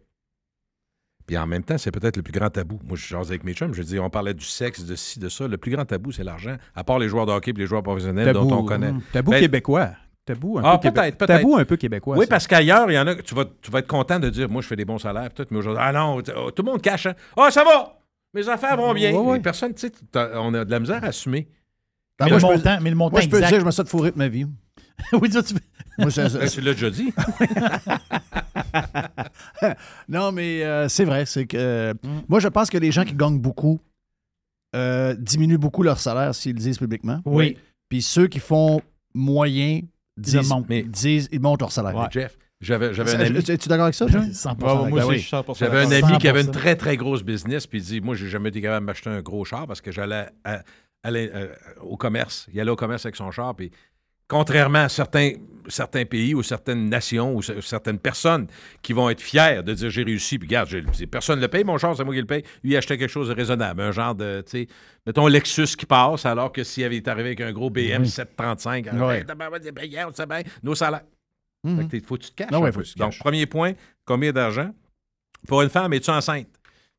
Puis 1.26 1.38
en 1.38 1.46
même 1.46 1.64
temps, 1.64 1.78
c'est 1.78 1.92
peut-être 1.92 2.16
le 2.16 2.24
plus 2.24 2.32
grand 2.32 2.50
tabou. 2.50 2.80
Moi, 2.86 2.96
je 2.96 3.06
jase 3.06 3.30
avec 3.30 3.44
mes 3.44 3.54
chums, 3.54 3.74
je 3.74 3.82
dis, 3.84 4.00
on 4.00 4.10
parlait 4.10 4.34
du 4.34 4.46
sexe, 4.46 4.84
de 4.86 4.96
ci, 4.96 5.20
de 5.20 5.28
ça. 5.28 5.48
Le 5.48 5.58
plus 5.58 5.72
grand 5.72 5.84
tabou, 5.84 6.12
c'est 6.14 6.24
l'argent. 6.24 6.56
À 6.74 6.84
part 6.86 7.00
les 7.00 7.10
joueurs 7.10 7.26
de 7.26 7.32
hockey 7.34 7.52
et 7.52 7.54
les 7.54 7.66
joueurs 7.68 7.84
professionnels 7.84 8.26
Tabou, 8.34 8.48
dont 8.48 8.60
on 8.60 8.64
connaît. 8.66 8.90
hum, 8.90 9.02
tabou 9.12 9.32
Ben, 9.32 9.40
québécois. 9.42 9.90
Tabou 10.26 10.58
un 10.60 10.62
Ah, 10.64 10.78
peu 10.78 10.90
peut-être, 10.92 11.18
peut-être. 11.18 11.38
Tabou 11.40 11.58
un 11.58 11.66
peu 11.66 11.76
québécois. 11.76 12.16
Oui, 12.18 12.26
ça. 12.26 12.30
parce 12.30 12.48
qu'ailleurs, 12.48 12.90
il 12.90 12.94
y 12.96 13.00
en 13.00 13.08
a 13.08 13.16
tu 13.16 13.36
vas, 13.36 13.46
tu 13.62 13.70
vas 13.72 13.80
être 13.80 13.88
content 13.88 14.20
de 14.20 14.30
dire, 14.30 14.50
moi, 14.50 14.62
je 14.62 14.68
fais 14.68 14.76
des 14.78 14.86
bons 14.86 15.00
salaires, 15.00 15.30
peut-être, 15.32 15.52
mais 15.52 15.58
aujourd'hui, 15.58 15.84
ah 15.86 15.92
non, 15.92 16.22
oh, 16.38 16.52
tout 16.52 16.64
le 16.64 16.72
monde 16.72 16.82
cache. 16.82 17.08
hein. 17.08 17.16
Ah, 17.36 17.52
ça 17.52 17.64
va! 17.66 18.00
Mes 18.34 18.48
affaires 18.48 18.78
vont 18.78 18.94
bien. 18.94 19.12
Les 19.34 19.40
personnes, 19.42 19.74
tu 19.74 19.88
sais, 19.88 19.92
on 20.36 20.54
a 20.54 20.64
de 20.64 20.72
la 20.72 20.80
misère 20.80 21.04
à 21.04 21.08
assumer. 21.08 21.50
Ah, 22.20 22.26
mais, 22.26 22.32
moi, 22.32 22.40
le 22.40 22.48
peux- 22.48 22.54
montant, 22.56 22.78
mais 22.82 22.90
le 22.90 22.96
montant 22.96 23.12
Moi, 23.12 23.22
je 23.22 23.30
peux 23.30 23.38
exact. 23.38 23.48
dire 23.50 23.58
que 23.58 23.62
je 23.62 23.66
me 23.66 23.72
suis 23.72 23.84
fait 23.84 23.90
fourrer 23.90 24.12
de 24.12 24.18
ma 24.18 24.28
vie. 24.28 24.46
oui, 25.14 25.32
ça, 25.32 25.44
tu- 25.44 25.54
Moi, 26.00 26.10
c'est- 26.12 26.30
Ben, 26.38 26.50
tu 26.50 26.62
l'as 26.62 26.74
déjà 26.74 26.90
dit. 26.90 27.14
non, 30.10 30.32
mais 30.32 30.64
euh, 30.64 30.88
c'est 30.90 31.06
vrai. 31.06 31.26
C'est 31.26 31.46
que 31.46 31.58
euh, 31.58 31.94
moi, 32.28 32.40
je 32.40 32.48
pense 32.48 32.70
que 32.70 32.78
les 32.78 32.92
gens 32.92 33.04
qui 33.04 33.14
gagnent 33.14 33.40
beaucoup 33.40 33.80
euh, 34.76 35.16
diminuent 35.18 35.58
beaucoup 35.58 35.84
leur 35.84 36.00
salaire 36.00 36.34
s'ils 36.36 36.54
le 36.54 36.60
disent 36.60 36.78
publiquement. 36.78 37.22
Oui. 37.26 37.58
Puis 37.90 38.02
ceux 38.02 38.28
qui 38.28 38.40
font 38.40 38.82
moyen 39.14 39.82
disent, 40.18 40.50
montent. 40.50 40.68
mais 40.70 40.84
disent 40.84 41.30
ils 41.32 41.40
montent 41.40 41.62
leur 41.62 41.72
salaire. 41.72 41.96
Mais 41.96 42.08
Jeff, 42.12 42.38
j'avais 42.62 42.94
j'avais 42.94 43.16
un 43.16 43.20
ami. 43.22 43.38
Es-tu 43.40 43.70
d'accord 43.70 43.86
avec 43.86 43.96
ça, 43.96 44.08
John? 44.08 44.24
100%. 44.32 44.62
Ouais, 44.62 44.90
moi 44.90 44.90
Ben 44.90 44.98
aussi, 44.98 45.08
oui. 45.08 45.18
je 45.20 45.28
suis 45.28 45.36
100% 45.36 45.58
J'avais 45.58 45.86
un 45.86 45.92
ami 46.04 46.18
qui 46.18 46.28
avait 46.28 46.42
une 46.42 46.48
100%. 46.48 46.52
très, 46.52 46.76
très 46.76 46.98
grosse 46.98 47.24
business, 47.24 47.66
puis 47.66 47.80
il 47.80 47.84
dit 47.86 48.02
Moi, 48.02 48.16
j'ai 48.16 48.28
jamais 48.28 48.50
été 48.50 48.62
capable 48.62 48.86
de 48.86 48.88
m'acheter 48.88 49.10
un 49.10 49.22
gros 49.22 49.46
char 49.46 49.68
parce 49.68 49.82
que 49.82 49.92
j'allais 49.92 50.28
euh, 51.16 51.48
au 51.82 51.98
commerce. 51.98 52.48
Il 52.54 52.60
allait 52.60 52.72
au 52.72 52.76
commerce 52.76 53.06
avec 53.06 53.16
son 53.16 53.32
char, 53.32 53.56
puis 53.56 53.72
contrairement 54.28 54.80
à 54.84 54.90
certains, 54.90 55.32
certains 55.70 56.04
pays 56.06 56.34
ou 56.36 56.44
certaines 56.44 56.90
nations 56.90 57.34
ou 57.36 57.42
certaines 57.42 58.00
personnes 58.00 58.48
qui 58.82 58.92
vont 58.94 59.10
être 59.10 59.22
fiers 59.22 59.62
de 59.64 59.74
dire 59.74 59.90
j'ai 59.90 60.04
réussi, 60.04 60.38
puis 60.38 60.48
regarde, 60.48 60.70
personne 61.10 61.38
ne 61.38 61.44
le 61.44 61.48
paye, 61.48 61.64
mon 61.64 61.78
char, 61.78 61.96
c'est 61.96 62.04
moi 62.04 62.14
qui 62.14 62.20
le 62.20 62.28
paye. 62.28 62.44
Lui, 62.64 62.72
il 62.74 62.78
achetait 62.78 62.98
quelque 62.98 63.10
chose 63.10 63.30
de 63.30 63.34
raisonnable, 63.34 63.82
un 63.82 63.92
genre 63.94 64.16
de, 64.16 64.42
tu 64.46 64.52
sais, 64.52 64.68
mettons 65.06 65.28
Lexus 65.28 65.76
qui 65.78 65.86
passe, 65.86 66.26
alors 66.26 66.52
que 66.52 66.64
s'il 66.64 66.84
avait 66.84 66.98
été 66.98 67.10
arrivé 67.10 67.30
avec 67.30 67.42
un 67.42 67.54
gros 67.54 67.70
BM 67.70 68.04
735, 68.06 68.88
Ouais. 68.94 69.20
Hey, 69.20 69.26
tabarouette, 69.26 69.64
c'est 69.64 69.72
payant, 69.72 70.10
on 70.18 70.26
bien, 70.26 70.42
nos 70.62 70.76
salaires. 70.76 71.04
Mhm. 71.64 71.88
T'es- 71.88 72.02
faut 72.02 72.16
que 72.18 72.24
tu 72.24 72.32
te 72.32 72.36
caches. 72.44 72.52
Ouais, 72.60 72.72
faut 72.72 72.82
tu 72.84 72.94
te 72.94 73.00
Donc, 73.00 73.12
caches. 73.12 73.20
premier 73.20 73.46
point, 73.46 73.74
combien 74.06 74.32
d'argent? 74.32 74.72
Pour 75.48 75.62
une 75.62 75.70
femme, 75.70 75.94
es-tu 75.94 76.10
enceinte? 76.10 76.48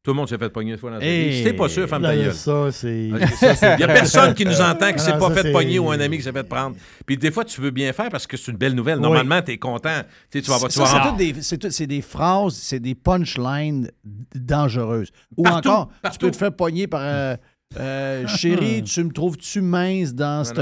Tout 0.04 0.12
le 0.12 0.16
monde 0.16 0.28
s'est 0.28 0.38
fait 0.38 0.48
pogner 0.48 0.72
une 0.72 0.78
fois 0.78 0.92
dans 0.92 1.00
sa 1.00 1.04
Hey. 1.04 1.28
vie. 1.28 1.36
Si 1.38 1.44
t'es 1.44 1.52
pas 1.52 1.68
sûr, 1.68 1.88
femme 1.88 2.02
ta 2.02 2.14
Là, 2.14 2.22
gueule. 2.24 2.32
Ça, 2.34 2.70
c'est. 2.72 3.08
Il 3.08 3.14
n'y 3.14 3.82
a 3.82 3.88
personne 3.88 4.32
qui 4.32 4.44
nous 4.46 4.60
entend 4.60 4.92
qui 4.92 5.00
s'est 5.00 5.10
Ah, 5.12 5.18
pas 5.18 5.34
ça, 5.34 5.42
fait 5.42 5.52
pogner 5.52 5.78
ou 5.80 5.90
un 5.90 5.98
ami 6.00 6.16
qui 6.18 6.22
s'est 6.22 6.32
fait 6.32 6.44
prendre. 6.48 6.76
Puis 7.04 7.16
des 7.18 7.30
fois, 7.30 7.44
tu 7.44 7.60
veux 7.60 7.70
bien 7.72 7.92
faire 7.92 8.08
parce 8.08 8.26
que 8.26 8.36
c'est 8.36 8.50
une 8.52 8.56
belle 8.56 8.74
nouvelle. 8.74 9.00
Normalement, 9.00 9.42
tu 9.42 9.52
es 9.52 9.58
content. 9.58 10.00
Tu 10.30 10.40
vas, 10.42 10.58
tu 10.68 10.78
vas 10.78 10.86
c'est 10.86 11.16
des, 11.16 11.42
c'est 11.42 11.58
tout- 11.58 11.70
c'est 11.70 11.86
des 11.88 12.00
phrases, 12.00 12.54
c'est 12.54 12.80
des 12.80 12.94
punchlines 12.94 13.90
dangereuses. 14.34 15.10
Ou 15.36 15.42
Partout, 15.42 15.68
encore, 15.68 15.90
tu 16.12 16.18
peux 16.18 16.30
te 16.30 16.36
faire 16.36 16.52
pogner 16.54 16.86
par 16.86 17.00
euh, 17.02 17.34
euh, 17.78 18.26
Chérie, 18.28 18.82
tu 18.84 19.02
me 19.04 19.12
trouves-tu 19.12 19.60
mince 19.60 20.14
dans 20.14 20.44
ce 20.44 20.52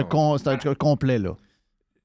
complet-là? 0.74 1.37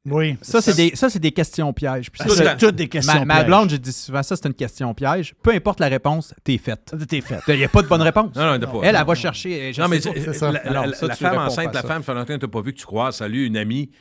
Oui. 0.09 0.35
Ça, 0.41 0.61
c'est 0.61 0.75
des, 0.75 0.95
ça, 0.95 1.09
c'est 1.11 1.19
des 1.19 1.31
questions 1.31 1.71
pièges. 1.73 2.09
Puis 2.11 2.17
ça, 2.17 2.23
Tout 2.25 2.31
le 2.31 2.35
c'est- 2.37 2.57
toutes 2.57 2.75
des 2.75 2.87
questions 2.89 3.13
ma, 3.19 3.25
ma 3.25 3.33
pièges. 3.35 3.45
blonde, 3.47 3.69
j'ai 3.69 3.77
dit 3.77 3.91
souvent, 3.93 4.23
ça, 4.23 4.35
c'est 4.35 4.47
une 4.47 4.53
question 4.55 4.91
piège. 4.95 5.35
Peu 5.43 5.51
importe 5.53 5.79
la 5.79 5.89
réponse, 5.89 6.33
t'es 6.43 6.57
faite. 6.57 6.91
T'es 7.07 7.21
fait. 7.21 7.39
Il 7.49 7.57
n'y 7.57 7.63
a 7.63 7.69
pas 7.69 7.83
de 7.83 7.87
bonne 7.87 8.01
réponse. 8.01 8.35
Non, 8.35 8.41
non, 8.47 8.55
il 8.55 8.61
y 8.61 8.65
en 8.65 8.67
a 8.69 8.71
pas. 8.71 8.79
Elle, 8.83 8.95
elle 8.95 9.05
va 9.05 9.15
chercher. 9.15 9.73
je 9.73 9.79
Non, 9.81 9.87
mais 9.87 9.99
pas. 9.99 10.09
c'est- 10.15 10.33
ça. 10.33 10.51
la, 10.51 10.63
la- 10.63 10.93
ça, 10.93 11.05
la 11.07 11.15
tu 11.15 11.23
femme 11.23 11.33
réponds 11.33 11.43
enceinte, 11.45 11.65
pas 11.65 11.69
à 11.71 11.73
la 11.73 11.81
ça. 11.83 11.87
femme, 11.87 12.03
fait 12.03 12.13
longtemps 12.15 12.33
que 12.33 12.45
tu 12.45 12.47
pas 12.47 12.61
vu 12.61 12.73
que 12.73 12.79
tu 12.79 12.85
crois, 12.85 13.11
salut, 13.11 13.45
une 13.45 13.57
amie. 13.57 13.91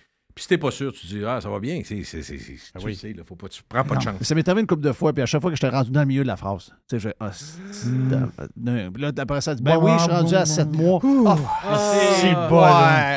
Puis 0.41 0.45
si 0.45 0.49
t'es 0.49 0.57
pas 0.57 0.71
sûr, 0.71 0.91
tu 0.91 1.07
dis, 1.07 1.23
ah, 1.23 1.39
ça 1.39 1.51
va 1.51 1.61
bien. 1.61 1.83
C'est, 1.85 2.03
c'est, 2.03 2.23
c'est, 2.23 2.39
c'est- 2.39 2.55
tu 2.81 2.87
le 2.87 2.95
sais, 2.95 3.13
là, 3.13 3.25
faut 3.29 3.37
pas, 3.37 3.49
tu 3.49 3.61
prends 3.69 3.85
pas 3.85 3.97
de 3.97 4.01
chance. 4.01 4.15
Ça 4.23 4.35
m'est 4.35 4.49
arrivé 4.49 4.63
une 4.63 4.67
couple 4.67 4.81
de 4.81 4.93
fois, 4.93 5.13
puis 5.13 5.23
à 5.23 5.27
chaque 5.27 5.43
fois 5.43 5.51
que 5.51 5.57
j'étais 5.59 5.69
rendu 5.69 5.91
dans 5.91 6.01
le 6.01 6.07
milieu 6.07 6.23
de 6.23 6.29
la 6.29 6.39
phrase, 6.39 6.73
tu 6.89 6.99
sais, 6.99 6.99
je 6.99 7.09
fais, 7.11 7.15
ah, 7.21 7.31
Puis 8.91 9.03
là, 9.03 9.13
après 9.19 9.43
ça, 9.43 9.55
tu 9.55 9.59
dis, 9.59 9.63
ben 9.65 9.77
oui, 9.77 9.91
je 9.99 10.03
suis 10.05 10.11
rendu 10.11 10.35
à 10.35 10.47
7 10.47 10.75
mois. 10.75 10.99
Ah, 11.63 11.77
C'est 12.23 12.33
bon. 12.33 12.65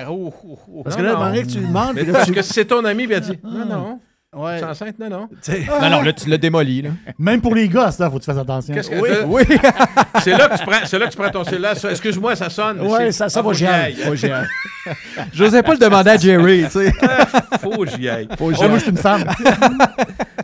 Oh, 0.10 0.34
oh, 0.44 0.60
oh. 0.68 0.84
parce 0.84 0.98
que 0.98 1.02
là, 1.02 1.14
moment 1.14 1.28
donné, 1.28 1.48
tu 1.48 1.60
lui 1.60 1.68
demandes, 1.68 1.96
Mais 1.96 2.02
puis 2.04 2.12
là, 2.12 2.18
parce 2.18 2.28
tu... 2.28 2.34
que 2.34 2.42
si 2.42 2.52
c'est 2.52 2.66
ton 2.66 2.84
ami, 2.84 3.06
puis 3.08 3.16
elle 3.16 3.22
dit, 3.22 3.40
non, 3.42 3.66
non, 3.68 4.00
Ouais. 4.36 4.58
tu 4.60 4.64
es 4.66 4.68
enceinte, 4.68 4.98
non, 5.00 5.10
non. 5.10 5.30
Sais, 5.42 5.66
Non, 5.82 5.90
non, 5.90 6.02
là, 6.02 6.14
tu 6.14 6.28
l'as 6.30 6.38
démoli. 6.38 6.82
Là. 6.82 6.90
Même 7.20 7.42
pour 7.42 7.54
les 7.56 7.68
gars, 7.70 7.92
ça, 7.92 8.10
faut 8.10 8.18
que 8.18 8.22
tu 8.24 8.26
fasses 8.26 8.38
attention. 8.38 8.74
Qu'est-ce 8.74 8.90
que 8.90 9.00
Oui, 9.26 9.46
oui. 9.50 9.58
C'est 10.24 10.32
là 10.38 10.48
que 10.50 10.58
tu 10.58 10.64
prends, 10.66 10.86
c'est 10.86 10.98
là 11.00 11.06
que 11.08 11.12
tu 11.12 11.18
prends 11.18 11.30
ton 11.30 11.44
cellulaire. 11.44 11.74
Excuse-moi, 11.90 12.36
ça 12.36 12.50
sonne. 12.50 12.82
Ouais, 12.82 12.98
C'est- 13.08 13.12
ça, 13.14 13.30
ça 13.30 13.40
Ah, 13.40 13.44
va, 13.44 13.50
faut 13.50 13.54
j'y 13.54 13.66
aille. 13.68 13.96
J'osais 15.34 15.64
pas 15.64 15.74
le 15.74 15.78
demander 15.80 16.12
à 16.12 16.18
Jerry, 16.18 16.64
tu 16.66 16.72
sais. 16.72 16.94
Faut 17.62 17.84
que 17.86 17.90
j'y 17.92 18.08
aille. 18.10 18.28
Faut 18.38 18.50
que 18.50 18.56
j'y 18.56 18.62
Oh, 18.64 18.68
moi, 18.70 18.78
je 18.78 18.84
suis 18.84 18.92
une 18.92 18.98
femme. 18.98 19.24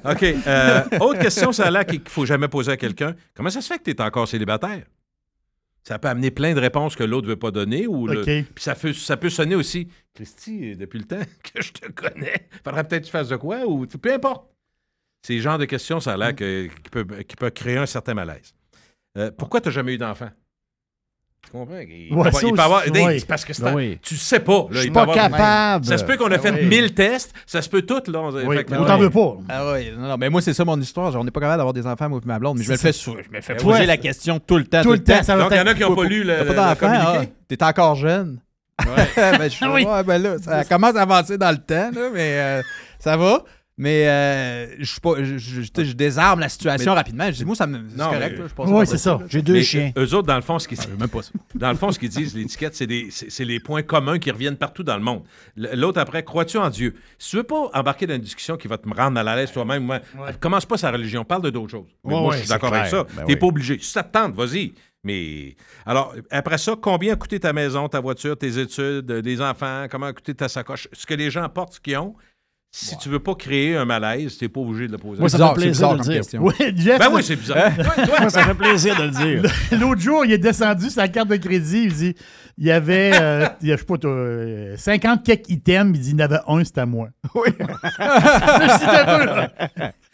OK. 0.06 0.24
euh, 0.48 0.82
autre 1.02 1.20
question, 1.20 1.52
ça 1.52 1.70
là 1.70 1.84
qu'il 1.84 2.02
faut 2.08 2.26
jamais 2.26 2.48
poser 2.48 2.72
à 2.72 2.78
quelqu'un. 2.78 3.14
Comment 3.36 3.50
ça 3.50 3.62
se 3.62 3.68
fait 3.68 3.78
que 3.80 3.84
tu 3.84 3.92
es 3.92 4.02
encore 4.02 4.28
célibataire? 4.28 4.82
Ça 5.84 5.98
peut 5.98 6.08
amener 6.10 6.30
plein 6.32 6.54
de 6.54 6.60
réponses 6.60 6.96
que 6.96 7.04
l'autre 7.04 7.26
ne 7.28 7.32
veut 7.34 7.40
pas 7.40 7.52
donner. 7.52 7.88
Ou 7.88 8.08
le-. 8.08 8.22
Puis 8.44 8.64
ça 8.64 8.76
peut, 8.76 8.94
ça 8.94 9.18
peut 9.18 9.30
sonner 9.30 9.56
aussi. 9.56 9.88
Christy, 10.14 10.76
depuis 10.76 11.00
le 11.00 11.06
temps 11.06 11.20
que 11.54 11.62
je 11.62 11.72
te 11.72 11.92
connais, 11.92 12.48
faudrait 12.64 12.84
peut-être 12.88 13.02
que 13.04 13.06
tu 13.08 13.12
fasses 13.12 13.30
de 13.30 13.38
quoi 13.38 13.66
ou 13.66 13.86
peu 13.88 14.14
importe. 14.14 14.48
C'est 15.26 15.36
le 15.36 15.42
genre 15.42 15.58
de 15.58 15.66
questions, 15.66 16.00
ça 16.00 16.14
a 16.14 16.18
l'air 16.18 16.36
que- 16.36 16.68
qui, 16.68 16.90
peut, 16.92 17.04
qui 17.24 17.36
peut 17.36 17.50
créer 17.50 17.78
un 17.78 17.86
certain 17.86 18.14
malaise. 18.14 18.54
Euh, 19.18 19.32
pourquoi 19.32 19.60
tu 19.62 19.68
n'as 19.70 19.74
jamais 19.74 19.96
eu 19.96 19.98
d'enfant? 19.98 20.30
Tu 21.46 21.52
comprends? 21.58 21.78
Il, 21.80 22.14
Ouais, 22.14 22.24
peut, 22.30 22.38
ça 22.38 22.48
il 22.48 22.54
peut 22.54 22.60
avoir. 22.62 22.84
Hey, 22.86 22.92
ouais. 23.06 23.22
parce 23.28 23.44
que 23.46 23.54
c'est 23.54 23.64
Ben 23.64 23.74
oui. 23.74 23.98
tu 24.04 24.16
sais 24.18 24.40
pas. 24.40 24.54
Là, 24.54 24.68
Je 24.72 24.80
suis 24.82 24.92
pas 24.92 25.02
avoir- 25.02 25.16
capable. 25.18 25.86
Ça 25.86 25.98
se 25.98 26.04
peut 26.04 26.16
qu'on 26.18 26.32
a 26.32 26.38
fait 26.38 26.52
Ben 26.52 26.60
oui. 26.70 26.82
1000 26.82 26.94
tests, 26.94 27.34
ça 27.48 27.62
se 27.62 27.70
peut 27.70 27.82
tout. 27.82 28.02
Là, 28.12 28.20
on- 28.20 28.32
Oui, 28.48 28.58
fait 28.58 28.66
que- 28.66 28.70
t'en 28.76 28.98
veut 28.98 29.10
pas. 29.10 29.38
Ah 29.50 29.72
oui, 29.74 29.92
non, 29.98 30.08
non, 30.10 30.18
mais 30.18 30.30
moi, 30.30 30.42
c'est 30.42 30.54
ça 30.54 30.64
mon 30.66 30.80
histoire. 30.80 31.16
On 31.16 31.24
n'est 31.24 31.32
pas 31.32 31.40
capable 31.40 31.58
d'avoir 31.58 31.74
des 31.74 31.88
enfants, 31.88 32.08
moi 32.10 32.20
et 32.24 32.28
ma 32.28 32.38
blonde, 32.40 32.58
mais 32.58 32.64
je 32.64 32.70
me 32.70 32.74
le 32.76 32.80
fais, 32.80 32.92
je 32.92 33.10
me 33.36 33.42
fais 33.42 33.54
Ben 33.56 33.64
poser 33.64 33.80
ouais. 33.80 33.86
la 33.88 33.98
question 33.98 34.40
tout 34.40 34.58
le 34.58 34.66
temps. 34.66 34.84
Tout 34.84 34.92
le 34.92 35.04
temps, 35.04 35.24
ça 35.24 35.36
va 35.36 35.44
Donc, 35.44 35.52
il 35.54 35.58
y 35.58 35.62
en 35.62 35.66
a 35.68 35.74
qui 35.74 35.82
n'ont 35.82 35.96
pas 35.96 36.04
lu 36.04 36.24
le, 36.24 36.36
T'as 36.46 36.54
pas 36.54 36.70
ah, 36.70 36.76
communiqué? 36.76 37.34
t'es 37.48 37.64
encore 37.64 37.96
jeune. 37.96 38.40
ben, 38.80 39.50
je, 39.50 39.66
Oui. 39.66 39.86
ouais, 39.86 40.04
ben 40.04 40.22
là, 40.22 40.38
ça 40.40 40.64
commence 40.66 40.96
à 40.96 41.02
avancer 41.02 41.38
dans 41.38 41.52
le 41.52 41.58
temps, 41.58 41.90
là, 41.94 42.10
mais 42.14 42.40
euh, 42.40 42.62
ça 43.00 43.18
va. 43.18 43.44
Mais 43.82 44.10
euh, 44.10 44.76
je, 44.78 44.84
suis 44.92 45.00
pas, 45.00 45.14
je, 45.24 45.38
je- 45.38 45.62
tu 45.62 45.68
sais, 45.74 45.86
je 45.86 45.94
désarme 45.94 46.42
la 46.42 46.50
situation 46.50 46.92
Mais- 46.92 46.98
rapidement. 46.98 47.26
Je 47.28 47.38
dis, 47.38 47.46
moi, 47.46 47.56
ça 47.56 47.66
me, 47.66 47.80
c'est 47.90 47.96
Non, 47.98 48.10
correct. 48.12 48.38
là, 48.38 48.46
je 48.48 48.72
Oui, 48.74 48.86
c'est 48.86 48.98
ça. 48.98 49.20
J'ai 49.30 49.42
deux 49.42 49.54
Mais 49.54 49.64
chiens. 49.64 49.94
Eux 49.98 50.14
autres, 50.16 50.28
dans 50.28 50.36
le 50.36 50.42
fond, 50.42 50.60
ce 50.60 50.68
qu'ils 50.68 50.78
Même 51.00 51.08
pas 51.08 51.22
ça. 51.22 51.32
dans 51.56 51.70
le 51.72 51.78
fond, 51.78 51.90
ce 51.90 51.98
qu'ils 51.98 52.10
disent, 52.10 52.36
l'étiquette, 52.36 52.76
c'est, 52.76 52.88
des- 52.88 53.08
c'est, 53.10 53.32
c'est 53.32 53.46
les 53.46 53.62
points 53.62 53.82
communs 53.82 54.20
qui 54.20 54.32
reviennent 54.32 54.58
partout 54.58 54.84
dans 54.84 54.98
le 54.98 55.02
monde. 55.04 55.24
L'autre 55.56 55.98
après, 56.02 56.24
crois-tu 56.24 56.58
en 56.58 56.70
Dieu? 56.70 56.94
Si 57.18 57.30
tu 57.30 57.38
veux 57.38 57.44
pas 57.44 57.70
embarquer 57.74 58.06
dans 58.06 58.16
une 58.16 58.22
discussion 58.22 58.58
qui 58.58 58.68
va 58.68 58.78
te 58.78 58.86
rendre 58.90 59.12
mal 59.12 59.26
à 59.30 59.36
l'aise 59.38 59.52
toi-même, 59.54 59.84
moi, 59.86 60.02
commence 60.42 60.66
pas 60.66 60.78
sa 60.78 60.92
religion, 60.92 61.24
parle 61.24 61.44
de 61.44 61.50
d'autres 61.50 61.72
choses. 61.72 61.88
Mais 62.04 62.14
Ouais, 62.14 62.20
moi, 62.20 62.30
ouais, 62.32 62.36
je 62.36 62.42
suis 62.42 62.50
d'accord 62.50 62.74
avec 62.74 62.90
ça. 62.90 63.06
Ben 63.16 63.24
T'es 63.26 63.34
oui. 63.34 63.40
pas 63.40 63.48
obligé. 63.48 63.80
Si 63.80 63.92
ça 63.92 64.04
te 64.04 64.12
tente, 64.12 64.36
vas-y. 64.36 64.74
Mais 65.06 65.56
alors, 65.86 66.14
après 66.32 66.58
ça, 66.58 66.74
combien 66.82 67.14
a 67.14 67.16
coûté 67.16 67.40
ta 67.40 67.54
maison, 67.54 67.88
ta 67.88 68.02
voiture, 68.02 68.38
tes 68.38 68.60
études, 68.60 69.10
euh, 69.10 69.22
les 69.22 69.40
enfants, 69.42 69.86
comment 69.90 70.08
a 70.08 70.12
coûté 70.14 70.36
ta 70.36 70.50
sacoche? 70.50 70.90
Ce 70.92 71.06
que 71.06 71.14
les 71.14 71.32
gens 71.32 71.44
apportent, 71.44 71.76
ce 71.76 71.80
qu'ils 71.80 71.96
ont. 71.96 72.14
Si 72.72 72.96
tu 72.98 73.10
veux 73.10 73.20
pas 73.20 73.34
créer 73.34 73.76
un 73.76 73.86
malaise, 73.86 74.38
t'es 74.38 74.48
pas 74.48 74.60
obligé 74.60 74.86
de 74.86 74.92
le 74.92 75.00
poser. 75.00 75.20
Moi, 75.20 75.28
ça 75.28 75.38
bizarre, 75.38 75.50
fait 75.56 75.62
plaisir 75.62 75.72
bizarre 75.72 75.94
de 75.94 75.98
le 75.98 76.04
dire. 76.04 76.14
question. 76.14 76.44
Oui, 76.44 76.54
Jeff, 76.76 77.00
ben 77.00 77.10
oui, 77.12 77.24
c'est 77.24 77.36
bizarre. 77.36 77.76
Toi, 77.76 78.06
toi, 78.06 78.20
Moi, 78.20 78.30
ça 78.30 78.44
fait 78.44 78.54
plaisir 78.54 78.96
de 78.96 79.04
le 79.04 79.10
dire. 79.10 79.52
l'autre 79.80 80.02
jour, 80.02 80.24
il 80.24 80.32
est 80.34 80.38
descendu 80.38 80.90
sa 80.92 81.08
carte 81.08 81.30
de 81.30 81.38
crédit. 81.38 81.86
Il 81.86 81.94
dit 81.94 82.14
il 82.60 82.68
y 82.68 82.72
avait, 82.72 83.12
euh, 83.20 83.48
il 83.62 83.70
y 83.70 83.72
a, 83.72 83.76
je 83.76 83.80
sais 83.80 83.86
pas, 83.86 83.98
toi, 83.98 84.12
euh, 84.12 84.78
50 84.78 85.24
quelques 85.24 85.50
items. 85.50 85.98
Il 85.98 86.02
dit 86.02 86.10
il 86.12 86.20
y 86.20 86.22
en 86.22 86.26
avait 86.26 86.40
un, 86.48 86.64
c'était 86.64 86.82
à 86.82 86.86
moi. 86.86 87.10
Oui. 87.34 87.50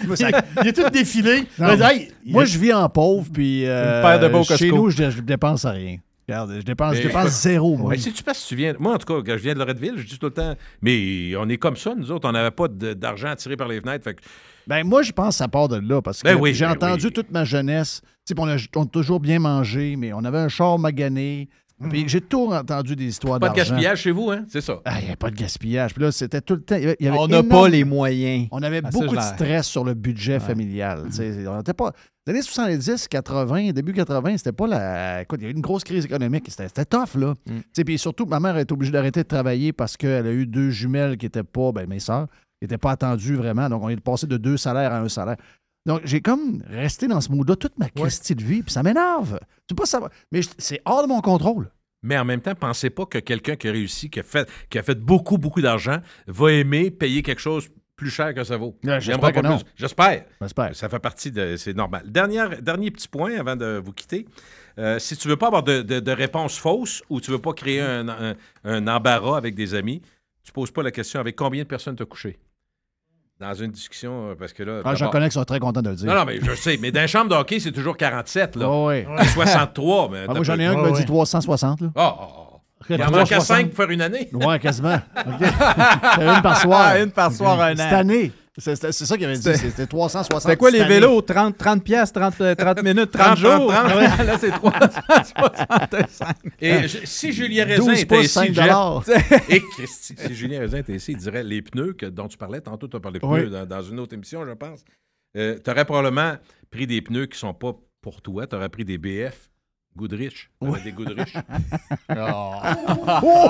il 0.17 0.69
a 0.69 0.73
tout 0.73 0.89
défilé. 0.91 1.43
Non. 1.59 1.67
Il 1.67 1.71
a 1.71 1.75
dit, 1.75 1.83
Hey, 1.83 2.11
il 2.25 2.33
Moi, 2.33 2.43
a- 2.43 2.45
je 2.45 2.57
vis 2.57 2.71
en 2.73 2.87
pauvre, 2.89 3.27
puis 3.33 3.65
euh, 3.65 3.97
Une 3.97 4.01
paire 4.01 4.19
de 4.19 4.27
beaux 4.29 4.43
chez 4.43 4.69
nous, 4.69 4.89
je, 4.89 5.09
je 5.09 5.19
dépense 5.21 5.65
rien. 5.65 5.97
Regarde, 6.27 6.53
je 6.57 6.61
dépense, 6.63 6.95
je 6.95 7.03
dépense 7.03 7.41
zéro, 7.41 7.77
moi. 7.77 7.91
Mais 7.91 7.97
si 7.97 8.11
tu 8.11 8.23
passes, 8.23 8.45
tu 8.47 8.55
viens. 8.55 8.73
Moi, 8.79 8.93
en 8.95 8.97
tout 8.97 9.05
cas, 9.05 9.21
quand 9.25 9.37
je 9.37 9.43
viens 9.43 9.53
de 9.53 9.59
Loretteville, 9.59 9.93
je 9.97 10.05
dis 10.07 10.17
tout 10.17 10.25
le 10.27 10.33
temps. 10.33 10.55
Mais 10.81 11.33
on 11.37 11.47
est 11.49 11.57
comme 11.57 11.75
ça, 11.75 11.93
nous 11.95 12.11
autres. 12.11 12.27
On 12.27 12.31
n'avait 12.31 12.49
pas 12.51 12.67
de- 12.67 12.93
d'argent 12.93 13.27
à 13.29 13.35
tirer 13.35 13.55
par 13.57 13.67
les 13.67 13.79
fenêtres. 13.79 14.03
Fait 14.03 14.15
que 14.15 14.21
Ben, 14.67 14.83
moi, 14.83 15.03
je 15.03 15.11
pense 15.11 15.35
que 15.35 15.37
ça 15.37 15.47
part 15.47 15.67
de 15.67 15.75
là, 15.77 16.01
parce 16.01 16.23
que 16.23 16.27
Ben 16.27 16.35
oui, 16.39 16.55
j'ai 16.55 16.65
ben 16.65 16.71
entendu 16.71 17.05
oui. 17.07 17.13
toute 17.13 17.29
ma 17.31 17.43
jeunesse. 17.45 18.01
On 18.35 18.47
a, 18.47 18.57
on 18.75 18.83
a 18.83 18.85
toujours 18.87 19.19
bien 19.19 19.37
mangé, 19.37 19.95
mais 19.95 20.13
on 20.13 20.23
avait 20.23 20.39
un 20.39 20.47
char 20.49 20.79
magané. 20.79 21.47
Puis 21.89 22.05
j'ai 22.07 22.21
toujours 22.21 22.53
entendu 22.53 22.95
des 22.95 23.03
histoires 23.05 23.35
Mhm. 23.35 23.39
pas 23.41 23.49
de 23.49 23.55
gaspillage 23.55 23.99
chez 24.01 24.11
vous, 24.11 24.31
hein? 24.31 24.45
C'est 24.47 24.61
ça. 24.61 24.79
Ah, 24.85 24.99
il 25.01 25.07
n'y 25.07 25.11
a 25.11 25.17
pas 25.17 25.29
de 25.29 25.35
gaspillage. 25.35 25.93
Puis 25.93 26.01
là, 26.03 26.11
c'était 26.11 26.39
tout 26.41 26.55
le 26.55 26.61
temps. 26.61 26.77
il 26.77 26.83
y 26.83 27.07
avait- 27.07 27.17
On 27.19 27.27
n'a 27.27 27.39
énorme- 27.39 27.49
pas 27.49 27.67
les 27.69 27.83
moyens. 27.83 28.47
On 28.51 28.63
avait 28.63 28.81
Ah, 28.83 28.89
beaucoup 28.91 29.15
de 29.15 29.21
stress 29.21 29.67
sur 29.67 29.83
le 29.83 29.93
budget 29.93 30.39
familial. 30.39 31.03
tu 31.09 31.17
sais. 31.17 31.45
On 31.47 31.59
était 31.59 31.73
pas. 31.73 31.91
Les 32.27 32.33
années 32.33 32.41
70, 32.41 33.07
80, 33.07 33.71
début 33.71 33.93
80, 33.93 34.37
c'était 34.37 34.51
pas 34.51 34.65
la. 34.65 35.21
Écoute, 35.21 35.41
il 35.41 35.43
y 35.43 35.45
a 35.45 35.49
eu 35.51 35.53
une 35.53 35.61
grosse 35.61 35.83
crise 35.83 36.05
économique. 36.05 36.45
C'était 36.49 36.85
tough, 36.85 37.13
là. 37.19 37.35
Mm. 37.45 37.59
Tu 37.59 37.63
sais, 37.71 37.83
Puis 37.83 37.99
surtout, 37.99 38.25
ma 38.25 38.39
mère 38.39 38.55
a 38.55 38.61
été 38.61 38.73
obligée 38.73 38.91
d'arrêter 38.91 39.21
de 39.21 39.27
travailler 39.27 39.73
parce 39.73 39.95
qu'elle 39.95 40.25
a 40.25 40.31
eu 40.31 40.47
deux 40.47 40.71
jumelles 40.71 41.17
qui 41.17 41.27
n'étaient 41.27 41.43
pas, 41.43 41.71
ben, 41.71 41.87
mes 41.87 41.99
sœurs, 41.99 42.25
qui 42.59 42.63
n'étaient 42.63 42.79
pas 42.79 42.91
attendues 42.91 43.35
vraiment. 43.35 43.69
Donc, 43.69 43.83
on 43.83 43.89
est 43.89 43.99
passé 44.01 44.25
de 44.25 44.37
deux 44.37 44.57
salaires 44.57 44.91
à 44.91 45.01
un 45.01 45.07
salaire. 45.09 45.37
Donc, 45.85 46.01
j'ai 46.03 46.19
comme 46.19 46.63
resté 46.67 47.07
dans 47.07 47.21
ce 47.21 47.31
mood-là 47.31 47.57
toute 47.57 47.77
ma 47.77 47.89
Christie 47.89 48.33
de 48.33 48.43
vie, 48.43 48.63
puis 48.63 48.73
ça 48.73 48.81
m'énerve. 48.81 49.39
Tu 49.67 49.75
peux 49.75 49.81
pas 49.81 49.85
savoir. 49.85 50.09
Mais 50.31 50.39
c'est 50.57 50.81
hors 50.85 51.03
de 51.03 51.07
mon 51.07 51.21
contrôle. 51.21 51.69
Mais 52.01 52.17
en 52.17 52.25
même 52.25 52.41
temps, 52.41 52.55
pensez 52.55 52.89
pas 52.89 53.05
que 53.05 53.19
quelqu'un 53.19 53.55
qui 53.55 53.67
a 53.67 53.71
réussi, 53.71 54.09
qui 54.09 54.19
a 54.19 54.23
fait, 54.23 54.49
qui 54.71 54.79
a 54.79 54.83
fait 54.83 54.99
beaucoup, 54.99 55.37
beaucoup 55.37 55.61
d'argent, 55.61 55.99
va 56.25 56.51
aimer 56.53 56.89
payer 56.89 57.21
quelque 57.21 57.41
chose 57.41 57.69
plus 57.95 58.09
cher 58.09 58.33
que 58.33 58.43
ça 58.43 58.57
vaut. 58.57 58.75
Ouais, 58.83 58.95
Il 58.97 59.01
j'espère 59.01 59.31
pas 59.31 59.41
non. 59.41 59.57
plus. 59.57 59.65
J'espère. 59.75 60.25
J'espère. 60.41 60.75
Ça 60.75 60.89
fait 60.89 60.99
partie 60.99 61.31
de. 61.31 61.55
C'est 61.57 61.73
normal. 61.75 62.03
Dernière, 62.11 62.61
dernier 62.61 62.91
petit 62.91 63.07
point 63.07 63.37
avant 63.39 63.55
de 63.55 63.81
vous 63.83 63.93
quitter. 63.93 64.25
Euh, 64.77 64.99
si 64.99 65.15
tu 65.15 65.27
veux 65.29 65.37
pas 65.37 65.47
avoir 65.47 65.63
de, 65.63 65.81
de, 65.81 65.99
de 66.01 66.11
réponse 66.11 66.57
fausse 66.57 67.01
ou 67.09 67.21
tu 67.21 67.31
veux 67.31 67.39
pas 67.39 67.53
créer 67.53 67.79
un, 67.81 68.09
un- 68.09 68.35
un 68.65 68.87
embarras 68.87 69.37
avec 69.37 69.55
des 69.55 69.73
amis, 69.73 70.01
tu 70.43 70.51
poses 70.51 70.71
pas 70.71 70.83
la 70.83 70.91
question 70.91 71.19
avec 71.19 71.35
combien 71.37 71.63
de 71.63 71.67
personnes 71.67 71.95
t'as 71.95 72.05
couché? 72.05 72.37
Dans 73.39 73.53
une 73.53 73.71
discussion, 73.71 74.29
euh, 74.31 74.35
parce 74.35 74.53
que 74.53 74.63
là. 74.63 74.81
Ah, 74.85 74.95
J'en 74.95 75.09
connais 75.09 75.27
qui 75.27 75.33
sont 75.33 75.43
très 75.43 75.59
contents 75.59 75.81
de 75.81 75.89
le 75.89 75.95
dire. 75.95 76.07
Non, 76.07 76.15
non, 76.15 76.25
mais 76.25 76.39
je 76.41 76.53
sais. 76.55 76.77
Mais 76.81 76.91
dans 76.91 77.01
les 77.01 77.07
chambres 77.07 77.29
de 77.29 77.35
hockey, 77.35 77.59
c'est 77.59 77.73
toujours 77.73 77.97
47, 77.97 78.55
là. 78.55 78.65
Ah 78.69 78.83
ouais. 78.85 79.05
63, 79.33 80.09
mais. 80.09 80.25
Ah, 80.27 80.33
moi, 80.33 80.43
j'en 80.43 80.57
ai 80.59 80.65
un 80.65 80.75
qui 80.75 80.81
m'a 80.81 80.91
dit 80.91 81.05
360. 81.05 81.81
Là. 81.81 81.87
Ah, 81.95 82.17
ah, 82.19 82.27
ah. 82.37 82.41
Il 82.89 83.01
en 83.03 83.11
manque 83.11 83.31
à 83.31 83.39
5 83.39 83.67
pour 83.69 83.77
faire 83.77 83.89
une 83.91 84.01
année. 84.01 84.29
Ouais, 84.33 84.59
quasiment. 84.59 84.99
Une 86.19 86.41
par 86.41 86.61
soir. 86.61 86.81
Ah, 86.91 86.99
une 86.99 87.11
par 87.11 87.31
soir, 87.31 87.59
un 87.61 87.73
an. 87.73 87.77
Cette 87.77 87.93
année. 87.93 88.31
C'est 88.57 88.75
ça 88.77 89.17
qu'il 89.17 89.25
avait 89.25 89.35
dit. 89.35 89.41
C'était- 89.41 89.57
C'était 89.57 89.85
360. 89.87 90.41
C'était 90.41 90.55
quoi 90.55 90.71
les 90.71 90.79
année. 90.79 90.93
vélos? 90.95 91.21
30, 91.23 91.57
30 91.57 91.83
piastres, 91.83 92.17
30, 92.21 92.39
euh, 92.41 92.55
30 92.55 92.83
minutes, 92.83 93.11
30, 93.11 93.35
30, 93.35 93.37
jours? 93.37 93.71
30. 93.71 93.71
Ah 93.73 93.97
ouais, 93.97 94.25
Là, 94.25 94.37
c'est 94.39 94.49
365. 94.51 96.35
Et 96.61 96.87
je- 96.87 96.99
si 97.05 97.31
Julien 97.33 97.65
Raisin 97.65 97.83
12 97.85 97.99
était 98.01 98.15
pouces, 98.15 98.25
ici, 98.25 98.33
5 98.33 98.45
Jeff, 98.53 98.55
dollars. 98.63 99.03
et 99.49 99.61
Christy, 99.61 100.15
si 100.17 100.33
Julien 100.35 100.59
Raisin 100.59 100.77
était 100.77 100.93
ici, 100.95 101.11
il 101.11 101.17
dirait 101.17 101.43
les 101.43 101.61
pneus 101.61 101.93
que, 101.93 102.05
dont 102.05 102.27
tu 102.27 102.37
parlais, 102.37 102.61
tantôt 102.61 102.87
tu 102.87 102.95
as 102.95 102.99
parlé 103.01 103.19
de 103.19 103.25
Oui. 103.25 103.41
pneus 103.41 103.49
dans, 103.49 103.65
dans 103.65 103.81
une 103.81 103.99
autre 103.99 104.13
émission, 104.13 104.45
je 104.45 104.51
pense. 104.51 104.83
tu 105.33 105.69
aurais 105.69 105.85
probablement 105.85 106.35
pris 106.71 106.87
des 106.87 107.01
pneus 107.01 107.25
qui 107.25 107.37
sont 107.37 107.53
pas 107.53 107.73
pour 108.01 108.21
toi, 108.21 108.47
tu 108.47 108.55
aurais 108.55 108.69
pris 108.69 108.85
des 108.85 108.97
BF. 108.97 109.49
Goodrich. 109.97 110.49
T'avais 110.61 110.81
Des 110.81 110.91
Goodrich? 110.91 111.33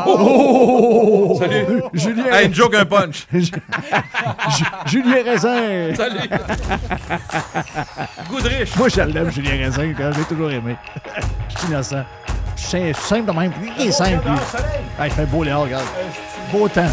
Oh! 0.07 1.35
Salut. 1.39 1.81
Julien. 1.93 2.25
Hey, 2.31 2.45
une 2.47 2.53
joke, 2.53 2.75
un 2.75 2.85
punch. 2.85 3.25
Ju- 3.33 3.51
Julien 4.85 5.23
Raisin. 5.23 5.93
Salut. 5.95 6.29
Goodrich. 8.29 8.75
Moi, 8.77 8.89
je 8.89 9.01
l'aime, 9.01 9.31
Julien 9.31 9.51
Raisin. 9.57 9.93
J'ai 10.15 10.23
toujours 10.25 10.51
aimé. 10.51 10.75
Je 11.49 11.57
suis 11.57 11.67
innocent. 11.67 12.03
Je 12.55 12.61
suis 12.61 12.93
simple 12.93 13.25
de 13.33 13.37
même. 13.37 13.51
Il 13.79 13.87
est 13.87 13.91
simple. 13.91 14.23
lui. 14.27 14.37
Ah, 14.99 15.07
il 15.07 15.13
fait 15.13 15.25
beau, 15.25 15.43
Léon, 15.43 15.63
regarde. 15.63 15.85
Beau 16.51 16.67
temps. 16.69 16.91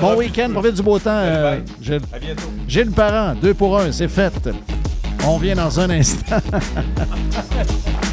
Bon 0.00 0.16
week-end, 0.16 0.48
profite 0.52 0.74
du 0.74 0.82
beau 0.82 0.98
temps. 0.98 1.10
euh, 1.10 1.60
Gilles. 1.80 2.00
À 2.12 2.18
bientôt. 2.18 2.50
Gilles 2.66 2.90
Parent, 2.92 3.34
deux 3.34 3.52
pour 3.54 3.78
un, 3.78 3.92
c'est 3.92 4.08
fait. 4.08 4.32
On 5.26 5.36
vient 5.36 5.54
dans 5.54 5.78
un 5.78 5.90
instant. 5.90 6.36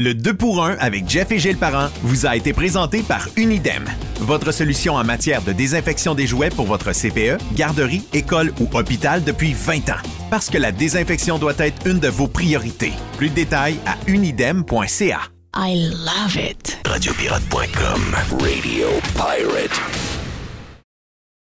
Le 0.00 0.14
2 0.14 0.32
pour 0.32 0.64
1 0.64 0.78
avec 0.78 1.06
Jeff 1.06 1.30
et 1.30 1.38
Gilles 1.38 1.58
Parent 1.58 1.90
vous 2.02 2.24
a 2.24 2.34
été 2.34 2.54
présenté 2.54 3.02
par 3.02 3.28
Unidem, 3.36 3.84
votre 4.18 4.50
solution 4.50 4.94
en 4.94 5.04
matière 5.04 5.42
de 5.42 5.52
désinfection 5.52 6.14
des 6.14 6.26
jouets 6.26 6.48
pour 6.48 6.64
votre 6.64 6.92
CPE, 6.92 7.36
garderie, 7.54 8.02
école 8.14 8.50
ou 8.62 8.68
hôpital 8.72 9.22
depuis 9.22 9.52
20 9.52 9.90
ans. 9.90 10.00
Parce 10.30 10.48
que 10.48 10.56
la 10.56 10.72
désinfection 10.72 11.38
doit 11.38 11.58
être 11.58 11.86
une 11.86 11.98
de 11.98 12.08
vos 12.08 12.28
priorités. 12.28 12.94
Plus 13.18 13.28
de 13.28 13.34
détails 13.34 13.76
à 13.84 13.98
unidem.ca. 14.06 15.20
I 15.54 15.90
love 15.90 16.34
it. 16.34 16.78
Radiopirate.com. 16.86 18.16
Radio 18.40 18.86
Pirate. 19.16 20.09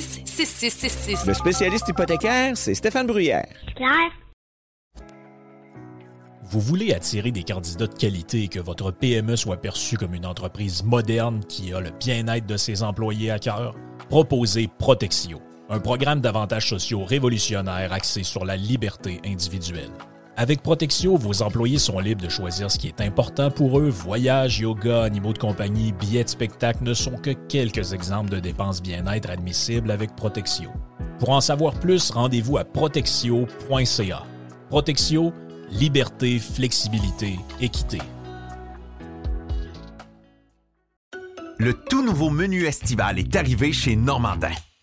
266-6666. 0.00 1.26
Le 1.26 1.34
spécialiste 1.34 1.88
hypothécaire, 1.88 2.56
c'est 2.56 2.74
Stéphane 2.74 3.06
Bruyère. 3.06 3.46
Claire. 3.76 4.10
Vous 6.42 6.60
voulez 6.60 6.92
attirer 6.92 7.30
des 7.30 7.44
candidats 7.44 7.86
de 7.86 7.94
qualité 7.94 8.44
et 8.44 8.48
que 8.48 8.58
votre 8.58 8.90
PME 8.90 9.36
soit 9.36 9.58
perçue 9.58 9.96
comme 9.96 10.14
une 10.14 10.26
entreprise 10.26 10.82
moderne 10.82 11.44
qui 11.48 11.72
a 11.72 11.80
le 11.80 11.90
bien-être 11.90 12.46
de 12.46 12.56
ses 12.56 12.82
employés 12.82 13.30
à 13.30 13.38
cœur? 13.38 13.76
Proposez 14.08 14.68
Protexio, 14.78 15.40
un 15.68 15.78
programme 15.78 16.20
d'avantages 16.20 16.68
sociaux 16.68 17.04
révolutionnaire 17.04 17.92
axé 17.92 18.24
sur 18.24 18.44
la 18.44 18.56
liberté 18.56 19.20
individuelle. 19.24 19.92
Avec 20.40 20.62
Protexio, 20.62 21.18
vos 21.18 21.42
employés 21.42 21.76
sont 21.76 21.98
libres 21.98 22.22
de 22.22 22.30
choisir 22.30 22.70
ce 22.70 22.78
qui 22.78 22.88
est 22.88 23.02
important 23.02 23.50
pour 23.50 23.78
eux. 23.78 23.90
Voyages, 23.90 24.60
yoga, 24.60 25.02
animaux 25.02 25.34
de 25.34 25.38
compagnie, 25.38 25.92
billets 25.92 26.24
de 26.24 26.30
spectacle 26.30 26.82
ne 26.82 26.94
sont 26.94 27.18
que 27.18 27.32
quelques 27.32 27.92
exemples 27.92 28.30
de 28.30 28.40
dépenses 28.40 28.80
bien-être 28.80 29.28
admissibles 29.28 29.90
avec 29.90 30.16
Protexio. 30.16 30.70
Pour 31.18 31.28
en 31.28 31.42
savoir 31.42 31.74
plus, 31.74 32.10
rendez-vous 32.10 32.56
à 32.56 32.64
protexio.ca. 32.64 34.22
Protexio, 34.70 35.34
liberté, 35.72 36.38
flexibilité, 36.38 37.38
équité. 37.60 37.98
Le 41.58 41.74
tout 41.74 42.02
nouveau 42.02 42.30
menu 42.30 42.64
estival 42.64 43.18
est 43.18 43.36
arrivé 43.36 43.74
chez 43.74 43.94
Normandin. 43.94 44.54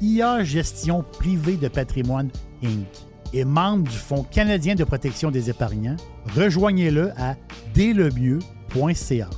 IA 0.00 0.44
Gestion 0.44 1.04
Privée 1.18 1.56
de 1.56 1.68
Patrimoine 1.68 2.30
Inc. 2.64 2.86
est 3.34 3.44
membre 3.44 3.84
du 3.84 3.96
Fonds 3.96 4.24
canadien 4.24 4.74
de 4.74 4.84
protection 4.84 5.30
des 5.30 5.50
épargnants. 5.50 5.96
Rejoignez-le 6.34 7.12
à 7.18 7.36
délemieux.ca. 7.74 9.28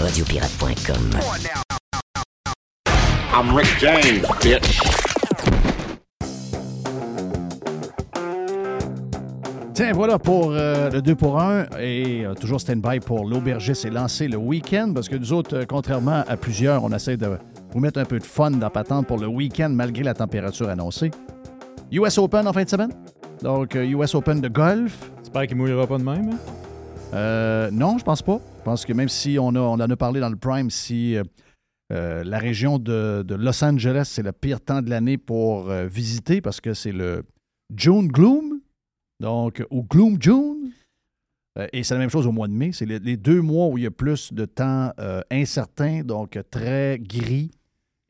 Radiopirate.com. 0.00 0.02
Radiopirate.com. 0.02 1.20
I'm 3.32 3.54
Rick 3.54 3.68
James, 3.78 4.26
bitch. 4.42 5.09
Tiens, 9.80 9.94
voilà 9.94 10.18
pour 10.18 10.50
euh, 10.50 10.90
le 10.90 11.00
2 11.00 11.14
pour 11.14 11.40
1 11.40 11.68
et 11.80 12.26
euh, 12.26 12.34
toujours 12.34 12.60
stand-by 12.60 13.00
pour 13.00 13.24
l'aubergiste 13.24 13.86
est 13.86 13.90
lancé 13.90 14.28
le 14.28 14.36
week-end 14.36 14.92
parce 14.94 15.08
que 15.08 15.16
nous 15.16 15.32
autres, 15.32 15.56
euh, 15.56 15.64
contrairement 15.66 16.22
à 16.28 16.36
plusieurs, 16.36 16.84
on 16.84 16.92
essaie 16.92 17.16
de 17.16 17.38
vous 17.70 17.80
mettre 17.80 17.98
un 17.98 18.04
peu 18.04 18.18
de 18.18 18.24
fun 18.24 18.50
dans 18.50 18.68
patente 18.68 19.06
pour 19.06 19.16
le 19.16 19.26
week-end 19.26 19.70
malgré 19.70 20.02
la 20.02 20.12
température 20.12 20.68
annoncée. 20.68 21.10
US 21.92 22.18
Open 22.18 22.46
en 22.46 22.52
fin 22.52 22.64
de 22.64 22.68
semaine? 22.68 22.92
Donc, 23.42 23.74
US 23.74 24.14
Open 24.14 24.42
de 24.42 24.48
golf. 24.48 25.10
J'espère 25.20 25.46
qu'il 25.46 25.56
ne 25.56 25.62
mouillera 25.62 25.86
pas 25.86 25.96
de 25.96 26.04
même. 26.04 26.30
hein? 27.14 27.70
Non, 27.72 27.96
je 27.96 28.04
pense 28.04 28.20
pas. 28.20 28.38
Je 28.58 28.62
pense 28.64 28.84
que 28.84 28.92
même 28.92 29.08
si 29.08 29.38
on, 29.40 29.54
a, 29.54 29.60
on 29.60 29.80
en 29.80 29.80
a 29.80 29.96
parlé 29.96 30.20
dans 30.20 30.28
le 30.28 30.36
Prime, 30.36 30.68
si 30.68 31.16
la 31.88 32.38
région 32.38 32.78
de, 32.78 33.24
de 33.26 33.34
Los 33.34 33.64
Angeles, 33.64 34.10
c'est 34.12 34.22
le 34.22 34.32
pire 34.32 34.60
temps 34.60 34.82
de 34.82 34.90
l'année 34.90 35.16
pour 35.16 35.70
visiter 35.70 36.42
parce 36.42 36.60
que 36.60 36.74
c'est 36.74 36.92
le 36.92 37.22
June 37.74 38.08
Gloom, 38.08 38.59
donc 39.20 39.64
ou 39.70 39.84
Gloom 39.84 40.16
June. 40.20 40.72
Euh, 41.58 41.66
et 41.72 41.82
c'est 41.84 41.94
la 41.94 42.00
même 42.00 42.10
chose 42.10 42.26
au 42.26 42.32
mois 42.32 42.48
de 42.48 42.52
mai. 42.52 42.72
C'est 42.72 42.86
les, 42.86 43.16
deux 43.16 43.40
mois 43.40 43.68
où 43.68 43.78
il 43.78 43.84
y 43.84 43.86
a 43.86 43.90
plus 43.90 44.32
de 44.32 44.44
temps 44.44 44.92
euh, 44.98 45.20
incertain, 45.30 46.02
donc 46.02 46.38
très 46.50 46.98
gris 46.98 47.50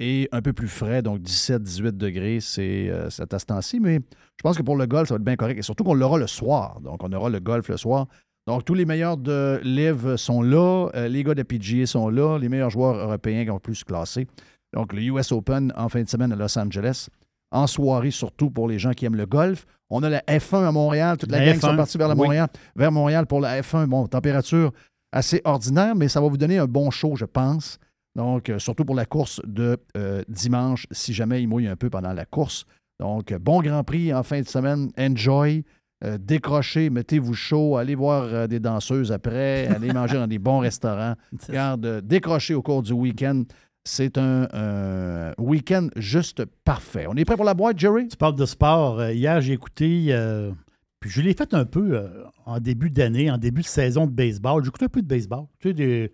et 0.01 0.29
un 0.33 0.41
peu 0.41 0.55
plus 0.55 0.67
frais, 0.67 1.03
donc 1.03 1.21
17-18 1.21 1.93
degrés, 1.93 2.41
c'est 2.41 2.89
euh, 2.89 3.07
à 3.07 3.11
ce 3.11 3.45
temps-ci. 3.45 3.81
Mais 3.81 3.97
je 3.97 4.43
pense 4.43 4.57
que 4.57 4.63
pour 4.63 4.77
le 4.77 4.87
golf, 4.87 5.09
ça 5.09 5.15
va 5.15 5.17
être 5.17 5.25
bien 5.25 5.37
correct. 5.37 5.59
Et 5.59 5.63
surtout 5.63 5.85
qu'on 5.85 5.95
l'aura 5.95 6.19
le 6.19 6.27
soir. 6.27 6.81
Donc, 6.81 7.05
on 7.05 7.13
aura 7.13 7.29
le 7.29 7.39
golf 7.39 7.69
le 7.69 7.77
soir. 7.77 8.07
Donc, 8.47 8.65
tous 8.65 8.73
les 8.73 8.87
meilleurs 8.87 9.19
de 9.19 9.61
Live 9.63 10.17
sont 10.17 10.41
là. 10.41 10.89
Euh, 10.95 11.07
les 11.07 11.23
gars 11.23 11.35
de 11.35 11.43
PGA 11.43 11.85
sont 11.85 12.09
là. 12.09 12.39
Les 12.39 12.49
meilleurs 12.49 12.71
joueurs 12.71 12.97
européens 12.97 13.45
qui 13.45 13.51
ont 13.51 13.61
plus 13.61 13.85
classé. 13.85 14.27
Donc, 14.73 14.95
le 14.95 15.03
US 15.03 15.33
Open 15.33 15.71
en 15.77 15.91
fin 15.91 16.03
de 16.03 16.09
semaine 16.09 16.33
à 16.33 16.37
Los 16.37 16.59
Angeles. 16.59 17.09
En 17.53 17.67
soirée, 17.67 18.11
surtout 18.11 18.51
pour 18.51 18.69
les 18.69 18.79
gens 18.79 18.93
qui 18.93 19.05
aiment 19.05 19.17
le 19.17 19.27
golf. 19.27 19.67
On 19.91 20.03
a 20.03 20.09
la 20.09 20.21
F1 20.21 20.69
à 20.69 20.73
Montréal. 20.73 21.17
Toute 21.17 21.33
la, 21.33 21.39
La 21.39 21.47
gang 21.47 21.55
qui 21.55 21.61
F1, 21.61 21.71
sont 21.71 21.77
partis 21.77 21.99
vers, 21.99 22.09
la 22.09 22.15
oui. 22.15 22.23
Montréal, 22.23 22.49
vers 22.77 22.93
Montréal 22.93 23.27
pour 23.27 23.41
la 23.41 23.61
F1. 23.61 23.87
Bon, 23.87 24.07
température 24.07 24.73
assez 25.13 25.41
ordinaire, 25.45 25.97
mais 25.97 26.09
ça 26.09 26.21
va 26.21 26.29
vous 26.29 26.37
donner 26.37 26.59
un 26.59 26.67
bon 26.67 26.91
show, 26.91 27.17
je 27.17 27.25
pense. 27.25 27.79
Donc, 28.15 28.49
euh, 28.51 28.59
surtout 28.59 28.85
pour 28.85 28.95
la 28.95 29.05
course 29.05 29.41
de 29.45 29.79
euh, 29.97 30.23
dimanche, 30.29 30.87
si 30.93 31.13
jamais 31.13 31.43
il 31.43 31.49
mouille 31.49 31.67
un 31.67 31.77
peu 31.77 31.91
pendant 31.91 32.13
la 32.13 32.25
course. 32.25 32.67
Donc, 33.01 33.33
bon 33.35 33.63
Grand 33.63 33.83
Prix 33.83 34.15
en 34.15 34.23
fin 34.23 34.41
de 34.41 34.47
semaine. 34.47 34.91
Enjoy. 34.99 35.65
Euh, 36.03 36.17
décrochez, 36.19 36.89
mettez-vous 36.89 37.35
chaud, 37.35 37.77
allez 37.77 37.95
voir 37.95 38.25
euh, 38.25 38.47
des 38.47 38.59
danseuses 38.59 39.13
après, 39.13 39.67
allez 39.67 39.93
manger 39.93 40.15
dans 40.15 40.27
des 40.27 40.39
bons 40.39 40.59
restaurants. 40.61 41.15
Regarde, 41.47 41.85
euh, 41.85 42.01
décrochez 42.01 42.55
au 42.55 42.63
cours 42.63 42.83
du 42.83 42.93
week-end. 42.93 43.43
C'est 43.85 44.19
un, 44.19 44.47
un 44.53 45.33
week-end 45.39 45.89
juste 45.97 46.45
parfait. 46.65 47.07
On 47.09 47.17
est 47.17 47.25
prêt 47.25 47.37
pour 47.37 47.45
la 47.47 47.55
boîte, 47.55 47.79
Jerry? 47.79 48.09
Tu 48.09 48.17
parles 48.17 48.37
de 48.37 48.45
sport. 48.47 49.01
Euh, 49.01 49.13
Hier, 49.13 49.41
j'ai 49.41 49.55
écouté, 49.55 50.07
euh, 50.11 50.53
puis 51.01 51.09
je 51.11 51.23
l'ai 51.23 51.33
fait 51.33 51.55
un 51.55 51.65
peu 51.65 51.93
euh, 51.95 52.25
en 52.45 52.61
début 52.61 52.91
d'année, 52.91 53.31
en 53.31 53.39
début 53.39 53.63
de 53.63 53.67
saison 53.67 54.07
de 54.07 54.13
baseball. 54.13 54.63
J'écoutais 54.65 54.85
un 54.85 54.89
peu 54.91 55.01
de 55.03 55.07
baseball. 55.09 55.47
Tu 55.59 55.69
sais, 55.69 55.75
des- 55.75 56.13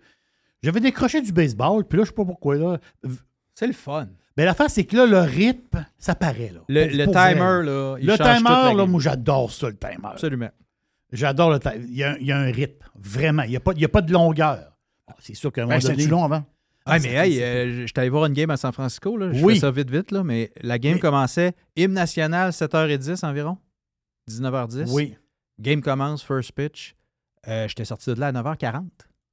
J'avais 0.63 0.79
décroché 0.79 1.21
du 1.21 1.31
baseball, 1.33 1.83
puis 1.83 1.97
là, 1.97 2.03
je 2.05 2.09
sais 2.09 2.15
pas 2.15 2.25
pourquoi. 2.25 2.55
Là. 2.55 2.79
C'est 3.53 3.67
le 3.67 3.73
fun. 3.73 4.07
Mais 4.37 4.45
l'affaire, 4.45 4.69
c'est 4.69 4.85
que 4.85 4.95
là, 4.95 5.05
le 5.05 5.19
rythme, 5.19 5.85
ça 5.97 6.15
paraît. 6.15 6.53
Là, 6.53 6.61
Le- 6.69 6.87
Pour- 6.87 6.97
le 6.97 7.03
pour 7.05 7.13
timer, 7.15 7.33
vrai, 7.33 7.63
là, 7.65 7.97
il 7.99 8.05
le 8.05 8.11
change 8.15 8.17
toute 8.17 8.25
la 8.27 8.35
timer, 8.37 8.49
là, 8.49 8.75
game. 8.75 8.89
moi, 8.91 9.01
j'adore 9.01 9.51
ça, 9.51 9.67
le 9.69 9.77
timer. 9.77 9.95
Absolument. 10.05 10.49
J'adore 11.11 11.51
le 11.51 11.59
timer. 11.59 11.85
Il 11.89 11.95
y, 11.97 12.03
a, 12.03 12.11
un- 12.11 12.17
il 12.19 12.27
y 12.27 12.31
a 12.31 12.37
un 12.37 12.51
rythme, 12.51 12.85
vraiment. 12.95 13.43
Il 13.43 13.49
n'y 13.49 13.55
a, 13.57 13.59
pas- 13.59 13.73
il 13.75 13.81
y 13.81 13.85
a 13.85 13.89
pas 13.89 14.01
de 14.01 14.13
longueur. 14.13 14.77
Bon, 15.07 15.13
c'est 15.19 15.33
sûr 15.35 15.51
qu'à 15.51 15.61
un 15.63 15.65
moment 15.65 15.75
Hey, 15.75 15.81
donné... 15.81 15.95
c'était-tu 15.95 16.09
long 16.11 16.23
avant? 16.23 16.43
Ah, 16.87 16.93
Ouais, 16.93 16.99
mais 17.01 17.13
hey, 17.13 17.43
euh, 17.43 17.85
j'étais 17.85 17.99
allé 18.01 18.09
voir 18.09 18.25
une 18.25 18.33
game 18.33 18.49
à 18.49 18.57
San 18.57 18.71
Francisco. 18.71 19.17
Là. 19.17 19.31
Je 19.33 19.43
Oui. 19.43 19.55
fais 19.55 19.59
ça 19.61 19.71
vite, 19.71 19.89
vite, 19.91 20.11
là, 20.11 20.23
mais 20.23 20.51
la 20.61 20.79
game 20.79 20.99
commençait 20.99 21.53
hymne 21.75 21.93
national 21.93 22.51
7h10 22.51 23.25
environ. 23.25 23.57
19h10. 24.29 24.91
Oui. 24.91 25.15
Game 25.59 25.81
commence, 25.81 26.23
first 26.23 26.51
pitch. 26.53 26.95
Euh, 27.47 27.67
J'étais 27.67 27.85
sorti 27.85 28.13
de 28.13 28.19
là 28.19 28.27
à 28.27 28.31
9h40. 28.31 28.85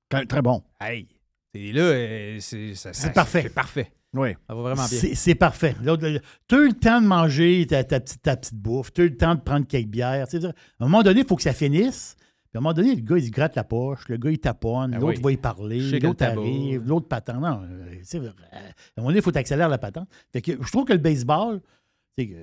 Très, 0.09 0.27
très 0.27 0.43
bon. 0.43 0.63
Hey! 0.81 1.09
Et 1.55 1.73
là, 1.73 1.83
euh, 1.83 2.37
c'est 2.41 3.13
parfait. 3.13 3.43
C'est 3.43 3.55
parfait. 3.55 3.93
Oui. 4.13 4.31
Ça 4.49 4.55
va 4.55 4.63
vraiment 4.63 4.87
bien. 4.87 5.01
C'est 5.15 5.35
parfait. 5.35 5.75
Tu 5.83 5.89
as 5.91 6.59
eu 6.59 6.69
le 6.69 6.73
temps 6.73 7.01
de 7.01 7.07
manger 7.07 7.67
ta, 7.69 7.83
ta 7.83 7.99
petite, 8.01 8.23
ta 8.23 8.37
petite 8.37 8.55
bouffe. 8.55 8.93
Tu 8.93 9.01
as 9.03 9.05
eu 9.05 9.09
le 9.09 9.17
temps 9.17 9.35
de 9.35 9.41
prendre 9.41 9.67
quelques 9.67 9.89
bières. 9.89 10.25
À 10.33 10.37
un 10.37 10.53
moment 10.81 11.03
donné, 11.03 11.21
il 11.21 11.27
faut 11.27 11.37
que 11.37 11.43
ça 11.43 11.53
finisse. 11.53 12.17
Puis 12.55 12.59
à 12.59 12.61
un 12.61 12.63
moment 12.63 12.73
donné, 12.73 12.95
le 12.95 13.01
gars, 13.01 13.17
il 13.19 13.25
se 13.25 13.31
gratte 13.33 13.57
la 13.57 13.65
poche. 13.65 14.07
Le 14.09 14.17
gars, 14.17 14.31
il 14.31 14.39
taponne. 14.39 14.95
Ah 14.95 15.01
l'autre 15.01 15.17
oui. 15.17 15.23
va 15.25 15.33
y 15.33 15.37
parler. 15.37 15.99
L'autre 15.99 16.25
arrive. 16.25 16.87
L'autre 16.87 17.09
patente. 17.09 17.41
Non, 17.41 17.63
euh, 17.65 17.97
à 18.15 18.59
un 18.59 18.63
moment 18.99 19.09
donné, 19.09 19.19
il 19.19 19.23
faut 19.23 19.37
accélérer 19.37 19.69
la 19.69 19.79
patente. 19.79 20.09
Fait 20.33 20.41
que 20.41 20.53
je 20.63 20.71
trouve 20.71 20.85
que 20.85 20.93
le 20.93 21.01
baseball, 21.01 21.61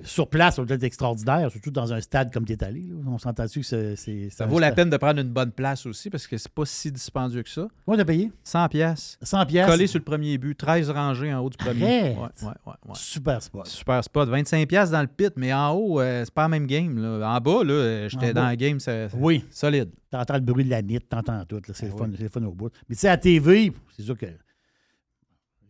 sur 0.02 0.28
place, 0.28 0.56
ça 0.56 0.64
doit 0.64 0.76
être 0.76 0.82
extraordinaire, 0.84 1.50
surtout 1.50 1.70
dans 1.70 1.94
un 1.94 2.00
stade 2.02 2.30
comme 2.30 2.44
tu 2.44 2.52
es 2.52 2.62
allé. 2.62 2.80
là. 2.82 2.94
On 3.06 3.16
s'entend-tu 3.16 3.60
que 3.60 3.94
c'est. 3.96 4.28
Ça 4.30 4.44
vaut 4.44 4.58
la 4.58 4.70
peine 4.72 4.90
de 4.90 4.96
prendre 4.98 5.20
une 5.20 5.30
bonne 5.30 5.50
place 5.50 5.86
aussi 5.86 6.10
parce 6.10 6.26
que 6.26 6.36
c'est 6.36 6.52
pas 6.52 6.66
si 6.66 6.92
dispendieux 6.92 7.42
que 7.42 7.48
ça. 7.48 7.68
Combien 7.86 7.98
t'as 7.98 8.04
payé? 8.04 8.30
100 8.44 8.68
pièces. 8.68 9.18
100 9.22 9.46
pièces. 9.46 9.66
Collé 9.66 9.86
sur 9.86 9.98
le 9.98 10.04
premier 10.04 10.36
but, 10.36 10.54
13 10.56 10.90
rangées 10.90 11.32
en 11.32 11.40
haut 11.40 11.48
du 11.48 11.56
premier. 11.56 11.84
Ouais, 11.84 12.16
ouais, 12.18 12.18
ouais, 12.42 12.52
ouais. 12.66 12.92
Super 12.94 13.42
spot. 13.42 13.66
Super 13.66 14.04
spot. 14.04 14.28
25 14.28 14.68
pièces 14.68 14.90
dans 14.90 15.00
le 15.00 15.06
pit, 15.06 15.32
mais 15.36 15.54
en 15.54 15.70
haut, 15.72 16.00
euh, 16.00 16.22
c'est 16.24 16.34
pas 16.34 16.42
la 16.42 16.48
même 16.48 16.66
game. 16.66 16.98
Là. 16.98 17.34
En 17.34 17.40
bas, 17.40 17.64
là, 17.64 18.08
j'étais 18.08 18.34
dans 18.34 18.42
bas. 18.42 18.48
la 18.48 18.56
game 18.56 18.78
c'est- 18.78 19.08
Oui. 19.16 19.42
solide. 19.50 19.88
T'entends 20.10 20.34
le 20.34 20.40
bruit 20.40 20.64
de 20.64 20.70
la 20.70 20.82
mythe, 20.82 21.08
t'entends 21.08 21.42
tout. 21.46 21.62
C'est 21.72 21.86
le, 21.86 21.92
Ah 21.94 21.98
fun, 21.98 22.04
oui. 22.10 22.14
c'est 22.18 22.22
le 22.24 22.28
fun 22.28 22.42
au 22.42 22.52
bout. 22.52 22.70
Mais 22.90 22.94
tu 22.94 23.00
sais, 23.00 23.08
à 23.08 23.16
TV, 23.16 23.72
c'est 23.96 24.02
sûr 24.02 24.18
que 24.18 24.26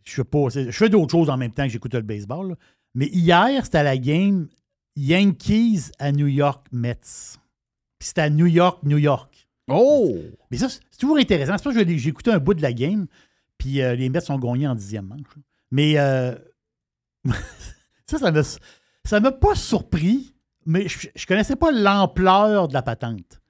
je 0.03 0.11
fais 0.13 0.23
pas. 0.25 0.47
Je 0.53 0.71
fais 0.71 0.89
d'autres 0.89 1.11
choses 1.11 1.29
en 1.29 1.37
même 1.37 1.51
temps 1.51 1.63
que 1.63 1.69
j'écoute 1.69 1.93
le 1.93 2.01
baseball. 2.01 2.49
là. 2.49 2.55
Mais 2.95 3.07
hier, 3.07 3.65
c'était 3.65 3.79
à 3.79 3.83
la 3.83 3.97
game 3.97 4.47
Yankees 4.95 5.91
à 5.99 6.11
New 6.11 6.27
York 6.27 6.67
Mets. 6.71 7.37
Puis 7.97 8.07
c'était 8.09 8.21
à 8.21 8.29
New 8.29 8.45
York, 8.45 8.83
New 8.83 8.97
York. 8.97 9.47
Oh! 9.67 10.15
Mais 10.51 10.57
ça, 10.57 10.69
c'est 10.69 10.97
toujours 10.97 11.17
intéressant. 11.17 11.57
C'est 11.57 11.63
pour 11.63 11.73
ça 11.73 11.83
que 11.83 11.97
j'ai 11.97 12.09
écouté 12.09 12.31
un 12.31 12.39
bout 12.39 12.53
de 12.53 12.61
la 12.61 12.73
game, 12.73 13.07
puis 13.57 13.81
euh, 13.81 13.95
les 13.95 14.09
Mets 14.09 14.29
ont 14.29 14.37
gagné 14.37 14.67
en 14.67 14.75
dixième 14.75 15.07
manche. 15.07 15.21
Mais 15.71 15.97
euh, 15.97 16.35
ça, 18.07 18.19
ça 18.19 18.31
m'a, 18.31 18.41
ça 18.43 19.19
m'a 19.19 19.31
pas 19.31 19.55
surpris, 19.55 20.35
mais 20.65 20.87
je, 20.87 21.07
je 21.15 21.25
connaissais 21.25 21.55
pas 21.55 21.71
l'ampleur 21.71 22.67
de 22.67 22.73
la 22.73 22.81
patente. 22.81 23.41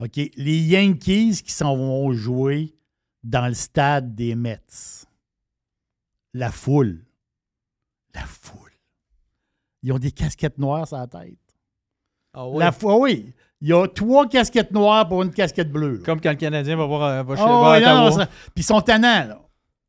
OK, 0.00 0.16
les 0.16 0.58
Yankees 0.58 1.42
qui 1.44 1.52
s'en 1.52 1.76
vont 1.76 2.12
jouer 2.12 2.74
dans 3.22 3.46
le 3.46 3.54
stade 3.54 4.14
des 4.14 4.34
Mets. 4.34 5.06
La 6.32 6.50
foule. 6.50 7.04
La 8.14 8.24
foule. 8.24 8.69
Ils 9.82 9.92
ont 9.92 9.98
des 9.98 10.12
casquettes 10.12 10.58
noires 10.58 10.86
sur 10.86 10.96
la 10.98 11.06
tête. 11.06 11.38
Ah 12.34 12.46
La 12.56 12.70
foi, 12.72 12.98
oui. 12.98 13.32
Il 13.60 13.68
y 13.68 13.72
a 13.72 13.86
trois 13.88 14.26
casquettes 14.28 14.70
noires 14.72 15.06
pour 15.08 15.22
une 15.22 15.30
casquette 15.32 15.70
bleue. 15.70 15.96
là. 15.98 16.04
Comme 16.04 16.20
quand 16.20 16.30
le 16.30 16.36
Canadien 16.36 16.76
va 16.76 16.86
voir, 16.86 17.02
euh, 17.02 17.22
va 17.22 17.36
chez 17.36 17.42
Ah 17.42 17.46
va 17.46 17.52
à 17.52 17.70
ouais, 17.72 17.80
non, 17.80 18.06
Ottawa. 18.06 18.24
ça- 18.24 18.26
Puis 18.26 18.52
ils 18.58 18.62
sont 18.62 18.80
tannants, 18.80 19.26
là. 19.28 19.40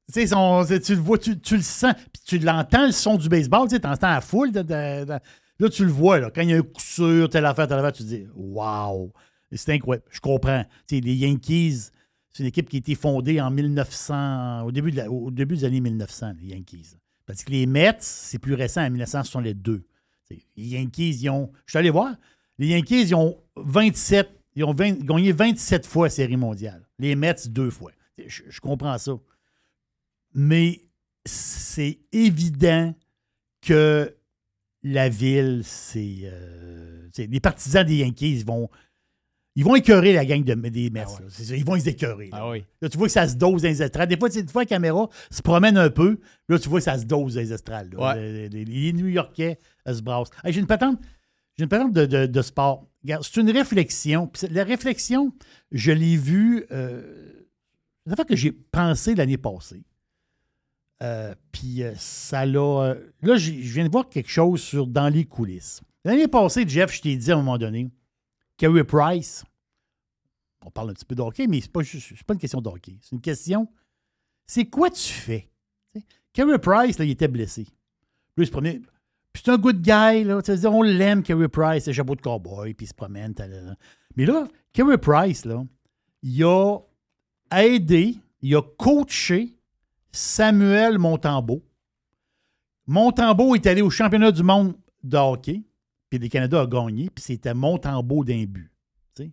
Tu 0.08 0.14
sais, 0.14 0.24
ils 0.24 0.28
sont- 0.30 0.66
tu 0.84 0.96
le 0.96 1.02
vois, 1.02 1.18
tu, 1.18 1.40
tu 1.40 1.56
le 1.56 1.62
sens, 1.62 1.94
puis 1.94 2.22
tu 2.26 2.40
l'entends, 2.40 2.86
le 2.86 2.92
son 2.92 3.16
du 3.16 3.30
baseball, 3.30 3.68
tu 3.70 3.76
sais, 3.76 3.80
t'entends 3.80 4.10
la 4.10 4.20
foule. 4.22 4.52
de- 4.52 4.62
de- 4.62 5.06
de- 5.06 5.20
là, 5.60 5.70
tu 5.70 5.86
le 5.86 5.92
vois, 5.92 6.20
là. 6.20 6.30
Quand 6.32 6.42
il 6.42 6.50
y 6.50 6.54
a 6.54 6.58
un 6.58 6.62
coup 6.64 6.82
sûr, 6.82 7.30
telle 7.30 7.46
affaire, 7.46 7.68
telle 7.68 7.78
affaire, 7.80 7.94
tu 7.94 8.04
te 8.04 8.08
dis, 8.10 8.28
waouh, 8.36 9.14
c'est 9.54 9.74
incroyable. 9.74 10.06
Je 10.10 10.20
comprends. 10.20 10.64
Tu 10.88 10.96
sais, 10.96 11.02
les 11.02 11.16
Yankees, 11.16 11.92
c'est 12.34 12.44
une 12.44 12.48
équipe 12.50 12.68
qui 12.70 12.78
a 12.78 12.80
été 12.80 12.96
fondée 12.96 13.40
en 13.40 13.52
1900, 13.52 14.64
au 14.64 14.72
début, 14.72 14.92
de 14.92 14.98
la- 14.98 15.10
au 15.12 15.32
début 15.32 15.56
des 15.56 15.64
années 15.66 15.80
1900, 15.82 16.34
les 16.42 16.48
Yankees. 16.56 16.98
Les 17.48 17.66
Mets, 17.66 17.98
c'est 18.00 18.40
plus 18.40 18.54
récent, 18.54 18.82
en 18.82 18.90
1900, 18.90 19.24
ce 19.24 19.32
sont 19.32 19.40
les 19.40 19.54
Yankees, 20.56 21.18
ils 21.22 21.30
ont. 21.30 21.52
Je 21.66 21.72
suis 21.72 21.80
allé 21.80 21.90
voir. 21.90 22.16
Les 22.58 22.68
Yankees, 22.68 23.02
ils 23.02 23.16
ont 23.16 23.38
27. 23.56 24.30
Ils 24.56 24.64
ont 24.64 24.74
20 24.74 25.06
gagné 25.06 25.32
27 25.32 25.86
fois 25.86 26.08
la 26.08 26.10
Série 26.10 26.38
mondiale. 26.38 26.88
Les 27.00 27.16
Mets, 27.16 27.36
deux 27.48 27.70
fois. 27.70 27.92
Je, 28.26 28.60
comprends 28.60 28.98
ça. 28.98 29.14
Mais 30.34 30.82
c'est 31.26 32.00
évident 32.12 32.94
que 33.62 34.16
la 34.84 35.10
ville, 35.10 35.62
c'est. 35.64 36.20
euh, 36.24 37.10
les 37.18 37.40
partisans 37.40 37.86
des 37.86 37.98
Yankees 37.98 38.44
vont. 38.44 38.70
Ils 39.56 39.66
vont 39.66 39.76
écœurer 39.76 40.14
la 40.14 40.26
gang 40.26 40.44
de, 40.44 40.54
des 40.70 40.90
Mets. 40.90 41.04
C'est 41.30 41.44
ça, 41.44 41.56
ils 41.56 41.66
vont 41.66 41.74
les 41.74 41.90
écœurer. 41.90 42.30
là. 42.32 42.40
Là, 42.82 42.88
tu 42.90 42.98
vois 42.98 43.08
que 43.08 43.14
ça 43.14 43.28
se 43.28 43.36
dose 43.36 43.62
dans 43.62 43.68
les 43.68 43.82
estrades. 43.84 44.08
Des 44.10 44.18
fois, 44.18 44.30
des 44.30 44.48
fois, 44.48 44.62
la 44.62 44.66
caméra 44.66 45.10
se 45.30 45.42
promène 45.42 45.78
un 45.78 45.90
peu. 45.90 46.20
Là, 46.48 46.58
tu 46.58 46.70
vois 46.70 46.80
que 46.80 46.86
ça 46.86 46.98
se 46.98 47.04
dose 47.06 47.34
dans 47.36 47.42
les 47.42 47.52
estrades. 47.52 47.94
Les, 48.16 48.48
les- 48.48 48.64
les 48.66 48.94
New-Yorkais 48.94 49.60
se 49.86 50.02
brassent. 50.02 50.30
Hey, 50.46 50.54
j'ai 50.54 50.62
une 50.62 50.68
patente, 50.68 51.00
une 51.58 51.68
patente 51.68 51.92
de, 51.94 52.06
de- 52.06 52.26
de 52.28 52.42
sport. 52.42 52.88
C'est 53.24 53.38
une 53.42 53.50
réflexion. 53.52 54.28
Puis 54.28 54.48
la 54.52 54.64
réflexion, 54.64 55.34
je 55.72 55.92
l'ai 55.92 56.16
vue. 56.16 56.66
Euh, 56.72 57.02
c'est 58.04 58.08
une 58.08 58.14
affaire 58.14 58.26
que 58.28 58.36
j'ai 58.38 58.52
pensé 58.54 59.16
l'année 59.16 59.38
passée. 59.38 59.84
Euh, 61.04 61.34
puis 61.52 61.84
euh, 61.84 61.94
ça 61.98 62.46
l'a. 62.46 62.60
euh, 62.60 62.96
là, 63.24 63.36
je 63.36 63.52
viens 63.52 63.86
de 63.86 63.92
voir 63.92 64.08
quelque 64.08 64.30
chose 64.30 64.62
sur 64.62 64.86
dans 64.88 65.10
les 65.10 65.26
coulisses. 65.26 65.82
L'année 66.06 66.28
passée, 66.28 66.64
Jeff, 66.68 66.94
je 66.96 67.02
t'ai 67.02 67.16
dit 67.18 67.32
à 67.32 67.36
un 67.36 67.38
moment 67.38 67.58
donné, 67.58 67.90
Carey 68.62 68.84
Price, 68.84 69.44
on 70.64 70.70
parle 70.70 70.92
un 70.92 70.94
petit 70.94 71.04
peu 71.06 71.16
de 71.16 71.48
mais 71.50 71.62
c'est 71.62 71.72
pas, 71.72 71.82
juste- 71.82 72.14
c'est 72.16 72.24
pas 72.24 72.36
une 72.36 72.40
question 72.40 72.62
de 72.62 72.70
hockey. 72.70 72.96
C'est 73.02 73.16
une 73.16 73.22
question, 73.22 73.68
c'est 74.46 74.66
quoi 74.66 74.92
tu 74.92 75.12
fais? 75.12 75.50
Carey 76.32 76.60
Price, 76.60 77.00
là, 77.00 77.06
il 77.06 77.10
était 77.10 77.28
blessé. 77.28 77.64
Lui, 78.38 78.44
il 78.44 78.46
se 78.46 78.52
promenait. 78.52 78.80
Puis 79.34 79.42
c'est 79.44 79.50
un 79.50 79.58
good 79.58 79.82
guy, 79.82 80.24
là. 80.24 80.42
On 80.66 80.84
l'aime, 80.84 81.24
Carey 81.24 81.48
Price, 81.48 81.86
c'est 81.86 81.94
chapeau 81.94 82.14
de 82.14 82.22
cowboy, 82.22 82.76
puis 82.76 82.86
il 82.86 82.90
se 82.90 82.94
promène. 82.94 83.34
Mais 84.16 84.28
là, 84.28 84.48
Carey 84.74 85.00
Price, 85.00 85.44
là, 85.44 85.66
il 86.22 86.44
a 86.44 86.78
aidé, 87.58 88.16
il 88.44 88.56
a 88.56 88.62
coaché 88.62 89.58
Samuel 90.12 91.00
Montembeau. 91.00 91.64
Montembeau 92.86 93.56
est 93.56 93.66
allé 93.66 93.82
au 93.82 93.90
championnat 93.90 94.32
du 94.32 94.44
monde 94.44 94.76
de 95.04 95.18
hockey, 95.18 95.64
puis 96.12 96.20
le 96.20 96.28
Canada 96.28 96.62
a 96.62 96.68
gagné, 96.68 97.10
puis 97.10 97.24
c'était 97.24 97.54
Montembeau 97.54 98.26
d'un 98.26 98.44
but. 98.44 98.70
tu 99.16 99.24
sais. 99.24 99.32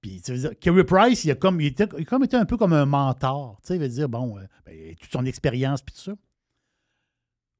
Puis, 0.00 0.22
tu 0.22 0.32
veux 0.32 0.38
dire, 0.38 0.58
Kerry 0.60 0.84
Price, 0.84 1.24
il 1.24 1.32
a 1.32 1.34
comme, 1.34 1.60
il 1.60 1.66
était, 1.66 1.88
il 1.98 2.02
a 2.02 2.04
comme 2.04 2.22
été 2.22 2.36
un 2.36 2.44
peu 2.44 2.56
comme 2.56 2.72
un 2.72 2.86
mentor. 2.86 3.58
Tu 3.62 3.68
sais, 3.68 3.74
il 3.74 3.80
veut 3.80 3.88
dire, 3.88 4.08
bon, 4.08 4.38
euh, 4.38 4.42
ben, 4.64 4.94
toute 4.94 5.10
son 5.10 5.26
expérience, 5.26 5.82
puis 5.82 5.92
tout 5.92 6.00
ça. 6.00 6.12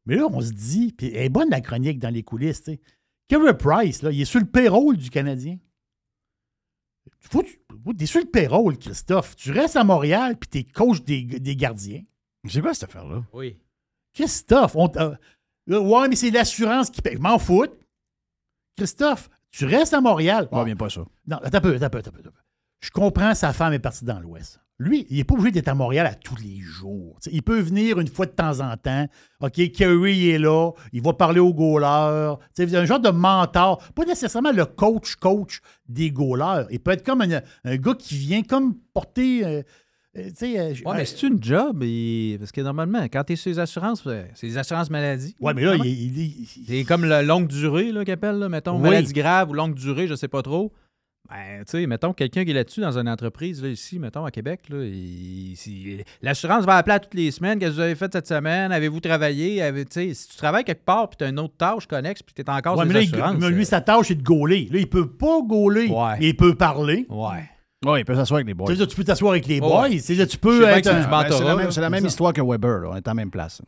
Mais 0.07 0.15
là, 0.15 0.29
on 0.31 0.41
se 0.41 0.53
dit, 0.53 0.95
puis 0.97 1.09
elle 1.09 1.25
est 1.25 1.29
bonne 1.29 1.51
la 1.51 1.61
chronique 1.61 1.99
dans 1.99 2.11
les 2.11 2.23
coulisses, 2.23 2.63
tu 2.63 2.75
sais. 2.75 2.81
Kerry 3.27 3.57
Price, 3.59 4.03
là, 4.03 4.13
il 4.13 4.21
est 4.21 4.25
sur 4.25 4.39
le 4.39 4.47
payroll 4.47 4.97
du 4.97 5.11
Canadien. 5.11 5.59
Faut, 7.19 7.43
tu 7.43 7.59
es 7.99 8.07
sur 8.07 8.21
le 8.21 8.31
payroll, 8.31 8.79
Christophe. 8.79 9.35
Tu 9.35 9.51
restes 9.51 9.77
à 9.77 9.83
Montréal, 9.83 10.37
puis 10.39 10.49
tu 10.49 10.59
es 10.59 10.65
coach 10.65 11.03
des, 11.03 11.25
des 11.25 11.57
gardiens. 11.57 12.05
C'est 12.49 12.61
quoi 12.61 12.73
cette 12.73 12.89
affaire-là? 12.91 13.25
Oui. 13.33 13.59
Christophe, 14.13 14.77
on 14.77 14.87
ouais, 15.67 16.09
mais 16.09 16.15
c'est 16.15 16.31
l'assurance 16.31 16.91
qui 16.91 17.03
paye. 17.03 17.15
Je 17.15 17.19
m'en 17.19 17.39
fous. 17.39 17.67
Christophe, 18.77 19.31
tu 19.51 19.67
restes 19.67 19.95
à 19.95 20.01
Montréal. 20.01 20.49
Ah, 20.53 20.65
bien 20.65 20.77
pas 20.77 20.91
ça. 20.91 21.03
Non, 21.27 21.39
attends 21.43 21.59
un 21.59 21.61
peu, 21.61 21.75
attends 21.75 21.87
un 21.87 21.91
peu, 21.91 21.99
attends 21.99 22.11
un. 22.11 22.31
Je 22.81 22.91
comprends, 22.91 23.35
sa 23.35 23.53
femme 23.53 23.73
est 23.73 23.79
partie 23.79 24.05
dans 24.05 24.19
l'Ouest. 24.21 24.61
Lui, 24.79 25.07
il 25.09 25.19
n'est 25.19 25.25
pas 25.25 25.35
obligé 25.35 25.53
d'être 25.53 25.69
à 25.69 25.75
Montréal 25.75 26.05
à 26.05 26.15
tous 26.15 26.35
les 26.37 26.59
jours. 26.59 27.17
Il 27.31 27.43
peut 27.45 27.61
venir 27.61 28.01
une 28.01 28.09
fois 28.09 28.27
de 28.27 28.33
temps 28.33 28.59
en 28.59 28.77
temps. 28.77 29.07
OK, 29.41 29.71
Kerry 29.71 30.31
est 30.31 30.39
là, 30.39 30.73
il 30.93 31.01
va 31.01 31.13
parler 31.13 31.39
aux 31.39 31.55
goalers. 31.55 32.37
C'est 32.55 32.75
un 32.75 32.85
genre 32.85 32.99
de 32.99 33.11
mentor. 33.11 33.81
Pas 33.95 34.05
nécessairement 34.05 34.51
le 34.51 34.67
coach-coach 34.67 35.61
des 35.89 36.11
goalers. 36.11 36.67
Il 36.71 36.81
peut 36.81 36.91
être 36.91 37.07
comme 37.07 37.21
un, 37.21 37.41
un 37.65 37.77
gars 37.77 37.95
qui 37.95 38.17
vient 38.17 38.43
comme 38.43 38.75
porter 38.93 39.45
euh, 39.47 39.63
Euh, 40.17 40.31
euh, 40.43 40.75
Ouais, 40.85 40.97
mais 40.97 41.05
c'est 41.05 41.27
une 41.27 41.43
job. 41.43 41.83
et- 41.83 42.37
Parce 42.39 42.53
que 42.53 42.61
normalement, 42.61 43.03
quand 43.05 43.25
tu 43.25 43.33
es 43.33 43.37
sur 43.37 43.51
les 43.51 43.59
assurances, 43.59 44.03
euh, 44.07 44.25
c'est 44.35 44.47
les 44.47 44.59
assurances 44.59 44.89
maladie. 44.91 45.35
Ouais, 45.41 45.55
mais 45.55 45.63
là, 45.63 45.75
il, 45.77 45.87
il- 45.87 46.47
C'est 46.69 46.85
comme 46.85 47.05
la 47.05 47.23
longue 47.23 47.49
durée, 47.49 47.87
qu'ils 47.91 48.11
appellent, 48.13 48.39
là, 48.39 48.49
mettons, 48.49 48.77
Oui. 48.77 48.83
maladie 48.83 49.13
grave 49.13 49.51
ou 49.51 49.55
longue 49.55 49.75
durée, 49.75 50.07
je 50.07 50.15
sais 50.15 50.29
pas 50.29 50.43
trop. 50.43 50.73
Ben, 51.31 51.65
tu 51.65 51.79
sais, 51.79 51.87
mettons, 51.87 52.13
quelqu'un 52.13 52.45
qui 52.45 52.51
est 52.51 52.55
là-dessus 52.55 52.83
dans 52.83 52.99
une 52.99 53.09
entreprise, 53.09 53.63
là, 53.63 53.71
ici, 53.71 53.99
mettons, 53.99 54.27
à 54.27 54.31
Québec, 54.31 54.61
il- 54.71 56.05
l'assurance 56.23 56.65
va 56.65 56.77
appeler 56.77 56.95
à 56.97 57.01
toutes 57.01 57.15
les 57.15 57.31
semaines. 57.31 57.59
Qu'est-ce 57.59 57.71
que 57.71 57.77
vous 57.77 57.81
avez 57.81 57.95
fait 57.95 58.13
cette 58.13 58.27
semaine? 58.29 58.73
Avez-vous 58.73 59.01
travaillé? 59.01 59.63
Avez- 59.63 59.87
si 59.91 60.29
tu 60.29 60.37
travailles 60.37 60.65
quelque 60.65 60.85
part 60.85 61.09
puis 61.09 61.17
tu 61.17 61.25
as 61.25 61.29
une 61.29 61.39
autre 61.41 61.55
tâche 61.57 61.87
connexe 61.87 62.23
puis 62.23 62.35
tu 62.35 62.43
es 62.43 62.51
encore 62.51 62.75
Ouais, 62.77 62.85
sur 62.85 62.93
mais 62.93 63.01
les 63.01 63.07
là, 63.07 63.11
il- 63.11 63.15
assurances. 63.23 63.41
mais 63.41 63.51
lui, 63.51 63.65
sa 63.65 63.81
tâche, 63.81 64.09
c'est 64.09 64.15
de 64.17 64.23
gauler. 64.23 64.69
Là, 64.71 64.79
il 64.79 64.87
peut 64.89 65.09
pas 65.09 65.41
gauler, 65.43 65.89
mais 65.89 66.27
il 66.29 66.37
peut 66.37 66.55
parler. 66.55 67.07
Ouais. 67.09 67.49
Oui, 67.87 68.01
il 68.01 68.05
peut 68.05 68.15
s'asseoir 68.15 68.37
avec 68.39 68.47
les 68.49 68.55
boys. 68.55 68.75
Tu 68.75 68.97
peux 68.97 69.05
t'asseoir 69.05 69.33
avec 69.33 69.47
les 69.47 69.61
Ouais. 69.61 69.67
boys. 69.67 69.99
C'est 70.01 70.15
là, 70.15 70.27
tu 70.27 70.39
peux 70.39 70.65
être 70.65 70.85
c'est 70.85 70.91
un- 70.91 71.09
Ben, 71.09 71.23
la 71.45 71.57
même, 71.57 71.71
c'est 71.71 71.81
la 71.81 71.87
c'est 71.87 71.91
même 71.91 72.01
ça. 72.03 72.07
histoire 72.09 72.33
que 72.33 72.41
Weber. 72.43 72.81
Là. 72.81 72.89
On 72.93 72.97
est 72.97 73.07
à 73.07 73.11
la 73.11 73.15
même 73.15 73.31
place. 73.31 73.61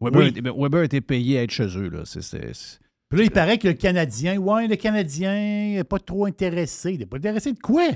Weber, 0.00 0.20
Oui. 0.22 0.28
était- 0.28 0.40
ben, 0.40 0.52
Weber 0.56 0.80
a 0.80 0.84
été 0.84 1.00
payé 1.00 1.38
à 1.38 1.42
être 1.42 1.50
chez 1.50 1.66
eux. 1.76 1.88
Là. 1.88 2.00
C'est, 2.04 2.22
c'est- 2.22 2.52
c'est- 2.54 2.78
Puis 3.10 3.18
là, 3.20 3.24
il 3.24 3.30
paraît 3.30 3.58
que 3.58 3.66
le 3.68 3.74
Canadien, 3.74 4.36
ouais, 4.38 4.68
le 4.68 4.76
Canadien 4.76 5.32
n'est 5.76 5.84
pas 5.84 5.98
trop 5.98 6.26
intéressé. 6.26 6.92
Il 6.92 6.98
n'est 6.98 7.06
pas 7.06 7.16
intéressé 7.16 7.52
de 7.52 7.58
quoi? 7.58 7.88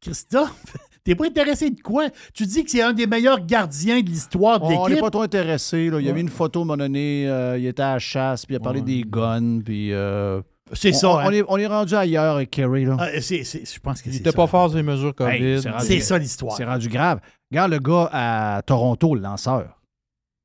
Christophe, 0.00 0.64
t'es 1.04 1.14
pas 1.14 1.26
intéressé 1.26 1.70
de 1.70 1.80
quoi? 1.80 2.08
Tu 2.32 2.46
dis 2.46 2.64
que 2.64 2.70
c'est 2.70 2.82
un 2.82 2.92
des 2.92 3.06
meilleurs 3.06 3.44
gardiens 3.44 4.00
de 4.00 4.06
l'histoire 4.08 4.60
de 4.60 4.64
On 4.66 4.70
n'est 4.70 4.88
l'équipe. 4.88 5.00
pas 5.04 5.10
trop 5.10 5.22
intéressé. 5.22 5.88
Là. 5.90 6.00
Il 6.00 6.06
y 6.06 6.10
avait 6.10 6.20
une 6.20 6.28
photo 6.28 6.60
à 6.60 6.62
un 6.62 6.66
moment 6.66 6.76
donné. 6.76 7.28
euh, 7.28 7.58
il 7.58 7.66
était 7.66 7.82
à 7.82 7.94
la 7.94 7.98
chasse, 7.98 8.44
puis 8.46 8.54
il 8.54 8.56
a 8.56 8.60
parlé 8.60 8.80
des 8.82 9.02
guns. 9.06 9.60
Puis, 9.64 9.92
euh, 9.92 10.40
C'est 10.72 10.94
on- 10.94 10.98
ça, 10.98 11.08
On, 11.10 11.18
hein. 11.18 11.24
on 11.26 11.30
est, 11.32 11.42
on 11.48 11.56
est 11.58 11.66
rendu 11.66 11.94
ailleurs 11.94 12.36
avec 12.36 12.50
Kerry. 12.50 12.86
Là. 12.86 12.96
Ah, 12.98 13.20
c'est- 13.20 13.44
c'est- 13.44 13.70
je 13.70 13.80
pense 13.80 14.00
que 14.00 14.08
Il 14.08 14.14
c'est 14.14 14.20
était 14.20 14.30
ça. 14.30 14.36
pas 14.36 14.46
fort 14.46 14.68
sur 14.70 14.78
les 14.78 14.82
mesures 14.82 15.14
COVID. 15.14 15.30
Hey, 15.30 15.60
c'est 15.62 15.70
rendu- 15.70 15.84
C'est 15.86 16.00
ça 16.00 16.18
l'histoire. 16.18 16.56
C'est 16.56 16.64
rendu 16.64 16.88
grave. 16.88 17.20
Regarde 17.50 17.70
le 17.72 17.78
gars 17.78 18.08
à 18.12 18.62
Toronto, 18.62 19.14
le 19.14 19.20
lanceur. 19.20 19.80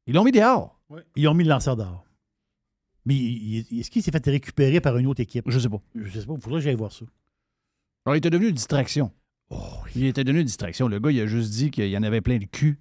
Ils 0.07 0.13
l'ont 0.15 0.23
mis 0.25 0.31
dehors. 0.31 0.77
Ils 1.15 1.27
ont 1.27 1.33
mis 1.33 1.43
le 1.45 1.49
lanceur 1.49 1.77
dehors. 1.77 2.03
Mais 3.05 3.15
il- 3.15 3.65
il- 3.71 3.79
est-ce 3.79 3.89
qu'il 3.89 4.03
s'est 4.03 4.11
fait 4.11 4.25
récupérer 4.25 4.81
par 4.81 4.97
une 4.97 5.07
autre 5.07 5.21
équipe? 5.21 5.45
Je 5.47 5.57
sais 5.57 5.69
pas. 5.69 5.81
Je 5.95 6.19
sais 6.19 6.25
pas. 6.25 6.33
Il 6.35 6.41
faudrait 6.41 6.59
que 6.59 6.63
j'aille 6.65 6.75
voir 6.75 6.91
ça. 6.91 7.05
Alors, 8.05 8.15
il 8.15 8.19
était 8.19 8.29
devenu 8.29 8.49
une 8.49 8.55
distraction. 8.55 9.11
Il 9.95 10.03
était 10.05 10.23
devenu 10.23 10.41
une 10.41 10.45
distraction. 10.45 10.87
Le 10.87 10.99
gars, 10.99 11.11
il 11.11 11.19
a 11.21 11.25
juste 11.27 11.51
dit 11.51 11.71
qu'il 11.71 11.87
y 11.89 11.97
en 11.97 12.03
avait 12.03 12.21
plein 12.21 12.37
le 12.37 12.45
cul 12.45 12.77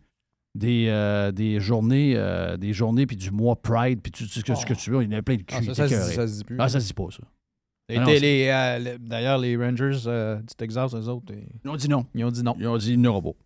des, 0.54 0.86
euh, 0.88 1.30
des 1.32 1.60
journées, 1.60 2.14
euh, 2.16 2.56
des 2.56 2.72
journées 2.72 3.06
puis 3.06 3.16
du 3.16 3.30
mois 3.30 3.56
Pride, 3.60 4.00
puis 4.02 4.10
tout 4.12 4.24
ce 4.24 4.40
que, 4.42 4.54
ce 4.54 4.66
que 4.66 4.74
tu 4.74 4.90
veux. 4.90 5.02
Il 5.02 5.06
y 5.06 5.08
en 5.08 5.12
avait 5.12 5.22
plein 5.22 5.36
le 5.36 5.42
cul. 5.42 5.54
Ah, 5.58 5.62
ça, 5.62 5.74
ça 5.74 5.88
se 5.88 5.88
dit- 5.88 5.94
écœuré. 5.94 6.14
ça 6.14 6.26
se 6.28 6.36
dit 6.38 6.44
plus. 6.44 6.56
Ah, 6.58 6.68
ça 6.68 6.80
se 6.80 6.86
dit 6.86 6.94
pas, 6.94 7.06
ça. 7.10 7.22
Et 7.90 7.96
Ah 7.96 8.04
euh, 8.06 8.78
le- 8.78 8.98
D'ailleurs, 8.98 9.38
les 9.38 9.56
Rangers 9.56 9.98
euh, 10.06 10.36
du 10.40 10.54
Texas, 10.56 10.92
eux 10.94 11.08
autres, 11.08 11.32
ils 11.32 11.46
Ils 11.64 11.70
ont 11.70 11.76
dit 11.76 11.88
non. 11.88 12.04
Ils 12.14 12.24
ont 12.24 12.30
dit 12.30 12.42
non. 12.42 12.54
Ils 12.58 12.66
ont 12.66 12.76
dit 12.76 12.98
non 12.98 13.14
robot. 13.14 13.36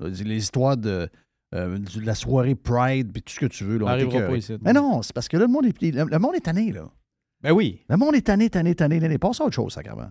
Ils 0.00 0.06
ont 0.06 0.10
dit 0.10 0.24
les 0.24 0.38
histoires 0.38 0.76
de, 0.78 1.08
euh, 1.54 1.78
de 1.78 2.00
la 2.06 2.14
soirée 2.14 2.54
Pride, 2.54 3.12
puis 3.12 3.22
tout 3.22 3.34
ce 3.34 3.40
que 3.40 3.46
tu 3.46 3.64
veux. 3.64 3.76
Là, 3.78 3.98
Ça 3.98 4.06
pas 4.28 4.36
ici. 4.36 4.56
Mais 4.62 4.72
non, 4.72 5.02
c'est 5.02 5.12
parce 5.12 5.28
que 5.28 5.36
là, 5.36 5.44
le 5.46 5.52
monde 5.52 5.66
est, 5.66 5.82
le, 5.82 6.04
le 6.04 6.18
monde 6.18 6.34
est 6.34 6.40
tanné, 6.40 6.72
là. 6.72 6.88
Ben 7.42 7.52
oui. 7.52 7.80
Le 7.90 7.96
monde 7.96 8.14
est 8.14 8.22
tanné, 8.22 8.48
tanné, 8.48 8.74
tanné, 8.74 8.98
tanné. 9.00 9.18
Passe 9.18 9.40
à 9.40 9.44
autre 9.44 9.54
chose, 9.54 9.72
sacrément. 9.74 10.10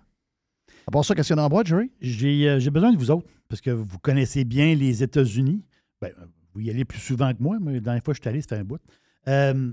À 0.88 0.92
part 0.92 1.04
ça, 1.06 1.16
qu'est-ce 1.16 1.28
qu'il 1.30 1.34
y 1.36 1.40
a 1.40 1.42
dans 1.42 1.44
la 1.44 1.50
boîte, 1.50 1.68
Jerry? 1.68 1.92
J'ai 2.02 2.50
euh, 2.50 2.60
j'ai 2.60 2.70
besoin 2.70 2.92
de 2.92 2.98
vous 2.98 3.10
autres, 3.10 3.28
parce 3.50 3.62
que 3.62 3.72
vous 3.72 3.98
connaissez 4.00 4.44
bien 4.44 4.76
les 4.76 5.02
États-Unis. 5.02 5.64
Ben, 6.02 6.12
vous 6.54 6.62
y 6.62 6.70
allez 6.70 6.86
plus 6.86 7.00
souvent 7.00 7.34
que 7.34 7.42
moi, 7.42 7.58
mais 7.62 7.74
la 7.76 7.80
dernière 7.80 8.04
fois 8.04 8.14
que 8.14 8.18
je 8.18 8.22
suis 8.22 8.30
allé, 8.30 8.42
c'était 8.42 8.56
un 8.56 8.64
bout. 8.64 8.82
Euh, 9.28 9.72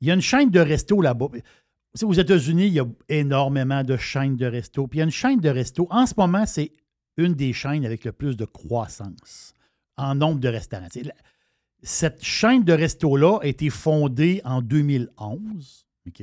Il 0.00 0.08
y 0.08 0.10
a 0.10 0.14
une 0.14 0.20
chaîne 0.20 0.50
de 0.50 0.60
resto 0.60 1.00
là-bas. 1.00 1.26
Aux 2.02 2.12
États-Unis, 2.12 2.66
il 2.66 2.72
y 2.72 2.80
a 2.80 2.86
énormément 3.08 3.84
de 3.84 3.96
chaînes 3.96 4.36
de 4.36 4.46
resto. 4.46 4.86
Puis 4.88 4.98
il 4.98 5.00
y 5.00 5.02
a 5.02 5.04
une 5.04 5.10
chaîne 5.10 5.40
de 5.40 5.48
resto. 5.48 5.86
En 5.90 6.06
ce 6.06 6.14
moment, 6.16 6.44
c'est 6.46 6.72
une 7.16 7.34
des 7.34 7.52
chaînes 7.52 7.84
avec 7.84 8.04
le 8.04 8.12
plus 8.12 8.36
de 8.36 8.44
croissance 8.44 9.54
en 9.96 10.14
nombre 10.16 10.40
de 10.40 10.48
restaurants. 10.48 10.88
Cette 11.82 12.24
chaîne 12.24 12.64
de 12.64 12.72
resto-là 12.72 13.38
a 13.42 13.46
été 13.46 13.70
fondée 13.70 14.40
en 14.44 14.62
2011. 14.62 15.86
OK? 16.08 16.22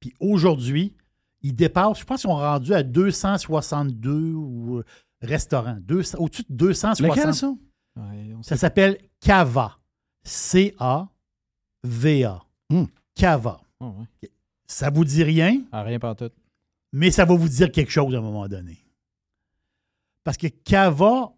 Puis 0.00 0.14
aujourd'hui, 0.20 0.94
ils 1.42 1.54
dépassent, 1.54 2.00
je 2.00 2.04
pense 2.04 2.22
qu'ils 2.22 2.30
sont 2.30 2.36
rendus 2.36 2.72
à 2.72 2.82
262 2.82 4.32
ou, 4.32 4.78
euh, 4.78 4.84
restaurants. 5.20 5.78
200 5.82 6.18
Au-dessus 6.18 6.42
de 6.48 6.54
260. 6.54 7.16
Lequel, 7.16 7.34
ça? 7.34 7.52
Ça 8.42 8.56
s'appelle 8.56 8.98
Cava. 9.20 9.78
C-A-V-A. 10.24 11.08
Cava. 13.14 13.60
Ah 13.80 13.86
ouais. 13.86 14.30
Ça 14.66 14.90
vous 14.90 15.04
dit 15.04 15.22
rien, 15.22 15.62
Ah, 15.72 15.82
rien 15.82 15.98
pas 15.98 16.14
tout. 16.14 16.30
mais 16.92 17.10
ça 17.10 17.24
va 17.24 17.34
vous 17.36 17.48
dire 17.48 17.70
quelque 17.70 17.90
chose 17.92 18.14
à 18.14 18.18
un 18.18 18.22
moment 18.22 18.48
donné. 18.48 18.78
Parce 20.24 20.36
que 20.36 20.48
Cava 20.48 21.32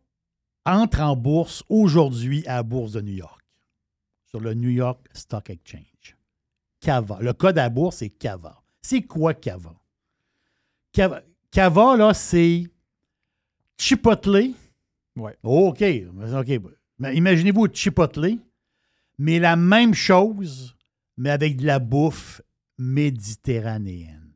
entre 0.65 1.01
en 1.01 1.15
bourse 1.15 1.63
aujourd'hui 1.69 2.47
à 2.47 2.57
la 2.57 2.63
bourse 2.63 2.93
de 2.93 3.01
New 3.03 3.13
York, 3.15 3.43
sur 4.27 4.41
le 4.41 4.55
New 4.55 4.71
York 4.71 5.07
Stock 5.13 5.51
Exchange. 5.51 6.17
Cava. 6.81 7.19
Le 7.21 7.33
code 7.35 7.59
à 7.59 7.65
la 7.65 7.69
bourse, 7.71 7.97
c'est 7.97 8.09
Cava. 8.09 8.63
C'est 8.81 9.03
quoi 9.03 9.35
Cava? 9.35 9.75
Cava, 10.93 11.23
Cava, 11.51 11.97
là, 11.97 12.15
c'est 12.15 12.65
Chipotle. 13.77 14.55
Ouais. 15.19 15.37
OK. 15.43 15.85
OK. 16.35 16.61
Mais 16.99 17.17
Imaginez-vous 17.17 17.69
Chipotle, 17.73 18.39
mais 19.19 19.39
la 19.39 19.57
même 19.57 19.95
chose, 19.95 20.77
mais 21.17 21.31
avec 21.31 21.57
de 21.57 21.67
la 21.67 21.79
bouffe 21.79 22.41
méditerranéenne. 22.79 24.33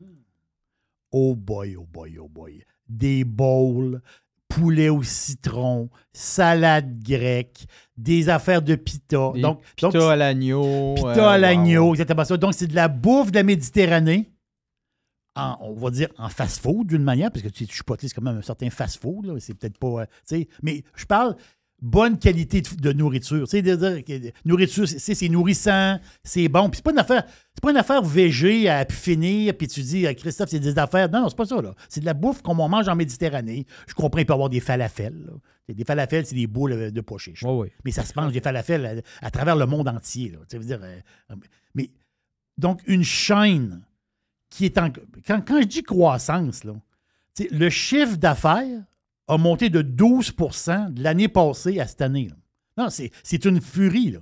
Oh 1.11 1.35
boy, 1.35 1.77
oh 1.77 1.87
boy, 1.91 2.19
oh 2.19 2.29
boy. 2.29 2.65
Des 2.89 3.25
bowls, 3.25 4.01
poulet 4.49 4.89
au 4.89 5.03
citron, 5.03 5.89
salade 6.13 7.03
grecque, 7.03 7.67
des 7.97 8.29
affaires 8.29 8.63
de 8.63 8.75
pita. 8.75 9.33
Des 9.35 9.41
donc, 9.41 9.63
pita 9.77 9.91
donc, 9.91 10.11
à 10.11 10.17
l'agneau. 10.17 10.95
Pita 10.95 11.09
euh, 11.09 11.29
à 11.29 11.35
wow. 11.35 11.41
l'agneau, 11.41 11.93
exactement 11.93 12.25
ça. 12.25 12.37
Donc, 12.37 12.55
c'est 12.55 12.67
de 12.67 12.75
la 12.75 12.89
bouffe 12.89 13.31
de 13.31 13.37
la 13.37 13.43
Méditerranée, 13.43 14.32
en- 15.35 15.57
on 15.61 15.75
va 15.75 15.91
dire 15.91 16.09
en 16.19 16.29
fast-food 16.29 16.87
d'une 16.89 17.03
manière, 17.05 17.31
parce 17.31 17.43
que 17.43 17.49
tu 17.49 17.65
sais, 17.67 17.73
Chipotle, 17.73 18.07
c'est 18.09 18.15
quand 18.15 18.23
même 18.23 18.39
un 18.39 18.43
certain 18.43 18.71
fast-food. 18.71 19.27
là, 19.27 19.35
C'est 19.41 19.55
peut-être 19.55 19.79
pas. 19.79 20.07
euh, 20.33 20.45
mais 20.63 20.85
je 20.95 21.05
parle 21.07 21.37
bonne 21.81 22.17
qualité 22.17 22.61
de, 22.61 22.69
de 22.77 22.93
nourriture. 22.93 23.41
Tu 23.49 23.51
sais, 23.57 23.63
de 23.63 23.75
dire 23.75 24.05
que 24.05 24.31
nourriture, 24.45 24.87
c'est- 24.87 25.29
nourrissant, 25.29 25.99
c'est 26.23 26.47
bon. 26.49 26.69
Puis 26.71 26.77
c'est 26.77 26.85
pas 26.85 26.93
une 26.93 26.99
affaire, 27.01 27.25
c'est 27.55 27.61
pas 27.61 27.71
une 27.73 27.77
affaire 27.77 28.03
végé 28.03 28.69
à 28.69 28.85
finir, 28.85 29.57
puis 29.57 29.67
tu 29.67 29.83
dis, 29.83 30.07
Ah, 30.07 30.15
Christophe, 30.15 30.51
c'est 30.51 30.61
des 30.61 30.79
affaires. 30.79 31.11
Non, 31.11 31.23
non, 31.23 31.29
c'est 31.29 31.37
pas 31.37 31.45
ça. 31.47 31.61
là. 31.61 31.75
C'est 31.89 32.01
de 32.01 32.07
la 32.07 32.15
bouffe 32.15 32.41
qu'on 32.43 32.55
mange 32.55 32.89
en 32.89 32.95
Méditerranée. 32.95 33.67
Je 33.89 33.95
comprends, 33.95 34.21
il 34.21 34.27
peut 34.27 34.33
y 34.33 34.35
avoir 34.35 34.49
des 34.51 34.61
falafels. 34.61 35.25
là. 35.27 35.33
Des 35.75 35.85
falafels, 35.85 36.27
c'est 36.27 36.35
des 36.37 36.47
boules 36.47 36.73
euh, 36.73 36.91
de 36.91 37.01
pois 37.01 37.19
chiches. 37.19 37.45
Mais 37.85 37.91
ça 37.91 38.05
se 38.05 38.13
mange 38.15 38.33
des 38.33 38.41
falafels 38.41 39.03
à, 39.23 39.27
à 39.27 39.31
travers 39.33 39.57
le 39.57 39.67
monde 39.67 39.89
entier. 39.89 40.29
Là. 40.31 40.39
Tu 40.41 40.45
sais, 40.51 40.57
je 40.57 40.59
veux 40.59 40.67
dire, 40.67 40.81
euh, 40.83 41.35
mais 41.75 41.91
donc, 42.59 42.81
une 42.87 43.03
chaîne 43.05 43.83
Quand, 45.27 45.61
je 45.61 45.67
dis 45.67 45.83
croissance, 45.83 46.63
le 47.51 47.71
chiffre 47.71 48.17
d'affaires 48.17 48.85
a 49.29 49.39
monté 49.39 49.71
de 49.71 49.83
12% 49.83 50.93
de 50.93 51.03
l'année 51.03 51.29
passée 51.29 51.81
à 51.81 51.87
cette 51.87 52.03
année. 52.03 52.31
Non, 52.77 52.89
c'est 52.91 53.45
une 53.45 53.61
furie. 53.61 54.17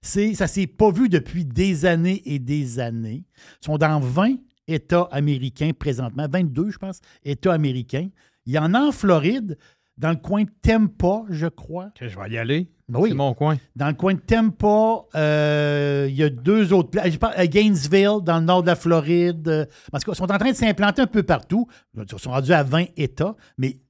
Ça 0.00 0.20
ne 0.20 0.34
s'est 0.34 0.66
pas 0.66 0.90
vu 0.90 1.08
depuis 1.08 1.44
des 1.44 1.84
années 1.84 2.22
et 2.24 2.38
des 2.38 2.78
années. 2.78 3.24
Ils 3.62 3.64
sont 3.64 3.78
dans 3.78 4.00
20 4.00 4.36
États 4.68 5.08
américains 5.12 5.70
présentement, 5.78 6.26
22, 6.28 6.70
je 6.70 6.78
pense, 6.78 7.00
États 7.24 7.52
américains. 7.52 8.08
Il 8.46 8.52
y 8.52 8.58
en 8.58 8.74
a 8.74 8.80
en 8.80 8.92
Floride, 8.92 9.58
dans 9.98 10.10
le 10.10 10.16
coin 10.16 10.44
de 10.44 10.50
Tampa, 10.62 11.22
je 11.30 11.46
crois. 11.46 11.90
Je 12.00 12.06
vais 12.18 12.30
y 12.30 12.38
aller. 12.38 12.68
Ben 12.88 13.00
oui. 13.00 13.08
C'est 13.08 13.14
mon 13.16 13.34
coin. 13.34 13.56
Dans 13.74 13.88
le 13.88 13.94
coin 13.94 14.14
de 14.14 14.20
Tampa, 14.20 15.06
euh, 15.16 16.06
il 16.08 16.14
y 16.14 16.22
a 16.22 16.28
deux 16.30 16.72
autres 16.72 16.90
places. 16.90 17.12
Je 17.12 17.18
parle 17.18 17.34
à 17.36 17.46
Gainesville, 17.46 18.18
dans 18.22 18.38
le 18.38 18.44
nord 18.44 18.62
de 18.62 18.68
la 18.68 18.76
Floride. 18.76 19.48
euh, 19.48 19.64
Parce 19.90 20.04
qu'ils 20.04 20.14
sont 20.14 20.30
en 20.30 20.38
train 20.38 20.50
de 20.50 20.56
s'implanter 20.56 21.02
un 21.02 21.06
peu 21.06 21.22
partout. 21.22 21.66
Ils 21.96 22.18
sont 22.18 22.30
rendus 22.30 22.52
à 22.52 22.62
20 22.62 22.84
États, 22.96 23.34
mais 23.58 23.80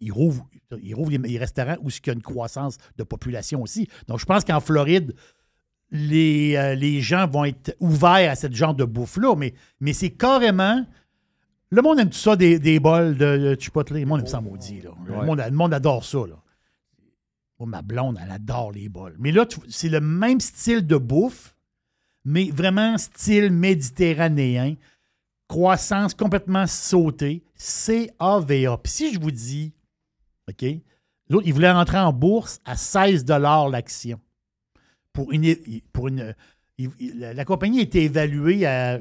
ils 0.00 0.10
rouvrent, 0.10 0.48
ils 0.82 0.94
rouvrent 0.94 1.12
les, 1.12 1.18
les 1.18 1.38
restaurants 1.38 1.76
où 1.82 1.90
il 1.90 2.06
y 2.06 2.10
a 2.10 2.12
une 2.14 2.22
croissance 2.22 2.78
de 2.96 3.04
population 3.04 3.62
aussi. 3.62 3.88
Donc, 4.08 4.18
je 4.18 4.24
pense 4.24 4.44
qu'en 4.44 4.58
Floride, 4.60 5.14
les, 5.90 6.56
euh, 6.56 6.74
les 6.74 7.02
gens 7.02 7.28
vont 7.28 7.44
être 7.44 7.76
ouverts 7.78 8.30
à 8.30 8.34
ce 8.34 8.50
genre 8.50 8.74
de 8.74 8.84
bouffe-là, 8.84 9.36
mais, 9.36 9.54
mais 9.78 9.92
c'est 9.92 10.10
carrément. 10.10 10.84
Le 11.72 11.80
monde 11.80 11.98
aime 12.00 12.10
tout 12.10 12.18
ça, 12.18 12.36
des, 12.36 12.58
des 12.58 12.78
bols 12.78 13.16
de, 13.16 13.56
Chipotle. 13.58 13.94
Le 13.94 14.04
monde 14.04 14.20
aime 14.20 14.26
ça 14.26 14.42
maudit. 14.42 14.82
Là. 14.82 14.90
Le, 15.06 15.14
monde, 15.24 15.42
le 15.44 15.56
monde 15.56 15.72
adore 15.72 16.04
ça. 16.04 16.18
Là. 16.28 16.36
Ma 17.64 17.80
blonde, 17.80 18.18
elle 18.22 18.30
adore 18.30 18.72
les 18.72 18.88
bols. 18.88 19.14
Mais 19.18 19.32
là, 19.32 19.46
c'est 19.68 19.88
le 19.88 20.00
même 20.00 20.38
style 20.40 20.86
de 20.86 20.96
bouffe, 20.96 21.54
mais 22.24 22.50
vraiment 22.50 22.98
style 22.98 23.50
méditerranéen. 23.50 24.74
Croissance 25.48 26.12
complètement 26.12 26.66
sautée. 26.66 27.42
C-A-V-A. 27.54 28.76
Puis 28.78 28.92
si 28.92 29.14
je 29.14 29.20
vous 29.20 29.30
dis, 29.30 29.72
OK, 30.50 30.62
les 30.62 30.82
autres, 31.30 31.46
ils 31.46 31.54
voulaient 31.54 31.72
rentrer 31.72 31.98
en 31.98 32.12
bourse 32.12 32.60
à 32.66 32.76
16 32.76 33.24
l'action. 33.26 34.20
Pour 35.14 35.32
une. 35.32 35.54
Pour 35.92 36.08
une 36.08 36.34
il- 36.78 36.90
il- 36.98 37.18
la, 37.18 37.32
la 37.32 37.44
compagnie 37.44 37.78
a 37.78 37.82
été 37.82 38.02
évaluée 38.04 38.66
à. 38.66 39.00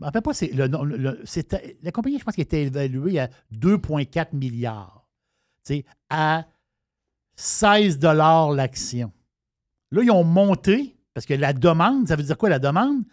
En 0.00 0.10
fait, 0.10 0.20
pas, 0.20 0.34
c'est 0.34 0.52
le, 0.52 0.66
la 1.82 1.92
compagnie, 1.92 2.18
je 2.18 2.24
pense 2.24 2.34
qu'elle 2.34 2.44
était 2.44 2.62
évaluée 2.62 3.20
à 3.20 3.28
2,4 3.52 4.34
milliards. 4.34 5.06
Tu 5.64 5.84
à 6.10 6.46
16 7.36 8.00
l'action. 8.00 9.12
Là, 9.90 10.02
ils 10.02 10.10
ont 10.10 10.24
monté, 10.24 10.96
parce 11.14 11.26
que 11.26 11.34
la 11.34 11.52
demande, 11.52 12.08
ça 12.08 12.16
veut 12.16 12.22
dire 12.22 12.38
quoi 12.38 12.48
la 12.48 12.58
demande? 12.58 13.04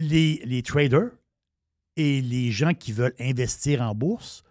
Les, 0.00 0.42
les 0.44 0.62
traders 0.62 1.10
et 1.96 2.20
les 2.20 2.50
gens 2.50 2.74
qui 2.74 2.92
veulent 2.92 3.14
investir 3.20 3.82
en 3.82 3.94
bourse 3.94 4.42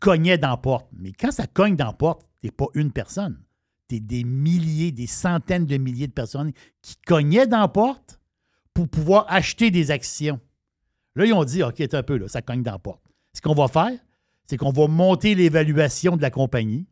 cognaient 0.00 0.38
dans 0.38 0.50
la 0.50 0.56
porte. 0.56 0.88
Mais 0.92 1.12
quand 1.12 1.30
ça 1.30 1.46
cogne 1.46 1.76
dans 1.76 1.86
la 1.86 1.92
porte, 1.92 2.26
t'es 2.40 2.50
pas 2.50 2.66
une 2.74 2.92
personne. 2.92 3.40
T'es 3.88 4.00
des 4.00 4.24
milliers, 4.24 4.92
des 4.92 5.06
centaines 5.06 5.66
de 5.66 5.76
milliers 5.76 6.06
de 6.06 6.12
personnes 6.12 6.52
qui 6.82 6.96
cognaient 7.06 7.46
dans 7.46 7.60
la 7.60 7.68
porte 7.68 8.20
pour 8.74 8.88
pouvoir 8.88 9.26
acheter 9.28 9.70
des 9.70 9.90
actions. 9.90 10.40
Là, 11.14 11.24
ils 11.24 11.32
ont 11.32 11.44
dit, 11.44 11.62
OK, 11.62 11.80
un 11.80 12.02
peu 12.02 12.16
là, 12.16 12.28
ça 12.28 12.42
cogne 12.42 12.62
dans 12.62 12.72
la 12.72 12.78
porte. 12.78 13.02
Ce 13.32 13.40
qu'on 13.40 13.54
va 13.54 13.68
faire, 13.68 13.98
c'est 14.46 14.56
qu'on 14.56 14.72
va 14.72 14.88
monter 14.88 15.34
l'évaluation 15.34 16.16
de 16.16 16.22
la 16.22 16.30
compagnie. 16.30 16.86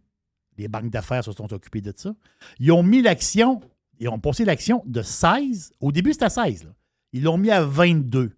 Les 0.57 0.69
banques 0.69 0.91
d'affaires 0.91 1.25
se 1.25 1.33
sont 1.33 1.53
occupées 1.53 1.81
de 1.81 1.93
ça. 1.95 2.15
Ils 2.59 2.73
ont 2.73 2.83
mis 2.83 3.03
l'action, 3.03 3.61
ils 3.99 4.09
ont 4.09 4.19
passé 4.19 4.45
l'action 4.45 4.83
de 4.87 5.03
16. 5.03 5.73
Au 5.81 5.93
début, 5.93 6.13
c'était 6.13 6.27
à 6.27 6.31
16. 6.31 6.65
là. 6.65 6.71
Ils 7.13 7.23
l'ont 7.23 7.39
mis 7.39 7.51
à 7.51 7.65
22. 7.65 8.33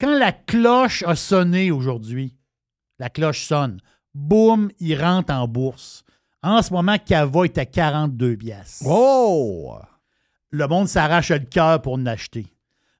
Quand 0.00 0.18
la 0.18 0.32
cloche 0.32 1.02
a 1.06 1.16
sonné 1.16 1.70
aujourd'hui, 1.70 2.36
la 2.98 3.10
cloche 3.10 3.44
sonne, 3.44 3.80
boum, 4.14 4.70
il 4.78 5.00
rentre 5.00 5.32
en 5.32 5.48
bourse. 5.48 6.04
En 6.42 6.62
ce 6.62 6.72
moment, 6.72 6.96
Cava 6.98 7.44
est 7.44 7.58
à 7.58 7.66
42 7.66 8.36
piastres. 8.36 8.86
Oh! 8.86 9.78
Le 10.50 10.66
monde 10.68 10.88
s'arrache 10.88 11.30
le 11.30 11.40
cœur 11.40 11.82
pour 11.82 11.94
en 11.94 12.06
acheter. 12.06 12.46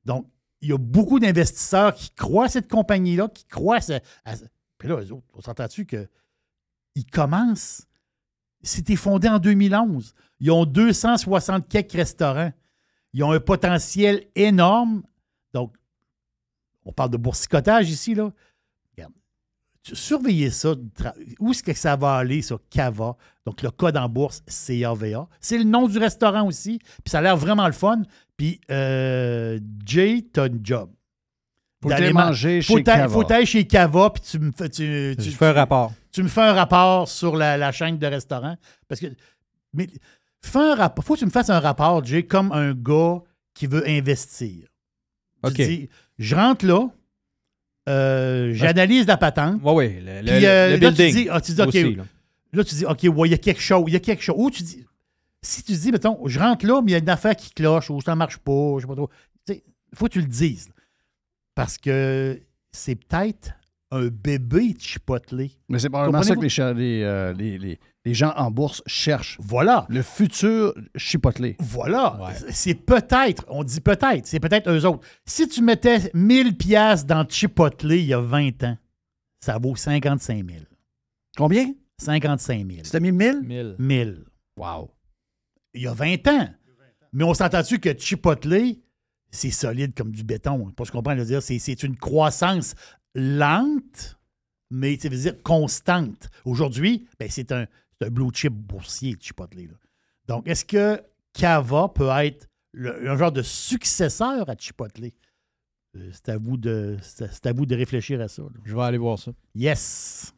Donc, 0.06 0.26
il 0.62 0.70
y 0.70 0.72
a 0.72 0.78
beaucoup 0.78 1.20
d'investisseurs 1.20 1.94
qui 1.94 2.10
croient 2.12 2.46
à 2.46 2.48
cette 2.48 2.68
compagnie-là, 2.70 3.28
qui 3.28 3.44
croient 3.44 3.78
à... 3.90 4.30
à- 4.30 4.36
Puis 4.78 4.88
là, 4.88 4.96
eux 5.02 5.12
autres, 5.12 5.26
on 5.34 5.40
s'entend-tu 5.42 5.84
que 5.84 6.08
ils 6.94 7.04
commencent... 7.04 7.82
C'était 8.62 8.96
fondé 8.96 9.28
en 9.28 9.38
2011. 9.38 10.14
Ils 10.40 10.50
ont 10.50 10.64
260 10.64 11.68
quelques 11.68 11.92
restaurants. 11.92 12.52
Ils 13.12 13.22
ont 13.22 13.32
un 13.32 13.38
potentiel 13.40 14.26
énorme. 14.34 15.02
Donc, 15.52 15.76
on 16.84 16.92
parle 16.92 17.10
de 17.10 17.16
boursicotage 17.16 17.90
ici, 17.90 18.14
là. 18.14 18.32
Tu- 19.86 19.94
Surveillez 19.94 20.50
ça. 20.50 20.74
Où 21.38 21.50
est-ce 21.52 21.62
que 21.62 21.72
ça 21.74 21.94
va 21.96 22.16
aller, 22.16 22.42
ça? 22.42 22.56
CAVA? 22.70 23.16
Donc, 23.44 23.62
le 23.62 23.70
code 23.70 23.96
en 23.96 24.08
bourse, 24.08 24.42
CAVA. 24.46 25.28
C'est 25.40 25.58
le 25.58 25.64
nom 25.64 25.86
du 25.86 25.98
restaurant 25.98 26.44
aussi. 26.46 26.78
Puis 26.78 27.10
ça 27.10 27.18
a 27.18 27.20
l'air 27.22 27.36
vraiment 27.36 27.66
le 27.66 27.72
fun. 27.72 28.02
Puis, 28.36 28.60
euh, 28.70 29.60
Jay, 29.84 30.24
t'as 30.32 30.48
une 30.48 30.60
job. 30.64 30.90
Faut 31.82 31.88
man- 31.90 32.12
manger 32.12 32.62
faut 32.62 32.78
chez 32.78 32.82
Cava. 32.82 33.08
Faut 33.08 33.22
t'aller 33.24 33.46
chez 33.46 33.64
Cava, 33.66 34.10
puis 34.10 34.22
tu 34.22 34.38
me 34.40 34.50
fais... 34.50 34.68
Tu, 34.68 35.14
tu- 35.22 35.30
fais 35.30 35.46
un 35.46 35.52
rapport. 35.52 35.92
tu 36.10 36.22
me 36.22 36.28
fais 36.28 36.40
un 36.40 36.52
rapport 36.54 37.06
sur 37.08 37.36
la, 37.36 37.56
la 37.56 37.70
chaîne 37.70 37.96
de 37.98 38.06
restaurants. 38.06 38.56
Parce 38.88 39.00
que. 39.00 39.06
Mais 39.72 39.86
fais 40.40 40.58
un 40.58 40.74
rapport. 40.74 41.04
Faut 41.04 41.14
que 41.14 41.20
tu 41.20 41.26
me 41.26 41.30
fasses 41.30 41.50
un 41.50 41.60
rapport, 41.60 42.04
Jay, 42.04 42.24
comme 42.24 42.50
un 42.50 42.72
gars 42.72 43.20
qui 43.54 43.66
veut 43.68 43.86
investir. 43.88 44.66
Tu 45.44 45.50
OK. 45.50 45.54
dis, 45.54 45.88
je 46.18 46.34
rentre 46.34 46.66
là, 46.66 46.88
euh, 47.88 48.52
j'analyse 48.54 49.06
la 49.06 49.16
patente. 49.16 49.60
Oui, 49.62 49.72
oui. 49.74 50.00
Le, 50.04 50.20
le- 50.20 50.24
Puis, 50.36 50.46
euh, 50.46 50.66
le 50.70 50.76
là, 50.76 50.90
tu 50.90 50.96
building. 50.96 51.14
dis, 51.14 51.28
ah, 51.30 51.40
tu 51.40 51.52
dis, 51.52 51.60
OK. 51.62 51.68
aussi, 51.68 51.94
là. 51.94 52.04
là. 52.52 52.64
tu 52.64 52.74
dis, 52.74 52.84
OK, 52.86 52.98
ouais, 53.16 53.28
il 53.28 53.30
y 53.30 53.34
a 53.34 53.38
quelque 53.38 53.60
chose, 53.60 53.84
il 53.86 53.92
y 53.92 53.96
a 53.96 54.00
quelque 54.00 54.22
chose. 54.22 54.34
Ou 54.38 54.50
tu 54.50 54.62
dis, 54.62 54.84
si 55.42 55.62
tu 55.62 55.72
dis, 55.72 55.92
mettons, 55.92 56.18
je 56.26 56.38
rentre 56.40 56.66
là, 56.66 56.80
mais 56.82 56.90
il 56.90 56.92
y 56.92 56.96
a 56.96 56.98
une 56.98 57.08
affaire 57.08 57.36
qui 57.36 57.50
cloche, 57.50 57.90
ou 57.90 58.00
ça 58.00 58.12
ne 58.12 58.16
marche 58.16 58.38
pas, 58.38 58.74
je 58.76 58.80
sais 58.82 58.86
pas 58.88 58.94
trop. 58.96 59.10
Tu 59.46 59.54
sais, 59.54 59.62
il 59.92 59.98
faut 59.98 60.06
que 60.06 60.12
tu 60.12 60.20
le 60.20 60.26
dises. 60.26 60.68
Parce 61.54 61.78
que 61.78 62.40
c'est 62.72 62.96
peut-être 62.96 63.50
un 63.92 64.08
bébé 64.08 64.74
de 64.74 64.80
chipotelé. 64.80 65.52
Mais 65.68 65.78
c'est 65.78 65.88
probablement 65.88 66.22
ça 66.22 66.34
que 66.34 66.40
les, 66.40 66.48
cha- 66.48 66.72
les, 66.72 67.02
euh, 67.02 67.32
les- 67.32 67.78
les- 68.06 68.14
gens 68.14 68.32
en 68.36 68.50
bourse 68.50 68.82
cherchent. 68.86 69.36
Voilà. 69.40 69.86
Le 69.88 70.02
futur 70.02 70.72
chipotelé. 70.94 71.56
Voilà. 71.60 72.18
C'est 72.50 72.74
peut-être, 72.74 73.44
on 73.48 73.64
dit 73.64 73.80
peut-être, 73.80 74.26
c'est 74.26 74.40
peut-être 74.40 74.70
eux 74.70 74.84
autres. 74.86 75.06
Si 75.24 75.48
tu 75.48 75.62
mettais 75.62 76.10
1000 76.14 76.56
pièces 76.56 77.04
dans 77.04 77.26
Chipotle 77.28 77.92
il 77.92 78.06
y 78.06 78.14
a 78.14 78.20
20 78.20 78.62
ans, 78.64 78.78
ça 79.40 79.58
vaut 79.58 79.76
55 79.76 80.44
000. 80.48 80.64
Combien? 81.36 81.72
55 81.98 82.66
000. 82.66 82.80
C'était 82.84 83.00
mis 83.00 83.12
1000? 83.12 83.40
1000. 83.42 83.76
1000. 83.78 84.24
Wow. 84.56 84.90
Il 85.74 85.82
y 85.82 85.86
a 85.86 85.92
20 85.92 86.26
ans. 86.28 86.48
Mais 87.12 87.24
on 87.24 87.34
s'entend-tu 87.34 87.78
que 87.78 87.96
Chipotle, 87.98 88.76
c'est 89.30 89.50
solide 89.50 89.94
comme 89.94 90.12
du 90.12 90.22
béton. 90.24 90.70
Pour 90.72 90.86
ce 90.86 90.92
qu'on 90.92 90.98
comprend, 90.98 91.14
je 91.14 91.20
veux 91.20 91.26
dire, 91.26 91.42
c'est, 91.42 91.58
c'est 91.58 91.82
une 91.82 91.96
croissance 91.96 92.74
lente, 93.14 94.18
mais 94.70 94.96
ça 94.98 95.08
veut 95.08 95.16
dire 95.16 95.42
constante. 95.42 96.28
Aujourd'hui, 96.44 97.06
ben, 97.18 97.28
c'est, 97.30 97.52
un, 97.52 97.66
c'est 98.00 98.08
un 98.08 98.10
blue 98.10 98.28
chip 98.32 98.52
boursier, 98.52 99.16
Chipotle. 99.20 99.58
là. 99.66 99.74
Donc, 100.26 100.48
est-ce 100.48 100.64
que 100.64 101.00
Cava 101.32 101.88
peut 101.94 102.08
être 102.24 102.48
le- 102.72 103.08
un 103.10 103.16
genre 103.16 103.32
de 103.32 103.42
successeur 103.42 104.48
à 104.48 104.54
Chipotle? 104.58 105.10
Euh, 105.96 106.10
C'est 106.12 106.28
à 106.30 106.36
vous 106.38 106.56
de, 106.56 106.96
c'est 107.00 107.46
à 107.46 107.52
vous 107.52 107.64
de 107.66 107.74
réfléchir 107.74 108.20
à 108.20 108.28
ça. 108.28 108.42
là. 108.42 108.48
Je 108.64 108.74
vais 108.74 108.82
aller 108.82 108.98
voir 108.98 109.18
ça. 109.18 109.32
Yes. 109.54 110.32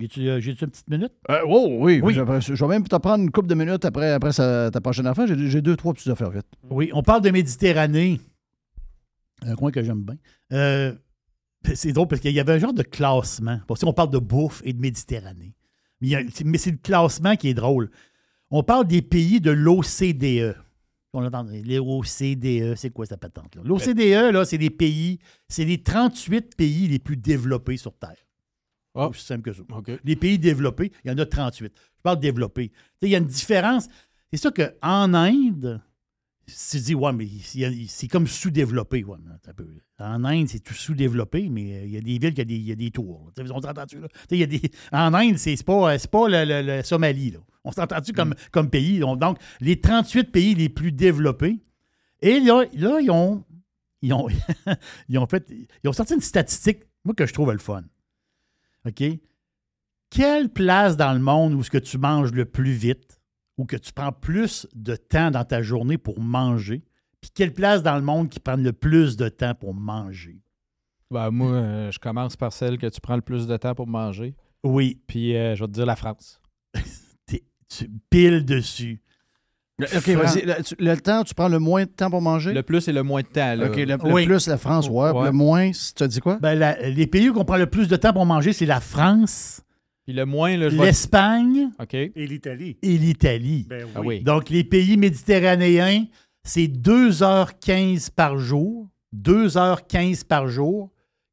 J'ai-tu 0.00 0.28
euh, 0.28 0.40
j'ai-tu 0.40 0.64
une 0.64 0.70
petite 0.70 0.90
minute? 0.90 1.12
Euh, 1.30 1.42
oh, 1.46 1.68
oui, 1.78 2.00
Oui. 2.02 2.14
Je, 2.14 2.54
je 2.54 2.64
vais 2.64 2.68
même 2.68 2.82
te 2.88 2.96
prendre 2.96 3.22
une 3.22 3.30
couple 3.30 3.46
de 3.46 3.54
minutes 3.54 3.84
après, 3.84 4.10
après 4.10 4.32
sa- 4.32 4.68
ta 4.72 4.80
prochaine 4.80 5.06
affaire. 5.06 5.26
J'ai, 5.28 5.62
deux, 5.62 5.76
trois 5.76 5.92
petites 5.94 6.08
affaires 6.08 6.30
vite. 6.30 6.46
Oui, 6.68 6.90
on 6.92 7.02
parle 7.04 7.22
de 7.22 7.30
Méditerranée. 7.30 8.20
Un 9.42 9.54
coin 9.54 9.70
que 9.70 9.82
j'aime 9.84 10.02
bien. 10.02 10.16
Euh, 10.52 10.92
c'est 11.74 11.92
drôle 11.92 12.08
parce 12.08 12.20
qu'il 12.20 12.32
y 12.32 12.40
avait 12.40 12.54
un 12.54 12.58
genre 12.58 12.72
de 12.74 12.82
classement. 12.82 13.60
Parce 13.68 13.80
qu'on 13.82 13.92
parle 13.92 14.10
de 14.10 14.18
bouffe 14.18 14.62
et 14.64 14.72
de 14.72 14.80
Méditerranée. 14.80 15.54
Mais, 16.04 16.26
c'est- 16.32 16.56
c'est 16.58 16.70
le 16.72 16.76
classement 16.78 17.36
qui 17.36 17.48
est 17.48 17.54
drôle. 17.54 17.90
On 18.50 18.62
parle 18.62 18.86
des 18.86 19.02
pays 19.02 19.40
de 19.40 19.50
l'OCDE. 19.50 20.54
On 21.12 21.24
entend 21.24 21.44
l'OCDE, 21.44 22.74
c'est 22.76 22.90
quoi 22.90 23.06
cette 23.06 23.20
patente-là? 23.20 23.62
L'OCDE, 23.64 24.32
là, 24.32 24.44
c'est 24.44 24.58
des 24.58 24.70
pays, 24.70 25.18
c'est 25.48 25.64
les 25.64 25.82
38 25.82 26.56
pays 26.56 26.88
les 26.88 26.98
plus 26.98 27.16
développés 27.16 27.76
sur 27.76 27.94
Terre. 27.94 28.16
Aussi 29.08 29.24
simple 29.24 29.42
que 29.42 29.52
ça. 29.52 29.62
Les 30.04 30.16
pays 30.16 30.38
développés, 30.38 30.92
il 31.04 31.10
y 31.10 31.14
en 31.14 31.18
a 31.18 31.26
38. 31.26 31.72
Je 31.76 32.02
parle 32.02 32.20
développés. 32.20 32.70
Il 33.02 33.08
y 33.08 33.14
a 33.14 33.18
une 33.18 33.26
différence. 33.26 33.88
C'est 34.32 34.38
sûr 34.40 34.52
qu'en 34.52 35.14
Inde, 35.14 35.80
tu 36.46 36.78
dis, 36.78 36.94
ouais, 36.94 37.12
mais 37.12 37.26
c'est 37.88 38.08
comme 38.08 38.26
sous-développé. 38.26 39.04
Ouais. 39.04 39.16
En 39.98 40.24
Inde, 40.24 40.48
c'est 40.48 40.60
tout 40.60 40.74
sous-développé, 40.74 41.48
mais 41.48 41.74
euh, 41.74 41.84
il 41.84 41.90
y 41.92 41.96
a 41.96 42.00
des 42.00 42.18
villes 42.18 42.34
qui 42.34 42.40
ont 42.42 42.44
des, 42.44 42.54
il 42.56 42.66
y 42.68 42.72
a 42.72 42.74
des 42.76 42.90
tours. 42.90 43.30
là. 43.36 43.44
On 43.54 43.60
s'entend-tu, 43.60 44.00
là? 44.00 44.08
Y 44.30 44.42
a 44.42 44.46
des, 44.46 44.60
en 44.92 45.14
Inde, 45.14 45.38
c'est 45.38 45.62
pas, 45.64 45.98
c'est 45.98 46.10
pas 46.10 46.28
le, 46.28 46.44
le- 46.44 46.76
le 46.78 46.82
Somalie. 46.82 47.30
Là. 47.30 47.38
On 47.64 47.72
s'entend-tu 47.72 48.12
comme, 48.12 48.34
comme 48.52 48.68
pays? 48.68 48.98
Donc, 48.98 49.38
les 49.60 49.80
38 49.80 50.30
pays 50.32 50.54
les 50.54 50.68
plus 50.68 50.92
développés. 50.92 51.62
Et 52.20 52.40
là, 52.40 52.64
là 52.74 53.00
ils, 53.00 53.10
ont, 53.10 53.44
ils, 54.02 54.12
ont, 54.12 54.28
ils, 55.08 55.18
ont 55.18 55.26
fait, 55.26 55.50
ils 55.82 55.88
ont 55.88 55.92
sorti 55.92 56.14
une 56.14 56.20
statistique, 56.20 56.80
moi, 57.04 57.14
que 57.14 57.26
je 57.26 57.32
trouve 57.32 57.52
le 57.52 57.58
fun. 57.58 57.84
OK? 58.86 59.02
Quelle 60.10 60.48
place 60.50 60.96
dans 60.96 61.12
le 61.12 61.18
monde 61.20 61.54
où 61.54 61.60
est-ce 61.60 61.70
que 61.70 61.78
tu 61.78 61.98
manges 61.98 62.32
le 62.32 62.44
plus 62.44 62.72
vite? 62.72 63.13
Ou 63.56 63.64
que 63.66 63.76
tu 63.76 63.92
prends 63.92 64.12
plus 64.12 64.66
de 64.74 64.96
temps 64.96 65.30
dans 65.30 65.44
ta 65.44 65.62
journée 65.62 65.98
pour 65.98 66.20
manger? 66.20 66.82
Puis 67.20 67.30
quelle 67.34 67.52
place 67.54 67.82
dans 67.82 67.96
le 67.96 68.02
monde 68.02 68.28
qui 68.28 68.40
prend 68.40 68.56
le 68.56 68.72
plus 68.72 69.16
de 69.16 69.28
temps 69.28 69.54
pour 69.54 69.74
manger? 69.74 70.40
Ben, 71.10 71.30
moi, 71.30 71.52
euh, 71.52 71.90
je 71.90 71.98
commence 71.98 72.36
par 72.36 72.52
celle 72.52 72.76
que 72.78 72.86
tu 72.86 73.00
prends 73.00 73.16
le 73.16 73.22
plus 73.22 73.46
de 73.46 73.56
temps 73.56 73.74
pour 73.74 73.86
manger. 73.86 74.34
Oui. 74.64 75.00
Puis 75.06 75.36
euh, 75.36 75.54
je 75.54 75.62
vais 75.62 75.68
te 75.68 75.72
dire 75.72 75.86
la 75.86 75.96
France. 75.96 76.40
Tu 77.68 77.90
piles 78.10 78.44
dessus. 78.44 79.00
OK, 79.80 80.08
vas-y. 80.10 80.42
Le, 80.44 80.54
le 80.78 80.96
temps, 81.00 81.24
tu 81.24 81.34
prends 81.34 81.48
le 81.48 81.58
moins 81.58 81.84
de 81.84 81.88
temps 81.90 82.08
pour 82.08 82.22
manger? 82.22 82.52
Le 82.52 82.62
plus 82.62 82.86
et 82.86 82.92
le 82.92 83.02
moins 83.02 83.22
de 83.22 83.26
temps. 83.26 83.56
Là. 83.56 83.66
OK, 83.66 83.76
le, 83.76 83.84
le 83.86 84.12
Oui. 84.12 84.26
plus, 84.26 84.46
la 84.46 84.58
France, 84.58 84.88
ouais. 84.88 85.10
Ouais. 85.10 85.24
Le 85.24 85.32
moins, 85.32 85.72
tu 85.72 86.02
as 86.02 86.06
dit 86.06 86.20
quoi? 86.20 86.36
Ben, 86.40 86.54
la- 86.56 86.88
les 86.88 87.06
pays 87.08 87.30
où 87.30 87.36
on 87.38 87.44
prend 87.44 87.56
le 87.56 87.66
plus 87.66 87.88
de 87.88 87.96
temps 87.96 88.12
pour 88.12 88.26
manger, 88.26 88.52
c'est 88.52 88.66
la 88.66 88.78
France, 88.78 89.62
Puis 90.04 90.12
le 90.12 90.26
moins, 90.26 90.56
là, 90.56 90.68
je 90.68 90.76
vais- 90.76 90.86
l'Espagne 90.86 91.70
OK. 91.80 91.94
Et 91.94 92.10
l'Italie. 92.26 92.76
et 92.82 92.98
l'Italie. 92.98 93.66
Ben 93.68 93.84
oui. 93.84 93.90
Ah 93.94 94.00
oui. 94.00 94.20
Donc, 94.22 94.50
les 94.50 94.62
pays 94.64 94.96
méditerranéens, 94.96 96.06
c'est 96.42 96.68
2h15 96.68 98.10
par 98.10 98.38
jour, 98.38 98.88
2h15 99.14 100.24
par 100.24 100.48
jour, 100.48 100.90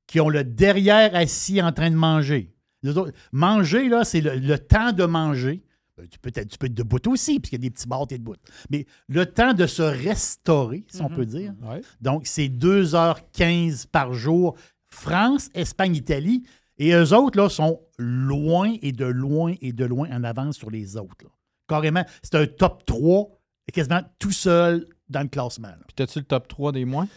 qui 0.07 0.19
ont 0.19 0.30
le 0.30 0.43
derrière 0.43 1.15
assis 1.15 1.61
en 1.61 1.72
train 1.72 1.89
de 1.91 1.95
manger. 1.95 2.53
Les 2.84 2.98
autres- 2.98 3.14
manger, 3.31 3.89
là, 3.89 4.03
c'est 4.03 4.22
le, 4.22 4.35
le 4.35 4.57
temps 4.57 4.91
de 4.91 5.03
manger. 5.06 5.61
Ben, 5.98 6.07
Tu 6.10 6.18
peux, 6.19 6.30
être, 6.34 6.48
tu 6.48 6.57
peux 6.57 6.65
être 6.68 6.73
debout 6.73 6.98
aussi, 7.07 7.39
puisqu'il 7.39 7.56
y 7.56 7.61
a 7.61 7.68
des 7.68 7.69
petits 7.69 7.88
bars, 7.88 8.07
t'es 8.07 8.18
debout. 8.18 8.35
Mais 8.69 8.85
le 9.07 9.26
temps 9.26 9.53
de 9.53 9.68
se 9.68 9.81
restaurer, 9.84 10.84
si 10.88 11.02
on 11.02 11.10
peut 11.10 11.26
dire. 11.26 11.53
Ouais. 11.61 11.81
Donc, 12.02 12.26
c'est 12.26 12.48
2h15 12.49 13.85
par 13.88 14.14
jour. 14.14 14.56
France, 14.89 15.49
Espagne, 15.53 15.95
Italie. 15.95 16.43
Et 16.83 16.93
eux 16.93 17.13
autres, 17.13 17.37
là, 17.39 17.47
sont 17.47 17.79
loin 17.99 18.73
et 18.81 18.91
de 18.91 19.05
loin 19.05 19.53
et 19.61 19.71
de 19.71 19.85
loin 19.85 20.09
en 20.11 20.23
avance 20.23 20.57
sur 20.57 20.71
les 20.71 20.97
autres. 20.97 21.23
là. 21.23 21.29
Carrément, 21.67 22.03
c'est 22.23 22.35
un 22.35 22.47
top 22.47 22.85
3, 22.85 23.29
quasiment 23.71 24.01
tout 24.17 24.31
seul 24.31 24.87
dans 25.07 25.21
le 25.21 25.27
classement. 25.27 25.67
là. 25.67 25.77
Puis 25.87 25.93
t'as-tu 25.95 26.19
le 26.19 26.25
top 26.25 26.47
3 26.47 26.71
des 26.71 26.85
moins? 26.85 27.07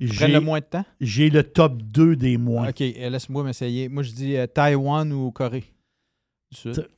J'ai- 0.00 0.26
le 0.28 0.40
moins 0.40 0.58
de 0.60 0.64
temps? 0.64 0.84
J'ai 1.00 1.30
le 1.30 1.42
top 1.44 1.80
2 1.82 2.16
des 2.16 2.36
moins. 2.38 2.68
OK, 2.70 2.80
euh, 2.80 3.08
laisse-moi 3.10 3.44
m'essayer. 3.44 3.88
Moi, 3.88 4.02
je 4.02 4.10
dis 4.12 4.36
euh, 4.36 4.46
Taïwan 4.46 5.12
ou 5.12 5.30
Corée 5.30 5.64
du 6.50 6.58
Sud. 6.58 6.88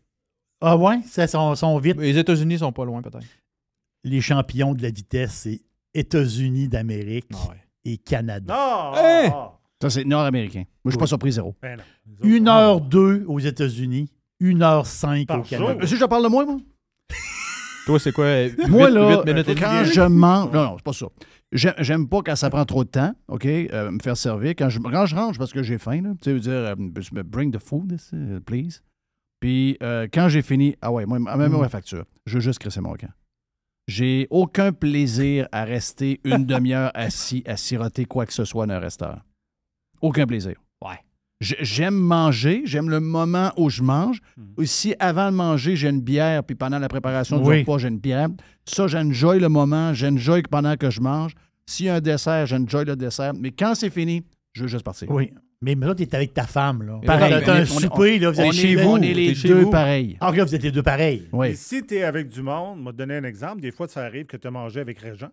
Ah 0.62 0.76
ouais? 0.76 1.00
Ça 1.06 1.26
sont, 1.26 1.54
sont 1.54 1.78
vite. 1.78 1.96
Les 1.98 2.16
États-Unis 2.18 2.58
sont 2.58 2.72
pas 2.72 2.84
loin, 2.84 3.00
peut-être. 3.02 3.26
Les 4.04 4.20
champions 4.22 4.72
de 4.74 4.82
la 4.82 4.90
vitesse, 4.90 5.32
c'est 5.32 5.60
États-Unis 5.94 6.68
d'Amérique 6.68 7.26
Ah 7.34 7.54
et 7.84 7.98
Canada. 7.98 8.54
Non! 8.54 8.92
Hein? 8.96 9.49
Ça, 9.80 9.90
c'est 9.90 10.04
nord-américain. 10.04 10.64
Moi, 10.84 10.86
je 10.86 10.90
suis 10.90 10.98
pas 10.98 11.06
surpris, 11.06 11.32
zéro. 11.32 11.54
Ben 11.62 11.78
non. 12.22 12.28
1h02 12.28 13.24
aux 13.26 13.38
États-Unis, 13.38 14.10
1h05 14.42 15.26
Par 15.26 15.40
au 15.40 15.42
Canada. 15.42 15.74
Que 15.80 15.86
je 15.86 16.04
parle 16.04 16.24
de 16.24 16.28
moi, 16.28 16.44
moi? 16.44 16.58
Toi, 17.86 17.98
c'est 17.98 18.12
quoi? 18.12 18.26
Moi, 18.68 18.90
là, 18.90 19.22
minutes 19.24 19.58
quand 19.58 19.84
je 19.84 20.02
mange. 20.02 20.52
Non, 20.52 20.64
non, 20.64 20.76
c'est 20.76 20.84
pas 20.84 20.92
ça. 20.92 21.06
J'ai- 21.50 21.72
J'aime 21.78 22.06
pas 22.08 22.20
quand 22.22 22.36
ça 22.36 22.50
prend 22.50 22.64
trop 22.64 22.84
de 22.84 22.90
temps, 22.90 23.12
OK, 23.28 23.46
euh, 23.46 23.90
me 23.90 23.98
faire 24.00 24.16
servir. 24.16 24.50
Quand 24.50 24.68
je, 24.68 24.78
quand 24.78 25.06
je 25.06 25.16
range, 25.16 25.38
parce 25.38 25.52
que 25.52 25.62
j'ai 25.62 25.78
faim, 25.78 26.02
là, 26.02 26.10
tu 26.22 26.30
sais, 26.30 26.38
dire, 26.38 26.52
euh, 26.52 26.74
bring 27.24 27.50
the 27.50 27.58
food, 27.58 27.96
uh, 28.12 28.38
please. 28.40 28.82
Puis 29.40 29.78
euh, 29.82 30.06
quand 30.12 30.28
j'ai 30.28 30.42
fini, 30.42 30.76
ah 30.82 30.92
ouais, 30.92 31.06
moi, 31.06 31.18
même 31.18 31.52
Mm. 31.52 31.58
ma 31.58 31.68
facture, 31.70 32.04
je 32.26 32.34
veux 32.34 32.40
juste 32.40 32.58
crisser 32.58 32.80
mon 32.82 32.92
camp. 32.94 33.10
J'ai 33.88 34.28
aucun 34.30 34.72
plaisir 34.72 35.48
à 35.50 35.64
rester 35.64 36.20
une 36.24 36.44
demi-heure 36.46 36.92
assis 36.94 37.42
à 37.46 37.56
siroter 37.56 38.04
quoi 38.04 38.26
que 38.26 38.32
ce 38.34 38.44
soit 38.44 38.66
dans 38.66 38.74
un 38.74 38.78
restaurant. 38.78 39.18
Aucun 40.00 40.26
plaisir. 40.26 40.54
Ouais. 40.82 40.98
J'aime 41.40 41.94
manger, 41.94 42.62
j'aime 42.64 42.90
le 42.90 43.00
moment 43.00 43.50
où 43.56 43.70
je 43.70 43.82
mange. 43.82 44.20
Aussi, 44.56 44.94
avant 44.98 45.30
de 45.30 45.36
manger, 45.36 45.74
j'ai 45.76 45.88
une 45.88 46.00
bière, 46.02 46.44
puis 46.44 46.54
pendant 46.54 46.78
la 46.78 46.88
préparation 46.88 47.38
du 47.38 47.48
Oui. 47.48 47.60
repas, 47.60 47.78
j'ai 47.78 47.88
une 47.88 47.98
bière. 47.98 48.28
Ça, 48.66 48.86
j'enjoy 48.86 49.40
le 49.40 49.48
moment, 49.48 49.94
j'enjoy 49.94 50.42
pendant 50.42 50.76
que 50.76 50.90
je 50.90 51.00
mange. 51.00 51.32
S'il 51.66 51.86
y 51.86 51.88
a 51.88 51.94
un 51.96 52.00
dessert, 52.00 52.46
j'enjoy 52.46 52.84
le 52.84 52.96
dessert. 52.96 53.32
Mais 53.38 53.52
quand 53.52 53.74
c'est 53.74 53.90
fini, 53.90 54.22
je 54.52 54.62
veux 54.62 54.68
juste 54.68 54.84
partir. 54.84 55.10
Oui. 55.10 55.30
Mais 55.62 55.74
là, 55.74 55.94
tu 55.94 56.02
es 56.02 56.14
avec 56.14 56.32
ta 56.34 56.44
femme. 56.44 56.82
Là. 56.82 57.00
Pareil. 57.04 57.34
T'as 57.44 57.52
un 57.54 57.58
On 57.58 57.62
est- 57.62 57.66
souper, 57.66 58.18
là, 58.18 58.30
vous 58.30 58.52
chez 58.52 58.76
vous. 58.76 58.88
on 58.88 58.96
est 59.02 59.12
les 59.12 59.34
deux 59.34 59.68
pareils. 59.68 60.16
Ah, 60.20 60.32
là, 60.32 60.44
vous 60.44 60.54
êtes 60.54 60.62
les 60.62 60.70
deux 60.72 60.82
pareils. 60.82 61.28
Oui. 61.32 61.48
Et 61.48 61.54
si 61.54 61.84
tu 61.86 61.96
es 61.96 62.02
avec 62.02 62.28
du 62.28 62.40
monde, 62.42 62.80
moi, 62.82 62.92
te 62.92 62.96
donner 62.98 63.16
un 63.16 63.24
exemple, 63.24 63.60
des 63.60 63.70
fois, 63.70 63.86
ça 63.86 64.02
arrive 64.02 64.24
que 64.26 64.36
tu 64.38 64.46
as 64.46 64.50
mangé 64.50 64.80
avec 64.80 64.98
Régent. 64.98 65.28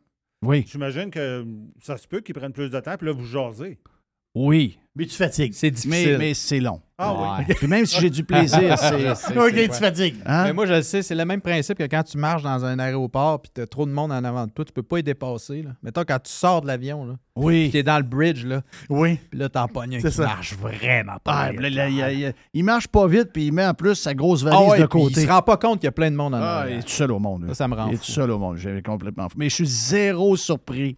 Oui. 0.46 0.66
J'imagine 0.70 1.10
que 1.10 1.46
ça 1.82 1.98
se 1.98 2.08
peut 2.08 2.20
qu'ils 2.20 2.36
prennent 2.36 2.52
plus 2.52 2.70
de 2.70 2.80
temps, 2.80 2.96
puis 2.98 3.08
là, 3.08 3.14
vous 3.14 3.26
jasez. 3.26 3.78
Oui. 4.46 4.78
Mais 4.96 5.06
tu 5.06 5.16
fatigues. 5.16 5.54
C'est 5.54 5.68
Mais, 5.68 5.72
difficile. 5.72 6.16
mais 6.18 6.34
c'est 6.34 6.60
long. 6.60 6.82
Ah 6.98 7.38
oui. 7.48 7.54
Puis 7.56 7.68
même 7.68 7.86
si 7.86 8.02
j'ai 8.02 8.10
du 8.10 8.24
plaisir, 8.24 8.76
c'est. 9.16 9.38
OK, 9.38 9.54
tu 9.54 9.72
fatigues. 9.80 10.16
Hein? 10.26 10.46
Mais 10.46 10.54
moi, 10.54 10.66
je 10.66 10.74
le 10.74 10.82
sais, 10.82 11.04
c'est 11.04 11.14
le 11.14 11.24
même 11.24 11.40
principe 11.40 11.78
que 11.78 11.84
quand 11.84 12.02
tu 12.02 12.18
marches 12.18 12.42
dans 12.42 12.66
un 12.66 12.80
aéroport 12.80 13.40
puis 13.40 13.52
tu 13.54 13.62
as 13.62 13.68
trop 13.68 13.86
de 13.86 13.92
monde 13.92 14.12
en 14.12 14.24
avant 14.24 14.48
de 14.48 14.52
toi, 14.52 14.66
tu 14.66 14.74
peux 14.74 14.82
pas 14.82 14.98
y 14.98 15.04
dépasser. 15.04 15.62
Là. 15.62 15.70
Mettons, 15.84 16.02
quand 16.08 16.18
tu 16.18 16.32
sors 16.32 16.62
de 16.62 16.68
l'avion, 16.68 17.06
là, 17.06 17.14
Oui. 17.36 17.70
tu 17.72 17.78
es 17.78 17.84
dans 17.84 17.98
le 17.98 18.04
bridge, 18.04 18.44
là, 18.44 18.62
Oui. 18.90 19.20
puis 19.30 19.40
là, 19.40 19.50
t'en 19.50 19.68
pognes 19.68 19.98
un 19.98 20.00
qui 20.02 20.12
ça. 20.12 20.24
marche 20.24 20.56
vraiment 20.56 21.18
pas. 21.24 21.32
Ah, 21.32 21.52
vite, 21.52 21.60
là, 21.62 21.70
là, 21.70 21.90
là. 21.92 22.12
il, 22.12 22.20
il- 22.22 22.34
il 22.56 22.64
marche 22.64 22.88
pas 22.88 23.06
vite, 23.06 23.30
puis 23.32 23.46
il 23.46 23.52
met 23.54 23.68
en 23.68 23.76
plus 23.76 23.94
sa 23.94 24.16
grosse 24.16 24.44
Ah 24.48 24.50
valise 24.50 24.70
ouais, 24.72 24.80
de 24.80 24.86
côté. 24.88 25.22
Il 25.22 25.28
se 25.28 25.32
rend 25.32 25.44
pas 25.44 25.58
compte 25.58 25.76
qu'il 25.82 25.86
y 25.86 25.90
a 25.90 25.92
plein 25.92 26.10
de 26.10 26.16
monde 26.16 26.34
en 26.34 26.40
Ah, 26.42 26.66
il 26.68 26.78
est 26.78 26.82
tout 26.82 26.90
seul 26.90 27.12
au 27.12 27.20
monde. 27.20 27.44
lui. 27.44 27.50
Ça, 27.50 27.54
ça 27.56 27.68
me 27.68 27.76
rend 27.76 27.88
Il 27.90 27.94
est 27.94 27.98
fou. 27.98 28.06
tout 28.06 28.12
seul 28.14 28.32
au 28.32 28.40
monde. 28.40 28.58
J'ai 28.58 28.82
complètement 28.82 29.30
fou. 29.30 29.36
Mais 29.38 29.50
je 29.50 29.54
suis 29.54 29.68
zéro 29.68 30.36
surpris. 30.36 30.98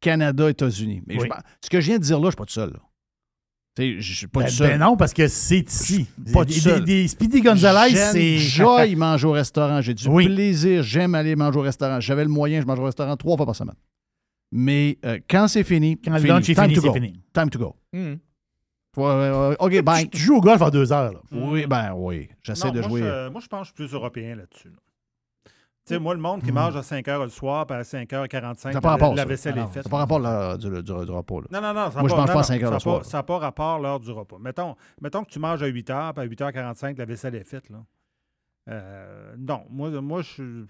Canada, 0.00 0.48
États-Unis. 0.50 1.02
Mais 1.06 1.18
Oui. 1.20 1.28
je- 1.30 1.34
ce 1.66 1.70
que 1.70 1.80
je 1.80 1.86
viens 1.86 1.98
de 1.98 2.02
dire 2.04 2.18
là, 2.18 2.26
je 2.26 2.30
suis 2.30 2.36
pas 2.36 2.44
tout 2.46 2.52
seul. 2.52 2.70
là. 2.70 2.78
Je 3.78 4.00
suis 4.14 4.26
pas 4.26 4.40
Ben, 4.40 4.46
tout 4.48 4.52
seul. 4.54 4.68
ben 4.72 4.78
non, 4.78 4.96
parce 4.96 5.14
que 5.14 5.26
c'est 5.28 5.60
ici. 5.70 6.06
Pas 6.34 6.44
des, 6.44 6.52
tout 6.54 6.60
seul. 6.60 6.84
des- 6.84 7.02
des 7.02 7.08
Speedy 7.08 7.40
Gonzalez, 7.40 7.94
c'est. 7.94 8.36
J'enjoy 8.38 8.94
manger 8.96 9.26
au 9.26 9.32
restaurant. 9.32 9.80
J'ai 9.80 9.94
du 9.94 10.06
Oui. 10.08 10.26
plaisir. 10.26 10.82
J'aime 10.82 11.14
aller 11.14 11.34
manger 11.36 11.58
au 11.58 11.62
restaurant. 11.62 11.98
J'avais 12.00 12.24
le 12.24 12.28
moyen, 12.30 12.60
je 12.60 12.66
mange 12.66 12.78
au 12.78 12.84
restaurant 12.84 13.16
trois 13.16 13.36
fois 13.38 13.46
par 13.46 13.56
semaine. 13.56 13.76
Mais 14.52 14.98
euh, 15.06 15.18
quand 15.30 15.48
c'est 15.48 15.62
fini, 15.64 15.96
Quand 15.96 16.16
fini. 16.18 16.28
Time 16.42 16.42
fini, 16.64 16.74
to 16.74 16.80
c'est 16.82 16.86
go. 16.88 16.92
fini. 16.94 17.20
Time 17.32 17.48
to 17.48 17.58
go. 17.58 17.76
Hmm. 17.92 18.14
Faut, 18.94 19.06
euh, 19.06 19.54
OK, 19.60 19.80
bye. 19.82 20.10
Tu 20.10 20.18
joues 20.18 20.36
au 20.38 20.40
golf 20.40 20.60
en 20.60 20.68
deux 20.68 20.92
heures. 20.92 21.12
Là. 21.12 21.20
Oui, 21.32 21.64
ben 21.66 21.94
oui. 21.94 22.28
J'essaie 22.42 22.72
de 22.72 22.80
moi, 22.80 22.88
jouer. 22.88 23.00
Je, 23.02 23.28
moi, 23.30 23.40
je 23.40 23.46
pense 23.46 23.60
que 23.60 23.76
je 23.78 23.82
suis 23.84 23.88
plus 23.90 23.94
européen 23.94 24.34
là-dessus. 24.34 24.68
là. 24.68 24.74
Sais, 25.94 25.98
moi, 26.00 26.14
le 26.14 26.20
monde 26.20 26.42
qui 26.42 26.52
mange 26.52 26.74
à 26.76 26.82
5 26.82 27.06
h 27.06 27.22
le 27.22 27.28
soir, 27.28 27.66
puis 27.66 27.76
à 27.76 27.82
5h45, 27.82 28.56
Ça 28.58 28.70
n'a 28.72 28.80
pas 28.80 28.88
la, 28.88 28.92
rapport. 28.94 29.14
la 29.14 29.22
ça. 29.22 29.28
vaisselle 29.28 29.58
est 29.58 29.60
ça 29.60 29.66
faite. 29.68 29.84
n'a 29.84 29.90
pas 29.90 29.98
rapport 29.98 30.18
là, 30.18 30.56
du, 30.56 30.68
du, 30.82 30.92
repas. 30.92 31.34
Non, 31.50 31.60
non, 31.60 31.74
non. 31.74 31.90
Ça 31.90 32.00
Moi, 32.00 32.08
je 32.08 32.14
mange 32.14 32.18
non, 32.20 32.26
pas 32.26 32.32
à 32.32 32.34
non, 32.36 32.42
5 32.42 32.62
heures 32.62 32.68
ça 32.68 32.74
le 32.74 32.80
soir. 32.80 32.98
pas- 32.98 33.04
Ça 33.04 33.18
n'a 33.18 33.22
pas 33.22 33.38
rapport 33.38 33.78
l'heure 33.78 34.00
du 34.00 34.10
repas. 34.10 34.36
Mettons, 34.40 34.74
mettons 35.00 35.24
que 35.24 35.30
tu 35.30 35.38
manges 35.38 35.62
à 35.62 35.66
8 35.66 35.88
h, 35.90 36.12
puis 36.14 36.22
à 36.22 36.26
8h45, 36.26 36.98
la 36.98 37.04
vaisselle 37.04 37.34
est 37.34 37.44
faite. 37.44 37.68
Là. 37.70 37.78
Euh, 38.68 39.34
non, 39.38 39.64
moi, 39.70 39.90
moi, 40.00 40.22
je 40.22 40.64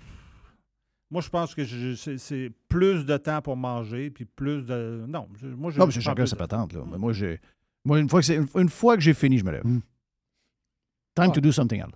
moi, 1.11 1.21
je 1.23 1.29
pense 1.29 1.55
que 1.57 1.65
c'est- 1.65 2.51
plus 2.69 3.05
de 3.05 3.17
temps 3.17 3.43
pour 3.43 3.57
manger, 3.57 4.11
puis 4.11 4.25
plus 4.25 4.65
de. 4.65 5.05
Non, 5.09 5.29
je- 5.41 5.49
moi, 5.49 5.71
je. 5.73 5.79
Non, 5.79 5.87
c'est 5.91 5.99
prends 6.01 6.11
chacun 6.11 6.27
sa 6.27 6.37
patente. 6.37 6.73
Là. 6.73 6.83
Mais 6.91 6.99
moi, 6.99 7.13
j'ai. 7.13 7.41
Moi, 7.85 7.99
une 7.99 8.09
fois, 8.09 8.21
que 8.21 8.27
c'est- 8.27 8.37
une, 8.37 8.47
une 8.55 8.69
fois 8.69 8.95
que 8.97 9.03
j'ai 9.03 9.15
fini, 9.15 9.39
je 9.39 9.45
me 9.45 9.51
lève. 9.51 9.65
Time 11.17 11.33
to 11.33 11.41
do 11.41 11.51
something 11.51 11.81
else. 11.81 11.91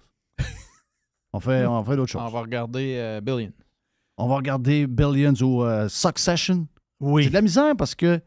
On 1.36 1.40
fait, 1.40 1.66
on 1.66 1.82
fait 1.84 1.96
d'autres 1.96 2.12
choses. 2.12 2.22
On 2.24 2.28
va 2.30 2.40
regarder 2.40 2.94
euh, 2.96 3.20
Billion. 3.20 3.50
On 4.16 4.28
va 4.28 4.36
regarder 4.36 4.86
Billions 4.86 5.34
ou 5.42 5.62
euh, 5.64 5.88
Succession. 5.88 6.66
Oui. 7.00 7.24
J'ai 7.24 7.28
de 7.30 7.34
la 7.34 7.42
misère 7.42 7.74
parce 7.76 7.94
que 7.94 8.20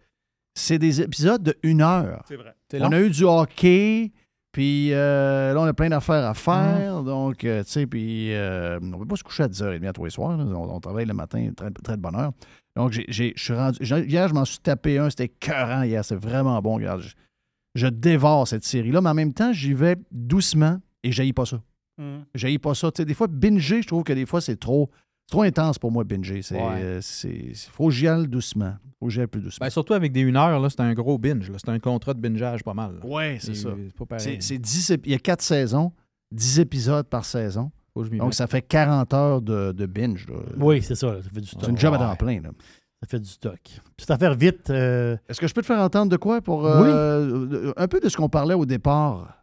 c'est 0.53 0.77
des 0.79 1.01
épisodes 1.01 1.41
de 1.41 1.55
une 1.63 1.81
heure. 1.81 2.23
C'est 2.27 2.35
vrai. 2.35 2.53
C'est 2.69 2.81
On 2.81 2.85
long. 2.89 2.97
a 2.97 2.99
eu 3.01 3.09
du 3.09 3.23
hockey, 3.23 4.11
puis 4.51 4.91
euh, 4.91 5.53
là, 5.53 5.61
on 5.61 5.65
a 5.65 5.73
plein 5.73 5.89
d'affaires 5.89 6.25
à 6.25 6.33
faire. 6.33 7.03
Donc, 7.03 7.43
euh, 7.43 7.63
tu 7.63 7.69
sais, 7.71 7.87
puis 7.87 8.33
euh, 8.33 8.79
on 8.81 8.85
ne 8.85 8.97
peut 8.97 9.05
pas 9.05 9.15
se 9.15 9.23
coucher 9.23 9.43
à 9.43 9.47
10h30 9.47 9.87
à 9.87 9.93
tous 9.93 10.03
les 10.05 10.09
soirs. 10.11 10.37
On, 10.37 10.53
on 10.75 10.79
travaille 10.79 11.05
le 11.05 11.13
matin 11.13 11.49
très, 11.55 11.71
très 11.71 11.95
de 11.95 12.01
bonne 12.01 12.15
heure. 12.15 12.33
Donc, 12.75 12.91
j'ai- 12.91 13.05
je 13.35 13.41
suis 13.43 13.53
rendu. 13.53 13.77
Hier, 13.81 14.27
je 14.27 14.33
m'en 14.33 14.45
suis 14.45 14.59
tapé 14.59 14.97
un. 14.97 15.09
C'était 15.09 15.25
écœurant 15.25 15.83
hier. 15.83 16.03
C'est 16.03 16.15
vraiment 16.17 16.61
bon. 16.61 16.75
Regarde, 16.75 17.01
je, 17.01 17.13
je 17.75 17.87
dévore 17.87 18.47
cette 18.47 18.65
série-là, 18.65 18.99
mais 19.01 19.09
en 19.09 19.13
même 19.15 19.33
temps, 19.33 19.53
j'y 19.53 19.73
vais 19.73 19.95
doucement 20.11 20.79
et 21.03 21.11
je 21.11 21.31
pas 21.31 21.45
ça. 21.45 21.61
Je 22.35 22.57
pas 22.57 22.73
ça. 22.75 22.91
Tu 22.91 23.01
sais, 23.01 23.05
des 23.05 23.13
fois, 23.13 23.27
binger, 23.27 23.81
je 23.81 23.87
trouve 23.87 24.03
que 24.03 24.13
des 24.13 24.25
fois, 24.25 24.41
c'est 24.41 24.57
trop, 24.57 24.89
c'est 25.25 25.31
trop 25.31 25.41
intense 25.43 25.79
pour 25.79 25.91
moi, 25.91 26.03
binger. 26.03 26.41
C'est, 26.41 26.55
Ouais. 26.55 26.81
euh, 26.81 26.99
c'est, 27.01 27.51
faut 27.71 27.87
que 27.87 27.93
j'y 27.93 28.07
aille 28.07 28.27
doucement. 28.27 28.73
faut 28.99 29.07
que 29.07 29.11
j'y 29.11 29.21
aille 29.21 29.27
plus 29.27 29.41
doucement. 29.41 29.65
Ben, 29.65 29.69
surtout 29.69 29.93
avec 29.93 30.11
des 30.11 30.23
1 30.23 30.35
heure, 30.35 30.59
là, 30.59 30.69
c'est 30.69 30.79
un 30.81 30.93
gros 30.93 31.17
binge. 31.17 31.49
là. 31.49 31.57
C'est 31.59 31.69
un 31.69 31.79
contrat 31.79 32.13
de 32.13 32.19
bingeage 32.19 32.63
pas 32.63 32.73
mal. 32.73 32.99
Oui, 33.03 33.37
c'est 33.39 33.55
ça. 33.55 33.69
C'est 33.75 33.95
pas 33.97 34.05
pareil. 34.05 34.37
C'est, 34.39 34.41
c'est 34.41 34.57
10 34.57 34.91
ép- 34.91 35.01
il 35.05 35.11
y 35.11 35.15
a 35.15 35.19
quatre 35.19 35.41
saisons, 35.41 35.91
10 36.31 36.59
épisodes 36.59 37.07
par 37.07 37.25
saison. 37.25 37.71
Donc, 37.95 38.11
mette. 38.11 38.33
ça 38.33 38.45
fait 38.45 38.61
40 38.61 39.13
heures 39.15 39.41
de, 39.41 39.71
de 39.71 39.85
binge. 39.87 40.27
là. 40.29 40.35
Oui, 40.59 40.83
c'est 40.83 40.93
ça. 40.93 41.13
là, 41.13 41.23
Ça 41.23 41.29
fait 41.33 41.41
du 41.41 41.47
stock. 41.47 41.61
C'est 41.65 41.71
une 41.71 41.77
job 41.79 41.95
à 41.95 41.97
temps 41.97 42.15
plein. 42.15 42.41
là. 42.41 42.49
Ça 43.01 43.07
fait 43.09 43.19
du 43.19 43.29
stock. 43.29 43.59
Petite 43.95 44.11
affaire 44.11 44.35
vite. 44.35 44.69
euh, 44.69 45.17
Est-ce 45.27 45.39
que 45.41 45.47
je 45.47 45.53
peux 45.53 45.61
te 45.61 45.65
faire 45.67 45.79
entendre 45.79 46.11
de 46.11 46.17
quoi 46.17 46.41
pour 46.41 46.65
euh, 46.67 47.71
un 47.75 47.87
peu 47.87 47.99
de 47.99 48.07
ce 48.09 48.17
qu'on 48.17 48.29
parlait 48.29 48.53
au 48.53 48.65
départ? 48.67 49.36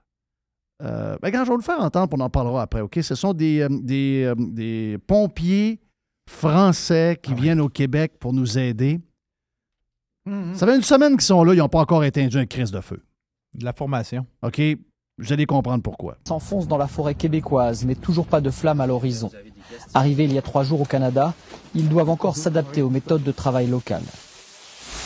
Euh, 0.82 1.16
ben, 1.22 1.30
quand 1.30 1.44
je 1.44 1.50
vais 1.50 1.56
le 1.56 1.62
faire 1.62 1.80
entendre, 1.80 2.16
on 2.16 2.20
en 2.20 2.30
parlera 2.30 2.62
après, 2.62 2.80
OK? 2.80 2.98
Ce 3.00 3.14
sont 3.14 3.32
des, 3.32 3.60
euh, 3.60 3.68
des, 3.70 4.24
euh, 4.24 4.34
des 4.36 4.98
pompiers 5.06 5.80
français 6.28 7.18
qui 7.22 7.34
viennent 7.34 7.60
au 7.60 7.68
Québec 7.68 8.14
pour 8.18 8.32
nous 8.32 8.58
aider. 8.58 9.00
Ça 10.54 10.66
fait 10.66 10.74
une 10.74 10.82
semaine 10.82 11.12
qu'ils 11.12 11.22
sont 11.22 11.44
là, 11.44 11.52
ils 11.52 11.58
n'ont 11.58 11.68
pas 11.68 11.80
encore 11.80 12.02
éteint 12.02 12.26
une 12.26 12.46
crise 12.46 12.70
de 12.70 12.80
feu. 12.80 13.02
De 13.54 13.64
la 13.64 13.74
formation. 13.74 14.26
OK? 14.42 14.60
Vous 15.18 15.32
allez 15.32 15.46
comprendre 15.46 15.82
pourquoi. 15.82 16.16
s'enfonce 16.26 16.66
dans 16.66 16.78
la 16.78 16.88
forêt 16.88 17.14
québécoise, 17.14 17.84
mais 17.84 17.94
toujours 17.94 18.26
pas 18.26 18.40
de 18.40 18.50
flamme 18.50 18.80
à 18.80 18.86
l'horizon. 18.86 19.30
Arrivés 19.92 20.24
il 20.24 20.32
y 20.32 20.38
a 20.38 20.42
trois 20.42 20.64
jours 20.64 20.80
au 20.80 20.84
Canada, 20.84 21.34
ils 21.74 21.88
doivent 21.88 22.08
encore 22.08 22.36
s'adapter 22.36 22.82
aux 22.82 22.90
méthodes 22.90 23.22
de 23.22 23.32
travail 23.32 23.66
locales. 23.66 24.02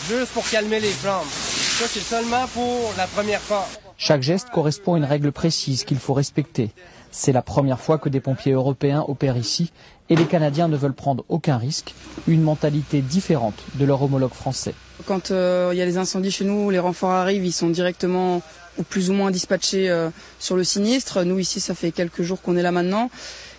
Juste 0.08 0.32
pour 0.32 0.48
calmer 0.48 0.80
les 0.80 0.92
flammes. 0.92 1.26
Ça, 1.26 1.86
c'est 1.86 2.00
seulement 2.00 2.46
pour 2.54 2.94
la 2.96 3.06
première 3.08 3.40
part. 3.40 3.68
Chaque 4.00 4.22
geste 4.22 4.50
correspond 4.50 4.94
à 4.94 4.98
une 4.98 5.04
règle 5.04 5.32
précise 5.32 5.82
qu'il 5.82 5.98
faut 5.98 6.14
respecter. 6.14 6.70
C'est 7.10 7.32
la 7.32 7.42
première 7.42 7.80
fois 7.80 7.98
que 7.98 8.08
des 8.08 8.20
pompiers 8.20 8.52
européens 8.52 9.04
opèrent 9.08 9.36
ici 9.36 9.72
et 10.08 10.14
les 10.14 10.24
Canadiens 10.26 10.68
ne 10.68 10.76
veulent 10.76 10.94
prendre 10.94 11.24
aucun 11.28 11.56
risque, 11.56 11.94
une 12.28 12.42
mentalité 12.42 13.00
différente 13.00 13.56
de 13.74 13.84
leur 13.84 14.00
homologue 14.00 14.32
français. 14.32 14.74
Quand 15.06 15.32
euh, 15.32 15.70
il 15.72 15.78
y 15.78 15.82
a 15.82 15.84
les 15.84 15.98
incendies 15.98 16.30
chez 16.30 16.44
nous, 16.44 16.70
les 16.70 16.78
renforts 16.78 17.10
arrivent, 17.10 17.44
ils 17.44 17.52
sont 17.52 17.70
directement 17.70 18.40
ou 18.78 18.84
plus 18.84 19.10
ou 19.10 19.14
moins 19.14 19.32
dispatchés 19.32 19.90
euh, 19.90 20.10
sur 20.38 20.54
le 20.56 20.62
sinistre. 20.62 21.24
Nous 21.24 21.40
ici, 21.40 21.58
ça 21.58 21.74
fait 21.74 21.90
quelques 21.90 22.22
jours 22.22 22.40
qu'on 22.40 22.56
est 22.56 22.62
là 22.62 22.70
maintenant. 22.70 23.10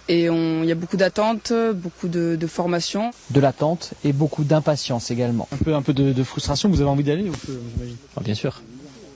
Et 0.07 0.23
il 0.23 0.65
y 0.65 0.71
a 0.71 0.75
beaucoup 0.75 0.97
d'attentes, 0.97 1.53
beaucoup 1.75 2.07
de, 2.07 2.35
de 2.39 2.47
formations. 2.47 3.11
De 3.29 3.39
l'attente 3.39 3.91
et 4.03 4.11
beaucoup 4.13 4.43
d'impatience 4.43 5.11
également. 5.11 5.47
Un 5.51 5.57
peu, 5.57 5.75
un 5.75 5.83
peu 5.83 5.93
de, 5.93 6.13
de 6.13 6.23
frustration, 6.23 6.67
vous 6.69 6.81
avez 6.81 6.89
envie 6.89 7.03
d'aller 7.03 7.29
ou 7.29 7.33
peu, 7.33 7.59
j'imagine? 7.75 7.97
Bien 8.21 8.33
sûr, 8.33 8.63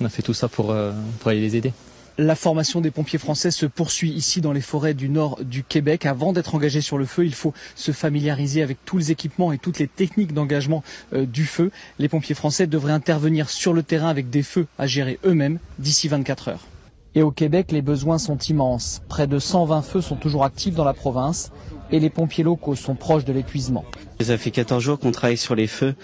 on 0.04 0.06
a 0.06 0.10
fait 0.10 0.22
tout 0.22 0.34
ça 0.34 0.50
pour, 0.50 0.72
euh, 0.72 0.92
pour 1.20 1.30
aller 1.30 1.40
les 1.40 1.56
aider. 1.56 1.72
La 2.18 2.36
formation 2.36 2.80
des 2.80 2.92
pompiers 2.92 3.18
français 3.18 3.50
se 3.50 3.66
poursuit 3.66 4.12
ici 4.12 4.40
dans 4.40 4.52
les 4.52 4.62
forêts 4.62 4.94
du 4.94 5.10
nord 5.10 5.40
du 5.44 5.64
Québec. 5.64 6.06
Avant 6.06 6.32
d'être 6.32 6.54
engagé 6.54 6.82
sur 6.82 7.00
le 7.00 7.06
feu, 7.06 7.26
il 7.26 7.34
faut 7.34 7.54
se 7.76 7.92
familiariser 7.92 8.62
avec 8.62 8.78
tous 8.86 8.98
les 8.98 9.12
équipements 9.12 9.52
et 9.52 9.58
toutes 9.58 9.80
les 9.80 9.88
techniques 9.88 10.34
d'engagement 10.34 10.84
euh, 11.14 11.26
du 11.26 11.46
feu. 11.46 11.72
Les 11.98 12.10
pompiers 12.10 12.36
français 12.36 12.68
devraient 12.68 12.94
intervenir 12.94 13.50
sur 13.50 13.74
le 13.74 13.82
terrain 13.82 14.10
avec 14.10 14.30
des 14.30 14.44
feux 14.44 14.68
à 14.78 14.86
gérer 14.86 15.20
eux-mêmes 15.26 15.58
d'ici 15.80 16.08
24 16.08 16.50
heures. 16.50 16.68
Et 17.16 17.22
au 17.22 17.32
Québec, 17.32 17.72
les 17.72 17.82
besoins 17.82 18.18
sont 18.18 18.38
immenses. 18.38 19.02
Près 19.08 19.26
de 19.26 19.40
120 19.40 19.82
feux 19.84 20.02
sont 20.02 20.16
toujours 20.16 20.44
actifs 20.44 20.76
dans 20.76 20.84
la 20.84 20.94
province 20.94 21.52
et 21.92 22.00
les 22.00 22.10
pompiers 22.10 22.44
locaux 22.44 22.76
sont 22.76 22.96
proches 22.96 23.24
de 23.24 23.34
l'épuisement. 23.34 23.86
Ça 24.20 24.38
fait 24.38 24.52
14 24.52 24.84
jours 24.84 25.00
qu'on 25.00 25.12
travaille 25.12 25.38
sur 25.38 25.56
les 25.56 25.68
feux. 25.68 25.96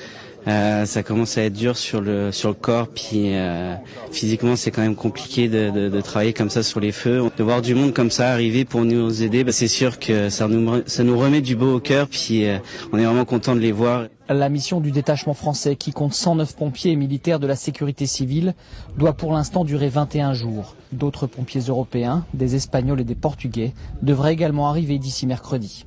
Euh, 0.48 0.86
ça 0.86 1.03
commence 1.03 1.38
à 1.38 1.44
être 1.44 1.53
dur 1.53 1.78
sur 1.78 1.99
le 2.02 2.32
sur 2.32 2.49
le 2.49 2.56
corps, 2.56 2.88
puis 2.88 3.36
euh, 3.36 3.76
physiquement 4.11 4.56
c'est 4.56 4.72
quand 4.72 4.82
même 4.82 4.95
compliqué 4.95 5.49
de, 5.49 5.70
de- 5.70 5.90
de 5.90 6.02
travailler 6.02 6.34
comme 6.34 6.49
ça 6.49 6.64
sur 6.64 6.80
les 6.80 6.91
feux. 6.94 7.30
De 7.38 7.44
voir 7.44 7.61
du 7.61 7.76
monde 7.76 7.94
comme 7.94 8.10
ça 8.10 8.32
arriver 8.32 8.64
pour 8.66 8.82
nous 8.86 9.22
aider, 9.22 9.44
bah, 9.44 9.52
c'est 9.52 9.68
sûr 9.68 9.99
que 9.99 10.30
ça 10.30 10.48
nous 10.48 10.82
ça 10.88 11.03
nous 11.03 11.18
remet 11.20 11.41
du 11.41 11.56
beau 11.56 11.76
au 11.76 11.80
cœur, 11.82 12.07
puis 12.07 12.45
euh, 12.45 12.57
on 12.94 12.98
est 12.98 13.03
vraiment 13.06 13.26
content 13.26 13.53
de 13.53 13.60
les 13.60 13.74
voir. 13.74 14.07
La 14.30 14.48
mission 14.49 14.80
du 14.80 14.91
détachement 14.91 15.34
français, 15.34 15.76
qui 15.76 15.91
compte 15.91 16.14
109 16.14 16.56
pompiers 16.56 16.91
et 16.91 16.95
militaires 16.95 17.40
de 17.40 17.48
la 17.48 17.56
sécurité 17.56 18.06
civile, 18.06 18.53
doit 18.98 19.14
pour 19.14 19.34
l'instant 19.34 19.66
durer 19.66 19.90
21 19.90 20.34
jours. 20.36 20.76
D'autres 20.91 21.26
pompiers 21.28 21.61
européens, 21.61 22.26
des 22.34 22.56
Espagnols 22.56 23.02
et 23.02 23.03
des 23.06 23.16
Portugais, 23.16 23.74
devraient 24.03 24.34
également 24.34 24.70
arriver 24.70 24.99
d'ici 24.99 25.26
mercredi. 25.28 25.86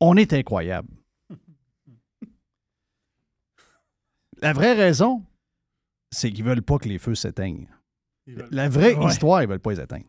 On 0.00 0.16
est 0.16 0.32
incroyable. 0.32 0.88
La 4.44 4.52
vraie 4.52 4.74
raison, 4.74 5.22
c'est 6.12 6.30
qu'ils 6.30 6.44
veulent 6.44 6.60
pas 6.62 6.76
que 6.78 6.86
les 6.88 6.98
feux 6.98 7.14
s'éteignent. 7.14 7.66
La 8.50 8.68
vraie 8.68 8.94
Ouais. 8.94 9.06
histoire, 9.06 9.42
ils 9.42 9.48
veulent 9.48 9.58
pas 9.58 9.72
les 9.72 9.80
éteindre. 9.80 10.04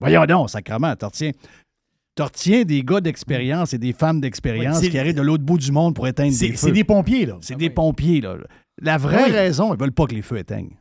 Voyons 0.00 0.24
donc, 0.24 0.48
sacrement, 0.50 0.96
t'en 0.96 1.08
retiens. 1.08 1.32
Des 2.64 2.82
gars 2.82 3.02
d'expérience 3.02 3.74
et 3.74 3.78
des 3.78 3.92
femmes 3.92 4.22
d'expérience 4.22 4.76
Ouais, 4.78 4.84
c'est- 4.84 4.90
qui 4.90 4.98
arrivent 4.98 5.14
de 5.16 5.20
l'autre 5.22 5.44
bout 5.44 5.58
du 5.58 5.70
monde 5.72 5.94
pour 5.94 6.06
éteindre 6.08 6.32
C'est 6.32 6.48
des 6.48 6.56
c'est 6.56 6.68
feux. 6.68 6.72
des 6.72 6.84
pompiers, 6.84 7.26
là. 7.26 7.36
C'est 7.42 7.56
des 7.56 7.68
pompiers, 7.68 8.22
là. 8.22 8.38
La 8.80 8.96
vraie 8.96 9.24
Oui. 9.26 9.30
raison, 9.30 9.74
ils 9.74 9.78
veulent 9.78 9.92
pas 9.92 10.06
que 10.06 10.14
les 10.14 10.22
feux 10.22 10.38
éteignent. 10.38 10.74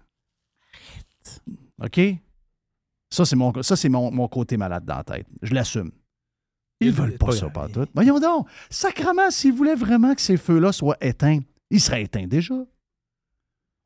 OK? 1.83 1.99
Ça, 3.09 3.25
c'est 3.25 3.35
mon, 3.35 3.51
ça, 3.61 3.75
c'est 3.75 3.89
mon, 3.89 4.09
mon 4.11 4.27
côté 4.29 4.55
malade 4.57 4.85
dans 4.85 4.95
la 4.97 5.03
tête. 5.03 5.27
Je 5.41 5.53
l'assume. 5.53 5.91
Ils 6.79 6.91
veulent 6.91 7.17
pas 7.17 7.31
ça, 7.33 7.49
pas 7.49 7.67
tout. 7.69 7.87
Voyons 7.93 8.19
donc. 8.19 8.47
Sacrement, 8.69 9.29
s'ils 9.31 9.53
voulaient 9.53 9.75
vraiment 9.75 10.15
que 10.15 10.21
ces 10.21 10.37
feux-là 10.37 10.71
soient 10.71 10.97
éteints, 11.01 11.39
ils 11.71 11.81
seraient 11.81 12.03
éteints 12.03 12.27
déjà. 12.27 12.55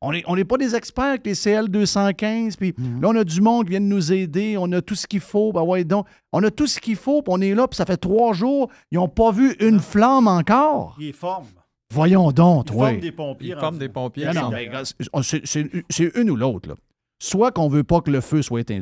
On 0.02 0.14
n'est 0.14 0.24
on 0.28 0.38
est 0.38 0.46
pas 0.46 0.58
des 0.58 0.76
experts 0.76 1.04
avec 1.04 1.26
les 1.26 1.34
CL215, 1.36 2.56
puis 2.56 2.74
Mhm. 2.78 3.02
là, 3.02 3.10
on 3.10 3.16
a 3.18 3.24
du 3.26 3.42
monde 3.42 3.66
qui 3.66 3.72
vient 3.72 3.82
de 3.82 3.86
nous 3.86 4.14
aider, 4.14 4.56
on 4.58 4.72
a 4.72 4.82
tout 4.82 4.96
ce 4.96 5.06
qu'il 5.08 5.20
faut, 5.20 5.52
ben 5.52 5.62
ouais, 5.62 5.84
donc, 5.84 6.08
on 6.32 6.42
a 6.44 6.50
tout 6.52 6.68
ce 6.68 6.80
qu'il 6.80 6.96
faut, 6.96 7.22
puis 7.22 7.34
on 7.36 7.42
est 7.42 7.54
là, 7.54 7.68
puis 7.68 7.76
ça 7.76 7.86
fait 7.86 7.98
trois 7.98 8.32
jours, 8.34 8.72
ils 8.92 8.96
n'ont 8.96 9.10
pas 9.10 9.32
vu 9.34 9.56
une 9.60 9.80
flamme 9.80 10.28
encore. 10.28 10.96
Ils 11.02 11.12
forment. 11.14 11.48
Voyons 11.94 12.32
donc, 12.32 12.68
Ils 12.70 12.72
toi. 12.74 12.88
forment 12.88 13.00
des 13.02 13.12
pompiers. 13.12 13.50
Ils 13.50 13.56
forment 13.60 13.78
des 13.80 13.90
pompiers. 13.90 14.26
Non, 14.28 14.34
non, 14.44 14.50
mais 14.52 14.68
regarde, 14.68 14.86
c'est- 15.24 16.16
une 16.16 16.30
ou 16.30 16.36
l'autre. 16.38 16.70
là. 16.70 16.76
Soit 17.22 17.52
qu'on 17.52 17.68
veut 17.68 17.84
pas 17.84 18.00
que 18.00 18.12
le 18.12 18.22
feu 18.22 18.42
soit 18.42 18.62
éteint, 18.62 18.80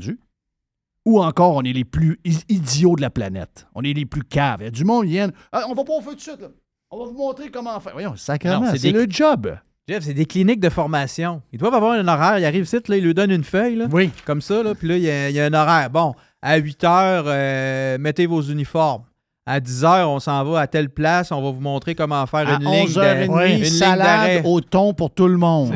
ou 1.05 1.19
encore 1.23 1.55
on 1.55 1.63
est 1.63 1.73
les 1.73 1.85
plus 1.85 2.19
idiots 2.49 2.95
de 2.95 3.01
la 3.01 3.09
planète. 3.09 3.65
On 3.73 3.81
est 3.81 3.93
les 3.93 4.05
plus 4.05 4.23
caves. 4.23 4.57
Il 4.61 4.65
y 4.65 4.67
a 4.67 4.71
du 4.71 4.83
monde 4.83 5.05
qui 5.05 5.11
viennent. 5.11 5.31
Ah, 5.51 5.63
on 5.69 5.73
va 5.73 5.83
pas 5.83 5.93
au 5.93 6.01
feu 6.01 6.11
tout 6.11 6.15
de 6.17 6.21
suite. 6.21 6.41
là. 6.41 6.49
On 6.91 6.99
va 6.99 7.05
vous 7.05 7.17
montrer 7.17 7.49
comment 7.49 7.79
faire. 7.79 7.93
Voyons, 7.93 8.15
sacrément, 8.15 8.65
c'est 8.71 8.77
c'est 8.77 8.91
des- 8.91 9.05
le 9.05 9.05
job. 9.09 9.55
Jeff, 9.89 10.03
c'est 10.03 10.13
des 10.13 10.25
cliniques 10.25 10.59
de 10.59 10.69
formation. 10.69 11.41
Ils 11.53 11.59
doivent 11.59 11.73
avoir 11.73 11.93
un 11.93 12.07
horaire. 12.07 12.39
Ils 12.39 12.45
arrivent 12.45 12.63
ici, 12.63 12.77
là, 12.87 12.97
ils 12.97 13.03
lui 13.03 13.13
donnent 13.13 13.31
une 13.31 13.43
feuille. 13.43 13.75
Là, 13.75 13.87
oui. 13.91 14.09
Comme 14.25 14.41
ça, 14.41 14.61
là, 14.63 14.75
puis 14.75 14.87
là, 14.87 14.97
il 14.97 15.03
y, 15.03 15.09
a- 15.09 15.29
il 15.29 15.35
y 15.35 15.39
a 15.39 15.45
un 15.45 15.53
horaire. 15.53 15.89
Bon, 15.89 16.13
à 16.41 16.57
8 16.57 16.83
heures, 16.83 17.23
euh, 17.27 17.97
mettez 17.97 18.25
vos 18.25 18.41
uniformes. 18.41 19.03
À 19.49 19.61
10 19.61 19.85
heures, 19.85 20.09
on 20.11 20.19
s'en 20.19 20.43
va 20.43 20.59
à 20.59 20.67
telle 20.67 20.89
place. 20.89 21.31
On 21.31 21.41
va 21.41 21.51
vous 21.51 21.61
montrer 21.61 21.95
comment 21.95 22.25
faire 22.27 22.49
À 22.49 22.55
une 22.55 22.65
ligne 22.65 22.85
11h30, 22.85 23.27
de- 23.27 23.47
une 23.47 23.53
ligne 23.61 23.63
salade 23.65 24.41
au 24.45 24.59
thon 24.59 24.93
pour 24.93 25.09
tout 25.09 25.27
le 25.29 25.37
monde. 25.37 25.73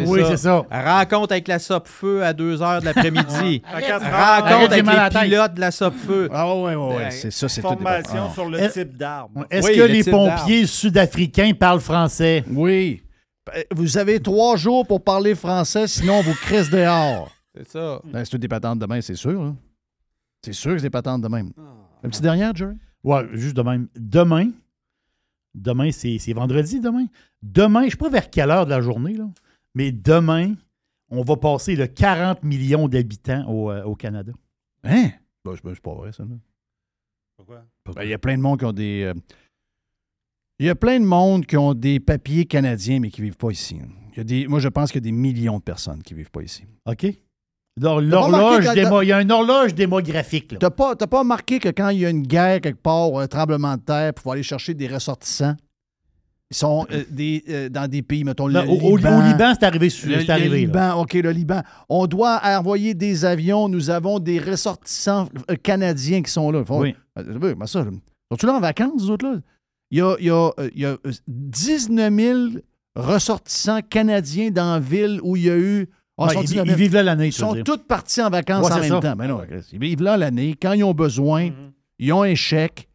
Rencontre 0.69 1.31
avec 1.31 1.48
la 1.48 1.57
SOP-Feu 1.57 2.22
à 2.23 2.34
2 2.34 2.61
heures 2.61 2.81
de 2.81 2.85
l'après-midi. 2.85 3.61
Rencontre 3.73 4.73
avec 4.73 4.85
les 5.14 5.19
pilotes 5.22 5.53
de 5.53 5.60
la 5.61 5.72
SOP-Feu. 5.72 6.30
Ah 6.34 6.53
ouais, 6.53 6.76
ouais, 6.76 6.95
ouais. 6.95 7.11
C'est 7.11 7.31
ça, 7.31 7.48
c'est 7.48 7.61
tout. 7.61 7.68
Formation 7.69 8.30
sur 8.34 8.49
le 8.49 8.60
Est- 8.60 8.72
type 8.72 8.98
d'arme. 8.98 9.45
Est-ce 9.49 9.68
Oui, 9.68 9.76
que 9.77 9.81
le 9.81 9.88
les 9.88 10.03
pompiers 10.03 10.65
sud-africains 10.65 11.53
parlent 11.57 11.80
français? 11.80 12.43
Oui. 12.52 13.02
Ben, 13.45 13.64
Vous 13.73 13.98
avez 13.98 14.19
trois 14.19 14.56
jours 14.57 14.85
pour 14.85 15.02
parler 15.03 15.34
français, 15.34 15.88
sinon 15.88 16.15
on 16.19 16.22
vous 16.22 16.35
crisse 16.35 16.69
dehors. 16.69 17.31
C'est 17.56 17.68
ça. 17.69 18.02
Ben, 18.06 18.23
c'est 18.26 18.31
toutes 18.31 18.41
des 18.41 18.48
patentes 18.48 18.80
de 18.80 18.85
même, 18.85 19.02
c'est 19.02 19.15
sûr. 19.15 19.41
là. 19.43 19.53
C'est 20.43 20.53
sûr 20.53 20.72
que 20.73 20.77
c'est 20.80 20.84
des 20.88 20.89
patentes 20.89 21.22
de 21.22 21.27
même. 21.27 21.52
Un 22.03 22.10
petit 22.10 22.22
dernier, 22.22 22.49
Jerry? 22.53 22.76
Ouais, 23.03 23.27
juste 23.33 23.55
de 23.55 23.61
même. 23.61 23.87
Demain, 23.95 24.51
demain, 25.55 25.91
c'est 25.91 26.17
c'est 26.19 26.33
vendredi 26.33 26.79
demain. 26.79 27.05
Demain, 27.41 27.81
je 27.81 27.85
ne 27.85 27.89
sais 27.91 27.97
pas 27.97 28.09
vers 28.09 28.29
quelle 28.29 28.51
heure 28.51 28.65
de 28.65 28.69
la 28.71 28.81
journée, 28.81 29.13
là, 29.13 29.27
mais 29.73 29.91
demain, 29.91 30.53
on 31.09 31.23
va 31.23 31.35
passer 31.37 31.75
le 31.75 31.87
40 31.87 32.43
millions 32.43 32.87
d'habitants 32.87 33.45
au, 33.49 33.71
euh, 33.71 33.83
au 33.83 33.95
Canada. 33.95 34.31
Hein? 34.83 35.09
Ben, 35.43 35.53
c'est 35.55 35.63
ben, 35.63 35.71
c'est 35.73 35.81
pas 35.81 35.93
vrai, 35.93 36.11
ça. 36.11 36.23
là. 36.23 36.35
Pourquoi? 37.37 37.65
Ben, 37.95 38.03
Il 38.03 38.09
y 38.09 38.13
a 38.13 38.19
plein 38.19 38.37
de 38.37 38.41
monde 38.43 38.59
qui 38.59 38.65
ont 38.65 38.71
des. 38.73 39.03
euh, 39.03 39.13
Il 40.59 40.67
y 40.67 40.69
a 40.69 40.75
plein 40.75 40.99
de 40.99 41.05
monde 41.05 41.45
qui 41.47 41.57
ont 41.57 41.73
des 41.73 41.99
papiers 41.99 42.45
canadiens, 42.45 42.99
mais 42.99 43.09
qui 43.09 43.21
ne 43.21 43.25
vivent 43.25 43.37
pas 43.37 43.49
ici. 43.51 43.79
Il 44.11 44.17
y 44.17 44.19
a 44.19 44.23
des, 44.23 44.47
moi, 44.47 44.59
je 44.59 44.67
pense 44.67 44.91
qu'il 44.91 44.99
y 44.99 45.03
a 45.03 45.09
des 45.09 45.11
millions 45.11 45.57
de 45.57 45.63
personnes 45.63 46.03
qui 46.03 46.13
ne 46.13 46.19
vivent 46.19 46.31
pas 46.31 46.43
ici. 46.43 46.65
OK? 46.85 47.07
L'horloge, 47.80 48.65
démo- 48.76 49.02
il 49.03 49.07
y 49.07 49.14
a 49.14 49.22
une 49.22 49.31
horloge 49.31 49.73
démographique. 49.73 50.52
Là. 50.53 50.57
T'as 50.60 50.69
pas, 50.69 50.95
pas 50.95 51.19
remarqué 51.19 51.60
que 51.60 51.69
quand 51.69 51.89
il 51.89 51.99
y 51.99 52.06
a 52.06 52.10
une 52.10 52.23
guerre 52.27 52.60
quelque 52.61 52.81
part 52.81 53.11
ou 53.11 53.19
un 53.19 53.27
tremblement 53.27 53.76
de 53.77 53.81
terre, 53.81 54.14
pour 54.14 54.34
aller 54.34 54.43
chercher 54.43 54.73
des 54.73 54.88
ressortissants, 54.88 55.56
ils 56.52 56.57
sont 56.57 56.85
euh, 56.91 57.03
des, 57.10 57.43
euh, 57.48 57.69
dans 57.69 57.88
des 57.89 58.02
pays, 58.02 58.26
mettons, 58.26 58.48
Là, 58.48 58.64
le 58.65 58.69
au- 58.72 58.98
Liban. 58.98 59.19
au 59.19 59.22
Liban, 59.22 59.53
c'est 59.57 59.65
arrivé 59.65 59.89
sur- 59.89 60.10
Le, 60.10 60.18
là. 60.26 60.38
Liban, 60.38 60.95
OK, 60.99 61.14
le 61.14 61.31
Liban. 61.31 61.61
On 61.88 62.07
doit 62.07 62.41
envoyer 62.43 62.93
des 62.93 63.23
avions. 63.23 63.69
Nous 63.69 63.89
avons 63.89 64.19
des 64.19 64.38
ressortissants 64.39 65.30
euh, 65.49 65.56
canadiens 65.56 66.22
qui 66.22 66.30
sont 66.31 66.52
là. 66.52 66.64
Oui. 66.69 66.93
Euh, 67.18 67.56
mais 67.57 67.68
ça, 67.68 67.85
là, 67.85 67.91
là 68.43 68.53
en 68.53 68.60
vacances, 68.60 69.02
ces 69.03 69.10
autres-là? 69.10 69.38
Il 69.91 69.99
y 69.99 70.02
a, 70.02 70.15
il 70.19 70.26
y 70.26 70.30
a, 70.30 70.49
il 70.76 70.81
y 70.81 70.85
a 70.85 70.89
euh, 71.06 71.11
19 71.27 72.14
000 72.14 72.39
ressortissants 72.98 73.80
canadiens 73.89 74.52
dans 74.52 74.73
la 74.73 74.80
ville 74.81 75.19
où 75.23 75.38
il 75.38 75.43
y 75.43 75.49
a 75.49 75.57
eu... 75.57 75.88
Ah, 76.17 76.25
Ouais, 76.27 76.33
ils, 76.35 76.41
19 76.41 76.65
ils 76.65 76.69
000. 76.69 76.77
vivent 76.77 76.93
là 76.93 77.03
l'année. 77.03 77.27
Ils 77.27 77.33
sont 77.33 77.55
tous 77.63 77.77
partis 77.77 78.21
en 78.21 78.29
vacances 78.29 78.65
Ouais, 78.67 78.73
en 78.73 78.79
même 78.79 78.89
ça. 78.89 78.99
temps. 78.99 79.15
Mais 79.17 79.27
non, 79.27 79.41
ils 79.71 79.79
vivent 79.79 80.01
là 80.03 80.17
l'année. 80.17 80.55
Quand 80.61 80.73
ils 80.73 80.83
ont 80.83 80.93
besoin, 80.93 81.49
ils 81.99 82.13
ont 82.13 82.23
un 82.23 82.35
chèque. 82.35 82.88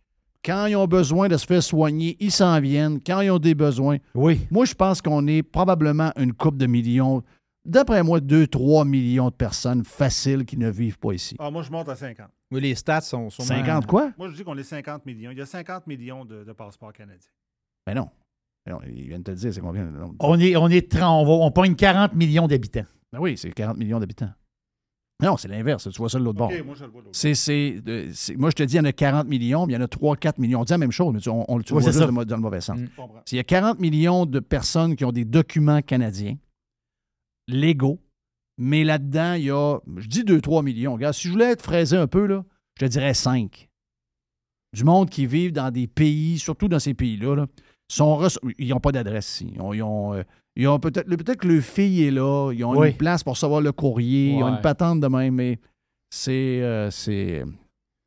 Quand 0.44 0.66
ils 0.66 0.76
ont 0.76 0.86
besoin 0.86 1.26
de 1.28 1.36
se 1.36 1.44
faire 1.44 1.62
soigner, 1.62 2.16
ils 2.20 2.30
s'en 2.30 2.60
viennent. 2.60 3.00
Quand 3.04 3.20
ils 3.20 3.30
ont 3.30 3.38
des 3.40 3.54
besoins. 3.56 3.96
Oui. 4.14 4.46
Moi, 4.50 4.64
je 4.64 4.74
pense 4.74 5.02
qu'on 5.02 5.26
est 5.26 5.42
probablement 5.42 6.12
une 6.16 6.32
coupe 6.32 6.56
de 6.56 6.66
millions. 6.66 7.22
D'après 7.64 8.04
moi, 8.04 8.20
2-3 8.20 8.86
millions 8.86 9.28
de 9.28 9.34
personnes 9.34 9.82
faciles 9.84 10.44
qui 10.44 10.56
ne 10.56 10.70
vivent 10.70 11.00
pas 11.00 11.12
ici. 11.14 11.34
Ah, 11.40 11.50
moi, 11.50 11.62
je 11.64 11.70
monte 11.72 11.88
à 11.88 11.96
50. 11.96 12.28
Oui, 12.52 12.60
les 12.60 12.76
stats 12.76 13.00
sont. 13.00 13.28
sûrement- 13.28 13.48
50 13.48 13.86
quoi? 13.86 14.12
Moi, 14.16 14.28
je 14.30 14.36
dis 14.36 14.44
qu'on 14.44 14.56
est 14.56 14.62
50 14.62 15.04
millions. 15.04 15.32
Il 15.32 15.38
y 15.38 15.40
a 15.40 15.46
50 15.46 15.84
millions 15.88 16.24
de, 16.24 16.44
de 16.44 16.52
passeports 16.52 16.92
canadiens. 16.92 17.18
Mais 17.88 17.94
non. 17.94 18.08
Mais 18.64 18.72
non, 18.72 18.78
ils 18.86 19.08
viennent 19.08 19.22
de 19.24 19.32
te 19.32 19.36
dire, 19.36 19.52
c'est 19.52 19.60
combien? 19.60 19.88
On 20.20 20.38
est, 20.38 20.54
on 20.54 20.68
est 20.68 20.88
30, 20.92 21.02
on, 21.02 21.24
va, 21.24 21.44
on 21.44 21.50
pogne 21.50 21.74
40 21.74 22.14
millions 22.14 22.46
d'habitants. 22.46 22.84
Ben 23.16 23.22
oui, 23.22 23.38
c'est 23.38 23.50
40 23.50 23.78
millions 23.78 23.98
d'habitants. 23.98 24.30
Non, 25.22 25.38
c'est 25.38 25.48
l'inverse. 25.48 25.88
Tu 25.90 25.96
vois 25.98 26.10
ça 26.10 26.18
de 26.18 26.24
l'autre 26.24 26.42
OK, 26.44 26.52
bord. 26.54 26.66
moi, 26.66 26.74
je 26.74 26.84
le 26.84 26.90
vois 26.90 27.00
de 27.00 27.08
C'est, 27.12 27.34
c'est, 27.34 27.80
euh, 27.88 28.10
c'est- 28.12 28.36
moi, 28.36 28.50
je 28.50 28.56
te 28.56 28.62
dis, 28.62 28.74
il 28.74 28.76
y 28.76 28.80
en 28.80 28.84
a 28.84 28.92
40 28.92 29.26
millions, 29.26 29.64
mais 29.66 29.72
il 29.72 29.76
y 29.76 29.78
en 29.78 29.82
a 29.84 29.88
3-4 29.88 30.38
millions. 30.38 30.60
On 30.60 30.64
dit 30.64 30.72
la 30.72 30.76
même 30.78 30.92
chose, 30.92 31.14
mais 31.14 31.20
tu, 31.20 31.30
on, 31.30 31.56
le 31.56 32.10
mo- 32.12 32.24
dans 32.26 32.36
le 32.36 32.42
mauvais 32.42 32.60
sens. 32.60 32.78
Mm. 32.78 32.88
S'il 33.24 33.36
y 33.36 33.40
a 33.40 33.44
40 33.44 33.80
millions 33.80 34.26
de 34.26 34.40
personnes 34.40 34.94
qui 34.96 35.06
ont 35.06 35.12
des 35.12 35.24
documents 35.24 35.80
canadiens 35.80 36.36
légaux, 37.48 37.98
mais 38.58 38.84
là-dedans, 38.84 39.32
il 39.34 39.44
y 39.44 39.50
a, 39.50 39.78
je 39.96 40.06
dis 40.06 40.22
2-3 40.24 40.62
millions. 40.62 40.92
Regarde, 40.94 41.14
si 41.14 41.28
je 41.28 41.32
voulais 41.32 41.52
être 41.52 41.62
fraisé 41.62 41.96
un 41.96 42.06
peu, 42.06 42.26
là, 42.26 42.44
je 42.78 42.84
te 42.84 42.90
dirais 42.90 43.14
5. 43.14 43.68
Du 44.74 44.84
monde 44.84 45.08
qui 45.08 45.26
vivent 45.26 45.52
dans 45.52 45.70
des 45.70 45.86
pays, 45.86 46.38
surtout 46.38 46.68
dans 46.68 46.78
ces 46.78 46.92
pays-là, 46.92 47.34
là, 47.36 47.46
sont 47.88 48.18
reço- 48.18 48.38
ils 48.58 48.68
n'ont 48.68 48.80
pas 48.80 48.92
d'adresse 48.92 49.28
ici. 49.30 49.52
Ils 49.54 49.60
ont, 49.62 49.72
ils 49.72 49.82
ont, 49.82 50.12
euh, 50.14 50.22
ils 50.56 50.66
ont 50.68 50.78
peut-être, 50.80 51.06
le- 51.08 51.16
peut-être 51.16 51.40
que 51.40 51.48
le 51.48 51.60
fille 51.60 52.04
est 52.04 52.10
là, 52.10 52.50
ils 52.52 52.64
ont 52.64 52.76
Oui. 52.76 52.88
une 52.90 52.96
place 52.96 53.22
pour 53.22 53.34
recevoir 53.34 53.60
le 53.60 53.72
courrier, 53.72 54.30
ils 54.36 54.42
ont 54.42 54.48
une 54.48 54.60
patente 54.60 55.00
de 55.00 55.06
même, 55.08 55.34
mais 55.34 55.58
c'est, 56.10 56.62
euh, 56.62 56.90
c'est 56.90 57.44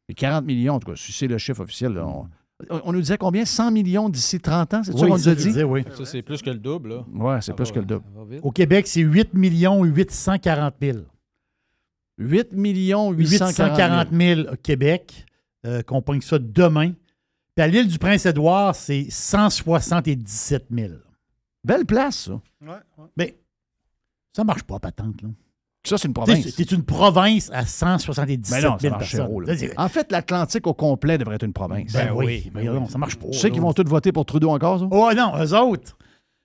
c'est 0.07 0.15
40 0.15 0.45
millions, 0.45 0.73
en 0.76 0.80
tout 0.80 0.89
cas, 0.91 0.95
si 0.97 1.11
c'est 1.11 1.27
le 1.27 1.38
chiffre 1.38 1.61
officiel. 1.61 1.93
là, 1.93 2.07
on, 2.07 2.27
on 2.69 2.91
nous 2.93 2.99
disait 3.01 3.17
combien? 3.17 3.45
100 3.45 3.71
millions 3.71 4.09
d'ici 4.09 4.39
30 4.39 4.73
ans? 4.73 4.81
C'est 4.84 4.91
ça 4.91 4.97
Oui, 5.03 5.09
qu'on 5.09 5.15
nous 5.17 5.30
a 5.30 5.35
dit? 5.35 5.63
oui. 5.63 5.84
Ça, 5.95 6.03
c'est 6.05 6.21
plus 6.23 6.41
que 6.41 6.49
le 6.49 6.57
double. 6.57 6.89
Là. 6.89 7.05
Ouais, 7.13 7.41
c'est 7.41 7.53
plus 7.53 7.65
va- 7.67 7.71
que 7.76 7.80
le 7.80 7.85
double. 7.85 8.03
Au 8.41 8.51
Québec, 8.51 8.88
c'est 8.88 9.01
8 9.01 9.34
millions 9.35 9.84
840 9.84 10.73
000. 10.81 10.97
8 12.17 12.53
millions 12.53 13.11
840 13.11 13.55
840 13.55 14.09
000. 14.11 14.35
000 14.43 14.53
au 14.53 14.55
Québec. 14.57 15.26
Euh, 15.65 15.81
qu'on 15.84 16.01
pogne 16.01 16.21
ça 16.21 16.39
demain. 16.39 16.91
Puis 17.55 17.63
à 17.63 17.67
l'île 17.67 17.88
du 17.88 17.99
Prince-Édouard, 17.99 18.76
c'est 18.76 19.07
177 19.09 20.67
000. 20.71 20.93
Belle 21.64 21.86
place, 21.86 22.26
ça. 22.26 22.34
Ouais, 22.61 22.69
ouais. 22.98 23.06
Mais 23.18 23.38
ça 24.36 24.44
marche 24.44 24.64
pas, 24.64 24.80
patente. 24.80 25.22
Là. 25.22 25.30
Ça, 25.88 25.98
c'est 25.98 26.07
une 26.07 26.14
province. 26.14 26.48
C'est 26.49 26.72
une 26.72 26.84
province 26.84 27.49
à 27.53 27.65
177 27.65 28.52
Mais 28.53 28.61
000 28.61 28.73
non, 28.73 28.80
ça 28.80 28.90
marche 28.90 29.11
personnes. 29.15 29.56
zéro, 29.56 29.73
En 29.77 29.88
fait, 29.90 30.11
l'Atlantique 30.11 30.68
au 30.68 30.73
complet 30.73 31.18
devrait 31.18 31.36
être 31.36 31.45
une 31.45 31.53
province. 31.53 31.94
Ben 31.94 32.11
oui, 32.14 32.52
mais 32.53 32.65
non, 32.65 32.88
ça 32.88 32.98
marche 32.98 33.15
pas. 33.18 33.27
Tu 33.30 33.38
sais 33.38 33.49
qu'ils 33.49 33.61
vont 33.61 33.73
tous 33.73 33.88
voter 33.88 34.11
pour 34.11 34.26
Trudeau 34.26 34.49
encore, 34.49 34.80
ça? 34.80 34.88
Oh 34.91 35.10
non, 35.15 35.34
eux 35.41 35.53
autres. 35.56 35.98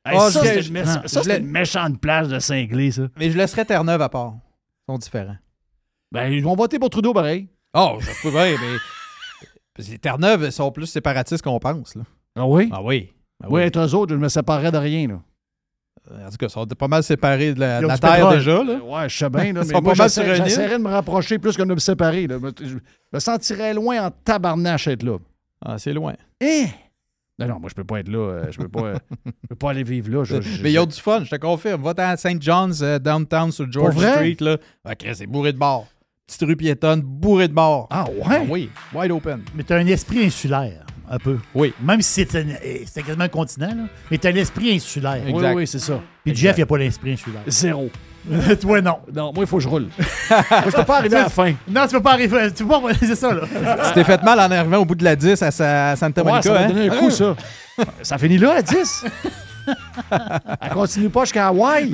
Hey, 0.07 0.17
Ah, 0.21 0.31
ça, 0.31 0.41
je- 0.41 0.47
c'est 0.47 0.63
je- 1.25 1.39
une, 1.39 1.47
méchante 1.47 1.99
place 2.01 2.29
de 2.29 2.39
cinglé, 2.39 2.91
ça. 2.91 3.09
Mais 3.17 3.31
je 3.31 3.39
laisserais 3.39 3.65
Terre-Neuve 3.65 4.03
à 4.03 4.09
part. 4.09 4.35
Ils 4.87 4.93
sont 4.93 4.99
différents. 4.99 5.37
Ben, 6.13 6.29
ils 6.31 6.45
vont 6.45 6.55
voter 6.55 6.79
pour 6.79 6.91
Trudeau 6.91 7.13
pareil. 7.15 7.49
Oh, 7.75 7.97
je 8.01 8.11
peux 8.23 8.31
bien, 8.31 8.55
mais. 8.61 9.99
Terre-Neuve 9.99 10.51
sont 10.51 10.71
plus 10.71 10.87
séparatistes 10.87 11.43
qu'on 11.43 11.59
pense. 11.59 11.95
Là. 11.97 12.03
Ah 12.37 12.47
oui? 12.47 12.69
Ah 12.73 12.83
oui. 12.83 13.13
Ah 13.45 13.49
oui, 13.51 13.61
être 13.63 13.79
eux 13.79 13.95
autres, 13.95 14.13
je 14.15 14.19
me 14.19 14.29
séparerais 14.29 14.73
de 14.73 14.79
rien. 14.79 15.09
Là. 15.09 15.21
En 16.27 16.31
tout 16.31 16.37
cas, 16.37 16.47
ils 16.47 16.51
sont 16.51 16.67
pas 16.67 16.89
mal 16.89 17.03
séparés 17.03 17.55
de 17.55 17.61
la, 17.61 17.81
de 17.81 17.87
la 17.87 17.97
Terre 17.99 18.15
pétrole. 18.15 18.37
déjà. 18.37 18.63
Là. 18.65 18.75
Ouais, 18.85 19.09
je 19.09 19.17
sais 19.19 19.31
bien. 19.31 19.53
Là, 19.53 19.63
Ils 19.65 19.73
mais 19.73 19.81
moi, 19.81 19.95
j'essaierais 19.95 20.79
de 20.79 20.83
me 20.83 20.91
rapprocher 20.91 21.39
plus 21.39 21.57
que 21.57 21.63
de 21.63 21.73
me 21.75 21.79
séparer. 21.79 22.27
là. 22.27 22.37
Je 22.63 22.75
me 23.13 23.19
sentirais 23.21 23.73
loin 23.75 24.07
en 24.07 24.11
tabarnache 24.11 24.87
être 24.89 25.03
là. 25.03 25.17
Ah, 25.65 25.79
c'est 25.79 25.93
loin. 25.95 26.15
Eh! 26.41 26.67
Non, 27.39 27.49
non, 27.49 27.59
moi, 27.59 27.69
je 27.71 27.75
peux 27.75 27.85
pas 27.85 28.01
être 28.01 28.09
là. 28.09 28.19
euh, 28.19 28.47
Je 28.51 28.59
peux 28.59 28.69
pas, 28.69 28.83
euh, 28.83 28.95
je 29.27 29.49
peux 29.49 29.57
pas 29.57 29.71
aller 29.71 29.83
vivre 29.83 30.11
là. 30.11 30.25
Je- 30.25 30.41
je- 30.41 30.63
Mais 30.63 30.73
ils 30.73 30.79
ont 30.79 30.87
du 30.87 31.01
fun, 31.01 31.25
je 31.25 31.31
te 31.31 31.37
confirme. 31.37 31.83
Va 31.83 31.93
à 31.97 32.17
St. 32.17 32.41
John's, 32.41 32.81
euh, 32.83 32.99
downtown 32.99 33.51
sur 33.51 33.71
George 33.73 33.93
Pour 33.95 34.03
vrai? 34.03 34.13
Street. 34.13 34.37
Là. 34.41 34.59
Ah, 34.85 34.95
Chris, 34.95 35.15
c'est 35.17 35.27
bourré 35.27 35.53
de 35.53 35.59
bord. 35.59 35.87
Petite 36.27 36.43
rue 36.43 36.57
piétonne, 36.57 37.01
bourré 37.03 37.49
de 37.49 37.53
bord. 37.55 37.87
Ah 37.91 38.05
ouais? 38.29 38.47
oui, 38.49 38.71
wide 38.95 39.11
open. 39.11 39.43
Mais 39.55 39.63
tu 39.65 39.73
as 39.73 39.77
un 39.77 39.87
esprit 39.87 40.25
insulaire, 40.27 40.84
un 41.11 41.19
peu. 41.19 41.39
Oui. 41.55 41.73
Même 41.83 42.01
si 42.03 42.13
c'est 42.27 42.35
un- 42.39 42.45
eh, 42.63 42.85
c'est 42.91 43.03
quasiment 43.03 43.25
un 43.25 43.29
continent, 43.29 43.69
là. 43.69 43.85
Mais 44.11 44.19
tu 44.19 44.27
as 44.27 44.31
l'esprit 44.31 44.75
insulaire. 44.75 45.21
Oui, 45.27 45.45
oui, 45.55 45.67
c'est 45.67 45.79
ça. 45.79 46.01
Puis 46.25 46.35
Jeff, 46.35 46.57
il 46.57 46.61
n'a 46.61 46.67
pas 46.67 46.79
l'esprit 46.79 47.13
insulaire. 47.13 47.43
Zéro. 47.47 47.91
Toi, 48.61 48.81
non. 48.81 48.99
Non, 49.15 49.33
moi, 49.35 49.45
il 49.45 49.47
faut 49.47 49.59
que 49.59 49.63
je 49.63 49.69
roule. 49.69 49.89
moi, 50.31 50.43
je 50.67 50.71
peux 50.77 50.85
pas 50.85 50.97
arriver 50.99 51.17
à 51.17 51.25
la 51.25 51.29
fin. 51.29 51.53
Non, 51.69 51.83
tu 51.87 51.95
peux 51.97 52.03
pas 52.03 52.13
arriver. 52.13 52.51
Tu 52.55 52.65
peux 52.65 52.71
pas. 52.71 52.81
C'est 53.01 53.15
ça, 53.17 53.35
là. 53.35 53.43
Tu 53.89 53.93
t'es 53.93 54.05
fait 54.05 54.23
mal 54.23 54.41
en 54.41 54.51
arrivant 54.51 54.79
au 54.79 54.85
bout 54.87 54.95
de 54.95 55.05
la 55.05 55.15
10 55.15 55.43
à, 55.43 55.51
sa- 55.51 55.91
à 55.91 55.97
Santa 55.97 56.23
Ouais, 56.23 56.31
Monica. 56.31 56.49
ça 56.49 56.55
m'a 56.59 56.65
hein? 56.65 56.69
donné 56.69 56.89
un 56.89 56.97
coup, 56.99 57.11
ça. 57.11 57.37
Ça 58.03 58.17
finit 58.17 58.39
là, 58.39 58.55
à 58.57 58.63
10. 58.63 59.05
Elle 60.61 60.71
continue 60.71 61.11
pas 61.11 61.21
jusqu'à 61.25 61.49
Hawaï. 61.49 61.91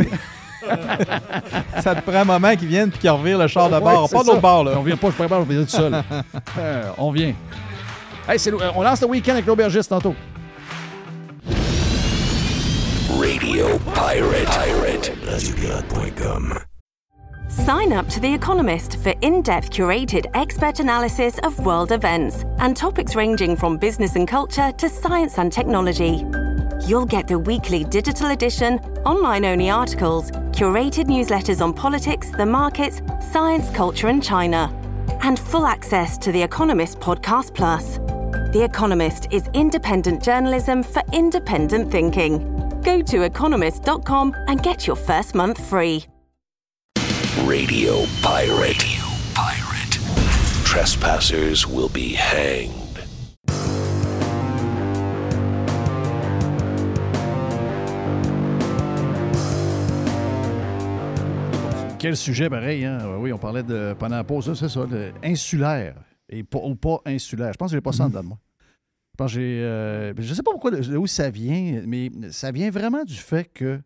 ça 1.81 1.95
te 1.95 2.01
prend 2.09 2.21
un 2.21 2.25
moment 2.25 2.55
qu'ils 2.55 2.69
viennent 2.69 2.91
puis 2.91 2.99
qu'ils 3.01 3.11
revirent 3.11 3.39
le 3.39 3.47
char 3.49 3.69
de 3.71 3.79
bord. 3.81 4.09
Pas 4.09 4.23
de 4.23 4.27
l'autre 4.29 4.41
bord, 4.41 4.65
là. 4.65 4.73
On 4.77 4.83
vient 4.83 4.97
pas, 4.97 5.09
je 5.09 5.15
prépare, 5.15 5.41
on 5.41 5.45
vient 5.45 5.63
tout 5.63 5.69
seul. 5.71 5.95
Euh, 6.59 6.83
on 6.99 7.11
vient. 7.11 7.33
Hey, 8.31 8.39
c'est 8.39 8.53
euh, 8.53 8.71
on 8.77 8.83
lance 8.83 9.01
le 9.01 9.09
week-end 9.09 9.33
avec 9.33 9.47
l'aubergiste 9.47 9.89
tantôt. 9.89 10.15
Radio 13.19 13.67
Pirate. 13.93 14.47
Pirate. 14.47 15.13
RadioPirate.com. 15.29 16.61
Sign 17.49 17.93
up 17.93 18.09
to 18.09 18.21
The 18.21 18.33
Economist 18.33 18.99
for 19.03 19.15
in 19.23 19.43
depth 19.43 19.73
curated 19.73 20.27
expert 20.35 20.79
analysis 20.79 21.41
of 21.43 21.59
world 21.67 21.91
events 21.91 22.45
and 22.61 22.77
topics 22.77 23.17
ranging 23.17 23.57
from 23.57 23.77
business 23.77 24.15
and 24.15 24.29
culture 24.29 24.71
to 24.79 24.89
science 24.89 25.37
and 25.39 25.53
technology. 25.53 26.25
You'll 26.87 27.07
get 27.07 27.27
the 27.27 27.37
weekly 27.37 27.83
digital 27.83 28.31
edition, 28.31 28.79
online 29.05 29.45
only 29.45 29.71
articles, 29.71 30.31
curated 30.53 31.07
newsletters 31.07 31.61
on 31.61 31.75
politics, 31.75 32.31
the 32.31 32.47
markets, 32.47 33.03
science, 33.33 33.69
culture, 33.71 34.07
and 34.07 34.23
China, 34.23 34.73
and 35.25 35.37
full 35.37 35.67
access 35.67 36.17
to 36.19 36.31
The 36.31 36.41
Economist 36.41 37.01
Podcast 37.01 37.55
Plus. 37.55 37.99
The 38.53 38.63
Economist 38.65 39.29
is 39.31 39.49
independent 39.55 40.23
journalism 40.23 40.83
for 40.83 41.03
independent 41.13 41.91
thinking. 41.91 42.39
Go 42.83 43.03
to 43.03 43.23
economist.com 43.23 44.35
and 44.49 44.63
get 44.63 44.87
your 44.87 44.97
first 44.97 45.35
month 45.35 45.65
free. 45.65 46.05
Radio 47.45 48.07
Pirate. 48.23 48.83
Radio 48.83 49.05
Pirate. 49.35 49.99
Trespassers 50.65 51.67
will 51.67 51.89
be 51.89 52.15
hanged. 52.15 52.77
Quel 61.99 62.17
sujet 62.17 62.49
pareil, 62.49 62.85
hein? 62.85 62.99
Oui, 63.19 63.31
on 63.33 63.39
parlait 63.39 63.63
de 63.63 63.95
pendant 63.99 64.17
la 64.17 64.25
pause, 64.25 64.47
ça, 64.47 64.55
c'est 64.55 64.69
ça, 64.69 64.87
de 64.87 65.13
insulaire. 65.23 65.95
Et 66.31 66.43
pas, 66.45 66.61
ou 66.61 66.75
pas 66.77 67.01
insulaire. 67.05 67.53
Je 67.53 67.59
pense 67.59 67.71
que 67.71 67.77
j'ai 67.77 67.81
pas 67.81 67.93
ça 67.93 68.05
en 68.05 68.09
dedans 68.09 68.23
de 68.23 68.29
moi. 68.29 68.39
Je 69.13 69.17
pense 69.19 69.33
que 69.33 69.41
j'ai. 69.41 69.61
euh, 69.63 70.15
je 70.17 70.33
sais 70.35 70.43
pas 70.43 70.53
pourquoi, 70.53 70.71
de 70.71 70.97
où 70.97 71.07
ça 71.07 71.29
vient, 71.31 71.83
mais 71.87 72.11
ça 72.31 72.53
vient 72.53 72.71
vraiment 72.71 73.05
du 73.05 73.17
fait 73.17 73.45
que 73.53 73.81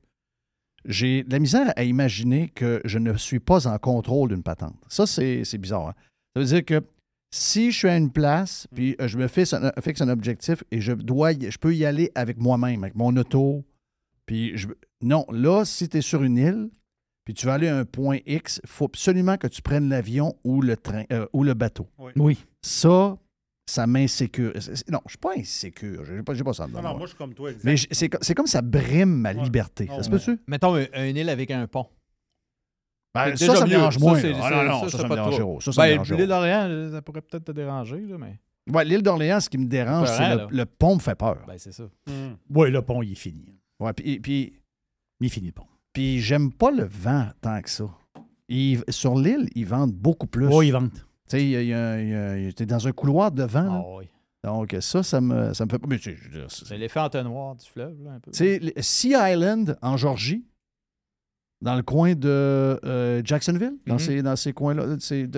j'ai 0.85 1.25
de 1.25 1.33
la 1.33 1.39
misère 1.39 1.73
à 1.77 1.85
imaginer 1.85 2.51
que 2.51 2.81
je 2.85 2.99
ne 2.99 3.16
suis 3.16 3.41
pas 3.41 3.66
en 3.66 3.79
contrôle 3.79 4.29
d'une 4.29 4.43
patente. 4.43 4.77
Ça, 4.89 5.07
c'est 5.07 5.59
bizarre. 5.59 5.89
hein. 5.89 5.95
Ça 6.35 6.41
veut 6.41 6.47
dire 6.47 6.65
que 6.65 6.83
si 7.35 7.73
je 7.73 7.79
suis 7.79 7.89
à 7.89 7.97
une 7.97 8.11
place, 8.12 8.69
puis 8.75 8.95
euh, 9.01 9.09
je 9.09 9.19
me 9.19 9.27
fixe 9.27 9.55
un, 9.55 9.73
fixe 9.81 10.01
un 10.03 10.09
objectif 10.09 10.62
et 10.71 10.81
je 10.81 10.93
dois 10.93 11.33
je 11.33 11.59
peux 11.59 11.75
y 11.75 11.85
aller 11.85 12.12
avec 12.15 12.39
moi-même, 12.39 12.85
avec 12.85 12.95
mon 12.95 13.16
auto, 13.16 13.65
puis 14.27 14.57
je, 14.57 14.69
non, 15.03 15.25
là, 15.31 15.65
si 15.65 15.89
tu 15.89 15.97
es 15.99 16.01
sur 16.01 16.23
une 16.23 16.37
île, 16.37 16.71
puis 17.24 17.34
tu 17.34 17.46
vas 17.46 17.55
aller 17.55 17.68
à 17.68 17.76
un 17.78 17.84
point 17.84 18.18
X, 18.26 18.60
il 18.62 18.68
faut 18.68 18.84
absolument 18.86 19.36
que 19.36 19.46
tu 19.46 19.62
prennes 19.62 19.88
l'avion 19.88 20.34
ou 20.44 20.60
le 20.62 20.76
train 20.76 21.05
euh, 21.12 21.26
ou 21.32 21.42
le 21.44 21.55
bateau. 21.55 21.88
Oui. 22.16 22.38
Ça, 22.62 23.16
ça 23.66 23.86
m'insécure. 23.86 24.52
Non, 24.55 24.60
je 24.62 24.70
ne 25.05 25.09
suis 25.09 25.18
pas 25.18 25.32
insécure. 25.36 26.05
Je 26.05 26.12
n'ai 26.14 26.22
pas, 26.22 26.34
pas 26.34 26.52
ça 26.52 26.66
dedans 26.66 26.82
Non, 26.82 26.88
non, 26.90 26.96
moi. 26.98 27.06
je 27.06 27.09
suis 27.10 27.16
comme 27.18 27.32
toi, 27.34 27.51
exact. 27.51 27.64
Mais 27.64 27.76
c'est, 27.90 28.09
co- 28.10 28.18
c'est 28.20 28.34
comme 28.34 28.46
ça 28.46 28.60
brime 28.62 29.14
ma 29.14 29.32
liberté. 29.32 29.86
Ça 29.86 30.02
se 30.02 30.10
ouais. 30.10 30.18
peut-tu? 30.18 30.38
Mettons 30.46 30.74
un, 30.76 30.84
un 30.92 31.06
île 31.06 31.30
avec 31.30 31.51
un 31.51 31.66
pont. 31.66 31.86
Ben, 33.14 33.36
ça, 33.36 33.55
ça 33.55 33.64
me 33.64 33.70
dérange 33.70 33.98
moins. 33.98 34.20
là. 34.20 34.38
Ah, 34.42 34.51
non, 34.51 34.64
non, 34.64 34.88
ça, 34.88 34.98
ça 34.98 35.09
me 35.09 35.14
dérange 35.14 35.38
trop. 35.38 35.60
Ça, 35.60 35.72
ça 35.72 35.82
Ben, 35.82 35.88
dérange 35.92 36.12
l'île 36.12 36.26
d'Orléans, 36.26 36.90
ça 36.90 37.01
pourrait 37.01 37.22
peut-être 37.22 37.44
te 37.44 37.52
déranger, 37.52 38.01
là, 38.01 38.18
mais. 38.18 38.38
Ouais, 38.72 38.84
l'île 38.84 39.02
d'Orléans, 39.02 39.40
ce 39.40 39.48
qui 39.48 39.59
me 39.59 39.66
dérange, 39.66 40.09
c'est 40.09 40.34
le, 40.34 40.46
le 40.51 40.66
pont 40.66 40.96
me 40.96 41.01
fait 41.01 41.14
peur. 41.14 41.44
Ben, 41.46 41.56
c'est 41.59 41.72
ça. 41.72 41.84
Oui, 42.51 42.70
le 42.70 42.82
pont, 42.82 43.02
il 43.02 43.12
est 43.12 43.14
fini. 43.14 43.55
Ouais, 43.78 43.92
puis, 43.92 44.18
puis, 44.20 44.59
Il 45.20 45.26
est 45.26 45.30
fini, 45.30 45.46
le 45.48 45.52
pont. 45.52 45.66
Puis 45.95 46.21
j'aime 46.21 46.53
pas 46.53 46.71
le 46.71 46.85
vent 46.85 47.29
tant 47.41 47.62
que 47.62 47.71
ça. 47.71 47.89
Ils- 48.51 48.85
sur 48.91 49.15
l'île, 49.19 49.49
ils 49.55 49.65
vendent 49.66 49.95
beaucoup 49.95 50.27
plus. 50.27 50.47
Oui, 50.49 50.66
ils 50.69 50.73
vendent. 50.73 50.91
Tu 50.93 51.01
sais, 51.29 51.47
y 51.49 51.57
a- 51.57 51.62
y 51.62 51.73
a- 51.73 52.03
y 52.39 52.47
a- 52.49 52.53
t'es 52.53 52.66
dans 52.66 52.87
un 52.87 52.93
couloir 52.93 53.33
de 53.33 53.45
vent. 53.45 53.62
là. 53.62 53.83
Ah 53.83 53.97
oui. 53.97 54.05
Donc, 54.45 54.77
ça, 54.81 55.03
ça 55.03 55.23
me, 55.23 55.55
ça 55.55 55.65
me 55.65 55.71
fait 55.71 55.79
pas. 55.79 55.89
C'est- 56.49 56.77
l'effet 56.77 57.01
entonnoir 57.01 57.55
du 57.57 57.65
fleuve, 57.66 57.97
là, 58.05 58.11
un 58.12 58.21
peu. 58.21 58.31
Tu 58.31 58.37
sais, 58.37 58.73
Sea 58.83 59.15
Island 59.33 59.79
en 59.81 59.97
Georgie, 59.97 60.45
dans 61.62 61.77
le 61.77 61.83
coin 61.83 62.15
de 62.15 62.29
euh, 62.85 63.23
Jacksonville, 63.25 63.79
dans, 63.87 63.95
Mhm. 63.95 63.99
ces, 64.01 64.23
dans 64.23 64.37
ces 64.37 64.53
coins-là. 64.53 64.99
Tu 64.99 65.31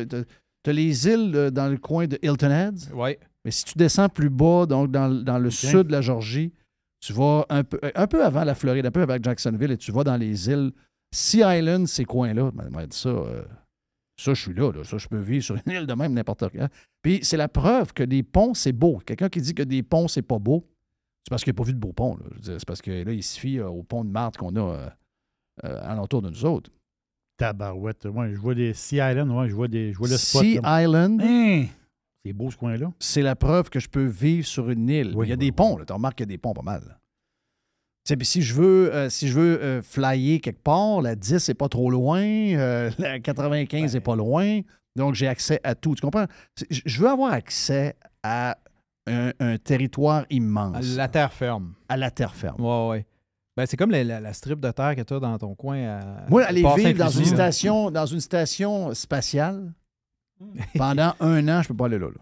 as 0.67 0.73
les 0.73 1.07
îles 1.07 1.33
euh, 1.37 1.51
dans 1.53 1.69
le 1.69 1.77
coin 1.79 2.09
de 2.09 2.19
Hilton 2.21 2.51
Head. 2.51 2.81
Oui. 2.93 3.11
Mais 3.45 3.53
si 3.53 3.65
tu 3.65 3.79
descends 3.79 4.09
plus 4.09 4.31
bas, 4.31 4.67
donc 4.67 4.91
dans, 4.91 5.07
le- 5.07 5.23
dans 5.23 5.39
le 5.39 5.51
sud 5.53 5.87
de 5.87 5.93
la 5.93 6.01
Georgie, 6.01 6.53
tu 7.01 7.13
vas 7.13 7.47
un 7.49 7.65
peu, 7.65 7.79
un 7.95 8.07
peu 8.07 8.25
avant 8.25 8.45
la 8.45 8.55
Floride, 8.55 8.87
un 8.87 8.91
peu 8.91 9.03
avant 9.03 9.19
Jacksonville, 9.23 9.71
et 9.71 9.77
tu 9.77 9.93
vas 9.93 10.05
dans 10.05 10.17
les 10.17 10.49
îles. 10.51 10.73
Sea 11.15 11.43
Island, 11.45 11.87
ces 11.87 12.05
coins-là, 12.05 12.51
ben, 12.53 12.87
ça, 12.91 13.09
euh, 13.09 13.45
ça, 14.21 14.35
je 14.35 14.41
suis 14.43 14.55
là, 14.55 14.73
là. 14.73 14.83
Ça, 14.85 14.99
je 14.99 15.07
peux 15.07 15.19
vivre 15.21 15.45
sur 15.45 15.57
une 15.57 15.73
île 15.73 15.87
de 15.87 15.95
même 15.95 16.13
n'importe 16.15 16.45
quand. 16.51 16.69
Puis 17.03 17.21
c'est 17.23 17.37
la 17.37 17.49
preuve 17.49 17.93
que 17.93 18.03
des 18.03 18.23
ponts, 18.23 18.55
c'est 18.55 18.73
beau. 18.73 18.99
Quelqu'un 19.05 19.29
qui 19.29 19.41
dit 19.41 19.55
que 19.55 19.63
des 19.63 19.83
ponts, 19.83 20.09
c'est 20.09 20.23
pas 20.23 20.39
beau, 20.39 20.67
c'est 21.25 21.31
parce 21.31 21.45
qu'il 21.45 21.53
n'a 21.53 21.57
pas 21.57 21.65
vu 21.65 21.75
de 21.75 21.79
beaux 21.79 21.93
ponts. 21.93 22.19
C'est 22.43 22.65
parce 22.65 22.81
que 22.81 22.91
là, 22.91 23.13
il 23.13 23.23
se 23.23 23.39
fie 23.39 23.59
euh, 23.59 23.69
au 23.69 23.83
pont 23.83 24.05
de 24.05 24.11
Marthe 24.11 24.37
qu'on 24.37 24.57
a 24.57 24.61
euh, 24.61 24.89
euh, 25.65 25.81
alentour 25.83 26.23
de 26.23 26.31
nous 26.31 26.45
autres. 26.45 26.71
Tabarouette. 27.37 28.07
Ouais, 28.07 28.33
je 28.33 28.39
vois 28.39 28.55
des 28.55 28.73
Sea 28.73 28.97
Island, 28.97 29.31
ouais, 29.31 29.49
je 29.49 29.55
vois, 29.55 29.69
des, 29.69 29.93
je 29.93 29.99
vois 29.99 30.09
le 30.09 30.17
spot. 30.17 30.43
Sea 30.43 30.61
là. 30.63 30.83
Island, 30.83 31.21
Hein! 31.23 31.67
C'est 32.27 32.33
beau 32.33 32.51
ce 32.51 32.57
coin-là? 32.57 32.91
c'est 32.99 33.23
la 33.23 33.37
preuve 33.37 33.71
que 33.71 33.79
je 33.81 33.89
peux 33.89 34.05
vivre 34.07 34.47
sur 34.47 34.69
une 34.71 34.89
île. 34.89 35.13
Oui, 35.15 35.27
il 35.27 35.31
y 35.31 35.33
a 35.33 35.35
oui, 35.35 35.39
des 35.39 35.53
ponts, 35.53 35.79
tu 35.87 35.93
remarques 35.93 36.17
qu'il 36.19 36.25
y 36.27 36.31
a 36.31 36.35
des 36.35 36.39
ponts 36.39 36.55
pas 36.55 36.63
mal. 36.63 36.99
puis 38.07 38.27
si 38.27 38.43
je 38.43 38.55
veux, 38.55 38.93
euh, 38.95 39.09
si 39.11 39.29
je 39.29 39.35
veux 39.39 39.63
euh, 39.63 39.83
flyer 39.83 40.41
quelque 40.41 40.63
part, 40.63 41.03
la 41.03 41.15
10 41.15 41.39
c'est 41.39 41.55
pas 41.55 41.69
trop 41.69 41.91
loin, 41.91 42.23
euh, 42.23 42.91
la 42.99 43.21
95 43.21 43.95
n'est 43.95 44.01
pas 44.01 44.17
loin, 44.17 44.61
donc 44.97 45.15
j'ai 45.15 45.29
accès 45.29 45.61
à 45.65 45.75
tout. 45.75 45.95
Tu 45.95 46.01
comprends? 46.03 46.27
Je 46.71 47.01
veux 47.01 47.09
avoir 47.09 47.33
accès 47.33 47.95
à 48.23 48.57
un, 49.09 49.33
un 49.39 49.57
territoire 49.59 50.25
immense, 50.31 50.97
La 50.97 51.09
terre 51.09 51.33
ferme. 51.33 51.75
à 51.89 51.97
la 51.97 52.11
terre 52.11 52.35
ferme. 52.35 52.61
Ouais, 52.61 52.89
ouais. 52.91 53.07
Ben, 53.57 53.65
c'est 53.65 53.77
comme 53.79 53.91
la, 53.91 54.05
la- 54.05 54.21
la 54.21 54.33
strip 54.35 54.61
de 54.61 54.71
terre 54.71 54.95
que 54.97 55.01
tu 55.01 55.15
as 55.15 55.19
dans 55.21 55.39
ton 55.39 55.55
coin. 55.55 55.79
À, 56.01 56.27
Moi, 56.29 56.43
aller 56.45 56.63
vivre 56.77 56.99
dans 56.99 57.09
une, 57.09 57.25
station, 57.25 57.91
dans 57.91 58.05
une 58.05 58.21
station 58.21 58.93
spatiale 58.93 59.73
pendant 60.77 61.15
un 61.21 61.49
an, 61.49 61.63
je 61.63 61.69
peux 61.69 61.77
pas 61.77 61.87
aller 61.87 61.99
là. 61.99 62.09
là. 62.09 62.21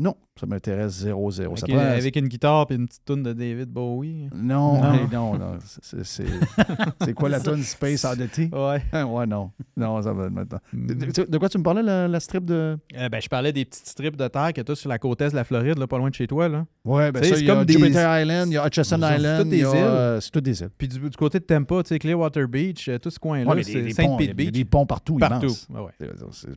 Non? 0.00 0.16
Ça 0.38 0.46
m'intéresse 0.46 0.92
zéro, 1.00 1.30
zéro. 1.30 1.54
Ça 1.56 1.66
Avec, 1.66 1.76
prend- 1.76 1.84
avec 1.84 2.16
une 2.16 2.28
guitare 2.28 2.66
et 2.70 2.74
une 2.74 2.86
petite 2.88 3.04
toune 3.04 3.22
de 3.22 3.34
David 3.34 3.68
Bowie. 3.68 4.30
Non, 4.34 4.80
Non. 4.82 5.08
non, 5.12 5.38
non. 5.38 5.58
C'est- 6.02 7.12
quoi 7.14 7.28
la 7.28 7.40
tune 7.40 7.62
Space 7.62 8.04
Oddity? 8.04 8.48
Ouais. 8.54 8.82
ouais, 9.04 9.26
non. 9.26 9.50
Non, 9.76 10.00
ça 10.00 10.12
va 10.14 10.30
maintenant. 10.30 10.58
De, 10.72 10.94
de- 11.24 11.38
quoi 11.38 11.48
tu 11.50 11.58
me 11.58 11.62
parlais, 11.62 11.82
la, 11.82 12.08
la 12.08 12.18
strip 12.20 12.44
de? 12.46 12.78
Euh, 12.96 13.08
ben, 13.10 13.20
je 13.20 13.28
parlais 13.28 13.52
des 13.52 13.64
petites 13.66 13.86
strips 13.88 14.16
de 14.16 14.26
terre 14.28 14.52
que 14.54 14.62
tu 14.62 14.72
as 14.72 14.74
sur 14.74 14.88
la 14.88 14.98
côte 14.98 15.20
est 15.20 15.30
de 15.30 15.36
la 15.36 15.44
Floride, 15.44 15.78
là, 15.78 15.86
pas 15.86 15.98
loin 15.98 16.08
de 16.08 16.14
chez 16.14 16.26
toi. 16.26 16.48
Là. 16.48 16.64
Ouais, 16.86 17.12
ben 17.12 17.22
ça, 17.22 17.34
c'est 17.34 17.40
il 17.42 17.46
y 17.46 17.50
a 17.50 17.54
comme 17.56 17.64
des- 17.66 17.74
Jupiter 17.74 18.20
Island, 18.22 18.48
il 18.50 18.54
y 18.54 18.58
a 18.58 18.66
Hutchison 18.66 18.96
Island. 18.96 19.52
euh, 19.52 20.20
C'est 20.20 20.30
toutes 20.30 20.44
des 20.44 20.60
îles. 20.62 20.70
Puis 20.78 20.88
du, 20.88 20.98
du 20.98 21.16
côté 21.16 21.38
de 21.40 21.44
Tampa, 21.44 21.82
tu 21.82 21.88
sais, 21.88 21.98
Clearwater 21.98 22.48
Beach, 22.48 22.88
euh, 22.88 22.98
tout 22.98 23.10
ce 23.10 23.18
coin-là, 23.18 23.54
Ouais, 23.54 23.62
c'est 23.62 23.82
des 23.82 23.92
Saint 23.92 24.04
ponts, 24.04 24.16
Pete 24.16 24.26
il 24.26 24.28
y 24.28 24.30
a- 24.30 24.34
Beach. 24.34 24.52
des 24.52 24.64
ponts 24.64 24.86
partout, 24.86 25.16
Partout. 25.18 25.46
immenses. 25.46 25.68
Ouais. 25.70 25.92
C'est- 25.98 26.10
C'est 26.32 26.56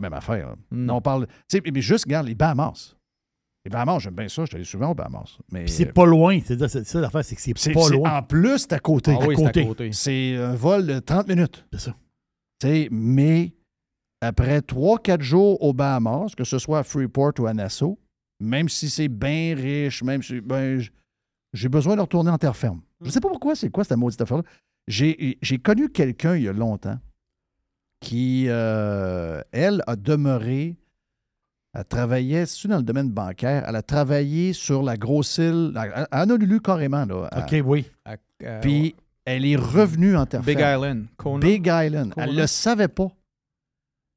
pas, 0.00 0.06
la 0.06 0.10
même 0.10 0.18
affaire. 0.18 0.48
là. 0.48 0.54
Non. 0.70 0.96
On 0.96 1.00
parle. 1.00 1.26
Mais 1.72 1.80
juste, 1.80 2.04
regarde, 2.04 2.26
les 2.26 2.34
Bahamas. 2.34 2.94
Les 3.64 3.70
Bahamas, 3.70 4.00
j'aime 4.00 4.14
bien 4.14 4.28
ça. 4.28 4.44
Je 4.44 4.56
allé 4.56 4.64
souvent 4.64 4.90
aux 4.90 4.94
Bahamas. 4.94 5.38
Mais 5.52 5.64
Puis 5.64 5.72
c'est 5.72 5.92
pas 5.92 6.04
loin. 6.06 6.40
C'est 6.44 6.58
ça, 6.84 7.00
l'affaire, 7.00 7.24
c'est 7.24 7.36
que 7.36 7.40
c'est 7.42 7.54
pas 7.72 7.82
c'est- 7.82 7.92
loin. 7.94 8.18
En 8.18 8.22
plus, 8.22 8.58
c'est 8.58 8.72
à 8.72 8.78
côté. 8.80 9.16
Ah 9.20 9.24
oui, 9.26 9.36
c'est 9.36 9.58
à 9.58 9.64
côté. 9.64 9.92
C'est 9.92 10.36
un 10.36 10.54
vol 10.54 10.86
de 10.86 10.98
30 10.98 11.28
minutes. 11.28 11.64
C'est 11.72 11.80
ça. 11.80 11.94
Mais 12.90 13.52
après 14.20 14.60
3-4 14.60 15.20
jours 15.22 15.62
aux 15.62 15.72
Bahamas, 15.72 16.34
que 16.36 16.44
ce 16.44 16.58
soit 16.58 16.80
à 16.80 16.82
Freeport 16.82 17.32
ou 17.38 17.46
à 17.46 17.54
Nassau, 17.54 17.98
même 18.40 18.68
si 18.68 18.88
c'est 18.90 19.08
bien 19.08 19.54
riche, 19.56 20.02
même 20.02 20.22
si 20.22 20.40
ben, 20.40 20.80
j'ai 21.52 21.68
besoin 21.68 21.96
de 21.96 22.00
retourner 22.00 22.30
en 22.30 22.38
terre 22.38 22.56
ferme. 22.56 22.80
Je 23.00 23.06
ne 23.06 23.10
sais 23.10 23.20
pas 23.20 23.28
pourquoi, 23.28 23.54
c'est 23.56 23.70
quoi 23.70 23.84
cette 23.84 23.98
maudite 23.98 24.20
affaire-là. 24.20 24.44
J'ai 24.88 25.38
j'ai 25.42 25.58
connu 25.58 25.88
quelqu'un 25.88 26.36
il 26.36 26.42
y 26.44 26.48
a 26.48 26.52
longtemps 26.52 26.98
qui, 28.02 28.46
euh, 28.48 29.40
elle, 29.52 29.82
a 29.86 29.96
demeuré, 29.96 30.76
elle 31.74 31.84
travaillait, 31.86 32.44
c'est 32.44 32.68
dans 32.68 32.76
le 32.76 32.82
domaine 32.82 33.08
bancaire, 33.08 33.64
elle 33.66 33.76
a 33.76 33.82
travaillé 33.82 34.52
sur 34.52 34.82
la 34.82 34.96
grosse 34.98 35.38
île, 35.38 35.72
à 35.76 36.06
à 36.10 36.22
Honolulu 36.24 36.60
carrément. 36.60 37.06
Là, 37.06 37.28
à- 37.32 37.40
OK, 37.40 37.54
oui. 37.64 37.90
Euh, 38.44 38.60
Puis 38.60 38.94
elle 39.24 39.46
est 39.46 39.56
revenue 39.56 40.16
en 40.16 40.26
terre 40.26 40.42
Big 40.42 40.58
ferme. 40.58 40.82
Island. 40.82 41.06
Kona? 41.16 41.38
Big 41.46 41.66
Island. 41.66 42.12
Elle 42.16 42.28
Kona? 42.30 42.40
le 42.42 42.46
savait 42.46 42.88
pas. 42.88 43.08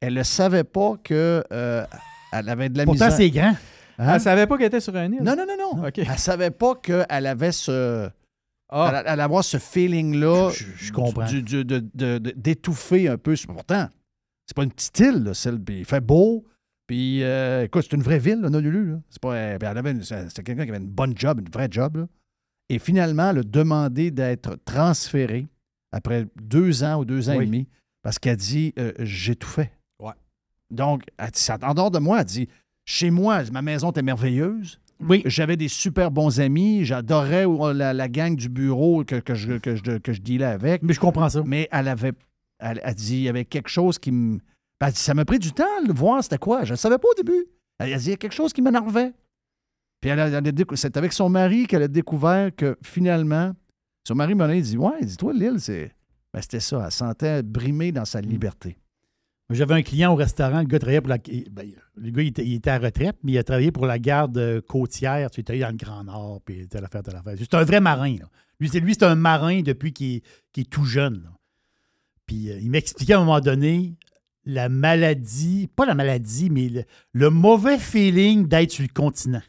Elle 0.02 0.16
ne 0.16 0.24
savait 0.24 0.64
pas 0.66 0.96
que 1.04 1.44
euh, 1.54 1.86
elle 2.34 2.50
avait 2.50 2.70
de 2.70 2.78
la 2.78 2.86
Pourtant, 2.86 3.06
misère. 3.06 3.18
c'est 3.18 3.30
grand. 3.30 3.56
Hein? 3.98 4.14
Elle 4.16 4.20
savait 4.20 4.46
pas 4.48 4.58
qu'elle 4.58 4.68
était 4.68 4.82
sur 4.82 4.96
un 4.96 5.10
île? 5.12 5.22
Non, 5.24 5.36
non, 5.38 5.46
non, 5.48 5.78
non. 5.78 5.88
OK. 5.88 6.00
Elle 6.00 6.18
savait 6.20 6.52
pas 6.52 6.76
qu'elle 6.76 7.26
avait 7.28 7.54
ce. 7.54 8.10
Ah. 8.70 8.92
Elle, 8.96 9.04
elle 9.14 9.20
avoir 9.20 9.44
ce 9.44 9.58
feeling-là. 9.58 10.52
Je 10.78 10.92
comprends. 10.92 11.26
du- 11.28 11.42
du- 11.44 11.64
de- 11.66 11.84
de- 11.94 12.18
de- 12.18 12.32
D'étouffer 12.36 13.08
un 13.08 13.18
peu. 13.18 13.36
Pourtant, 13.48 13.88
c'est 14.48 14.56
pas 14.56 14.64
une 14.64 14.72
petite 14.72 15.00
île, 15.00 15.24
là, 15.24 15.34
celle. 15.34 15.60
Il 15.70 15.86
fait 15.86 16.02
beau. 16.02 16.46
Puis, 16.88 17.24
euh, 17.24 17.64
écoute, 17.64 17.84
c'est 17.90 17.96
une 17.96 18.04
vraie 18.04 18.20
ville, 18.20 18.40
là, 18.42 18.48
Honolulu. 18.48 18.96
C'est 19.10 19.22
pas. 19.22 19.34
euh, 19.36 19.58
C'était 20.30 20.44
quelqu'un 20.44 20.64
qui 20.66 20.70
avait 20.70 20.80
une 20.84 20.90
bonne 20.90 21.18
job, 21.18 21.40
une 21.40 21.50
vraie 21.52 21.68
job. 21.70 21.98
là. 21.98 22.08
Et 22.70 22.80
finalement, 22.80 23.30
elle 23.30 23.40
a 23.40 23.44
demandé 23.44 24.10
d'être 24.12 24.56
transférée 24.66 25.46
après 25.92 26.28
deux 26.36 26.84
ans 26.84 27.00
ou 27.00 27.06
deux 27.06 27.30
ans 27.30 27.38
Oui. 27.38 27.44
et 27.44 27.48
demi 27.48 27.68
parce 28.02 28.18
qu'elle 28.20 28.38
dit 28.38 28.74
euh, 28.80 28.92
J'ai 29.00 29.36
tout 29.36 29.48
fait. 29.48 29.72
Ouais. 30.00 30.14
Donc, 30.72 31.04
elle 31.18 31.30
dit, 31.32 31.48
en 31.62 31.74
dehors 31.76 31.92
de 31.92 32.00
moi, 32.00 32.20
elle 32.22 32.26
dit 32.26 32.50
Chez 32.86 33.12
moi, 33.12 33.44
ma 33.52 33.62
maison 33.62 33.92
était 33.92 34.02
merveilleuse. 34.02 34.80
Oui. 35.00 35.22
J'avais 35.26 35.58
des 35.58 35.68
super 35.68 36.10
bons 36.12 36.40
amis. 36.40 36.86
J'adorais 36.86 37.46
euh, 37.46 37.74
la, 37.74 37.94
la 37.94 38.08
gang 38.08 38.36
du 38.36 38.50
bureau 38.50 39.04
que, 39.04 39.16
que 39.16 39.36
je, 39.36 39.54
que, 39.54 39.76
je, 39.76 39.98
que 39.98 40.14
je 40.14 40.22
dealais 40.22 40.46
avec. 40.46 40.84
Mais 40.84 40.94
je 40.94 41.00
comprends 41.00 41.30
ça. 41.30 41.44
Mais 41.46 41.68
elle 41.72 41.88
avait. 41.88 42.14
Elle 42.60 42.80
dit 42.96 43.18
il 43.18 43.24
y 43.24 43.30
avait 43.30 43.46
quelque 43.46 43.68
chose 43.70 44.00
qui 44.00 44.12
me. 44.12 44.38
dit, 44.38 44.92
ça 44.94 45.14
m'a 45.14 45.26
pris 45.26 45.40
du 45.40 45.52
temps 45.52 45.84
de 45.86 45.92
voir 45.92 46.24
c'était 46.24 46.38
quoi. 46.38 46.64
Je 46.64 46.72
ne 46.72 46.78
savais 46.78 46.98
pas 46.98 47.08
au 47.10 47.14
début. 47.16 47.46
Elle 47.80 47.94
a 47.94 47.98
dit 47.98 48.06
il 48.06 48.12
y 48.12 48.14
a 48.14 48.18
quelque 48.18 48.34
chose 48.34 48.54
qui 48.54 48.62
m'énervait. 48.62 49.12
Puis 50.02 50.10
elle 50.10 50.54
c'est 50.76 50.98
avec 50.98 51.14
son 51.14 51.30
mari 51.30 51.68
qu'elle 51.68 51.84
a 51.84 51.88
découvert 51.88 52.56
que 52.56 52.78
finalement, 52.84 53.54
son 54.08 54.16
mari 54.16 54.36
m'a 54.36 54.48
dit 54.48 54.78
Ouais, 54.78 55.04
dis-toi, 55.04 55.34
l'île, 55.34 55.60
c'est. 55.60 55.92
Ben, 56.34 56.42
c'était 56.42 56.60
ça. 56.60 56.84
Elle 56.86 56.92
se 56.92 56.98
sentait 56.98 57.44
brimée 57.44 57.92
dans 57.92 58.04
Mm. 58.04 58.06
sa 58.06 58.22
liberté. 58.22 58.78
J'avais 59.52 59.76
un 59.76 59.84
client 59.84 60.12
au 60.12 60.16
restaurant, 60.16 60.60
le 60.60 60.66
gars 60.66 60.80
travaillait 60.80 61.02
pour 61.02 61.10
la. 61.10 61.20
ben, 61.20 61.72
le 61.98 62.10
gars, 62.10 62.22
il 62.24 62.28
était, 62.30 62.46
il 62.46 62.54
était 62.56 62.72
à 62.72 62.80
retraite, 62.80 63.18
mais 63.24 63.34
il 63.34 63.38
a 63.38 63.44
travaillé 63.44 63.72
pour 63.72 63.86
la 63.86 64.00
garde 64.00 64.38
euh, 64.40 64.60
côtière. 64.62 65.30
Tu 65.30 65.44
allé 65.48 65.60
dans 65.60 65.70
le 65.70 65.76
Grand 65.78 66.04
Nord, 66.04 66.42
puis 66.44 66.68
telle 66.68 66.84
affaire, 66.84 67.04
telle 67.04 67.16
affaire. 67.16 67.36
C'est 67.38 67.54
un 67.54 67.64
vrai 67.64 67.80
marin. 67.80 68.16
Là. 68.20 68.26
Lui, 68.60 68.70
c'est 68.70 68.80
lui, 68.80 68.94
c'est 68.94 69.04
un 69.06 69.14
marin 69.16 69.62
depuis 69.62 69.94
qu'il 69.94 70.22
est, 70.58 70.70
tout 70.70 70.86
jeune. 70.86 71.22
là. 71.24 71.30
Puis 72.26 72.50
euh, 72.50 72.58
il 72.60 72.72
m'expliquait 72.72 73.14
à 73.14 73.18
un 73.18 73.26
moment 73.26 73.40
donné 73.40 73.94
la 74.46 74.68
maladie, 74.68 75.70
pas 75.76 75.86
la 75.86 75.94
maladie, 75.96 76.50
mais 76.50 76.70
le, 76.70 76.84
le 77.14 77.30
mauvais 77.30 77.78
feeling 77.78 78.48
d'être 78.48 78.72
sur 78.72 78.84
le 78.84 78.90
continent. 78.94 79.42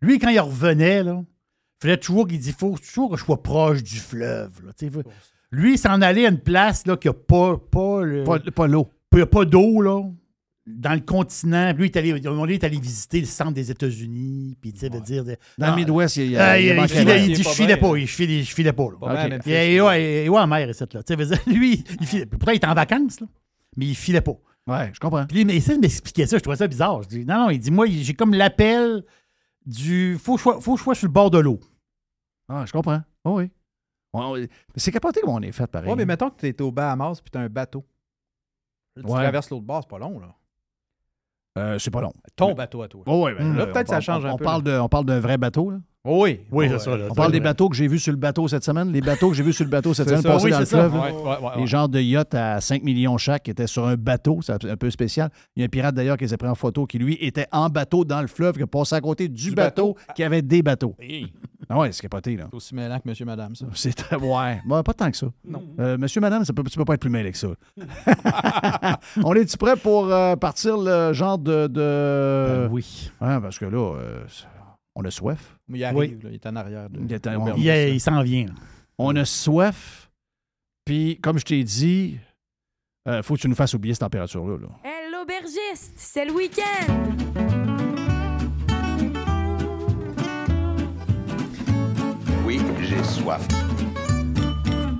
Lui, 0.00 0.18
quand 0.18 0.28
il 0.30 0.40
revenait, 0.40 1.04
là, 1.04 1.22
il 1.22 1.82
fallait 1.82 1.96
toujours 1.98 2.26
qu'il 2.26 2.40
dit 2.40 2.52
faut 2.52 2.76
toujours 2.78 3.10
que 3.12 3.16
je 3.16 3.24
sois 3.24 3.42
proche 3.42 3.82
du 3.82 3.96
fleuve. 3.98 4.50
là. 4.64 4.72
Lui, 5.52 5.74
il 5.74 5.78
s'en 5.78 6.00
allait 6.02 6.26
à 6.26 6.30
une 6.30 6.40
place 6.40 6.84
là, 6.86 6.96
qui 6.96 7.06
n'a 7.06 7.14
pas, 7.14 7.56
pas, 7.58 8.02
le- 8.02 8.24
Pas, 8.24 8.40
pas 8.40 8.66
l'eau. 8.66 8.88
Il 9.14 9.20
n'y 9.20 9.22
a 9.22 9.26
pas 9.26 9.44
d'eau, 9.44 9.80
là. 9.80 10.02
Dans 10.66 10.94
le 10.94 11.00
continent. 11.00 11.72
Lui, 11.74 11.88
il 11.88 11.90
est 11.90 11.96
allé, 11.98 12.26
on 12.26 12.46
est 12.46 12.64
allé 12.64 12.78
visiter 12.80 13.20
le 13.20 13.26
centre 13.26 13.52
des 13.52 13.70
États-Unis. 13.70 14.56
Puis, 14.62 14.72
tu 14.72 14.78
sais, 14.80 14.88
veut 14.88 15.00
dire. 15.02 15.22
de- 15.22 15.36
Dans 15.58 15.66
le 15.66 15.72
Ah, 15.72 15.76
Midwest, 15.76 16.16
il 16.16 16.30
y 16.30 16.36
a- 16.38 16.44
ah, 16.52 16.58
il 16.58 16.64
il, 16.66 16.88
filait- 16.88 17.26
il 17.26 17.34
dit, 17.34 17.42
pas 17.42 17.50
je 17.50 17.54
filais 17.54 17.76
pas. 17.76 17.94
là. 17.94 18.00
Je 18.00 18.06
filais, 18.14 18.42
je 18.42 18.54
filais 18.54 18.72
pas, 18.72 18.84
là. 18.84 18.96
Il 19.46 19.52
est- 19.52 19.80
ouais, 19.80 20.24
il 20.24 20.26
est 20.26 20.28
en 20.30 20.46
mer, 20.46 20.70
ici, 20.70 20.84
là. 20.90 21.02
Tu 21.02 21.14
sais, 21.16 21.40
lui, 21.50 21.84
il 22.00 22.06
filait. 22.06 22.24
Pourtant, 22.26 22.52
il 22.52 22.56
était 22.56 22.66
en 22.66 22.72
vacances, 22.74 23.20
là. 23.20 23.26
Mais 23.76 23.86
il 23.86 23.94
filait 23.94 24.22
pas. 24.22 24.36
Ouais, 24.66 24.90
je 24.94 25.00
comprends. 25.00 25.26
Puis, 25.26 25.36
lui, 25.36 25.44
mais 25.44 25.56
essaie 25.56 25.76
de 25.76 25.80
m'expliquer 25.82 26.26
ça. 26.26 26.38
Je 26.38 26.42
trouvais 26.42 26.56
ça 26.56 26.66
bizarre. 26.66 27.02
Je 27.02 27.08
dis, 27.08 27.24
non, 27.26 27.34
non, 27.40 27.50
il 27.50 27.58
dit, 27.58 27.70
moi, 27.70 27.86
j'ai 27.86 28.14
comme 28.14 28.32
l'appel 28.32 29.04
du. 29.66 30.16
Faut 30.18 30.34
que 30.36 30.38
je 30.38 30.42
sois- 30.44 30.60
faut 30.62 30.72
que 30.74 30.78
je 30.78 30.84
sois 30.84 30.94
sur 30.94 31.06
le 31.08 31.12
bord 31.12 31.30
de 31.30 31.38
l'eau. 31.40 31.60
Ah, 32.48 32.64
je 32.66 32.72
comprends. 32.72 33.02
Oh, 33.24 33.36
oui. 33.38 33.50
C'est 34.76 34.92
capoté 34.92 35.20
comme 35.20 35.30
on 35.34 35.42
est 35.42 35.52
fait, 35.52 35.66
pareil. 35.66 35.90
Ouais, 35.90 35.96
mais 35.96 36.06
mettons 36.06 36.30
que 36.30 36.40
tu 36.40 36.46
es 36.46 36.62
au 36.62 36.70
Bahamas 36.72 37.20
puis 37.20 37.30
tu 37.30 37.36
as 37.36 37.42
un 37.42 37.48
bateau. 37.48 37.84
Tu 38.96 39.02
Ouais. 39.06 39.22
traverses 39.22 39.50
l'autre 39.50 39.64
bord, 39.64 39.82
c'est 39.82 39.90
pas 39.90 39.98
long, 39.98 40.18
là. 40.20 40.28
Euh, 41.56 41.78
c'est 41.78 41.90
pas 41.90 42.00
long. 42.00 42.12
Ton 42.36 42.52
bateau 42.54 42.82
à 42.82 42.88
toi. 42.88 43.02
Oh, 43.06 43.26
oui, 43.26 43.32
ben, 43.38 43.52
là, 43.52 43.66
là, 43.66 43.72
peut-être 43.72 43.88
on 43.88 43.90
ça 43.90 43.92
parle- 43.96 44.02
change 44.02 44.24
un 44.26 44.32
on 44.32 44.36
peu. 44.36 44.44
Parle 44.44 44.62
de, 44.64 44.78
on 44.78 44.88
parle 44.88 45.04
d'un 45.04 45.20
vrai 45.20 45.38
bateau, 45.38 45.70
là. 45.70 45.78
Oui. 46.06 46.40
Oui, 46.50 46.66
Ouais, 46.66 46.68
c'est 46.68 46.78
ça. 46.84 46.96
là. 46.96 47.06
On 47.10 47.14
parle 47.14 47.32
des 47.32 47.40
bateaux 47.40 47.68
que 47.70 47.76
j'ai 47.76 47.88
vus 47.88 47.98
sur 47.98 48.12
le 48.12 48.18
bateau 48.18 48.46
cette 48.46 48.62
semaine. 48.64 48.92
Les 48.92 49.00
bateaux 49.00 49.30
que 49.30 49.34
j'ai 49.36 49.42
vus 49.42 49.54
sur 49.54 49.64
le 49.64 49.70
bateau 49.70 49.94
cette 49.94 50.06
semaine 50.08 50.20
ça. 50.22 50.28
passés 50.32 50.44
Oui, 50.44 50.50
dans 50.50 50.58
le 50.60 50.64
fleuve. 50.66 50.94
là. 50.94 51.00
Ouais, 51.00 51.12
ouais, 51.12 51.28
ouais, 51.46 51.50
Les 51.56 51.66
genres 51.66 51.88
de 51.88 51.98
yachts 52.00 52.34
à 52.34 52.60
5 52.60 52.82
millions 52.82 53.16
chaque 53.16 53.44
qui 53.44 53.50
étaient 53.50 53.66
sur 53.66 53.86
un 53.86 53.96
bateau. 53.96 54.40
C'est 54.42 54.52
un 54.66 54.76
peu 54.76 54.90
spécial. 54.90 55.30
Il 55.56 55.60
y 55.60 55.62
a 55.62 55.66
un 55.66 55.68
pirate 55.68 55.94
d'ailleurs 55.94 56.16
qui 56.18 56.28
s'est 56.28 56.36
pris 56.36 56.48
en 56.48 56.54
photo 56.54 56.84
qui, 56.86 56.98
lui, 56.98 57.16
était 57.20 57.46
en 57.52 57.68
bateau 57.70 58.04
dans 58.04 58.20
le 58.20 58.26
fleuve, 58.26 58.58
qui 58.58 58.66
passait 58.66 58.96
à 58.96 59.00
côté 59.00 59.28
du, 59.28 59.50
Du 59.50 59.54
bateau, 59.54 59.94
bateau. 59.94 60.12
qui 60.14 60.22
avait 60.22 60.42
des 60.42 60.62
bateaux. 60.62 60.94
Hey. 61.00 61.32
Ah 61.70 61.78
ouais, 61.78 61.90
c'est 61.92 62.02
capoté, 62.02 62.36
là. 62.36 62.44
C'est 62.50 62.56
aussi 62.56 62.74
mêlant 62.74 62.98
que 62.98 63.08
monsieur, 63.08 63.24
madame, 63.24 63.54
ça. 63.54 63.64
C'est 63.74 63.94
très- 63.94 64.16
ouais. 64.16 64.60
Bon, 64.66 64.82
pas 64.82 64.92
tant 64.92 65.10
que 65.10 65.16
ça. 65.16 65.28
Non. 65.48 65.62
Euh, 65.80 65.96
monsieur, 65.96 66.20
madame, 66.20 66.44
ça 66.44 66.52
peut, 66.52 66.62
tu 66.64 66.76
peux 66.76 66.84
pas 66.84 66.92
être 66.94 67.00
plus 67.00 67.08
mêlé 67.08 67.32
que 67.32 67.38
ça. 67.38 67.48
On 69.24 69.32
est-tu 69.34 69.56
prêt 69.56 69.76
pour 69.76 70.12
euh, 70.12 70.36
partir 70.36 70.76
le 70.76 71.14
genre 71.14 71.38
de. 71.38 71.66
de... 71.66 72.66
Ben 72.66 72.68
oui. 72.70 73.10
Ouais, 73.22 73.40
parce 73.40 73.58
que 73.58 73.64
là, 73.64 73.78
euh, 73.96 74.24
on 74.94 75.02
a 75.04 75.10
soif. 75.10 75.53
Mais 75.68 75.78
il 75.78 75.84
arrive, 75.84 76.22
là, 76.22 76.30
il 76.30 76.34
est 76.34 76.46
en 76.46 76.56
arrière. 76.56 76.90
De, 76.90 77.00
Il 77.00 77.12
est 77.12 77.26
en- 77.26 77.44
de 77.46 77.52
on-. 77.52 77.56
Il, 77.56 77.66
il 77.94 78.00
s'en 78.00 78.22
vient. 78.22 78.46
là. 78.46 78.52
On 78.98 79.14
a 79.16 79.24
soif. 79.24 80.10
Puis, 80.84 81.18
comme 81.22 81.38
je 81.38 81.44
t'ai 81.44 81.64
dit, 81.64 82.18
il 83.06 83.22
faut 83.22 83.34
que 83.34 83.40
tu 83.40 83.48
nous 83.48 83.54
fasses 83.54 83.74
oublier 83.74 83.94
cette 83.94 84.00
température-là. 84.02 84.58
là. 84.58 84.68
Hey, 84.84 85.10
l'aubergiste, 85.10 85.94
c'est 85.96 86.24
le 86.26 86.32
week-end! 86.32 88.04
Oui, 92.46 92.60
j'ai 92.82 93.02
soif. 93.04 93.46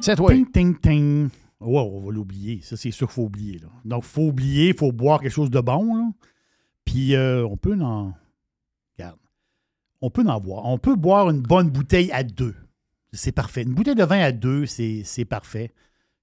C'est 0.01 0.17
toi. 0.17 0.33
Ting, 0.33 0.51
ting, 0.51 0.79
ting. 0.81 1.29
Ouais, 1.61 1.79
on 1.81 2.01
va 2.01 2.13
l'oublier. 2.13 2.61
Ça, 2.63 2.77
c'est 2.77 2.91
sûr 2.91 3.07
qu'il 3.07 3.15
faut 3.15 3.23
oublier. 3.25 3.59
Là. 3.59 3.69
Donc, 3.85 4.05
il 4.05 4.09
faut 4.09 4.23
oublier, 4.27 4.69
il 4.69 4.75
faut 4.77 4.93
boire 4.93 5.21
quelque 5.21 5.33
chose 5.33 5.51
de 5.51 5.61
bon. 5.61 5.95
Là. 5.95 6.11
Puis, 6.85 7.15
euh, 7.15 7.47
on 7.47 7.57
peut 7.57 7.79
en. 7.81 8.13
On 10.05 10.11
peut 10.11 10.25
en 10.27 10.39
boire. 10.41 10.65
On 10.67 10.77
peut 10.79 10.97
boire 10.97 11.31
une 11.31 11.41
bonne 11.41 11.71
bouteille 11.71 12.11
à 12.13 12.23
deux. 12.23 12.55
C'est 13.13 13.33
parfait. 13.33 13.63
Une 13.63 13.75
bouteille 13.75 13.95
de 13.95 14.05
vin 14.05 14.21
à 14.21 14.33
deux, 14.33 14.67
c'est 14.67 15.03
c'est 15.05 15.25
parfait. 15.25 15.73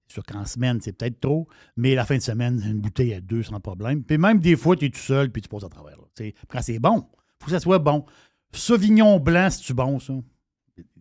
C'est 0.07 0.13
sûr 0.15 0.23
qu'en 0.23 0.45
semaine, 0.45 0.79
c'est 0.81 0.91
peut-être 0.91 1.19
trop, 1.19 1.47
mais 1.77 1.95
la 1.95 2.05
fin 2.05 2.17
de 2.17 2.21
semaine, 2.21 2.61
une 2.65 2.79
bouteille 2.81 3.13
à 3.13 3.21
deux 3.21 3.43
sans 3.43 3.59
problème. 3.59 4.03
Puis 4.03 4.17
même 4.17 4.39
des 4.39 4.55
fois, 4.57 4.75
tu 4.75 4.85
es 4.85 4.89
tout 4.89 4.99
seul, 4.99 5.31
puis 5.31 5.41
tu 5.41 5.47
passes 5.49 5.63
à 5.63 5.69
travers. 5.69 5.97
là. 5.97 6.03
Tu 6.15 6.25
sais, 6.25 6.35
Quand 6.49 6.61
c'est 6.61 6.79
bon, 6.79 7.07
il 7.13 7.35
faut 7.39 7.45
que 7.45 7.51
ça 7.51 7.59
soit 7.59 7.79
bon. 7.79 8.05
Sauvignon 8.53 9.19
blanc, 9.19 9.49
c'est-tu 9.49 9.73
bon, 9.73 9.99
ça? 9.99 10.13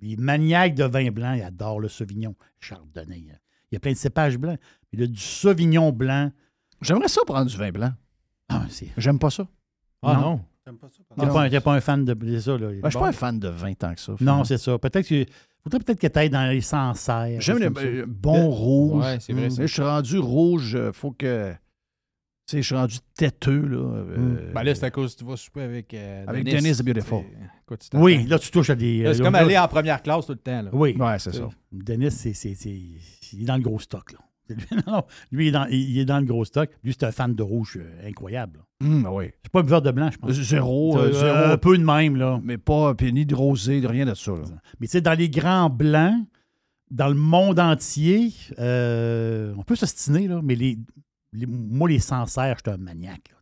Les 0.00 0.16
maniaques 0.16 0.74
de 0.76 0.84
vin 0.84 1.10
blanc, 1.10 1.32
ils 1.34 1.42
adorent 1.42 1.80
le 1.80 1.88
Sauvignon. 1.88 2.34
Chardonnay. 2.60 3.26
hein. 3.32 3.38
Il 3.70 3.74
y 3.74 3.76
a 3.76 3.80
plein 3.80 3.92
de 3.92 3.96
cépages 3.96 4.38
blancs. 4.38 4.58
Mais 4.92 5.00
là, 5.00 5.06
du 5.06 5.20
Sauvignon 5.20 5.90
blanc. 5.92 6.30
J'aimerais 6.80 7.08
ça 7.08 7.20
prendre 7.26 7.50
du 7.50 7.56
vin 7.56 7.70
blanc. 7.72 7.92
Ah. 8.48 8.66
J'aime 8.96 9.18
pas 9.18 9.30
ça. 9.30 9.46
Ah 10.02 10.18
non. 10.22 10.40
T'es 11.18 11.26
pas, 11.26 11.50
t'es 11.50 11.60
pas 11.60 11.74
un 11.74 11.80
fan 11.80 12.04
de 12.04 12.16
c'est 12.24 12.40
ça. 12.40 12.52
Là. 12.58 12.68
Ben, 12.68 12.80
je 12.84 12.90
suis 12.90 12.98
pas 12.98 13.08
un 13.08 13.12
fan 13.12 13.38
de 13.38 13.48
vin 13.48 13.72
tant 13.74 13.94
que 13.94 14.00
ça. 14.00 14.14
Non, 14.20 14.44
c'est 14.44 14.58
ça. 14.58 14.78
Peut-être 14.78 15.06
que. 15.08 15.24
Faudrait 15.62 15.80
peut-être 15.80 16.00
que 16.00 16.06
tu 16.06 16.18
ailles 16.18 16.30
dans 16.30 16.50
les 16.50 16.62
Sancerre. 16.62 17.40
J'aime 17.40 17.58
quelque 17.58 17.80
le 17.80 17.84
chose 17.84 17.84
comme 17.84 17.96
ça. 17.96 18.02
euh, 18.02 18.06
bon 18.08 18.48
rouge. 18.48 19.04
Ouais, 19.04 19.18
c'est 19.20 19.32
vrai, 19.34 19.46
Mm. 19.48 19.50
ça. 19.50 19.66
Je 19.66 19.72
suis 19.72 19.82
rendu 19.82 20.18
rouge. 20.18 20.74
euh, 20.74 20.92
faut 20.92 21.10
que. 21.12 21.52
Tu 21.52 22.56
sais, 22.56 22.62
je 22.62 22.66
suis 22.66 22.74
rendu 22.74 22.96
têteux, 23.14 23.66
là. 23.66 23.76
euh, 23.78 24.52
Ben 24.54 24.62
là, 24.64 24.74
c'est 24.74 24.84
à 24.86 24.90
cause 24.90 25.14
que 25.14 25.20
tu 25.20 25.24
vas 25.26 25.36
souper 25.36 25.60
avec. 25.62 25.92
euh, 25.94 26.24
Avec 26.26 26.44
Dennis, 26.44 26.62
Dennis 26.62 26.76
the 26.78 26.82
Beautiful. 26.84 27.22
tu 27.68 27.76
t'attends. 27.90 28.02
Oui, 28.02 28.24
là, 28.26 28.38
tu 28.38 28.50
touches 28.50 28.70
à 28.70 28.74
des. 28.74 29.02
C'est 29.14 29.20
euh, 29.20 29.24
comme 29.24 29.34
aller 29.34 29.56
en 29.58 29.68
première 29.68 30.02
classe 30.02 30.26
tout 30.26 30.32
le 30.32 30.38
temps. 30.38 30.62
Là. 30.62 30.70
Oui. 30.72 30.96
Ouais, 30.98 31.18
c'est 31.18 31.34
ça. 31.34 31.48
Denis, 31.70 32.10
c'est, 32.10 32.32
c'est, 32.32 32.54
c'est- 32.54 32.70
il 33.32 33.42
est 33.42 33.44
dans 33.44 33.56
le 33.56 33.62
gros 33.62 33.78
stock. 33.78 34.12
Là. 34.12 34.18
Non, 34.86 34.92
non, 34.92 35.02
lui, 35.32 35.46
il 35.46 35.48
est, 35.48 35.52
dans, 35.52 35.66
il 35.70 35.98
est 35.98 36.04
dans 36.04 36.18
le 36.18 36.24
gros 36.26 36.44
stock. 36.44 36.70
Lui, 36.84 36.92
c'est 36.92 37.04
un 37.06 37.12
fan 37.12 37.34
de 37.34 37.42
rouge 37.42 37.78
euh, 37.80 38.08
incroyable. 38.08 38.60
Hum, 38.82 39.02
ben 39.02 39.10
oui. 39.10 39.26
C'est 39.42 39.52
pas 39.52 39.62
buveur 39.62 39.82
de 39.82 39.90
blanc, 39.90 40.10
je 40.10 40.18
pense. 40.18 40.32
Zéro. 40.32 40.98
Euh, 40.98 41.08
euh, 41.08 41.12
zéro. 41.12 41.52
Un 41.52 41.58
peu 41.58 41.76
de 41.78 41.84
même, 41.84 42.16
là. 42.16 42.40
Mais 42.42 42.58
pas. 42.58 42.94
Puis 42.94 43.12
ni 43.12 43.26
de 43.26 43.34
rosé, 43.34 43.80
de 43.80 43.86
rien 43.86 44.06
de 44.06 44.14
ça. 44.14 44.32
Là. 44.32 44.44
Mais 44.80 44.86
tu 44.86 44.92
sais, 44.92 45.00
dans 45.00 45.14
les 45.18 45.28
grands 45.30 45.70
blancs, 45.70 46.24
dans 46.90 47.08
le 47.08 47.14
monde 47.14 47.60
entier, 47.60 48.32
euh, 48.58 49.54
on 49.56 49.62
peut 49.62 49.76
s'ostiner, 49.76 50.26
là, 50.28 50.40
mais 50.42 50.54
les, 50.56 50.78
les- 51.32 51.46
moi, 51.46 51.88
les 51.88 51.98
Sancerre, 52.00 52.56
je 52.64 52.70
suis 52.70 52.74
un 52.74 52.82
maniaque. 52.82 53.32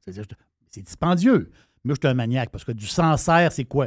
C'est 0.71 0.83
dispendieux, 0.83 1.51
mais 1.85 1.95
je 1.95 1.99
suis 2.01 2.09
un 2.09 2.15
maniaque 2.15 2.51
parce 2.51 2.65
que 2.65 2.73
du 2.73 2.87
Sancerre, 2.87 3.53
c'est 3.53 3.65
quoi? 3.65 3.87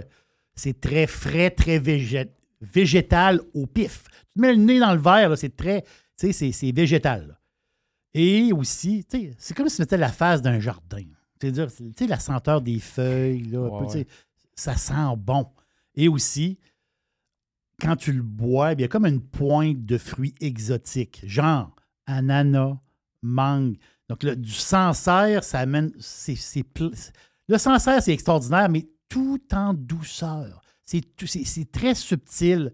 C'est 0.55 0.79
très 0.81 1.05
frais, 1.07 1.49
très 1.51 1.79
végé- 1.79 2.31
végétal 2.61 3.41
au 3.53 3.65
pif. 3.67 4.03
Tu 4.35 4.41
mets 4.41 4.53
le 4.53 4.59
nez 4.61 4.79
dans 4.79 4.93
le 4.93 4.99
verre, 5.01 5.37
c'est 5.37 5.55
très. 5.55 5.83
Tu 6.21 6.33
sais, 6.33 6.51
c'est, 6.51 6.71
végétal. 6.71 7.27
là. 7.29 7.39
Et 8.13 8.51
aussi, 8.53 9.05
tu 9.09 9.17
sais, 9.17 9.35
c'est 9.37 9.53
comme 9.55 9.69
si 9.69 9.77
c'était 9.77 9.97
la 9.97 10.11
face 10.11 10.41
d'un 10.41 10.59
jardin. 10.59 11.03
C'est-à-dire, 11.39 11.73
tu 11.73 11.91
sais, 11.97 12.07
la 12.07 12.19
senteur 12.19 12.61
des 12.61 12.79
feuilles, 12.79 13.43
là, 13.45 13.59
un 13.59 13.69
peu, 13.69 13.85
Ouais, 13.85 13.85
tu 13.87 13.91
sais, 13.93 14.07
ça 14.53 14.75
sent 14.75 15.15
bon. 15.17 15.49
Et 15.95 16.07
aussi, 16.07 16.59
quand 17.79 17.95
tu 17.95 18.11
le 18.11 18.21
bois, 18.21 18.73
il 18.73 18.81
y 18.81 18.83
a 18.83 18.87
comme 18.87 19.05
une 19.05 19.21
pointe 19.21 19.85
de 19.85 19.97
fruits 19.97 20.35
exotiques, 20.39 21.21
genre 21.25 21.75
ananas, 22.05 22.77
mangue. 23.21 23.77
Donc, 24.09 24.23
le- 24.23 24.35
du 24.35 24.51
Sancerre, 24.51 25.43
ça 25.43 25.59
amène. 25.59 25.91
c'est- 25.99 26.35
c'est 26.35 26.63
pl- 26.63 26.91
le 27.47 27.57
Sancerre, 27.57 28.03
c'est 28.03 28.13
extraordinaire, 28.13 28.69
mais 28.69 28.87
tout 29.09 29.41
en 29.53 29.73
douceur. 29.73 30.61
C'est 30.85 31.01
tout- 31.15 31.27
c'est- 31.27 31.45
c'est 31.45 31.71
très 31.71 31.95
subtil. 31.95 32.73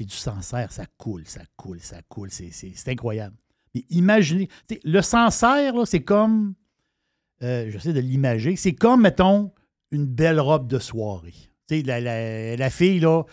Puis 0.00 0.06
du 0.06 0.14
Sancerre, 0.16 0.72
ça 0.72 0.86
coule, 0.96 1.26
ça 1.26 1.42
coule, 1.58 1.78
ça 1.78 2.00
coule. 2.08 2.30
C'est- 2.30 2.52
C'est 2.52 2.72
c'est 2.74 2.90
incroyable. 2.92 3.36
Mais 3.74 3.84
imaginez. 3.90 4.48
Le 4.82 5.02
Sancerre, 5.02 5.74
là, 5.76 5.84
c'est 5.84 6.02
comme. 6.02 6.54
euh, 7.42 7.70
J'essaie 7.70 7.92
de 7.92 8.00
l'imager. 8.00 8.56
C'est 8.56 8.74
comme, 8.74 9.02
mettons, 9.02 9.52
une 9.90 10.06
belle 10.06 10.40
robe 10.40 10.68
de 10.68 10.78
soirée. 10.78 11.34
Tu 11.68 11.76
sais, 11.76 11.82
la, 11.82 12.00
la- 12.00 12.56
la 12.56 12.70
fille, 12.70 12.98
là, 13.00 13.24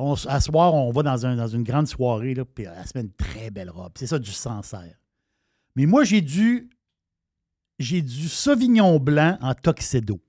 on, 0.00 0.14
à 0.26 0.40
soir, 0.40 0.74
on 0.74 0.90
va 0.90 1.04
dans, 1.04 1.26
un- 1.26 1.36
dans 1.36 1.46
une 1.46 1.62
grande 1.62 1.86
soirée, 1.86 2.34
là, 2.34 2.44
puis 2.44 2.64
elle 2.64 2.86
se 2.88 2.98
met 2.98 3.02
une 3.04 3.12
très 3.12 3.52
belle 3.52 3.70
robe. 3.70 3.92
C'est 3.96 4.08
ça, 4.08 4.18
du 4.18 4.32
Sancerre. 4.32 4.98
Mais 5.76 5.86
moi, 5.86 6.02
j'ai 6.02 6.22
du. 6.22 6.68
J'ai 7.78 8.02
du 8.02 8.28
Sauvignon 8.28 8.98
blanc 8.98 9.38
en 9.40 9.54
Tuxedo. 9.54 10.20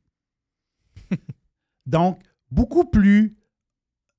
Donc, 1.88 2.22
beaucoup 2.52 2.86
plus 2.86 3.37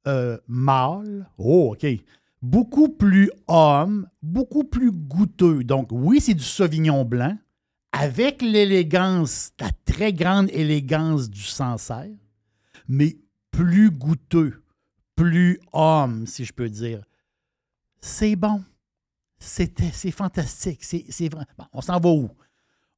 euh, 0.06 0.38
mâle. 0.46 1.28
Oh, 1.38 1.74
OK. 1.74 1.86
Beaucoup 2.40 2.88
plus 2.88 3.30
homme, 3.48 4.08
beaucoup 4.22 4.64
plus 4.64 4.92
goûteux. 4.92 5.64
Donc, 5.64 5.88
oui, 5.90 6.20
c'est 6.20 6.34
du 6.34 6.44
Sauvignon 6.44 7.04
blanc 7.04 7.36
avec 7.92 8.42
l'élégance, 8.42 9.52
la 9.58 9.70
très 9.84 10.12
grande 10.12 10.50
élégance 10.50 11.28
du 11.30 11.42
Sancerre, 11.42 12.16
mais 12.86 13.16
plus 13.50 13.90
goûteux, 13.90 14.62
plus 15.16 15.60
homme, 15.72 16.26
si 16.26 16.44
je 16.44 16.52
peux 16.52 16.68
dire. 16.68 17.02
C'est 18.00 18.36
bon. 18.36 18.62
C'est 19.40 20.10
fantastique. 20.10 20.84
C'est, 20.84 21.04
c'est 21.08 21.30
on 21.72 21.80
s'en 21.80 21.98
va 21.98 22.10
où? 22.10 22.28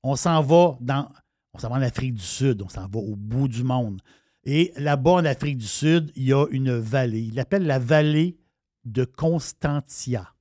On 0.03 0.17
s'en 0.17 0.43
va 0.43 0.77
dans. 0.81 1.11
On 1.53 1.59
s'en 1.59 1.69
va 1.69 1.77
en 1.77 1.83
Afrique 1.83 2.15
du 2.15 2.23
Sud. 2.23 2.63
On 2.63 2.69
s'en 2.69 2.87
va 2.87 2.99
au 2.99 3.17
bout 3.17 3.49
du 3.49 3.63
monde. 3.63 4.01
Et 4.45 4.73
là-bas, 4.77 5.11
en 5.13 5.25
Afrique 5.25 5.59
du 5.59 5.67
Sud, 5.67 6.13
il 6.17 6.25
y 6.25 6.33
a 6.33 6.47
une 6.51 6.73
vallée. 6.79 7.21
Il 7.23 7.35
l'appelle 7.35 7.67
la 7.67 7.79
vallée 7.79 8.39
de 8.85 9.05
Constantia. 9.05 10.33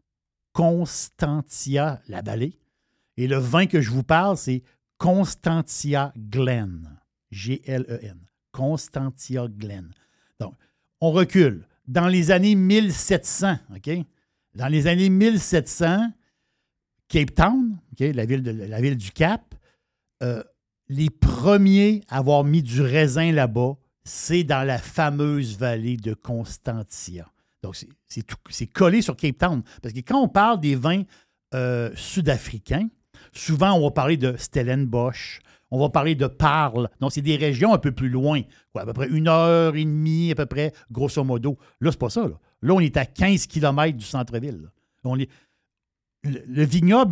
Constantia, 0.53 2.01
la 2.07 2.21
vallée. 2.21 2.57
Et 3.17 3.27
le 3.27 3.37
vin 3.37 3.65
que 3.65 3.81
je 3.81 3.91
vous 3.91 4.03
parle, 4.03 4.37
c'est 4.37 4.63
Constantia 4.97 6.13
Glen. 6.17 6.97
G-L-E-N. 7.31 8.17
Constantia 8.51 9.47
Glen. 9.49 9.91
Donc, 10.39 10.55
on 11.01 11.11
recule. 11.11 11.65
Dans 11.87 12.07
les 12.07 12.31
années 12.31 12.55
1700, 12.55 13.57
OK? 13.75 13.89
Dans 14.55 14.67
les 14.67 14.87
années 14.87 15.09
1700, 15.09 16.11
Cape 17.07 17.33
Town, 17.33 17.77
la, 17.99 18.25
ville 18.25 18.43
de- 18.43 18.51
la 18.51 18.81
ville 18.81 18.95
du 18.97 19.11
Cap, 19.11 19.55
euh, 20.23 20.43
les 20.87 21.09
premiers 21.09 22.01
à 22.07 22.17
avoir 22.17 22.43
mis 22.43 22.61
du 22.63 22.81
raisin 22.81 23.31
là-bas, 23.31 23.75
c'est 24.09 24.43
dans 24.43 24.65
la 24.65 24.79
fameuse 24.79 25.55
vallée 25.57 25.95
de 25.95 26.15
Constantia. 26.15 27.27
Donc, 27.61 27.75
c'est- 28.07 28.67
collé 28.67 29.03
sur 29.03 29.15
Cape 29.15 29.37
Town. 29.37 29.61
Parce 29.83 29.93
que 29.93 29.99
quand 29.99 30.19
on 30.19 30.27
parle 30.27 30.59
des 30.59 30.75
vins 30.75 31.03
euh, 31.53 31.91
sud-africains, 31.95 32.89
souvent 33.33 33.73
on 33.73 33.81
va 33.81 33.91
parler 33.91 34.17
de 34.17 34.35
Stellenbosch, 34.37 35.41
on 35.71 35.79
va 35.79 35.89
parler 35.89 36.15
de 36.15 36.25
Parle. 36.25 36.89
Donc, 36.99 37.11
c'est 37.11 37.21
des 37.21 37.35
régions 37.35 37.73
un 37.73 37.77
peu 37.77 37.91
plus 37.91 38.09
loin, 38.09 38.41
à 38.75 38.85
peu 38.85 38.93
près 38.93 39.07
une 39.09 39.27
heure 39.27 39.75
et 39.75 39.83
demie, 39.85 40.31
à 40.31 40.35
peu 40.35 40.47
près, 40.47 40.73
grosso 40.91 41.23
modo. 41.23 41.59
Là, 41.79 41.91
c'est 41.91 41.99
pas 41.99 42.09
ça. 42.09 42.27
Là, 42.61 42.73
on 42.73 42.79
est 42.79 42.97
à 42.97 43.05
15 43.05 43.45
km 43.45 43.95
du 43.95 44.05
centre-ville. 44.05 44.71
est, 45.19 45.29
le, 46.23 46.65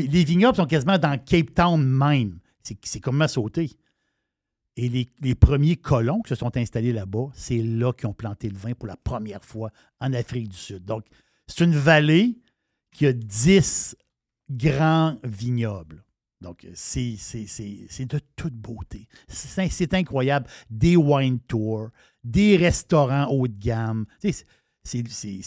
les 0.07 0.24
vignobles 0.24 0.56
sont 0.56 0.65
quasiment 0.65 0.98
dans 0.98 1.18
Cape 1.24 1.53
Town 1.53 1.84
même. 1.84 2.40
C'est 2.64 2.78
c'est 2.84 2.99
comme 2.99 3.22
à 3.22 3.28
sauter. 3.28 3.72
Et 4.79 4.89
les, 4.89 5.35
premiers 5.35 5.75
colons 5.75 6.21
qui 6.21 6.29
se 6.29 6.35
sont 6.35 6.55
installés 6.55 6.93
là-bas, 6.93 7.29
c'est 7.33 7.57
là 7.57 7.91
qu'ils 7.93 8.07
ont 8.07 8.13
planté 8.13 8.47
le 8.47 8.55
vin 8.55 8.73
pour 8.73 8.87
la 8.87 8.95
première 8.95 9.43
fois 9.43 9.71
en 9.99 10.13
Afrique 10.13 10.49
du 10.49 10.55
Sud. 10.55 10.85
Donc, 10.85 11.05
c'est 11.47 11.63
une 11.63 11.75
vallée 11.75 12.37
qui 12.91 13.07
a 13.07 13.13
10 13.13 13.95
grands 14.51 15.17
vignobles. 15.23 16.03
Donc, 16.41 16.67
c'est 16.75 17.15
de 17.15 18.19
toute 18.35 18.53
beauté. 18.53 19.07
C'est 19.27 19.95
incroyable. 19.95 20.47
Des 20.69 20.95
wine 20.95 21.39
tours, 21.39 21.89
des 22.23 22.55
restaurants 22.55 23.25
haut 23.31 23.47
de 23.47 23.57
gamme. 23.57 24.05
C'est 24.83 25.03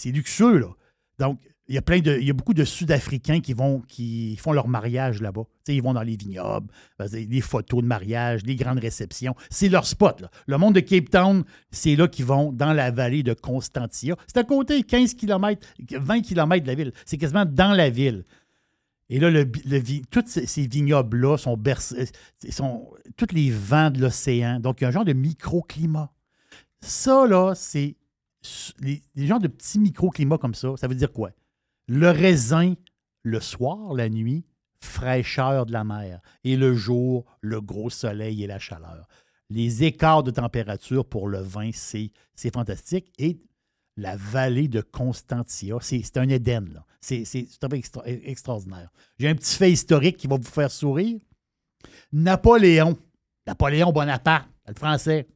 luxueux, 0.06 0.58
là. 0.58 0.74
Donc, 1.20 1.40
il 1.70 1.74
y 1.74 1.78
a 1.78 1.82
plein 1.82 2.00
de. 2.00 2.18
Il 2.18 2.26
y 2.26 2.30
a 2.30 2.32
beaucoup 2.32 2.52
de 2.52 2.64
Sud-Africains 2.64 3.38
qui 3.38 3.52
vont 3.52 3.80
qui 3.86 4.36
font 4.38 4.52
leur 4.52 4.66
mariage 4.66 5.22
là-bas. 5.22 5.44
Ils 5.68 5.80
vont 5.80 5.94
dans 5.94 6.02
les 6.02 6.16
vignobles, 6.16 6.66
les 7.12 7.40
photos 7.40 7.80
de 7.80 7.86
mariage, 7.86 8.42
les 8.44 8.56
grandes 8.56 8.80
réceptions. 8.80 9.36
C'est 9.50 9.68
leur 9.68 9.86
spot. 9.86 10.24
Le 10.48 10.58
monde 10.58 10.74
de 10.74 10.80
Cape 10.80 11.10
Town, 11.10 11.44
c'est 11.70 11.94
là 11.94 12.08
qu'ils 12.08 12.24
vont 12.24 12.50
dans 12.50 12.72
la 12.72 12.90
vallée 12.90 13.22
de 13.22 13.34
Constantia. 13.34 14.16
C'est 14.26 14.38
à 14.38 14.42
côté, 14.42 14.82
15 14.82 15.14
km, 15.14 15.64
20 15.92 16.22
km 16.22 16.64
de 16.64 16.66
la 16.68 16.74
ville. 16.74 16.92
C'est 17.06 17.18
quasiment 17.18 17.44
dans 17.44 17.72
la 17.72 17.88
ville. 17.88 18.24
Et 19.08 19.20
là, 19.20 19.30
le, 19.30 19.48
le 19.64 20.02
tous 20.10 20.24
ces, 20.26 20.66
vignobles-là 20.66 21.36
sont 21.36 21.56
bercés, 21.56 22.08
sont 22.50 22.90
tous 23.16 23.32
les 23.32 23.52
vents 23.52 23.90
de 23.90 24.00
l'océan. 24.00 24.58
Donc, 24.58 24.80
il 24.80 24.84
y 24.84 24.86
a 24.86 24.88
un 24.88 24.92
genre 24.92 25.04
de 25.04 25.12
microclimat. 25.12 26.12
Ça, 26.80 27.28
là, 27.28 27.54
c'est 27.54 27.94
les, 28.80 29.04
les 29.14 29.26
genres 29.28 29.38
de 29.38 29.48
petits 29.48 29.78
microclimats 29.78 30.38
comme 30.38 30.54
ça. 30.54 30.70
Ça 30.76 30.88
veut 30.88 30.96
dire 30.96 31.12
quoi? 31.12 31.30
Le 31.92 32.10
raisin, 32.10 32.74
le 33.24 33.40
soir, 33.40 33.94
la 33.94 34.08
nuit, 34.08 34.44
fraîcheur 34.80 35.66
de 35.66 35.72
la 35.72 35.82
mer. 35.82 36.20
Et 36.44 36.56
le 36.56 36.76
jour, 36.76 37.24
le 37.40 37.60
gros 37.60 37.90
soleil 37.90 38.44
et 38.44 38.46
la 38.46 38.60
chaleur. 38.60 39.08
Les 39.48 39.82
écarts 39.82 40.22
de 40.22 40.30
température 40.30 41.04
pour 41.04 41.26
le 41.26 41.40
vin, 41.40 41.70
c'est 41.72 42.12
fantastique. 42.54 43.12
Et 43.18 43.40
la 43.96 44.14
vallée 44.14 44.68
de 44.68 44.82
Constantia, 44.82 45.78
c'est 45.80 46.16
un 46.16 46.28
Éden. 46.28 46.80
C'est 47.00 47.24
tout 47.24 47.66
à 47.66 47.68
fait 47.68 47.78
extra- 47.78 48.06
extraordinaire. 48.06 48.92
J'ai 49.18 49.28
un 49.28 49.34
petit 49.34 49.56
fait 49.56 49.72
historique 49.72 50.16
qui 50.16 50.28
va 50.28 50.36
vous 50.36 50.44
faire 50.44 50.70
sourire. 50.70 51.18
Napoléon, 52.12 52.96
Napoléon 53.48 53.90
Bonaparte, 53.90 54.48
le 54.68 54.74
français. 54.74 55.26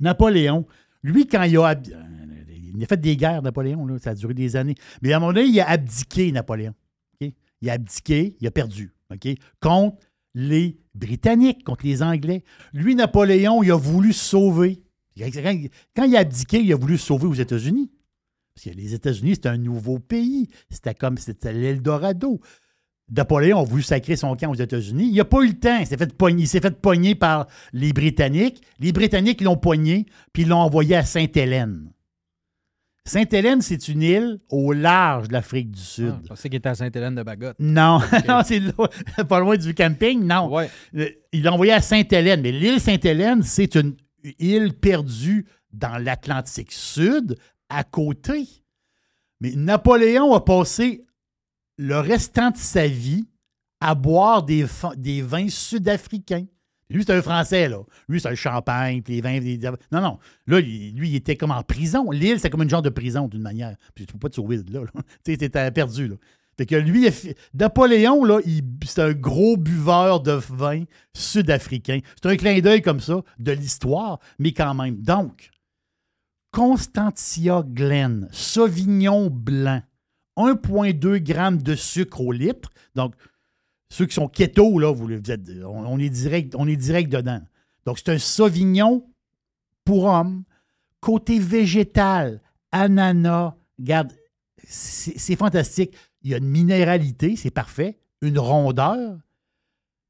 Napoléon, 0.00 0.66
lui, 1.02 1.26
quand 1.26 1.42
il 1.42 1.58
a, 1.58 1.74
il 2.76 2.84
a 2.84 2.86
fait 2.86 3.00
des 3.00 3.16
guerres, 3.16 3.42
Napoléon, 3.42 3.86
ça 3.98 4.10
a 4.10 4.14
duré 4.14 4.34
des 4.34 4.56
années. 4.56 4.74
Mais 5.02 5.12
à 5.12 5.16
un 5.16 5.20
moment 5.20 5.38
il 5.38 5.60
a 5.60 5.68
abdiqué, 5.68 6.32
Napoléon. 6.32 6.74
Il 7.20 7.70
a 7.70 7.74
abdiqué, 7.74 8.36
il 8.40 8.46
a 8.46 8.50
perdu. 8.50 8.92
Contre 9.60 9.96
les 10.34 10.78
Britanniques, 10.94 11.62
contre 11.64 11.84
les 11.86 12.02
Anglais. 12.02 12.42
Lui, 12.72 12.94
Napoléon, 12.94 13.62
il 13.62 13.70
a 13.70 13.76
voulu 13.76 14.12
sauver. 14.12 14.82
Quand 15.94 16.04
il 16.04 16.16
a 16.16 16.20
abdiqué, 16.20 16.58
il 16.60 16.72
a 16.72 16.76
voulu 16.76 16.98
sauver 16.98 17.26
aux 17.26 17.34
États-Unis. 17.34 17.90
Parce 18.54 18.64
que 18.64 18.70
les 18.80 18.94
États-Unis, 18.94 19.34
c'était 19.34 19.50
un 19.50 19.58
nouveau 19.58 19.98
pays. 19.98 20.48
C'était 20.70 20.94
comme 20.94 21.18
c'était 21.18 21.52
l'Eldorado. 21.52 22.40
Napoléon 23.10 23.60
a 23.60 23.64
voulu 23.64 23.82
sacrer 23.82 24.16
son 24.16 24.34
camp 24.36 24.50
aux 24.50 24.54
États-Unis. 24.54 25.08
Il 25.10 25.16
n'a 25.16 25.24
pas 25.24 25.42
eu 25.42 25.48
le 25.48 25.58
temps. 25.58 25.78
Il 25.78 25.86
s'est 25.86 26.60
fait 26.60 26.76
pogner, 26.80 27.14
par 27.14 27.46
les 27.72 27.92
Britanniques. 27.92 28.62
Les 28.80 28.92
Britanniques 28.92 29.40
l'ont 29.42 29.56
pogné, 29.56 30.06
puis 30.32 30.44
l'ont 30.46 30.58
envoyé 30.58 30.96
à 30.96 31.04
Sainte-Hélène. 31.04 31.92
Sainte-Hélène, 33.04 33.62
c'est 33.62 33.88
une 33.88 34.02
île 34.02 34.38
au 34.48 34.72
large 34.72 35.28
de 35.28 35.32
l'Afrique 35.32 35.72
du 35.72 35.80
Sud. 35.80 36.14
Ah, 36.14 36.20
je 36.22 36.28
pensais 36.28 36.48
qu'il 36.48 36.58
était 36.58 36.68
à 36.68 36.74
Sainte-Hélène 36.74 37.16
de 37.16 37.22
Bagotte. 37.22 37.56
Non, 37.58 37.98
non, 38.28 38.42
c'est 38.44 38.62
pas 39.28 39.40
loin 39.40 39.56
du 39.56 39.74
camping, 39.74 40.24
non. 40.24 40.56
Euh, 40.94 41.08
Il 41.32 41.42
l'a 41.42 41.52
envoyé 41.52 41.72
à 41.72 41.80
Sainte-Hélène, 41.80 42.42
mais 42.42 42.52
l'île 42.52 42.80
Sainte-Hélène, 42.80 43.42
c'est 43.42 43.74
une 43.74 43.96
île 44.38 44.72
perdue 44.74 45.46
dans 45.72 45.98
l'Atlantique 45.98 46.70
Sud, 46.70 47.36
à 47.68 47.82
côté. 47.82 48.46
Mais 49.40 49.52
Napoléon 49.56 50.32
a 50.34 50.40
passé 50.40 51.04
le 51.78 51.98
restant 51.98 52.50
de 52.50 52.56
sa 52.56 52.86
vie 52.86 53.26
à 53.80 53.96
boire 53.96 54.44
des 54.44 55.22
vins 55.22 55.48
sud-africains. 55.48 56.46
Lui, 56.92 57.04
c'est 57.04 57.14
un 57.14 57.22
Français, 57.22 57.68
là. 57.68 57.78
Lui, 58.08 58.20
c'est 58.20 58.30
le 58.30 58.36
champagne, 58.36 59.02
puis 59.02 59.14
les 59.14 59.20
vins. 59.20 59.40
les- 59.40 59.58
Non, 59.58 60.00
non. 60.00 60.18
Là, 60.46 60.60
lui, 60.60 60.92
il 60.94 61.14
était 61.16 61.36
comme 61.36 61.50
en 61.50 61.62
prison. 61.62 62.10
L'île, 62.10 62.38
c'est 62.38 62.50
comme 62.50 62.62
une 62.62 62.70
genre 62.70 62.82
de 62.82 62.90
prison, 62.90 63.28
d'une 63.28 63.42
manière. 63.42 63.76
Puis 63.94 64.06
tu 64.06 64.12
peux 64.12 64.18
pas 64.18 64.28
te 64.28 64.36
sauver 64.36 64.58
de 64.58 64.72
là. 64.72 64.80
là. 64.82 65.00
Tu 65.24 65.36
sais, 65.36 65.70
perdu, 65.70 66.08
là. 66.08 66.16
Fait 66.58 66.66
que 66.66 66.74
lui, 66.76 67.08
Napoléon, 67.54 68.24
là, 68.24 68.38
c'est 68.84 69.00
un 69.00 69.12
gros 69.14 69.56
buveur 69.56 70.20
de 70.20 70.32
vin 70.32 70.84
sud-africain. 71.14 72.00
C'est 72.22 72.28
un 72.28 72.36
clin 72.36 72.60
d'œil 72.60 72.82
comme 72.82 73.00
ça 73.00 73.22
de 73.38 73.52
l'histoire, 73.52 74.18
mais 74.38 74.52
quand 74.52 74.74
même. 74.74 74.96
Donc, 75.00 75.48
Constantia 76.50 77.62
Glen, 77.66 78.28
Sauvignon 78.30 79.30
blanc, 79.30 79.82
1,2 80.36 81.24
g 81.24 81.34
de 81.62 81.74
sucre 81.74 82.20
au 82.20 82.32
litre. 82.32 82.70
Donc, 82.94 83.14
Ceux 83.92 84.06
qui 84.06 84.14
sont 84.14 84.26
keto, 84.26 84.78
là, 84.78 84.90
vous, 84.90 85.06
vous 85.06 85.30
êtes, 85.30 85.50
on, 85.66 85.84
on 85.84 85.98
est 85.98 86.08
direct, 86.08 86.54
dedans. 86.54 87.42
Donc, 87.84 87.98
c'est 87.98 88.08
un 88.08 88.18
Sauvignon 88.18 89.06
pour 89.84 90.04
homme. 90.04 90.44
Côté 91.00 91.38
végétal, 91.38 92.40
ananas, 92.70 93.54
regarde, 93.78 94.10
c'est 94.64 95.36
fantastique. 95.36 95.94
Il 96.22 96.30
y 96.30 96.34
a 96.34 96.38
une 96.38 96.48
minéralité, 96.48 97.36
c'est 97.36 97.50
parfait. 97.50 97.98
Une 98.22 98.38
rondeur. 98.38 99.18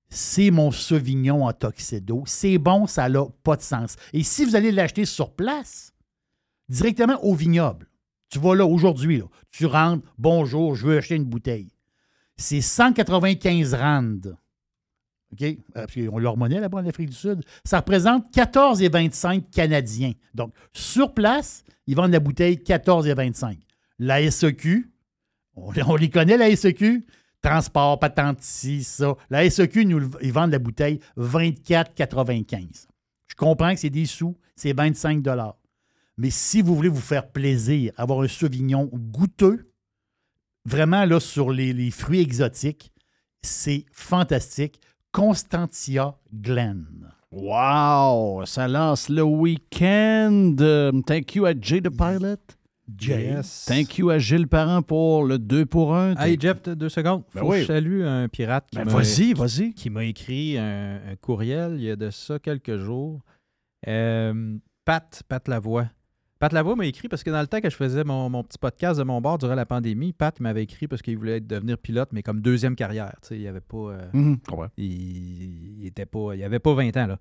C'est 0.08 0.52
mon 0.52 0.70
Sauvignon 0.70 1.44
en 1.44 1.52
Tuxedo. 1.52 2.22
C'est 2.24 2.58
bon, 2.58 2.86
ça 2.86 3.08
n'a 3.08 3.24
pas 3.42 3.56
de 3.56 3.62
sens. 3.62 3.96
Et 4.12 4.22
si 4.22 4.44
vous 4.44 4.54
allez 4.54 4.70
l'acheter 4.70 5.06
sur 5.06 5.32
place, 5.32 5.92
directement 6.68 7.18
au 7.24 7.34
vignoble, 7.34 7.88
tu 8.28 8.38
vas 8.38 8.54
là 8.54 8.64
aujourd'hui, 8.64 9.22
tu 9.50 9.66
rentres, 9.66 10.06
bonjour, 10.18 10.76
je 10.76 10.86
veux 10.86 10.98
acheter 10.98 11.16
une 11.16 11.24
bouteille. 11.24 11.72
C'est 12.42 12.60
195 12.60 13.74
rand. 13.74 14.18
OK? 15.32 15.42
Euh, 15.76 15.86
qu'ils 15.86 16.10
ont 16.10 16.18
leur 16.18 16.36
monnaie 16.36 16.58
là-bas 16.58 16.78
en 16.78 16.86
Afrique 16.86 17.10
du 17.10 17.16
Sud. 17.16 17.42
Ça 17.64 17.78
représente 17.78 18.34
14,25 18.34 19.48
canadiens. 19.50 20.12
Donc, 20.34 20.52
sur 20.72 21.14
place, 21.14 21.62
ils 21.86 21.94
vendent 21.94 22.10
la 22.10 22.18
bouteille 22.18 22.56
14,25. 22.56 23.58
La 24.00 24.28
SEQ, 24.28 24.90
on, 25.54 25.72
on 25.86 25.96
les 25.96 26.10
connaît, 26.10 26.36
la 26.36 26.54
SEQ. 26.54 27.06
Transport, 27.42 28.00
patente, 28.00 28.40
ci, 28.40 28.82
ça. 28.82 29.14
La 29.30 29.48
SEQ, 29.48 29.84
nous, 29.86 30.10
ils 30.20 30.32
vendent 30.32 30.50
la 30.52 30.58
bouteille 30.58 30.98
24,95. 31.16 32.86
Je 33.28 33.34
comprends 33.36 33.72
que 33.72 33.80
c'est 33.80 33.90
des 33.90 34.06
sous, 34.06 34.36
c'est 34.56 34.72
25 34.72 35.24
Mais 36.18 36.30
si 36.30 36.60
vous 36.60 36.74
voulez 36.74 36.88
vous 36.88 37.00
faire 37.00 37.30
plaisir, 37.30 37.92
avoir 37.96 38.20
un 38.20 38.28
Sauvignon 38.28 38.90
goûteux, 38.92 39.71
vraiment 40.64 41.04
là 41.04 41.20
sur 41.20 41.50
les, 41.50 41.72
les 41.72 41.90
fruits 41.90 42.20
exotiques, 42.20 42.92
c'est 43.42 43.84
fantastique. 43.92 44.80
Constantia 45.12 46.16
Glen. 46.32 46.86
Wow! 47.30 48.44
Ça 48.46 48.66
lance 48.68 49.08
le 49.08 49.22
week-end. 49.22 50.54
Euh, 50.60 50.92
thank 51.06 51.34
you 51.34 51.44
à 51.46 51.52
Jay 51.58 51.80
the 51.80 51.90
Pilot. 51.90 52.36
Jay. 52.96 53.26
Yes. 53.34 53.64
Thank 53.66 53.98
you 53.98 54.10
à 54.10 54.18
Gilles 54.18 54.48
Parent 54.48 54.82
pour 54.82 55.24
le 55.24 55.38
2 55.38 55.66
pour 55.66 55.94
1. 55.94 56.16
Hey 56.16 56.36
Jeff, 56.38 56.62
deux 56.62 56.88
secondes. 56.88 57.22
Ben 57.34 57.40
Faut 57.40 57.50
oui. 57.50 57.56
que 57.58 57.62
je 57.62 57.66
salue 57.68 58.02
un 58.04 58.28
pirate 58.28 58.66
qui 58.70 58.76
Ben, 58.78 58.84
m'a 58.84 58.92
vas-y, 58.92 59.32
vas-y. 59.34 59.72
qui 59.72 59.88
m'a 59.88 60.04
écrit 60.04 60.58
un, 60.58 60.96
un 61.10 61.16
courriel 61.16 61.74
il 61.78 61.82
y 61.84 61.90
a 61.90 61.96
de 61.96 62.10
ça 62.10 62.38
quelques 62.38 62.76
jours. 62.78 63.20
Euh, 63.86 64.56
Pat, 64.84 65.22
Pat 65.28 65.46
Lavoie. 65.48 65.86
Pat 66.42 66.52
Lavoie 66.52 66.74
m'a 66.74 66.86
écrit 66.86 67.06
parce 67.06 67.22
que 67.22 67.30
dans 67.30 67.40
le 67.40 67.46
temps 67.46 67.60
que 67.60 67.70
je 67.70 67.76
faisais 67.76 68.02
mon, 68.02 68.28
mon 68.28 68.42
petit 68.42 68.58
podcast 68.58 68.98
de 68.98 69.04
mon 69.04 69.20
bord 69.20 69.38
durant 69.38 69.54
la 69.54 69.64
pandémie, 69.64 70.12
Pat 70.12 70.40
m'avait 70.40 70.64
écrit 70.64 70.88
parce 70.88 71.00
qu'il 71.00 71.16
voulait 71.16 71.38
devenir 71.38 71.78
pilote, 71.78 72.08
mais 72.10 72.24
comme 72.24 72.40
deuxième 72.40 72.74
carrière. 72.74 73.14
Tu 73.22 73.28
sais, 73.28 73.38
il 73.38 73.46
avait 73.46 73.60
pas. 73.60 73.76
euh, 73.76 74.08
Mhm, 74.12 74.38
il, 74.76 75.78
il 75.82 75.86
était 75.86 76.04
pas. 76.04 76.34
Il 76.34 76.42
avait 76.42 76.58
pas 76.58 76.74
20 76.74 76.96
ans, 76.96 77.06
là. 77.06 77.18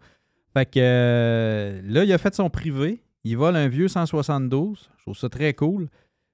Fait 0.56 0.65
que 0.65 0.80
euh, 0.80 1.81
là, 1.85 2.03
il 2.03 2.11
a 2.11 2.18
fait 2.18 2.34
son 2.34 2.49
privé. 2.49 3.03
Il 3.23 3.38
vole 3.38 3.56
un 3.57 3.68
vieux 3.68 3.88
172. 3.88 4.89
Je 4.98 5.02
trouve 5.03 5.15
ça 5.15 5.30
très 5.30 5.53
cool. 5.53 5.88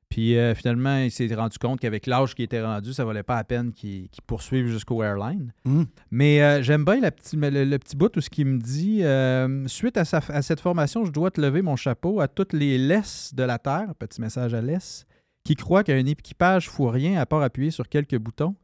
Puis 0.09 0.38
euh, 0.38 0.55
finalement, 0.55 0.97
il 0.99 1.11
s'est 1.11 1.27
rendu 1.35 1.57
compte 1.57 1.79
qu'avec 1.81 2.05
l'âge 2.07 2.34
qui 2.34 2.41
était 2.43 2.63
rendu, 2.63 2.93
ça 2.93 3.03
valait 3.03 3.23
pas 3.23 3.35
la 3.35 3.43
peine 3.43 3.73
qu'il 3.73 4.07
qu'il 4.09 4.23
poursuive 4.25 4.67
jusqu'au 4.67 5.03
airline. 5.03 5.51
Mhm. 5.65 5.85
Mais 6.11 6.41
euh, 6.41 6.63
j'aime 6.63 6.85
bien 6.85 6.99
la 7.01 7.11
le, 7.34 7.65
le 7.65 7.77
petit 7.79 7.95
bout 7.97 8.15
où 8.15 8.21
ce 8.21 8.29
qu'il 8.29 8.45
me 8.47 8.57
dit 8.57 9.03
euh, 9.03 9.67
suite 9.67 9.97
à, 9.97 10.05
sa- 10.05 10.21
à 10.29 10.41
cette 10.41 10.61
formation, 10.61 11.03
je 11.05 11.11
dois 11.11 11.29
te 11.29 11.41
lever 11.41 11.61
mon 11.61 11.75
chapeau 11.75 12.21
à 12.21 12.27
toutes 12.27 12.53
les 12.53 12.77
laisses 12.77 13.34
de 13.35 13.43
la 13.43 13.59
Terre, 13.59 13.93
petit 13.99 14.21
message 14.21 14.53
à 14.53 14.61
l'ess, 14.61 15.05
qui 15.43 15.55
croient 15.55 15.84
qu'un 15.84 16.05
équipage 16.05 16.69
fout 16.69 16.89
rien 16.91 17.19
à 17.19 17.25
part 17.25 17.41
appuyer 17.41 17.71
sur 17.71 17.88
quelques 17.89 18.17
boutons. 18.17 18.55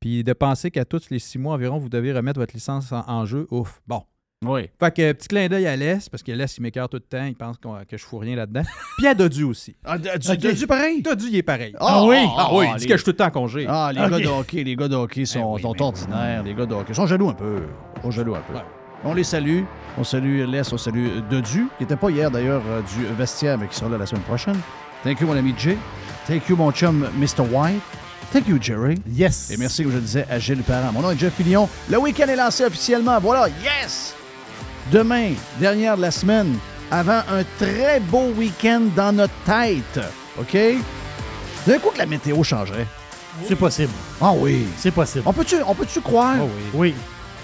Puis 0.00 0.24
de 0.24 0.32
penser 0.32 0.70
qu'à 0.70 0.84
tous 0.84 1.10
les 1.10 1.18
six 1.20 1.38
mois 1.38 1.54
environ, 1.54 1.78
vous 1.78 1.88
devez 1.90 2.12
remettre 2.12 2.40
votre 2.40 2.54
licence 2.54 2.90
en, 2.92 3.04
en 3.08 3.24
jeu. 3.24 3.46
Ouf. 3.50 3.80
Bon. 3.86 4.02
Oui. 4.42 4.68
Fait 4.80 4.94
que 4.94 5.12
petit 5.12 5.28
clin 5.28 5.48
d'œil 5.48 5.66
à 5.66 5.76
l'Est, 5.76 6.08
parce 6.10 6.22
que 6.22 6.32
l'Est, 6.32 6.56
il 6.58 6.62
m'écœure 6.62 6.88
tout 6.88 6.96
le 6.96 7.00
temps, 7.18 7.24
il 7.24 7.34
pense 7.34 7.56
qu'on- 7.58 7.78
que 7.88 7.96
je 7.96 8.04
fous 8.04 8.18
rien 8.18 8.36
là-dedans. 8.36 8.62
Puis 8.98 9.06
à 9.06 9.14
Dodu 9.14 9.44
aussi. 9.44 9.74
Ah, 9.84 9.96
du, 9.98 10.08
Ok. 10.08 10.54
du 10.54 10.66
pareil? 10.66 11.02
Dodu, 11.02 11.26
il 11.28 11.36
est 11.36 11.42
pareil. 11.42 11.74
Ah 11.78 12.04
oui? 12.04 12.16
Ah 12.36 12.48
oui, 12.52 12.66
il 12.68 12.72
les- 12.74 12.78
dit 12.80 12.86
que 12.86 12.92
je 12.92 12.96
suis 12.98 13.04
tout 13.04 13.10
le 13.10 13.16
temps 13.16 13.26
en 13.26 13.30
congé. 13.30 13.66
Ah, 13.68 13.90
les 13.92 14.00
gars 14.00 14.18
de 14.18 14.26
hockey, 14.26 14.64
les 14.64 14.76
gars 14.76 14.88
de 14.88 14.96
hockey 14.96 15.24
sont, 15.24 15.58
sont 15.58 15.80
ordinaires. 15.82 16.42
Les 16.42 16.54
gars 16.54 16.66
de 16.66 16.74
hockey 16.74 16.94
sont 16.94 17.06
jaloux 17.06 17.30
un 17.30 17.34
peu. 17.34 17.62
Sont 18.02 18.10
jaloux 18.10 18.34
un 18.34 18.40
peu. 18.40 18.54
On 19.04 19.14
les 19.14 19.24
salue. 19.24 19.62
On 19.98 20.04
salue 20.04 20.44
Les, 20.46 20.62
on 20.72 20.78
salue 20.78 21.18
Dodu, 21.30 21.66
qui 21.76 21.82
n'était 21.82 21.96
pas 21.96 22.08
hier 22.10 22.30
d'ailleurs 22.30 22.62
euh, 22.68 22.80
du 22.82 23.04
vestiaire, 23.14 23.58
mais 23.58 23.66
qui 23.66 23.74
sera 23.76 23.90
là 23.90 23.98
la 23.98 24.06
semaine 24.06 24.22
prochaine. 24.22 24.56
Thank 25.04 25.20
you, 25.20 25.26
mon 25.26 25.36
ami 25.36 25.52
Jay. 25.58 25.76
Thank 26.26 26.48
you, 26.48 26.56
mon 26.56 26.70
chum 26.70 27.08
Mr. 27.18 27.42
White. 27.50 27.82
Thank 28.32 28.46
you, 28.48 28.56
Jerry. 28.60 28.94
Yes. 29.12 29.50
Et 29.50 29.56
merci, 29.58 29.82
comme 29.82 29.92
je 29.92 29.96
le 29.96 30.02
disais, 30.02 30.26
à 30.30 30.38
Gilles 30.38 30.62
Parent. 30.62 30.92
Mon 30.92 31.02
nom 31.02 31.10
est 31.10 31.18
Jeff 31.18 31.34
Fillion. 31.34 31.68
Le 31.90 31.98
week-end 31.98 32.28
est 32.28 32.36
lancé 32.36 32.64
officiellement. 32.64 33.18
Voilà, 33.20 33.48
yes! 33.62 34.14
Demain, 34.90 35.32
dernière 35.58 35.96
de 35.96 36.02
la 36.02 36.10
semaine, 36.10 36.56
avant 36.90 37.22
un 37.30 37.44
très 37.58 38.00
beau 38.00 38.32
week-end 38.36 38.82
dans 38.94 39.12
notre 39.12 39.34
tête. 39.46 40.00
OK? 40.38 40.56
D'un 41.66 41.78
coup 41.78 41.90
que 41.90 41.98
la 41.98 42.06
météo 42.06 42.42
changerait. 42.42 42.86
C'est 43.46 43.56
possible. 43.56 43.92
Ah 44.20 44.32
oui. 44.34 44.66
C'est 44.76 44.90
possible. 44.90 45.24
On 45.26 45.32
peut-tu 45.32 45.56
on 45.66 45.74
peut-tu 45.74 46.00
croire? 46.00 46.36
Oui. 46.74 46.94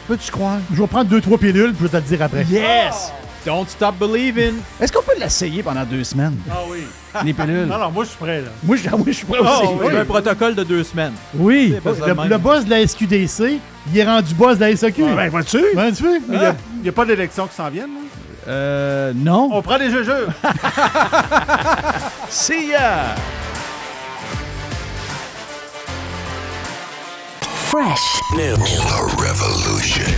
Peux-tu 0.07 0.31
croire? 0.31 0.59
Je 0.75 0.81
vais 0.81 0.87
prendre 0.87 1.09
deux, 1.09 1.21
trois 1.21 1.39
pilules, 1.39 1.73
puis 1.73 1.87
je 1.87 1.93
vais 1.93 2.01
te 2.01 2.05
le 2.05 2.17
dire 2.17 2.23
après. 2.23 2.45
Yes! 2.45 3.13
Don't 3.47 3.67
stop 3.69 3.97
believing. 3.99 4.55
Est-ce 4.81 4.93
qu'on 4.93 5.03
peut 5.03 5.19
l'essayer 5.19 5.63
pendant 5.63 5.85
deux 5.85 6.05
semaines? 6.05 6.37
Ah 6.51 6.59
oui. 6.69 6.81
Les 7.25 7.33
pilules. 7.33 7.67
Non, 7.69 7.79
non, 7.79 7.91
moi, 7.91 8.05
je 8.05 8.11
suis 8.11 8.19
prêt, 8.19 8.41
là. 8.41 8.49
Moi, 8.63 8.77
je, 8.77 8.89
moi, 8.91 9.01
je 9.07 9.13
suis 9.13 9.27
prêt 9.27 9.39
Ah, 9.45 9.59
aussi. 9.59 9.73
oui. 9.81 9.87
J'ai 9.91 9.99
un 9.99 10.05
protocole 10.05 10.55
de 10.55 10.65
deux 10.65 10.85
semaines. 10.85 11.13
Oui. 11.35 11.75
Le, 11.75 12.37
boss 12.39 12.65
de 12.65 12.71
la 12.71 12.87
SQDC, 12.87 13.59
il 13.93 13.99
est 13.99 14.05
rendu 14.05 14.35
boss 14.35 14.59
de 14.59 14.65
la 14.65 14.77
SAQ. 14.77 15.03
Ben, 15.15 15.29
vas-tu? 15.31 15.63
Ben, 15.75 15.93
tu? 15.93 16.05
Mais 16.29 16.37
il 16.37 16.83
n'y 16.83 16.89
a, 16.89 16.93
pas 16.93 17.05
d'élection 17.05 17.47
qui 17.47 17.55
s'en 17.55 17.69
viennent, 17.71 17.87
là? 17.95 18.01
Euh, 18.49 19.13
non. 19.15 19.51
On 19.53 19.61
prend 19.63 19.79
des 19.79 19.91
jeux-jeux. 19.91 20.29
See 22.31 22.69
ya! 22.71 23.15
Fresh. 27.67 28.21
New 28.35 28.57
Revolution. 29.19 30.18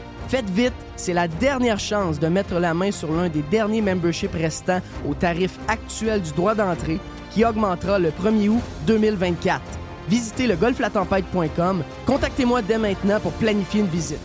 Faites 0.31 0.49
vite, 0.49 0.71
c'est 0.95 1.11
la 1.11 1.27
dernière 1.27 1.77
chance 1.77 2.17
de 2.17 2.27
mettre 2.27 2.57
la 2.57 2.73
main 2.73 2.91
sur 2.91 3.11
l'un 3.11 3.27
des 3.27 3.41
derniers 3.41 3.81
memberships 3.81 4.31
restants 4.31 4.79
au 5.05 5.13
tarif 5.13 5.59
actuel 5.67 6.21
du 6.21 6.31
droit 6.31 6.55
d'entrée 6.55 7.01
qui 7.31 7.43
augmentera 7.43 7.99
le 7.99 8.11
1er 8.11 8.47
août 8.47 8.61
2024. 8.87 9.61
Visitez 10.07 10.47
le 10.47 10.55
golflatempête.com. 10.55 11.83
Contactez-moi 12.05 12.61
dès 12.61 12.77
maintenant 12.77 13.19
pour 13.19 13.33
planifier 13.33 13.81
une 13.81 13.87
visite. 13.87 14.21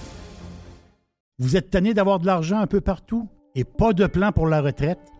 Vous 1.40 1.56
êtes 1.56 1.70
tanné 1.70 1.92
d'avoir 1.92 2.20
de 2.20 2.26
l'argent 2.26 2.58
un 2.58 2.68
peu 2.68 2.80
partout 2.80 3.28
et 3.56 3.64
pas 3.64 3.92
de 3.92 4.06
plan 4.06 4.30
pour 4.30 4.46
la 4.46 4.60
retraite? 4.60 5.00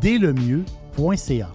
dès 0.00 0.18
le 0.18 0.32
mieux.ca. 0.32 1.50